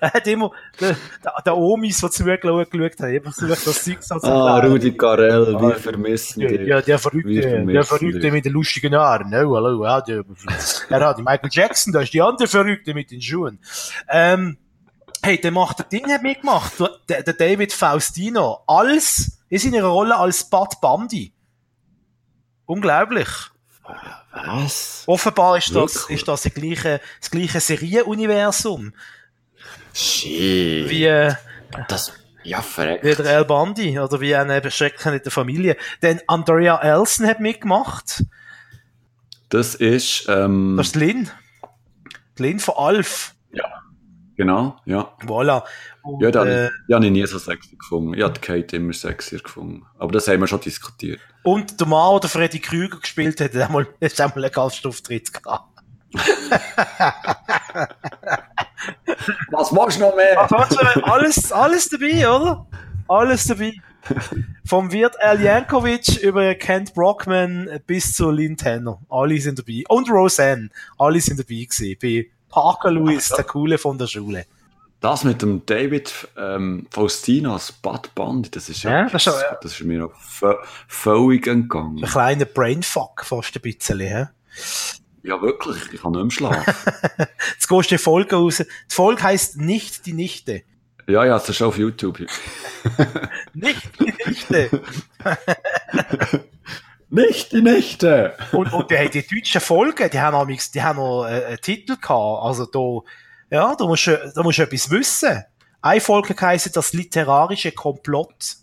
er 0.00 0.12
hat 0.12 0.26
immer, 0.26 0.50
der, 0.80 0.96
der 1.44 1.56
Omis, 1.56 1.98
die 1.98 2.10
zugeschaut 2.10 3.00
haben, 3.00 3.14
immer 3.14 3.32
versucht, 3.32 3.66
das 3.66 3.84
Zeug 3.84 4.02
so 4.02 4.18
zu 4.18 4.26
Ah, 4.26 4.58
Rudi 4.60 4.96
Carell, 4.96 5.58
wir 5.58 5.76
vermissen 5.76 6.40
dich. 6.40 6.66
Ja, 6.66 6.82
der 6.82 6.98
Verrückte, 6.98 7.64
der 7.64 7.84
Verrückte 7.84 8.30
mit 8.30 8.44
den 8.44 8.52
lustigen 8.52 8.94
Haaren. 8.94 9.30
No, 9.30 9.56
hallo, 9.56 9.84
ja, 9.84 10.00
der, 10.00 10.24
er 10.90 11.00
hat 11.00 11.18
Michael 11.18 11.50
Jackson, 11.50 11.92
da 11.92 12.00
ist 12.02 12.12
die 12.12 12.20
andere 12.22 12.48
Verrückte 12.48 12.94
mit 12.94 13.10
den 13.10 13.22
Schuhen. 13.22 13.58
Ähm, 14.08 14.58
Hey, 15.28 15.38
der 15.38 15.50
macht 15.50 15.78
das 15.78 15.88
Ding 15.90 16.10
hat 16.10 16.22
mitgemacht. 16.22 16.72
Der, 17.06 17.22
der 17.22 17.34
David 17.34 17.70
Faustino. 17.74 18.62
Als, 18.66 19.38
in 19.50 19.58
seiner 19.58 19.84
Rolle 19.84 20.16
als 20.16 20.48
Bud 20.48 20.80
Bundy. 20.80 21.34
Unglaublich. 22.64 23.28
Was? 24.32 25.02
Offenbar 25.04 25.58
ist 25.58 25.74
das, 25.74 26.06
ist 26.08 26.26
das, 26.26 26.44
das 26.44 26.54
gleiche, 26.54 27.02
das 27.20 27.30
gleiche 27.30 27.60
Serienuniversum. 27.60 28.94
Shit. 29.92 30.88
Wie, 30.88 31.04
äh, 31.04 31.34
das, 31.88 32.14
ja, 32.42 32.62
verreckt. 32.62 33.04
Wie 33.04 33.14
der 33.14 33.26
El 33.26 33.44
Bundy, 33.44 34.00
oder 34.00 34.22
wie 34.22 34.34
eine 34.34 34.70
Schrecken 34.70 35.12
in 35.12 35.22
der 35.22 35.30
Familie. 35.30 35.76
Denn 36.00 36.22
Andrea 36.26 36.78
Elson 36.78 37.26
hat 37.26 37.40
mitgemacht. 37.40 38.24
Das 39.50 39.74
ist, 39.74 40.24
ähm, 40.26 40.78
Das 40.78 40.86
ist 40.86 40.96
Lynn. 40.96 41.30
Lynn 42.38 42.60
von 42.60 42.76
Alf. 42.78 43.34
Ja. 43.52 43.82
Genau, 44.38 44.76
ja. 44.84 45.12
Voilà. 45.26 45.64
Und, 46.02 46.22
ja, 46.22 46.30
dann, 46.30 46.46
äh, 46.46 46.70
ich 46.86 46.94
habe 46.94 47.04
ihn 47.04 47.12
nie 47.12 47.26
so 47.26 47.40
sexy 47.40 47.74
gefunden. 47.74 48.14
Ich 48.14 48.22
habe 48.22 48.38
Kate 48.38 48.76
immer 48.76 48.92
sexier 48.92 49.40
gefunden. 49.40 49.84
Aber 49.98 50.12
das 50.12 50.28
haben 50.28 50.38
wir 50.38 50.46
schon 50.46 50.60
diskutiert. 50.60 51.18
Und 51.42 51.80
der 51.80 51.88
Mann, 51.88 52.20
der 52.20 52.30
Freddy 52.30 52.60
Krüger 52.60 53.00
gespielt 53.00 53.40
hat, 53.40 53.52
hat 53.52 53.62
einmal, 53.62 53.88
hat 54.00 54.20
einmal 54.20 54.44
einen 54.44 54.52
Gastauftritt 54.52 55.42
gehabt. 55.42 55.82
Was 59.50 59.72
machst 59.72 59.98
du 59.98 60.02
noch 60.04 60.14
mehr? 60.14 60.38
alles, 61.02 61.50
alles 61.50 61.88
dabei, 61.88 62.28
oder? 62.28 62.64
Alles 63.08 63.44
dabei. 63.44 63.72
Vom 64.64 64.92
Wirt 64.92 65.20
Al 65.20 65.40
Jankovic 65.40 66.22
über 66.22 66.54
Kent 66.54 66.94
Brockman 66.94 67.80
bis 67.88 68.14
zu 68.14 68.30
Lynn 68.30 68.56
Tanner. 68.56 69.00
Alle 69.08 69.40
sind 69.40 69.58
dabei. 69.58 69.82
Und 69.88 70.08
Roseanne. 70.08 70.68
Alle 70.96 71.20
sind 71.20 71.40
dabei 71.40 71.66
gewesen. 71.68 71.96
Bei 72.00 72.30
Parker 72.48 72.90
Lewis, 72.90 73.28
der 73.28 73.44
Coole 73.44 73.78
von 73.78 73.98
der 73.98 74.06
Schule. 74.06 74.46
Das 75.00 75.22
mit 75.22 75.42
dem 75.42 75.64
David 75.64 76.12
ähm, 76.36 76.86
Faustino 76.90 77.52
als 77.52 77.70
Bud 77.70 78.12
Bundy, 78.16 78.50
das 78.50 78.68
ist 78.68 78.82
ja, 78.82 78.90
ja, 78.90 79.08
das, 79.08 79.26
ist, 79.28 79.40
ja. 79.40 79.56
das 79.62 79.72
ist 79.72 79.84
mir 79.84 80.00
noch 80.00 80.12
völlig 80.88 81.46
entgangen. 81.46 82.02
Ein 82.02 82.10
kleiner 82.10 82.46
Brainfuck 82.46 83.24
fast 83.24 83.54
ein 83.54 83.62
bisschen, 83.62 84.00
hä? 84.00 84.26
Ja, 85.22 85.40
wirklich, 85.40 85.82
ich 85.92 86.02
kann 86.02 86.12
nicht 86.12 86.22
mehr 86.22 86.30
schlafen. 86.30 86.74
Jetzt 87.52 87.68
gehst 87.68 87.90
du 87.90 87.94
die 87.94 87.98
Folge 87.98 88.36
raus. 88.36 88.56
Die 88.58 88.94
Folge 88.94 89.22
heisst 89.22 89.56
Nicht 89.56 90.06
die 90.06 90.14
Nichte. 90.14 90.62
Ja, 91.06 91.24
ja, 91.24 91.34
das 91.34 91.48
ist 91.48 91.62
auf 91.62 91.78
YouTube. 91.78 92.18
nicht 93.54 94.00
die 94.00 94.14
Nichte. 94.26 94.82
Nicht 97.10 97.52
die 97.52 97.62
Nächte! 97.62 98.36
und, 98.52 98.72
und 98.72 98.90
die, 98.90 99.08
die 99.10 99.26
deutschen 99.26 99.60
Folgen, 99.60 100.10
die 100.10 100.20
haben 100.20 100.34
noch, 100.34 100.60
die 100.62 100.82
haben 100.82 100.96
noch 100.98 101.24
äh, 101.24 101.46
einen 101.46 101.60
Titel 101.60 101.96
gehabt. 101.96 102.44
Also 102.44 102.66
da, 102.66 103.56
ja, 103.56 103.74
da 103.74 103.86
musst 103.86 104.06
du, 104.06 104.32
da 104.34 104.42
musst 104.42 104.58
du 104.58 104.62
etwas 104.62 104.90
wissen. 104.90 105.44
Eine 105.80 106.00
Folge 106.00 106.34
heisst 106.38 106.76
das 106.76 106.92
literarische 106.92 107.72
Komplott. 107.72 108.56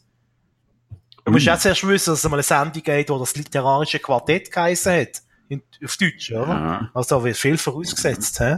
Du 1.23 1.31
musst 1.31 1.45
ja 1.45 1.57
zuerst 1.57 1.87
wissen, 1.87 2.11
dass 2.11 2.23
es 2.23 2.29
mal 2.29 2.35
eine 2.35 2.43
Sendung 2.43 2.83
geht, 2.83 3.09
wo 3.09 3.17
das 3.17 3.35
literarische 3.35 3.99
Quartett 3.99 4.51
geheißen 4.51 5.01
hat. 5.01 5.21
In, 5.47 5.63
auf 5.83 5.97
Deutsch, 5.97 6.31
oder? 6.31 6.47
Ja. 6.47 6.89
Also 6.93 7.17
da 7.17 7.23
wird 7.23 7.37
viel 7.37 7.57
vorausgesetzt, 7.57 8.39
hä? 8.39 8.57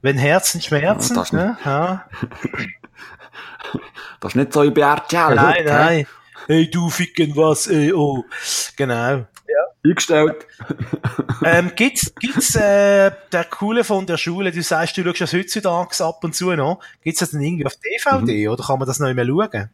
Wenn 0.00 0.18
Herzen 0.18 0.60
schmerzen, 0.60 1.14
Ja, 1.14 1.20
das 1.20 1.32
ne? 1.32 1.58
Ja. 1.64 2.08
Das 4.20 4.32
ist 4.32 4.36
nicht 4.36 4.52
so 4.52 4.62
über 4.62 4.82
RTL. 4.82 5.34
Nein, 5.34 5.54
heute, 5.54 5.64
nein. 5.64 6.06
Hey, 6.46 6.70
du 6.70 6.90
ficken 6.90 7.36
was, 7.36 7.66
ey, 7.66 7.92
oh. 7.92 8.24
Genau. 8.76 8.94
hä? 8.94 9.24
Eingestellt. 9.84 10.46
ähm, 11.44 11.72
gibt's, 11.74 12.12
gibt's, 12.20 12.54
äh, 12.54 13.10
der 13.32 13.44
Coole 13.50 13.82
von 13.82 14.06
der 14.06 14.16
Schule, 14.16 14.52
du 14.52 14.62
sagst, 14.62 14.96
du 14.96 15.02
schaust 15.04 15.20
das 15.20 15.32
heutzutage 15.32 16.04
ab 16.04 16.22
und 16.22 16.34
zu 16.36 16.52
noch. 16.52 16.80
Gibt's 17.02 17.18
das 17.20 17.32
dann 17.32 17.40
irgendwie 17.42 17.66
auf 17.66 17.74
DVD, 17.76 18.46
Mhm. 18.46 18.52
oder 18.52 18.64
kann 18.64 18.78
man 18.78 18.86
das 18.86 19.00
noch 19.00 19.08
nicht 19.08 19.16
mehr 19.16 19.26
schauen? 19.26 19.70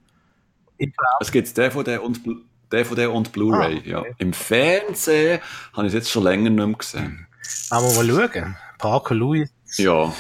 Es 1.21 1.31
gibt 1.31 1.57
DVD 1.57 1.99
und, 1.99 2.25
Blu- 2.25 2.41
DVD 2.73 3.07
und 3.07 3.33
Blu-ray, 3.33 3.79
Ah, 3.85 3.89
ja. 3.89 3.99
okay. 4.01 4.15
Im 4.19 4.33
Fernsehen 4.33 5.41
habe 5.75 5.87
ich 5.87 5.93
es 5.93 5.95
jetzt 5.95 6.11
schon 6.11 6.23
länger 6.25 6.49
nicht 6.51 6.67
mehr 6.67 6.77
gesehen. 6.77 7.27
Wir 7.71 7.81
mal 7.81 8.29
schauen. 8.31 8.57
Parker 8.79 9.15
Louis. 9.15 9.51
Ja. 9.77 10.15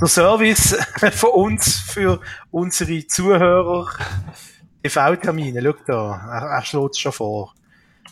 Der 0.00 0.08
Service 0.08 0.76
von 1.12 1.30
uns, 1.30 1.76
für 1.88 2.20
unsere 2.50 3.06
Zuhörer. 3.06 3.88
TV-Termine, 4.88 5.62
schau 5.62 5.74
da. 5.86 6.28
Er, 6.32 6.42
er 6.56 6.64
schlägt 6.64 6.94
es 6.94 6.98
schon 7.00 7.12
vor. 7.12 7.54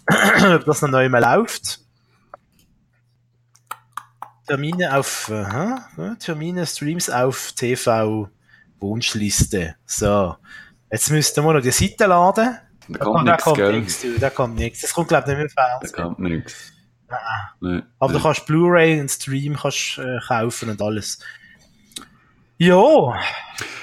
Ob 0.09 0.65
das 0.65 0.83
noch 0.83 0.91
neu 0.91 1.09
läuft. 1.09 1.81
Termine 4.47 4.97
auf, 4.97 5.31
aha, 5.31 5.89
Termine, 6.21 6.67
Streams 6.67 7.11
auf 7.11 7.53
TV 7.53 8.29
Wunschliste. 8.79 9.75
So. 9.87 10.37
Jetzt 10.91 11.11
müssten 11.11 11.45
wir 11.45 11.53
noch 11.53 11.61
die 11.63 11.73
Seite 11.73 12.07
laden. 12.07 12.57
Da 12.89 12.99
kommt 12.99 13.25
nichts, 13.25 13.43
kommt 13.45 13.59
nichts, 13.59 14.03
du, 14.03 14.19
da 14.21 14.31
kommt 14.31 14.55
nichts. 14.55 14.83
Das 14.83 14.93
kommt, 14.95 15.09
glaube 15.09 15.23
ich, 15.25 15.29
nicht 15.29 15.37
mehr 15.39 15.47
im 15.47 15.53
Da 15.57 15.79
Fernsehen. 15.81 16.03
kommt 16.05 16.19
nichts. 16.21 16.73
Nee. 17.61 17.83
Aber 17.99 18.13
du 18.13 18.21
kannst 18.21 18.47
Blu-ray 18.47 19.01
und 19.01 19.11
Stream 19.11 19.57
kannst, 19.57 19.99
äh, 19.99 20.19
kaufen 20.27 20.71
und 20.71 20.81
alles. 20.81 21.19
Ja. 22.59 23.21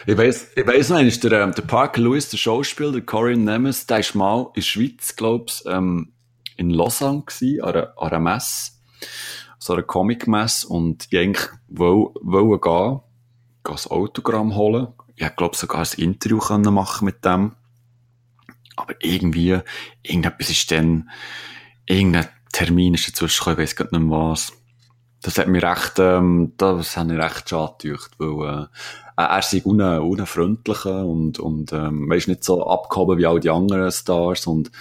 Ich 0.08 0.18
weiss, 0.18 0.52
ich 0.56 0.66
weiss 0.66 0.90
noch, 0.90 1.00
ist 1.00 1.24
der, 1.24 1.44
ähm, 1.44 1.54
der 1.54 1.62
Parker 1.62 2.02
Lewis, 2.02 2.30
der 2.30 2.38
Schauspieler, 2.38 2.92
der 2.92 3.02
Corin 3.02 3.44
Nemes, 3.44 3.86
der 3.86 4.00
ist 4.00 4.16
mal 4.16 4.48
in 4.48 4.54
der 4.56 4.62
Schweiz, 4.62 5.16
glaub's, 5.16 5.64
ähm, 5.68 6.14
in 6.58 6.72
Lausanne 6.72 7.24
gsi, 7.26 7.62
an 7.62 7.70
einer, 7.70 7.94
an 7.98 8.08
einer 8.10 8.20
Messe. 8.20 8.72
So 9.60 9.74
einer 9.74 9.84
Comic-Messe. 9.84 10.68
Und 10.68 11.08
ich 11.10 11.20
eigentlich 11.20 11.48
woll, 11.68 12.14
wollte 12.22 12.62
gehen, 12.62 13.00
gehen 13.64 13.76
ein 13.76 13.92
Autogramm 13.92 14.56
holen. 14.56 14.88
Ich 15.16 15.36
glaub 15.36 15.56
sogar 15.56 15.82
ein 15.82 16.00
Interview 16.00 16.40
können 16.40 16.74
machen 16.74 17.06
mit 17.06 17.24
dem. 17.24 17.56
Aber 18.76 18.96
irgendwie, 19.02 19.60
irgendetwas 20.02 20.50
ist 20.50 20.72
dann, 20.72 21.10
irgendein 21.86 22.28
Termin 22.52 22.96
ist 22.96 23.08
dazwischen 23.08 23.40
gekommen, 23.40 23.58
ich 23.58 23.64
weiss 23.64 23.76
grad 23.76 23.92
nicht 23.92 24.02
mehr 24.02 24.18
was. 24.18 24.52
Das 25.24 25.38
hat 25.38 25.48
mich 25.48 25.64
recht, 25.64 26.00
ähm, 26.00 26.52
das 26.58 26.98
hat 26.98 27.08
mich 27.08 27.18
recht 27.18 27.50
schade 27.50 27.76
gedacht, 27.80 28.12
weil, 28.18 28.64
äh, 28.64 28.66
er 29.16 29.42
sei 29.42 29.62
un, 29.64 29.82
unfreundlicher 29.82 31.06
und, 31.06 31.40
und, 31.40 31.72
ähm, 31.72 32.10
weisst, 32.10 32.28
nicht 32.28 32.44
so 32.44 32.68
abgehoben 32.68 33.18
wie 33.18 33.26
all 33.26 33.40
die 33.40 33.50
anderen 33.50 33.92
Stars 33.92 34.48
und, 34.48 34.72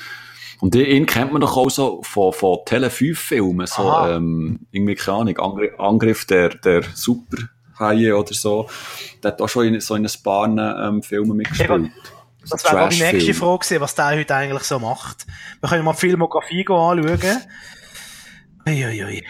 und 0.60 0.74
ihn 0.74 1.06
kennt 1.06 1.32
man 1.32 1.40
doch 1.40 1.56
auch 1.56 1.70
so 1.70 2.02
von, 2.02 2.32
von 2.32 2.58
Tele 2.66 2.90
5 2.90 3.18
Filmen, 3.18 3.66
so, 3.66 3.82
Aha. 3.82 4.16
ähm, 4.16 4.60
irgendwie, 4.72 4.96
keine 4.96 5.18
Ahnung, 5.18 5.38
Angriff, 5.38 5.78
Angriff 5.78 6.24
der, 6.24 6.48
der 6.50 6.82
Superhaie 6.94 8.12
oder 8.12 8.34
so. 8.34 8.68
Der 9.22 9.32
hat 9.32 9.40
auch 9.40 9.48
schon 9.48 9.66
in, 9.66 9.80
so 9.80 9.94
in 9.94 10.06
ein 10.06 10.12
paar, 10.24 10.48
ähm, 10.48 11.02
Filmen 11.02 11.36
mitgespielt. 11.36 11.90
So 12.44 12.56
Das 12.56 12.64
wäre 12.64 12.76
meine 12.88 13.12
nächste. 13.12 13.34
Frage 13.34 13.58
gewesen, 13.58 13.80
was 13.80 13.94
der 13.94 14.06
heute 14.06 14.34
eigentlich 14.34 14.64
so 14.64 14.78
macht. 14.80 15.26
Wir 15.60 15.68
können 15.68 15.84
mal 15.84 15.92
die 15.92 15.98
Filmografie 15.98 16.66
anschauen. 16.68 17.20
Uiuiui. 18.66 19.24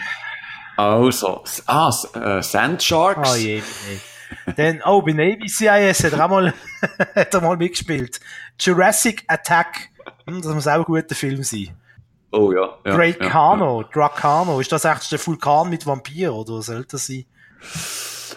Also, 0.77 1.45
ah, 1.67 1.93
äh, 2.15 2.43
Sand 2.43 2.83
Sharks. 2.83 3.33
Oh 3.33 3.37
je, 3.37 3.57
je. 3.57 4.53
Dann, 4.57 4.81
oh, 4.85 5.03
bei 5.03 5.13
Navy 5.13 5.49
CIS 5.49 6.05
hat 6.05 6.13
er 6.15 6.25
auch 6.25 6.31
mal, 6.31 6.55
hat 7.15 7.35
er 7.35 7.41
mal 7.41 7.57
mitgespielt. 7.57 8.19
Jurassic 8.59 9.25
Attack. 9.29 9.91
Hm, 10.27 10.41
Das 10.43 10.55
muss 10.55 10.67
auch 10.67 10.73
ein 10.75 10.85
guter 10.85 11.15
Film 11.15 11.43
sein. 11.43 11.77
Oh 12.33 12.51
ja. 12.53 12.79
ja 12.87 12.97
Dracano, 12.97 13.83
Dracano. 13.93 14.59
Ist 14.61 14.73
das 14.73 14.87
echt 14.87 15.13
der 15.13 15.25
Vulkan 15.25 15.69
mit 15.69 15.85
Vampir, 15.87 16.33
oder 16.35 16.55
was 16.55 16.67
soll 16.67 16.85
das 16.87 17.07
sein? 17.07 17.27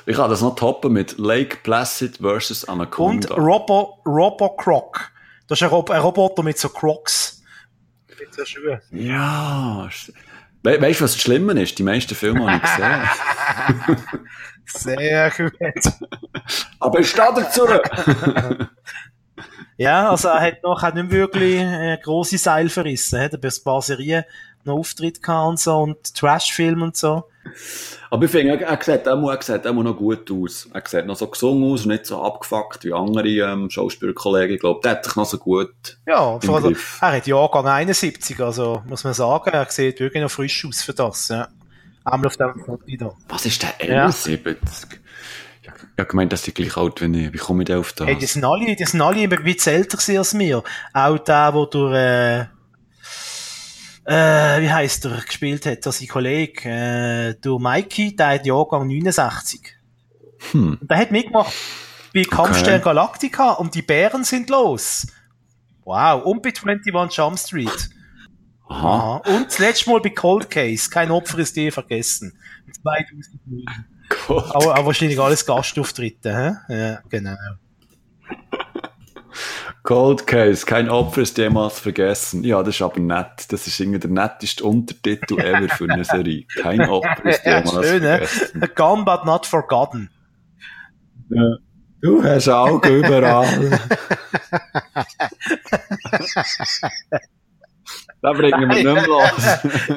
Ich 0.05 0.17
kann 0.17 0.29
das 0.29 0.41
noch 0.41 0.55
toppen 0.55 0.91
mit 0.93 1.17
Lake 1.17 1.57
Placid 1.63 2.17
versus 2.17 2.65
Und 2.65 2.73
Anaconda. 2.73 3.33
Robo, 3.35 3.99
Robo 4.05 4.49
Croc. 4.57 5.11
Das 5.47 5.59
ist 5.59 5.63
ein, 5.63 5.69
Rob 5.69 5.89
ein 5.89 6.01
Roboter 6.01 6.43
mit 6.43 6.59
so 6.59 6.69
Crocs. 6.69 7.41
Mit 8.19 8.33
so 8.33 8.45
Schuhen. 8.45 8.81
ja. 8.91 9.89
We 10.65 10.81
weißt 10.81 10.99
du, 10.99 11.03
was 11.03 11.13
das 11.13 11.21
Schlimme 11.21 11.61
ist? 11.61 11.77
Die 11.77 11.83
meisten 11.83 12.15
Filme 12.15 12.51
habe 12.51 12.57
ich 12.57 12.71
gesehen. 13.85 14.09
Sehr 14.65 15.29
gut. 15.29 15.53
Aber 16.79 16.99
ich 16.99 17.09
stehe 17.09 17.33
dazu. 17.35 17.67
Ja, 19.77 20.09
also 20.09 20.29
er 20.29 20.39
hat 20.39 20.63
noch, 20.63 20.81
hat 20.81 20.95
nicht 20.95 21.11
wirklich 21.11 21.59
äh, 21.59 21.97
grosse 22.01 22.37
Seil 22.37 22.69
verrissen. 22.69 23.17
Er 23.17 23.25
hat 23.25 23.33
ein 23.33 23.51
paar 23.61 23.81
Serien 23.81 24.23
noch 24.63 24.75
Auftritt 24.75 25.21
gehabt 25.21 25.49
und 25.49 25.59
so 25.59 25.79
und 25.79 26.15
Trash-Film 26.15 26.81
und 26.81 26.95
so. 26.95 27.25
Aber 28.15 28.23
ich 28.23 28.31
finde, 28.31 28.53
er, 28.53 28.61
er 28.61 28.81
sieht 28.81 29.09
auch, 29.09 29.29
er 29.29 29.41
sieht 29.41 29.67
auch 29.67 29.73
noch 29.73 29.97
gut 29.97 30.31
aus. 30.31 30.69
Er 30.73 30.81
sieht 30.85 31.05
noch 31.05 31.17
so 31.17 31.27
gesungen 31.27 31.69
aus 31.69 31.81
und 31.81 31.91
nicht 31.91 32.05
so 32.05 32.23
abgefuckt 32.23 32.85
wie 32.85 32.93
andere 32.93 33.27
ähm, 33.27 33.69
Schauspielerkollegen. 33.69 34.55
Ich 34.55 34.61
glaube, 34.61 34.79
der 34.81 34.91
hat 34.91 35.03
sich 35.03 35.17
noch 35.17 35.25
so 35.25 35.37
gut. 35.37 35.97
Ja, 36.07 36.39
vor 36.39 36.63
allem, 36.63 36.77
er 37.01 37.11
hat 37.11 37.27
Jahrgang 37.27 37.67
71, 37.67 38.39
also 38.39 38.81
muss 38.87 39.03
man 39.03 39.13
sagen, 39.13 39.49
er 39.51 39.65
sieht 39.69 39.99
wirklich 39.99 40.23
noch 40.23 40.31
frisch 40.31 40.65
aus 40.65 40.81
für 40.81 40.93
das. 40.93 41.27
Ja. 41.27 41.49
Einmal 42.05 42.27
auf 42.27 42.37
dem 42.37 42.63
Foto 42.63 42.83
da. 42.97 43.11
Was 43.27 43.45
ist 43.47 43.61
der? 43.63 43.85
Ja. 43.85 44.05
71? 44.05 45.01
Ich 45.61 45.69
habe 45.99 46.09
gemeint, 46.09 46.31
dass 46.31 46.47
ich 46.47 46.53
gleich 46.53 46.77
alt 46.77 46.95
bin. 46.95 47.33
Wie 47.33 47.37
komme 47.37 47.63
ich 47.63 47.67
denn 47.67 47.79
auf 47.79 47.91
das? 47.91 48.07
Hey, 48.07 48.15
die 48.17 48.27
sind 48.27 48.45
alle, 48.45 48.77
die 48.77 48.85
sind 48.85 49.01
alle 49.01 49.23
ein 49.23 49.29
bisschen 49.29 49.73
älter 49.73 49.97
als 50.17 50.33
mir. 50.33 50.63
Auch 50.93 51.17
der, 51.19 51.51
der 51.51 51.65
durch, 51.65 51.93
äh, 51.93 52.45
äh, 54.05 54.61
wie 54.61 54.71
heisst 54.71 55.05
er, 55.05 55.21
gespielt 55.21 55.65
hat, 55.65 55.83
sein 55.83 56.07
Kollege, 56.07 56.69
äh, 56.69 57.35
durch 57.41 57.61
Mikey, 57.61 58.15
der 58.15 58.27
hat 58.27 58.45
Jahrgang 58.45 58.87
69. 58.87 59.75
Hm. 60.51 60.77
Und 60.79 60.91
der 60.91 60.97
hat 60.97 61.11
mitgemacht 61.11 61.53
bei 62.13 62.23
Kampfstern 62.23 62.81
Galactica 62.81 63.53
und 63.53 63.75
die 63.75 63.81
Bären 63.81 64.23
sind 64.23 64.49
los. 64.49 65.07
Wow. 65.83 66.23
Und 66.23 66.41
bei 66.41 66.49
21 66.49 67.17
Jump 67.17 67.37
Street. 67.37 67.89
Aha. 68.67 68.87
Aha. 68.87 69.35
Und 69.35 69.47
das 69.47 69.59
letzte 69.59 69.89
Mal 69.89 69.99
bei 70.01 70.09
Cold 70.09 70.49
Case. 70.49 70.89
Kein 70.89 71.11
Opfer 71.11 71.39
ist 71.39 71.55
je 71.55 71.71
vergessen. 71.71 72.37
2009. 72.81 73.65
Gott. 74.27 74.55
Aber, 74.55 74.75
aber 74.75 74.85
wahrscheinlich 74.85 75.19
alles 75.19 75.45
Gastauftritte, 75.45 76.35
hä? 76.67 76.73
Ja, 76.73 76.99
genau. 77.09 77.35
Cold 79.83 80.25
Case, 80.27 80.65
kein 80.65 80.89
Opfer 80.89 81.21
ist 81.21 81.37
jemals 81.37 81.79
vergessen. 81.79 82.43
Ja, 82.43 82.63
das 82.63 82.75
ist 82.75 82.81
aber 82.81 82.99
nett. 82.99 83.51
Das 83.51 83.67
ist 83.67 83.79
irgendwie 83.79 83.99
der 83.99 84.09
netteste 84.09 84.63
Untertitel 84.63 85.39
ever 85.39 85.69
für 85.69 85.89
eine 85.89 86.03
Serie. 86.05 86.45
Kein 86.61 86.81
Opfer 86.81 87.25
ist 87.25 87.45
Ja, 87.45 87.59
jemals 87.59 87.87
schön, 87.87 88.01
hä? 88.03 88.07
vergessen. 88.17 88.69
Gone 88.75 89.03
but 89.05 89.25
not 89.25 89.45
forgotten. 89.45 90.09
Du 92.01 92.23
hast 92.23 92.47
Augen 92.49 92.95
überall. 92.97 93.79
da 98.21 98.33
bringen 98.33 98.59
wir 98.61 98.67
nicht 98.67 98.83
mehr 98.83 99.07
los. 99.07 99.31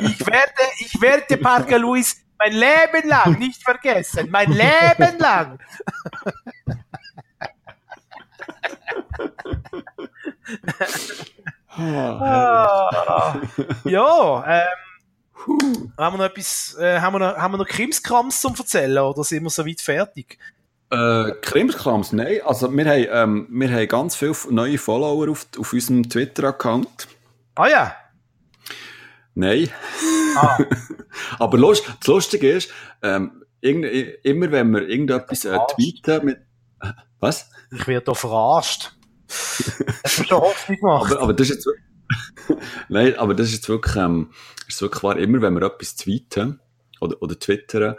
Ich 0.02 0.26
werde, 0.26 0.62
ich 0.80 1.00
werde 1.00 1.36
Parker 1.36 1.78
Lewis 1.78 2.16
mein 2.38 2.52
Leben 2.52 3.08
lang 3.08 3.38
nicht 3.38 3.62
vergessen. 3.62 4.28
Mein 4.30 4.50
Leben 4.52 5.18
lang. 5.18 5.58
Ah, 11.80 13.40
ja, 13.84 14.44
ähm, 14.46 15.92
haben 15.96 16.14
wir 16.14 16.18
noch 16.18 16.24
etwas, 16.24 16.76
äh, 16.80 17.00
haben 17.00 17.14
wir 17.14 17.18
noch, 17.20 17.36
haben 17.36 17.52
wir 17.52 17.58
noch 17.58 17.68
Krimskrams 17.68 18.40
zum 18.40 18.54
erzählen 18.56 18.98
oder 18.98 19.22
sind 19.22 19.44
wir 19.44 19.50
soweit 19.50 19.80
fertig? 19.80 20.38
Äh, 20.90 21.32
Krimskrams, 21.42 22.12
nein. 22.12 22.40
Also, 22.44 22.74
wir 22.74 22.84
haben, 22.84 23.06
ähm, 23.10 23.46
wir 23.50 23.70
haben 23.70 23.88
ganz 23.88 24.16
viele 24.16 24.34
neue 24.50 24.78
Follower 24.78 25.30
auf, 25.30 25.46
auf 25.58 25.72
unserem 25.72 26.08
Twitter-Account. 26.08 27.08
Ah 27.54 27.68
ja. 27.68 27.94
Nein. 29.34 29.68
Ah. 30.36 30.58
Aber 31.38 31.58
lust, 31.58 31.84
das 32.00 32.06
Lustige 32.08 32.50
ist, 32.50 32.70
ähm, 33.02 33.44
immer 33.60 34.50
wenn 34.50 34.70
wir 34.70 34.88
irgendetwas 34.88 35.44
äh, 35.44 35.58
tweeten 35.74 36.24
mit, 36.24 36.38
was? 37.20 37.50
Ich 37.70 37.86
werde 37.86 38.06
da 38.06 38.14
verarscht. 38.14 38.92
Hast 39.28 40.18
du 40.20 40.24
schon 40.24 40.40
Hoffnung 40.40 40.78
gemacht? 40.78 41.12
Aber, 41.12 41.22
aber 41.22 41.32
das 41.34 41.50
ist 41.50 41.56
jetzt, 41.56 41.68
nein, 42.88 43.14
aber 43.18 43.34
das 43.34 43.48
ist 43.48 43.54
jetzt 43.54 43.68
wirklich, 43.68 43.96
ähm, 43.96 44.30
ist 44.66 44.80
wirklich 44.80 45.02
wahr, 45.02 45.16
immer 45.18 45.42
wenn 45.42 45.54
wir 45.54 45.62
etwas 45.66 45.96
tweeten 45.96 46.60
oder, 47.00 47.20
oder 47.22 47.38
twittern, 47.38 47.96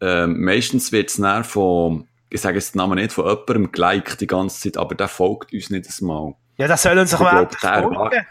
ähm, 0.00 0.40
meistens 0.42 0.92
wird 0.92 1.10
es 1.10 1.20
von, 1.48 2.06
ich 2.30 2.40
sage 2.40 2.56
jetzt 2.56 2.74
den 2.74 2.78
Namen 2.78 2.98
nicht, 2.98 3.12
von 3.12 3.26
jemandem 3.26 3.72
geliked 3.72 4.20
die 4.20 4.26
ganze 4.26 4.60
Zeit, 4.60 4.76
aber 4.76 4.94
der 4.94 5.08
folgt 5.08 5.52
uns 5.52 5.70
nicht 5.70 5.88
einmal. 6.00 6.34
Ja, 6.56 6.68
das 6.68 6.82
sollen 6.82 7.06
sich 7.06 7.18
Ich 7.18 7.18
glaub, 7.18 7.32
während 7.32 7.62
der 7.62 7.70
der 7.72 7.82
Folge. 7.82 7.96
erwart- 8.16 8.26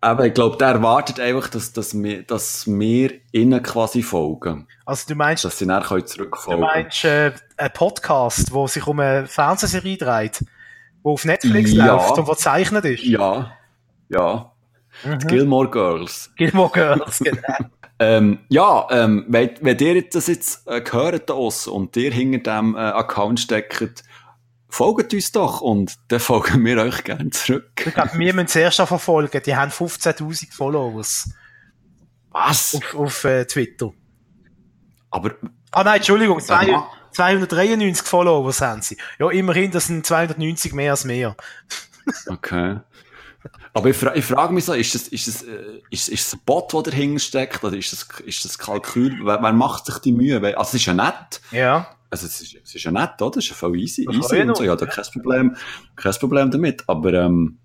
Aber 0.00 0.26
ich 0.26 0.34
glaube, 0.34 0.56
der 0.56 0.68
erwartet 0.68 1.20
einfach, 1.20 1.48
dass, 1.48 1.72
dass, 1.72 1.94
wir, 2.00 2.22
dass 2.22 2.66
wir 2.66 3.12
ihnen 3.32 3.62
quasi 3.62 4.02
folgen. 4.02 4.68
Also 4.84 5.04
du 5.08 5.14
meinst, 5.14 5.44
Dass 5.44 5.58
sie 5.58 5.66
dann 5.66 5.82
können 5.82 6.00
du 6.02 6.06
zurückfolgen 6.06 6.60
meinst 6.60 7.04
äh, 7.04 7.32
ein 7.56 7.72
Podcast, 7.72 8.52
wo 8.52 8.66
sich 8.66 8.86
um 8.86 9.00
eine 9.00 9.26
Fernsehserie 9.26 9.96
dreht, 9.96 10.44
wo 11.06 11.12
auf 11.12 11.24
Netflix 11.24 11.72
Ja. 11.72 11.86
läuft 11.86 12.18
und 12.18 12.26
wo 12.26 12.32
gezeichnet 12.32 12.84
ist? 12.84 13.04
Ja, 13.04 13.52
ja. 14.08 14.52
Die 15.04 15.08
Mhm. 15.08 15.18
Gilmore 15.28 15.70
Girls. 15.70 16.32
Gilmore 16.36 16.70
Girls, 16.72 17.18
genau. 17.24 17.70
Ähm, 17.98 18.40
ja, 18.48 18.86
ähm, 18.90 19.24
wenn, 19.28 19.50
wenn 19.60 19.78
ihr 19.78 20.08
das 20.08 20.26
jetzt 20.26 20.66
äh, 20.66 20.80
gehört 20.80 21.30
draussen 21.30 21.72
und 21.72 21.96
ihr 21.96 22.12
hinter 22.12 22.56
dem 22.58 22.74
äh, 22.74 22.78
Account 22.80 23.38
steckt, 23.40 24.02
folgt 24.68 25.14
uns 25.14 25.30
doch 25.32 25.60
und 25.60 25.94
dann 26.08 26.18
folgen 26.28 26.64
wir 26.64 26.78
euch 26.78 27.04
gerne 27.04 27.30
zurück. 27.30 27.70
Ich 27.86 27.94
glaube, 27.94 28.18
wir 28.18 28.34
müssen 28.34 28.48
zuerst 28.48 28.80
verfolgen. 28.80 29.40
Die 29.46 29.54
haben 29.54 29.70
15.000 29.70 30.52
Followers 30.52 31.30
Was? 32.30 32.74
auf, 32.74 32.94
auf 32.96 33.24
äh, 33.24 33.44
Twitter. 33.46 33.92
Aber 35.10 35.30
Ah 35.70 35.84
nein, 35.84 35.96
Entschuldigung, 35.98 36.40
zwei. 36.40 36.76
293 37.16 38.06
Followers 38.06 38.60
haben 38.60 38.82
sie. 38.82 38.98
Ja, 39.18 39.30
immerhin, 39.30 39.70
das 39.70 39.86
sind 39.86 40.04
290 40.04 40.74
mehr 40.74 40.90
als 40.90 41.04
mehr. 41.04 41.34
Okay. 42.28 42.80
Aber 43.72 43.88
ich, 43.88 43.96
fra 43.96 44.14
ich 44.14 44.24
frage 44.24 44.52
mich 44.52 44.66
so, 44.66 44.74
ist 44.74 44.94
das, 44.94 45.08
ist 45.08 45.26
das, 45.26 45.42
äh, 45.42 45.80
ist, 45.90 46.08
ist 46.08 46.26
das 46.26 46.38
ein 46.38 46.42
Bot, 46.44 46.72
der 46.74 46.82
dahinter 46.82 47.18
steckt, 47.18 47.64
oder 47.64 47.76
ist 47.76 47.92
das, 47.92 48.06
ist 48.20 48.44
das 48.44 48.58
Kalkül? 48.58 49.18
Wer, 49.24 49.42
wer 49.42 49.52
macht 49.52 49.86
sich 49.86 49.98
die 49.98 50.12
Mühe? 50.12 50.36
Also, 50.56 50.70
es 50.70 50.74
ist 50.74 50.86
ja 50.86 50.94
nett. 50.94 51.40
Ja. 51.52 51.88
Also, 52.10 52.26
es 52.26 52.40
ist, 52.42 52.54
es 52.62 52.74
ist 52.74 52.84
ja 52.84 52.90
nett, 52.90 53.20
oder? 53.22 53.38
Es 53.38 53.44
ist 53.44 53.50
ja 53.50 53.56
voll 53.56 53.78
easy, 53.78 54.04
Das 54.04 54.16
easy 54.16 54.42
und 54.42 54.56
so. 54.56 54.64
Ja, 54.64 54.76
da 54.76 54.84
kein 54.84 55.04
Problem, 55.12 55.56
kein 55.96 56.12
Problem 56.14 56.50
damit. 56.50 56.84
Aber, 56.86 57.12
ähm, 57.14 57.58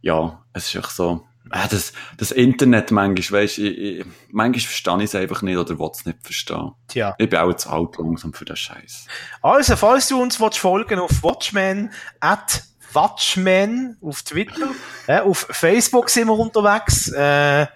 ja, 0.00 0.44
es 0.52 0.66
ist 0.66 0.76
echt 0.76 0.90
so, 0.90 1.26
äh, 1.54 1.68
das, 1.68 1.92
das 2.16 2.32
Internet 2.32 2.90
manchmal, 2.90 3.42
weisst, 3.42 3.58
ich, 3.58 3.78
ich, 3.78 4.06
manchmal 4.30 4.60
verstehe 4.60 4.96
ich 4.98 5.04
es 5.04 5.14
einfach 5.14 5.42
nicht 5.42 5.56
oder 5.56 5.78
will 5.78 5.90
es 5.92 6.04
nicht 6.04 6.18
verstehen. 6.22 6.72
Tja. 6.88 7.14
Ich 7.16 7.30
bin 7.30 7.38
auch 7.38 7.54
zu 7.54 7.70
alt 7.70 7.96
langsam 7.96 8.32
für 8.32 8.44
den 8.44 8.56
Scheiß. 8.56 9.06
Also, 9.40 9.76
falls 9.76 10.08
du 10.08 10.20
uns 10.20 10.40
willst 10.40 10.58
folgen 10.58 10.98
auf 10.98 11.22
Watchmen, 11.22 11.92
at 12.20 12.64
Watchmen 12.92 13.96
auf 14.02 14.22
Twitter, 14.22 14.70
äh, 15.06 15.20
auf 15.20 15.46
Facebook 15.50 16.10
sind 16.10 16.26
wir 16.28 16.38
unterwegs, 16.38 17.08
äh, 17.12 17.66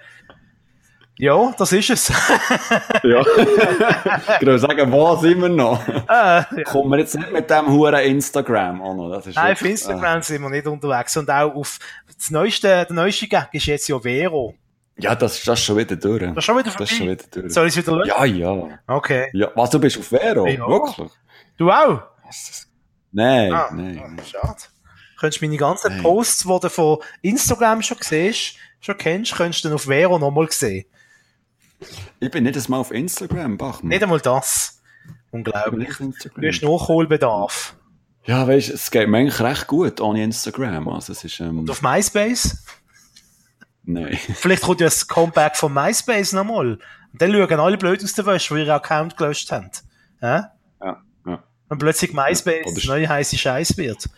ja, 1.19 1.55
das 1.59 1.73
ist 1.73 1.91
es. 1.91 2.13
Ja. 3.03 3.21
ich 3.21 4.47
würde 4.47 4.59
sagen, 4.59 4.91
wo 4.93 5.17
sind 5.17 5.41
wir 5.41 5.49
noch? 5.49 5.87
äh, 5.89 5.93
ja. 6.09 6.45
Kommen 6.65 6.91
wir 6.91 6.99
jetzt 6.99 7.15
nicht 7.17 7.31
mit 7.33 7.49
dem 7.51 7.69
huren 7.69 7.95
Instagram 8.01 8.83
an, 8.83 8.99
oder? 8.99 9.21
Das 9.21 9.35
Nein, 9.35 9.53
auf 9.53 9.63
Instagram 9.63 10.23
sind 10.23 10.43
wir 10.43 10.49
nicht 10.51 10.67
unterwegs. 10.67 11.17
Und 11.17 11.31
auch 11.31 11.55
auf 11.55 11.79
das 12.17 12.31
neueste, 12.31 12.69
der 12.89 12.93
neueste 12.93 13.29
Gag 13.29 13.49
ist 13.53 13.67
jetzt 13.67 13.89
ja 13.89 13.99
Vero. 14.01 14.55
Äh, 14.97 15.03
ja, 15.05 15.15
das, 15.15 15.43
das 15.45 15.59
ist 15.61 15.65
schon 15.65 15.77
wieder 15.77 15.97
durch. 15.97 16.23
Das 16.23 16.37
ist 16.39 16.45
schon 16.45 16.59
wieder 16.59 16.71
Das 16.71 16.81
ist 16.81 16.89
schon 16.91 16.99
vorbei. 17.07 17.13
wieder 17.13 17.43
durch. 17.43 17.53
Soll 17.55 17.67
ich 17.69 17.77
es 17.77 17.87
wieder 17.87 17.97
löschen? 17.97 18.09
Ja, 18.17 18.25
ja. 18.25 18.79
Okay. 18.87 19.31
ja. 19.33 19.51
Was, 19.55 19.71
du 19.71 19.79
bist 19.79 19.99
auf 19.99 20.07
Vero? 20.07 20.47
Ja. 20.47 20.67
Wirklich? 20.69 21.11
Du 21.57 21.71
auch? 21.71 22.03
Nein, 23.13 23.53
Ah, 23.53 23.71
nein. 23.73 24.19
ah, 24.19 24.23
schade. 24.25 24.57
Könntest 25.19 25.41
du 25.43 25.47
meine 25.47 25.57
ganzen 25.57 25.93
Nein. 25.93 26.03
Posts, 26.03 26.45
die 26.45 26.61
du 26.61 26.69
von 26.69 26.99
Instagram 27.23 27.83
schon 27.83 27.97
siehst, 28.01 28.55
schon 28.81 28.97
kennst, 28.99 29.35
könntest 29.35 29.65
du 29.65 29.69
dann 29.69 29.75
auf 29.77 29.85
Vero 29.85 30.19
nochmal 30.19 30.49
sehen. 30.51 30.85
Ich 32.21 32.31
bin 32.31 32.45
nicht 32.45 32.57
einmal 32.57 32.81
auf 32.81 32.91
Instagram, 32.91 33.57
Bachmann. 33.57 33.89
Nicht 33.89 34.03
einmal 34.03 34.21
das. 34.21 34.83
Unglaublich. 35.31 35.97
Du 35.99 36.13
hast 36.47 36.63
Nachholbedarf. 36.63 37.77
Ja, 38.25 38.47
weißt, 38.47 38.71
es 38.71 38.91
geht 38.91 39.09
mir 39.09 39.19
eigentlich 39.19 39.41
recht 39.41 39.67
gut 39.67 40.01
ohne 40.01 40.23
Instagram. 40.25 40.89
Also, 40.89 41.13
es 41.13 41.25
ist, 41.25 41.41
ähm, 41.41 41.61
Und 41.61 41.71
auf 41.71 41.83
MySpace? 41.83 42.65
nein. 43.85 44.19
Vielleicht 44.35 44.63
kommt 44.63 44.81
ja 44.81 44.87
das 44.87 45.07
Comeback 45.09 45.57
von 45.57 45.73
MySpace 45.73 46.33
nochmal. 46.33 46.79
Und 47.13 47.23
dann 47.23 47.33
schauen 47.33 47.61
alle 47.61 47.79
blöd 47.79 48.03
aus 48.05 48.13
der 48.13 48.27
Wäsche, 48.27 48.55
die 48.55 48.61
ihren 48.61 48.71
Account 48.71 49.17
gelöscht 49.17 49.51
haben. 49.51 49.71
Hä? 50.21 50.43
Ja, 50.83 51.03
ja. 51.27 51.43
Und 51.69 51.79
plötzlich 51.79 52.13
MySpace 52.13 52.75
das 52.75 52.85
neue 52.85 53.09
heiße 53.09 53.39
Scheiß 53.39 53.77
wird. 53.79 54.09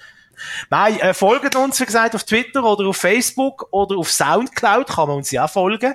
Nein, 0.70 0.98
äh, 1.00 1.14
folgt 1.14 1.54
uns, 1.54 1.78
wie 1.80 1.84
gesagt, 1.86 2.14
auf 2.14 2.24
Twitter 2.24 2.64
oder 2.64 2.88
auf 2.88 2.96
Facebook 2.96 3.68
oder 3.72 3.96
auf 3.96 4.10
Soundcloud 4.10 4.88
kann 4.88 5.08
man 5.08 5.18
uns 5.18 5.30
ja 5.30 5.44
auch 5.44 5.50
folgen. 5.50 5.94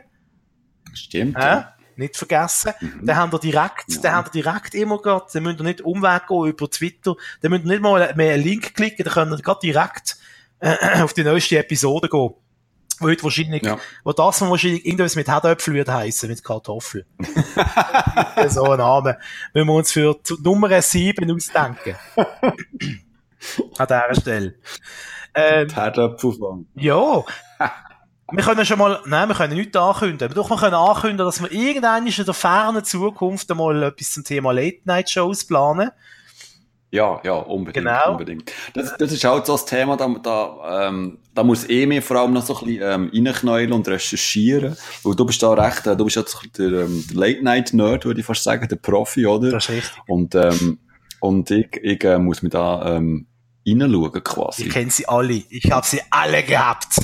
Stimmt. 0.96 1.38
Hä? 1.38 1.42
Ja. 1.42 1.72
Nicht 1.98 2.18
vergessen. 2.18 2.74
Dann 3.04 3.16
haben 3.16 3.32
wir 3.32 3.40
direkt, 3.40 3.86
Ja. 3.88 4.02
dann 4.02 4.12
haben 4.16 4.28
wir 4.28 4.44
direkt 4.44 4.76
immer 4.76 4.98
grad, 5.02 5.34
dann 5.34 5.44
müsst 5.44 5.60
ihr 5.60 5.64
nicht 5.64 5.82
Umweg 5.82 6.28
gehen 6.28 6.46
über 6.46 6.70
Twitter, 6.70 7.16
dann 7.42 7.52
müsst 7.52 7.64
ihr 7.66 7.72
nicht 7.72 7.82
mal 7.82 8.14
mehr 8.16 8.34
einen 8.34 8.44
Link 8.44 8.74
klicken, 8.76 9.06
dann 9.06 9.14
könnt 9.14 9.32
ihr 9.32 9.42
grad 9.44 9.64
direkt 9.64 10.18
äh, 10.60 10.76
auf 11.02 11.14
die 11.14 11.24
neueste 11.24 11.58
Episode 11.60 12.10
gehen. 12.10 12.32
Wo 13.00 13.08
heute 13.08 13.24
wahrscheinlich, 13.24 13.64
Ja. 13.64 13.78
wo 14.04 14.12
das 14.14 14.40
man 14.42 14.50
wahrscheinlich 14.50 14.86
irgendwas 14.86 15.16
mit 15.16 15.28
Herdöpfel 15.30 15.74
wird 15.74 15.88
heissen, 15.90 16.30
mit 16.30 16.44
Kartoffeln. 16.44 17.06
so 18.50 18.64
ein 18.72 18.78
Name. 18.80 19.18
Wenn 19.54 19.66
wir 19.68 19.74
uns 19.74 19.92
für 19.92 20.18
die 20.30 20.34
Nummer 20.44 20.82
7 20.82 21.30
ausdenken. 21.32 21.96
An 23.78 23.88
dieser 23.88 24.16
Stelle. 24.22 24.56
Ähm, 25.34 25.70
Herdöpfelfang. 25.70 26.66
ja. 26.76 27.24
Wir 28.32 28.44
können 28.44 28.66
schon 28.66 28.80
mal, 28.80 29.00
nein, 29.06 29.28
wir 29.28 29.36
können 29.36 29.56
nichts 29.56 29.78
ankündigen. 29.78 30.26
Aber 30.26 30.34
doch, 30.34 30.50
wir 30.50 30.58
können 30.58 30.74
ankündigen, 30.74 31.26
dass 31.26 31.42
wir 31.42 31.52
irgendwann 31.52 32.08
in 32.08 32.26
der 32.26 32.34
fernen 32.34 32.84
Zukunft 32.84 33.50
einmal 33.52 33.84
etwas 33.84 34.14
zum 34.14 34.24
Thema 34.24 34.52
Late-Night-Shows 34.52 35.46
planen. 35.46 35.92
Ja, 36.96 37.20
ja, 37.24 37.34
unbedingt. 37.34 37.86
Genau. 37.86 38.12
unbedingt. 38.12 38.52
Das, 38.74 38.96
das 38.98 39.12
ist 39.12 39.24
halt 39.24 39.46
so 39.46 39.52
das 39.54 39.66
Thema, 39.66 39.98
da, 39.98 40.08
da, 40.24 40.88
ähm, 40.88 41.20
da 41.34 41.44
muss 41.44 41.70
eh 41.70 41.86
mir 41.86 42.02
vor 42.02 42.18
allem 42.18 42.34
noch 42.34 42.46
so 42.46 42.58
ein 42.58 42.66
bisschen 42.66 43.12
ähm, 43.14 43.26
reinknäulen 43.26 43.74
und 43.74 43.88
recherchieren. 43.88 44.78
Weil 45.04 45.16
du 45.16 45.26
bist 45.26 45.44
da 45.44 45.54
recht, 45.54 45.86
äh, 45.86 45.98
du 45.98 46.06
bist 46.06 46.16
jetzt 46.16 46.40
der, 46.58 46.72
ähm, 46.72 47.06
der 47.10 47.18
Late-Night-Nerd, 47.18 48.06
würde 48.06 48.22
ich 48.22 48.26
fast 48.26 48.44
sagen, 48.44 48.68
der 48.68 48.78
Profi, 48.78 49.26
oder? 49.26 49.52
Das 49.52 49.66
ist 49.66 49.70
richtig. 49.72 50.02
Und, 50.08 50.36
ähm, 50.36 50.80
und 51.20 51.52
ich, 51.52 51.68
ich 51.84 52.04
äh, 52.04 52.18
muss 52.18 52.42
mir 52.42 52.50
da 52.50 52.96
ähm, 52.96 53.28
reinschauen 53.68 54.24
quasi. 54.24 54.64
Ich 54.64 54.70
kenne 54.70 54.90
sie 54.90 55.08
alle. 55.08 55.44
Ich 55.50 55.70
habe 55.72 55.86
sie 55.86 56.02
alle 56.10 56.44
gehabt. 56.44 56.96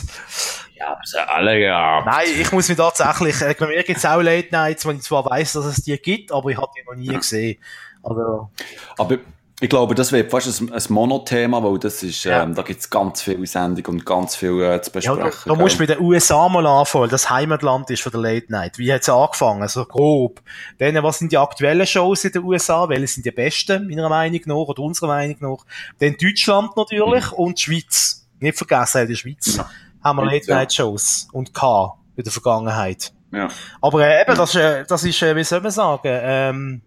Ich 0.82 0.88
hab 0.88 1.06
sie 1.06 1.20
alle 1.30 1.60
gehabt. 1.60 2.08
Nein, 2.08 2.28
ich 2.40 2.52
muss 2.52 2.68
mir 2.70 2.76
tatsächlich, 2.76 3.40
äh, 3.42 3.56
bei 3.58 3.68
mir 3.68 3.84
gibt 3.84 4.00
es 4.00 4.06
auch 4.06 4.22
Late 4.22 4.48
Nights, 4.52 4.86
wo 4.86 4.92
ich 4.92 5.02
zwar 5.02 5.26
weiss, 5.26 5.54
dass 5.54 5.66
es 5.66 5.84
die 5.84 5.96
gibt, 5.98 6.32
aber 6.32 6.50
ich 6.50 6.58
habe 6.58 6.72
die 6.78 6.84
noch 6.90 6.96
nie 6.96 7.16
gesehen. 7.18 7.60
Also, 8.04 8.50
Aber 8.98 9.18
ich 9.60 9.70
glaube, 9.70 9.94
das 9.94 10.12
wird 10.12 10.32
fast 10.32 10.60
ein, 10.60 10.74
ein 10.74 10.82
Monothema, 10.90 11.62
weil 11.62 11.78
das 11.78 12.02
ist, 12.02 12.24
Ja. 12.24 12.42
ähm, 12.42 12.56
da 12.56 12.64
gibt's 12.64 12.90
ganz 12.90 13.22
viele 13.22 13.46
Sendungen 13.46 14.00
und 14.00 14.06
ganz 14.08 14.36
viel 14.36 14.60
äh, 14.60 14.82
zu 14.82 14.90
ja, 14.90 15.14
besprechen. 15.14 15.20
da, 15.46 15.54
da 15.54 15.56
musst 15.56 15.76
du 15.76 15.82
mit 15.84 15.90
den 15.92 16.00
USA 16.02 16.50
mal 16.50 16.66
anfangen, 16.66 17.10
das 17.12 17.30
Heimatland 17.30 17.88
ist 17.92 18.02
von 18.02 18.12
der 18.12 18.22
Late 18.22 18.52
Night. 18.52 18.80
Wie 18.80 18.92
hat 18.92 19.02
es 19.02 19.10
angefangen? 19.10 19.68
So 19.68 19.86
grob. 19.86 20.42
Dann, 20.80 20.96
was 21.04 21.20
sind 21.20 21.32
die 21.32 21.38
aktuellen 21.38 21.86
Shows 21.86 22.26
in 22.26 22.32
den 22.32 22.44
USA? 22.44 22.90
Welche 22.90 23.06
sind 23.08 23.26
die 23.28 23.32
besten, 23.32 23.88
meiner 23.88 24.10
Meinung 24.10 24.42
nach, 24.46 24.56
oder 24.56 24.82
unserer 24.82 25.10
Meinung 25.10 25.38
nach? 25.40 25.66
Dann 26.00 26.18
Deutschland 26.20 26.76
natürlich 26.76 27.32
und 27.32 27.60
die 27.60 27.62
Schweiz. 27.62 28.18
Nicht 28.40 28.58
vergessen, 28.58 29.08
der 29.08 29.16
Schweiz 29.16 29.60
haben 30.04 30.18
wir 30.18 30.26
Late 30.26 30.50
Night 30.50 30.74
Shows 30.74 31.28
und 31.32 31.54
K 31.54 31.98
in 32.16 32.24
der 32.24 32.32
Vergangenheit. 32.34 33.12
ja. 33.32 33.50
Aber 33.82 34.06
äh, 34.06 34.22
eben, 34.22 34.36
das 34.36 34.50
ist, 34.50 34.56
äh, 34.56 34.84
das 34.88 35.04
ist 35.04 35.22
äh, 35.22 35.36
wie 35.36 35.44
soll 35.44 35.62
man 35.62 35.72
sagen, 35.72 36.02
ähm, 36.22 36.82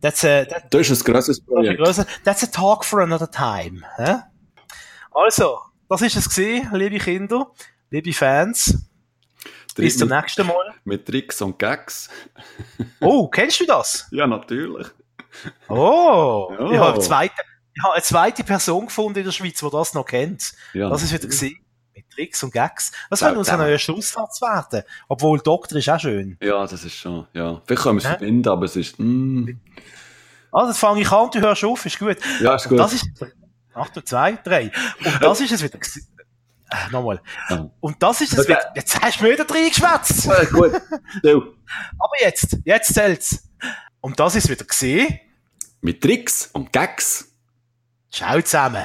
that's 0.00 0.24
a, 0.24 0.44
that, 0.44 0.72
Das 0.72 0.88
ist 0.90 1.06
ein 1.06 1.12
grosses 1.12 1.38
das 1.38 1.38
ist 1.38 1.42
ein 1.42 2.06
Projekt. 2.06 2.24
that's 2.24 2.42
a 2.44 2.46
talk 2.46 2.84
for 2.84 3.00
another 3.00 3.30
time. 3.30 3.82
Hä? 3.96 4.16
Also, 5.10 5.58
das 5.88 6.02
ist 6.02 6.16
es 6.16 6.28
gewesen, 6.28 6.68
liebe 6.74 6.98
Kinder, 6.98 7.50
liebe 7.90 8.12
Fans. 8.12 8.88
Bis 9.74 9.96
zum 9.96 10.08
mit, 10.10 10.18
nächsten 10.20 10.46
Mal. 10.46 10.74
mit 10.84 11.06
Tricks 11.06 11.40
und 11.40 11.58
Gags. 11.58 12.10
Oh, 13.00 13.28
kennst 13.28 13.58
du 13.60 13.64
das? 13.66 14.06
Ja, 14.10 14.26
natürlich. 14.26 14.86
Oh, 15.68 16.50
Ja. 16.58 16.70
ich 16.70 16.78
habe 16.78 16.92
eine 16.94 17.00
zweite, 17.00 17.34
ich 17.74 17.82
habe 17.82 17.94
eine 17.94 18.02
zweite 18.02 18.44
Person 18.44 18.86
gefunden 18.86 19.18
in 19.20 19.24
der 19.24 19.32
Schweiz, 19.32 19.60
die 19.60 19.70
das 19.70 19.94
noch 19.94 20.04
kennt. 20.04 20.52
Ja, 20.74 20.90
Das 20.90 21.02
ist 21.02 21.12
wieder 21.12 21.26
gesehen. 21.26 21.58
Mit 21.94 22.08
Tricks 22.10 22.42
und 22.42 22.52
Gags. 22.52 22.92
Das 23.10 23.20
Ja, 23.20 23.26
könnte 23.28 23.40
unser 23.40 23.52
zusammen. 23.52 23.68
neuer 23.68 23.78
Schlusssatz 23.78 24.40
werden. 24.40 24.82
Obwohl 25.08 25.38
Doktor 25.40 25.76
ist 25.78 25.88
auch 25.90 26.00
schön. 26.00 26.38
Ja, 26.42 26.62
das 26.66 26.84
ist 26.84 26.94
schon, 26.94 27.26
ja. 27.34 27.60
Vielleicht 27.66 27.82
können 27.82 27.96
wir 27.96 28.00
es 28.00 28.04
Hä? 28.04 28.10
verbinden, 28.18 28.48
aber 28.48 28.64
es 28.64 28.76
ist, 28.76 28.98
mm, 28.98 29.48
Also, 30.52 30.68
das 30.68 30.78
fange 30.78 31.00
ich 31.02 31.10
an, 31.12 31.30
du 31.30 31.40
hörst 31.40 31.64
auf, 31.64 31.84
ist 31.86 31.98
gut. 31.98 32.16
ja, 32.40 32.54
ist 32.54 32.64
Und 32.66 32.70
gut. 32.70 32.78
das 32.78 32.92
ist, 32.94 33.08
Achtung, 33.74 34.04
zwei, 34.06 34.32
drei. 34.42 34.70
Und 35.04 35.22
das 35.22 35.40
ist 35.40 35.52
es 35.52 35.62
wieder. 35.62 35.78
Äh, 35.78 36.90
nochmal. 36.90 37.20
Ja. 37.50 37.70
Und 37.80 38.02
das 38.02 38.20
ist 38.22 38.32
es 38.32 38.46
wieder. 38.48 38.60
Jetzt 38.74 39.00
hast 39.00 39.20
du 39.20 39.24
mir 39.24 39.32
wieder 39.32 39.48
reingeschwätzt. 39.48 40.24
Ja, 40.26 40.44
gut. 40.44 40.72
Still. 41.18 41.42
Aber 41.98 42.14
jetzt, 42.20 42.56
jetzt 42.64 42.94
zählt's. 42.94 43.48
Und 44.00 44.18
das 44.18 44.34
ist 44.36 44.48
wieder 44.48 44.64
gesehen. 44.64 45.18
Mit 45.82 46.02
Tricks 46.02 46.48
und 46.52 46.72
Gags. 46.72 47.28
Schau 48.10 48.40
zusammen. 48.40 48.84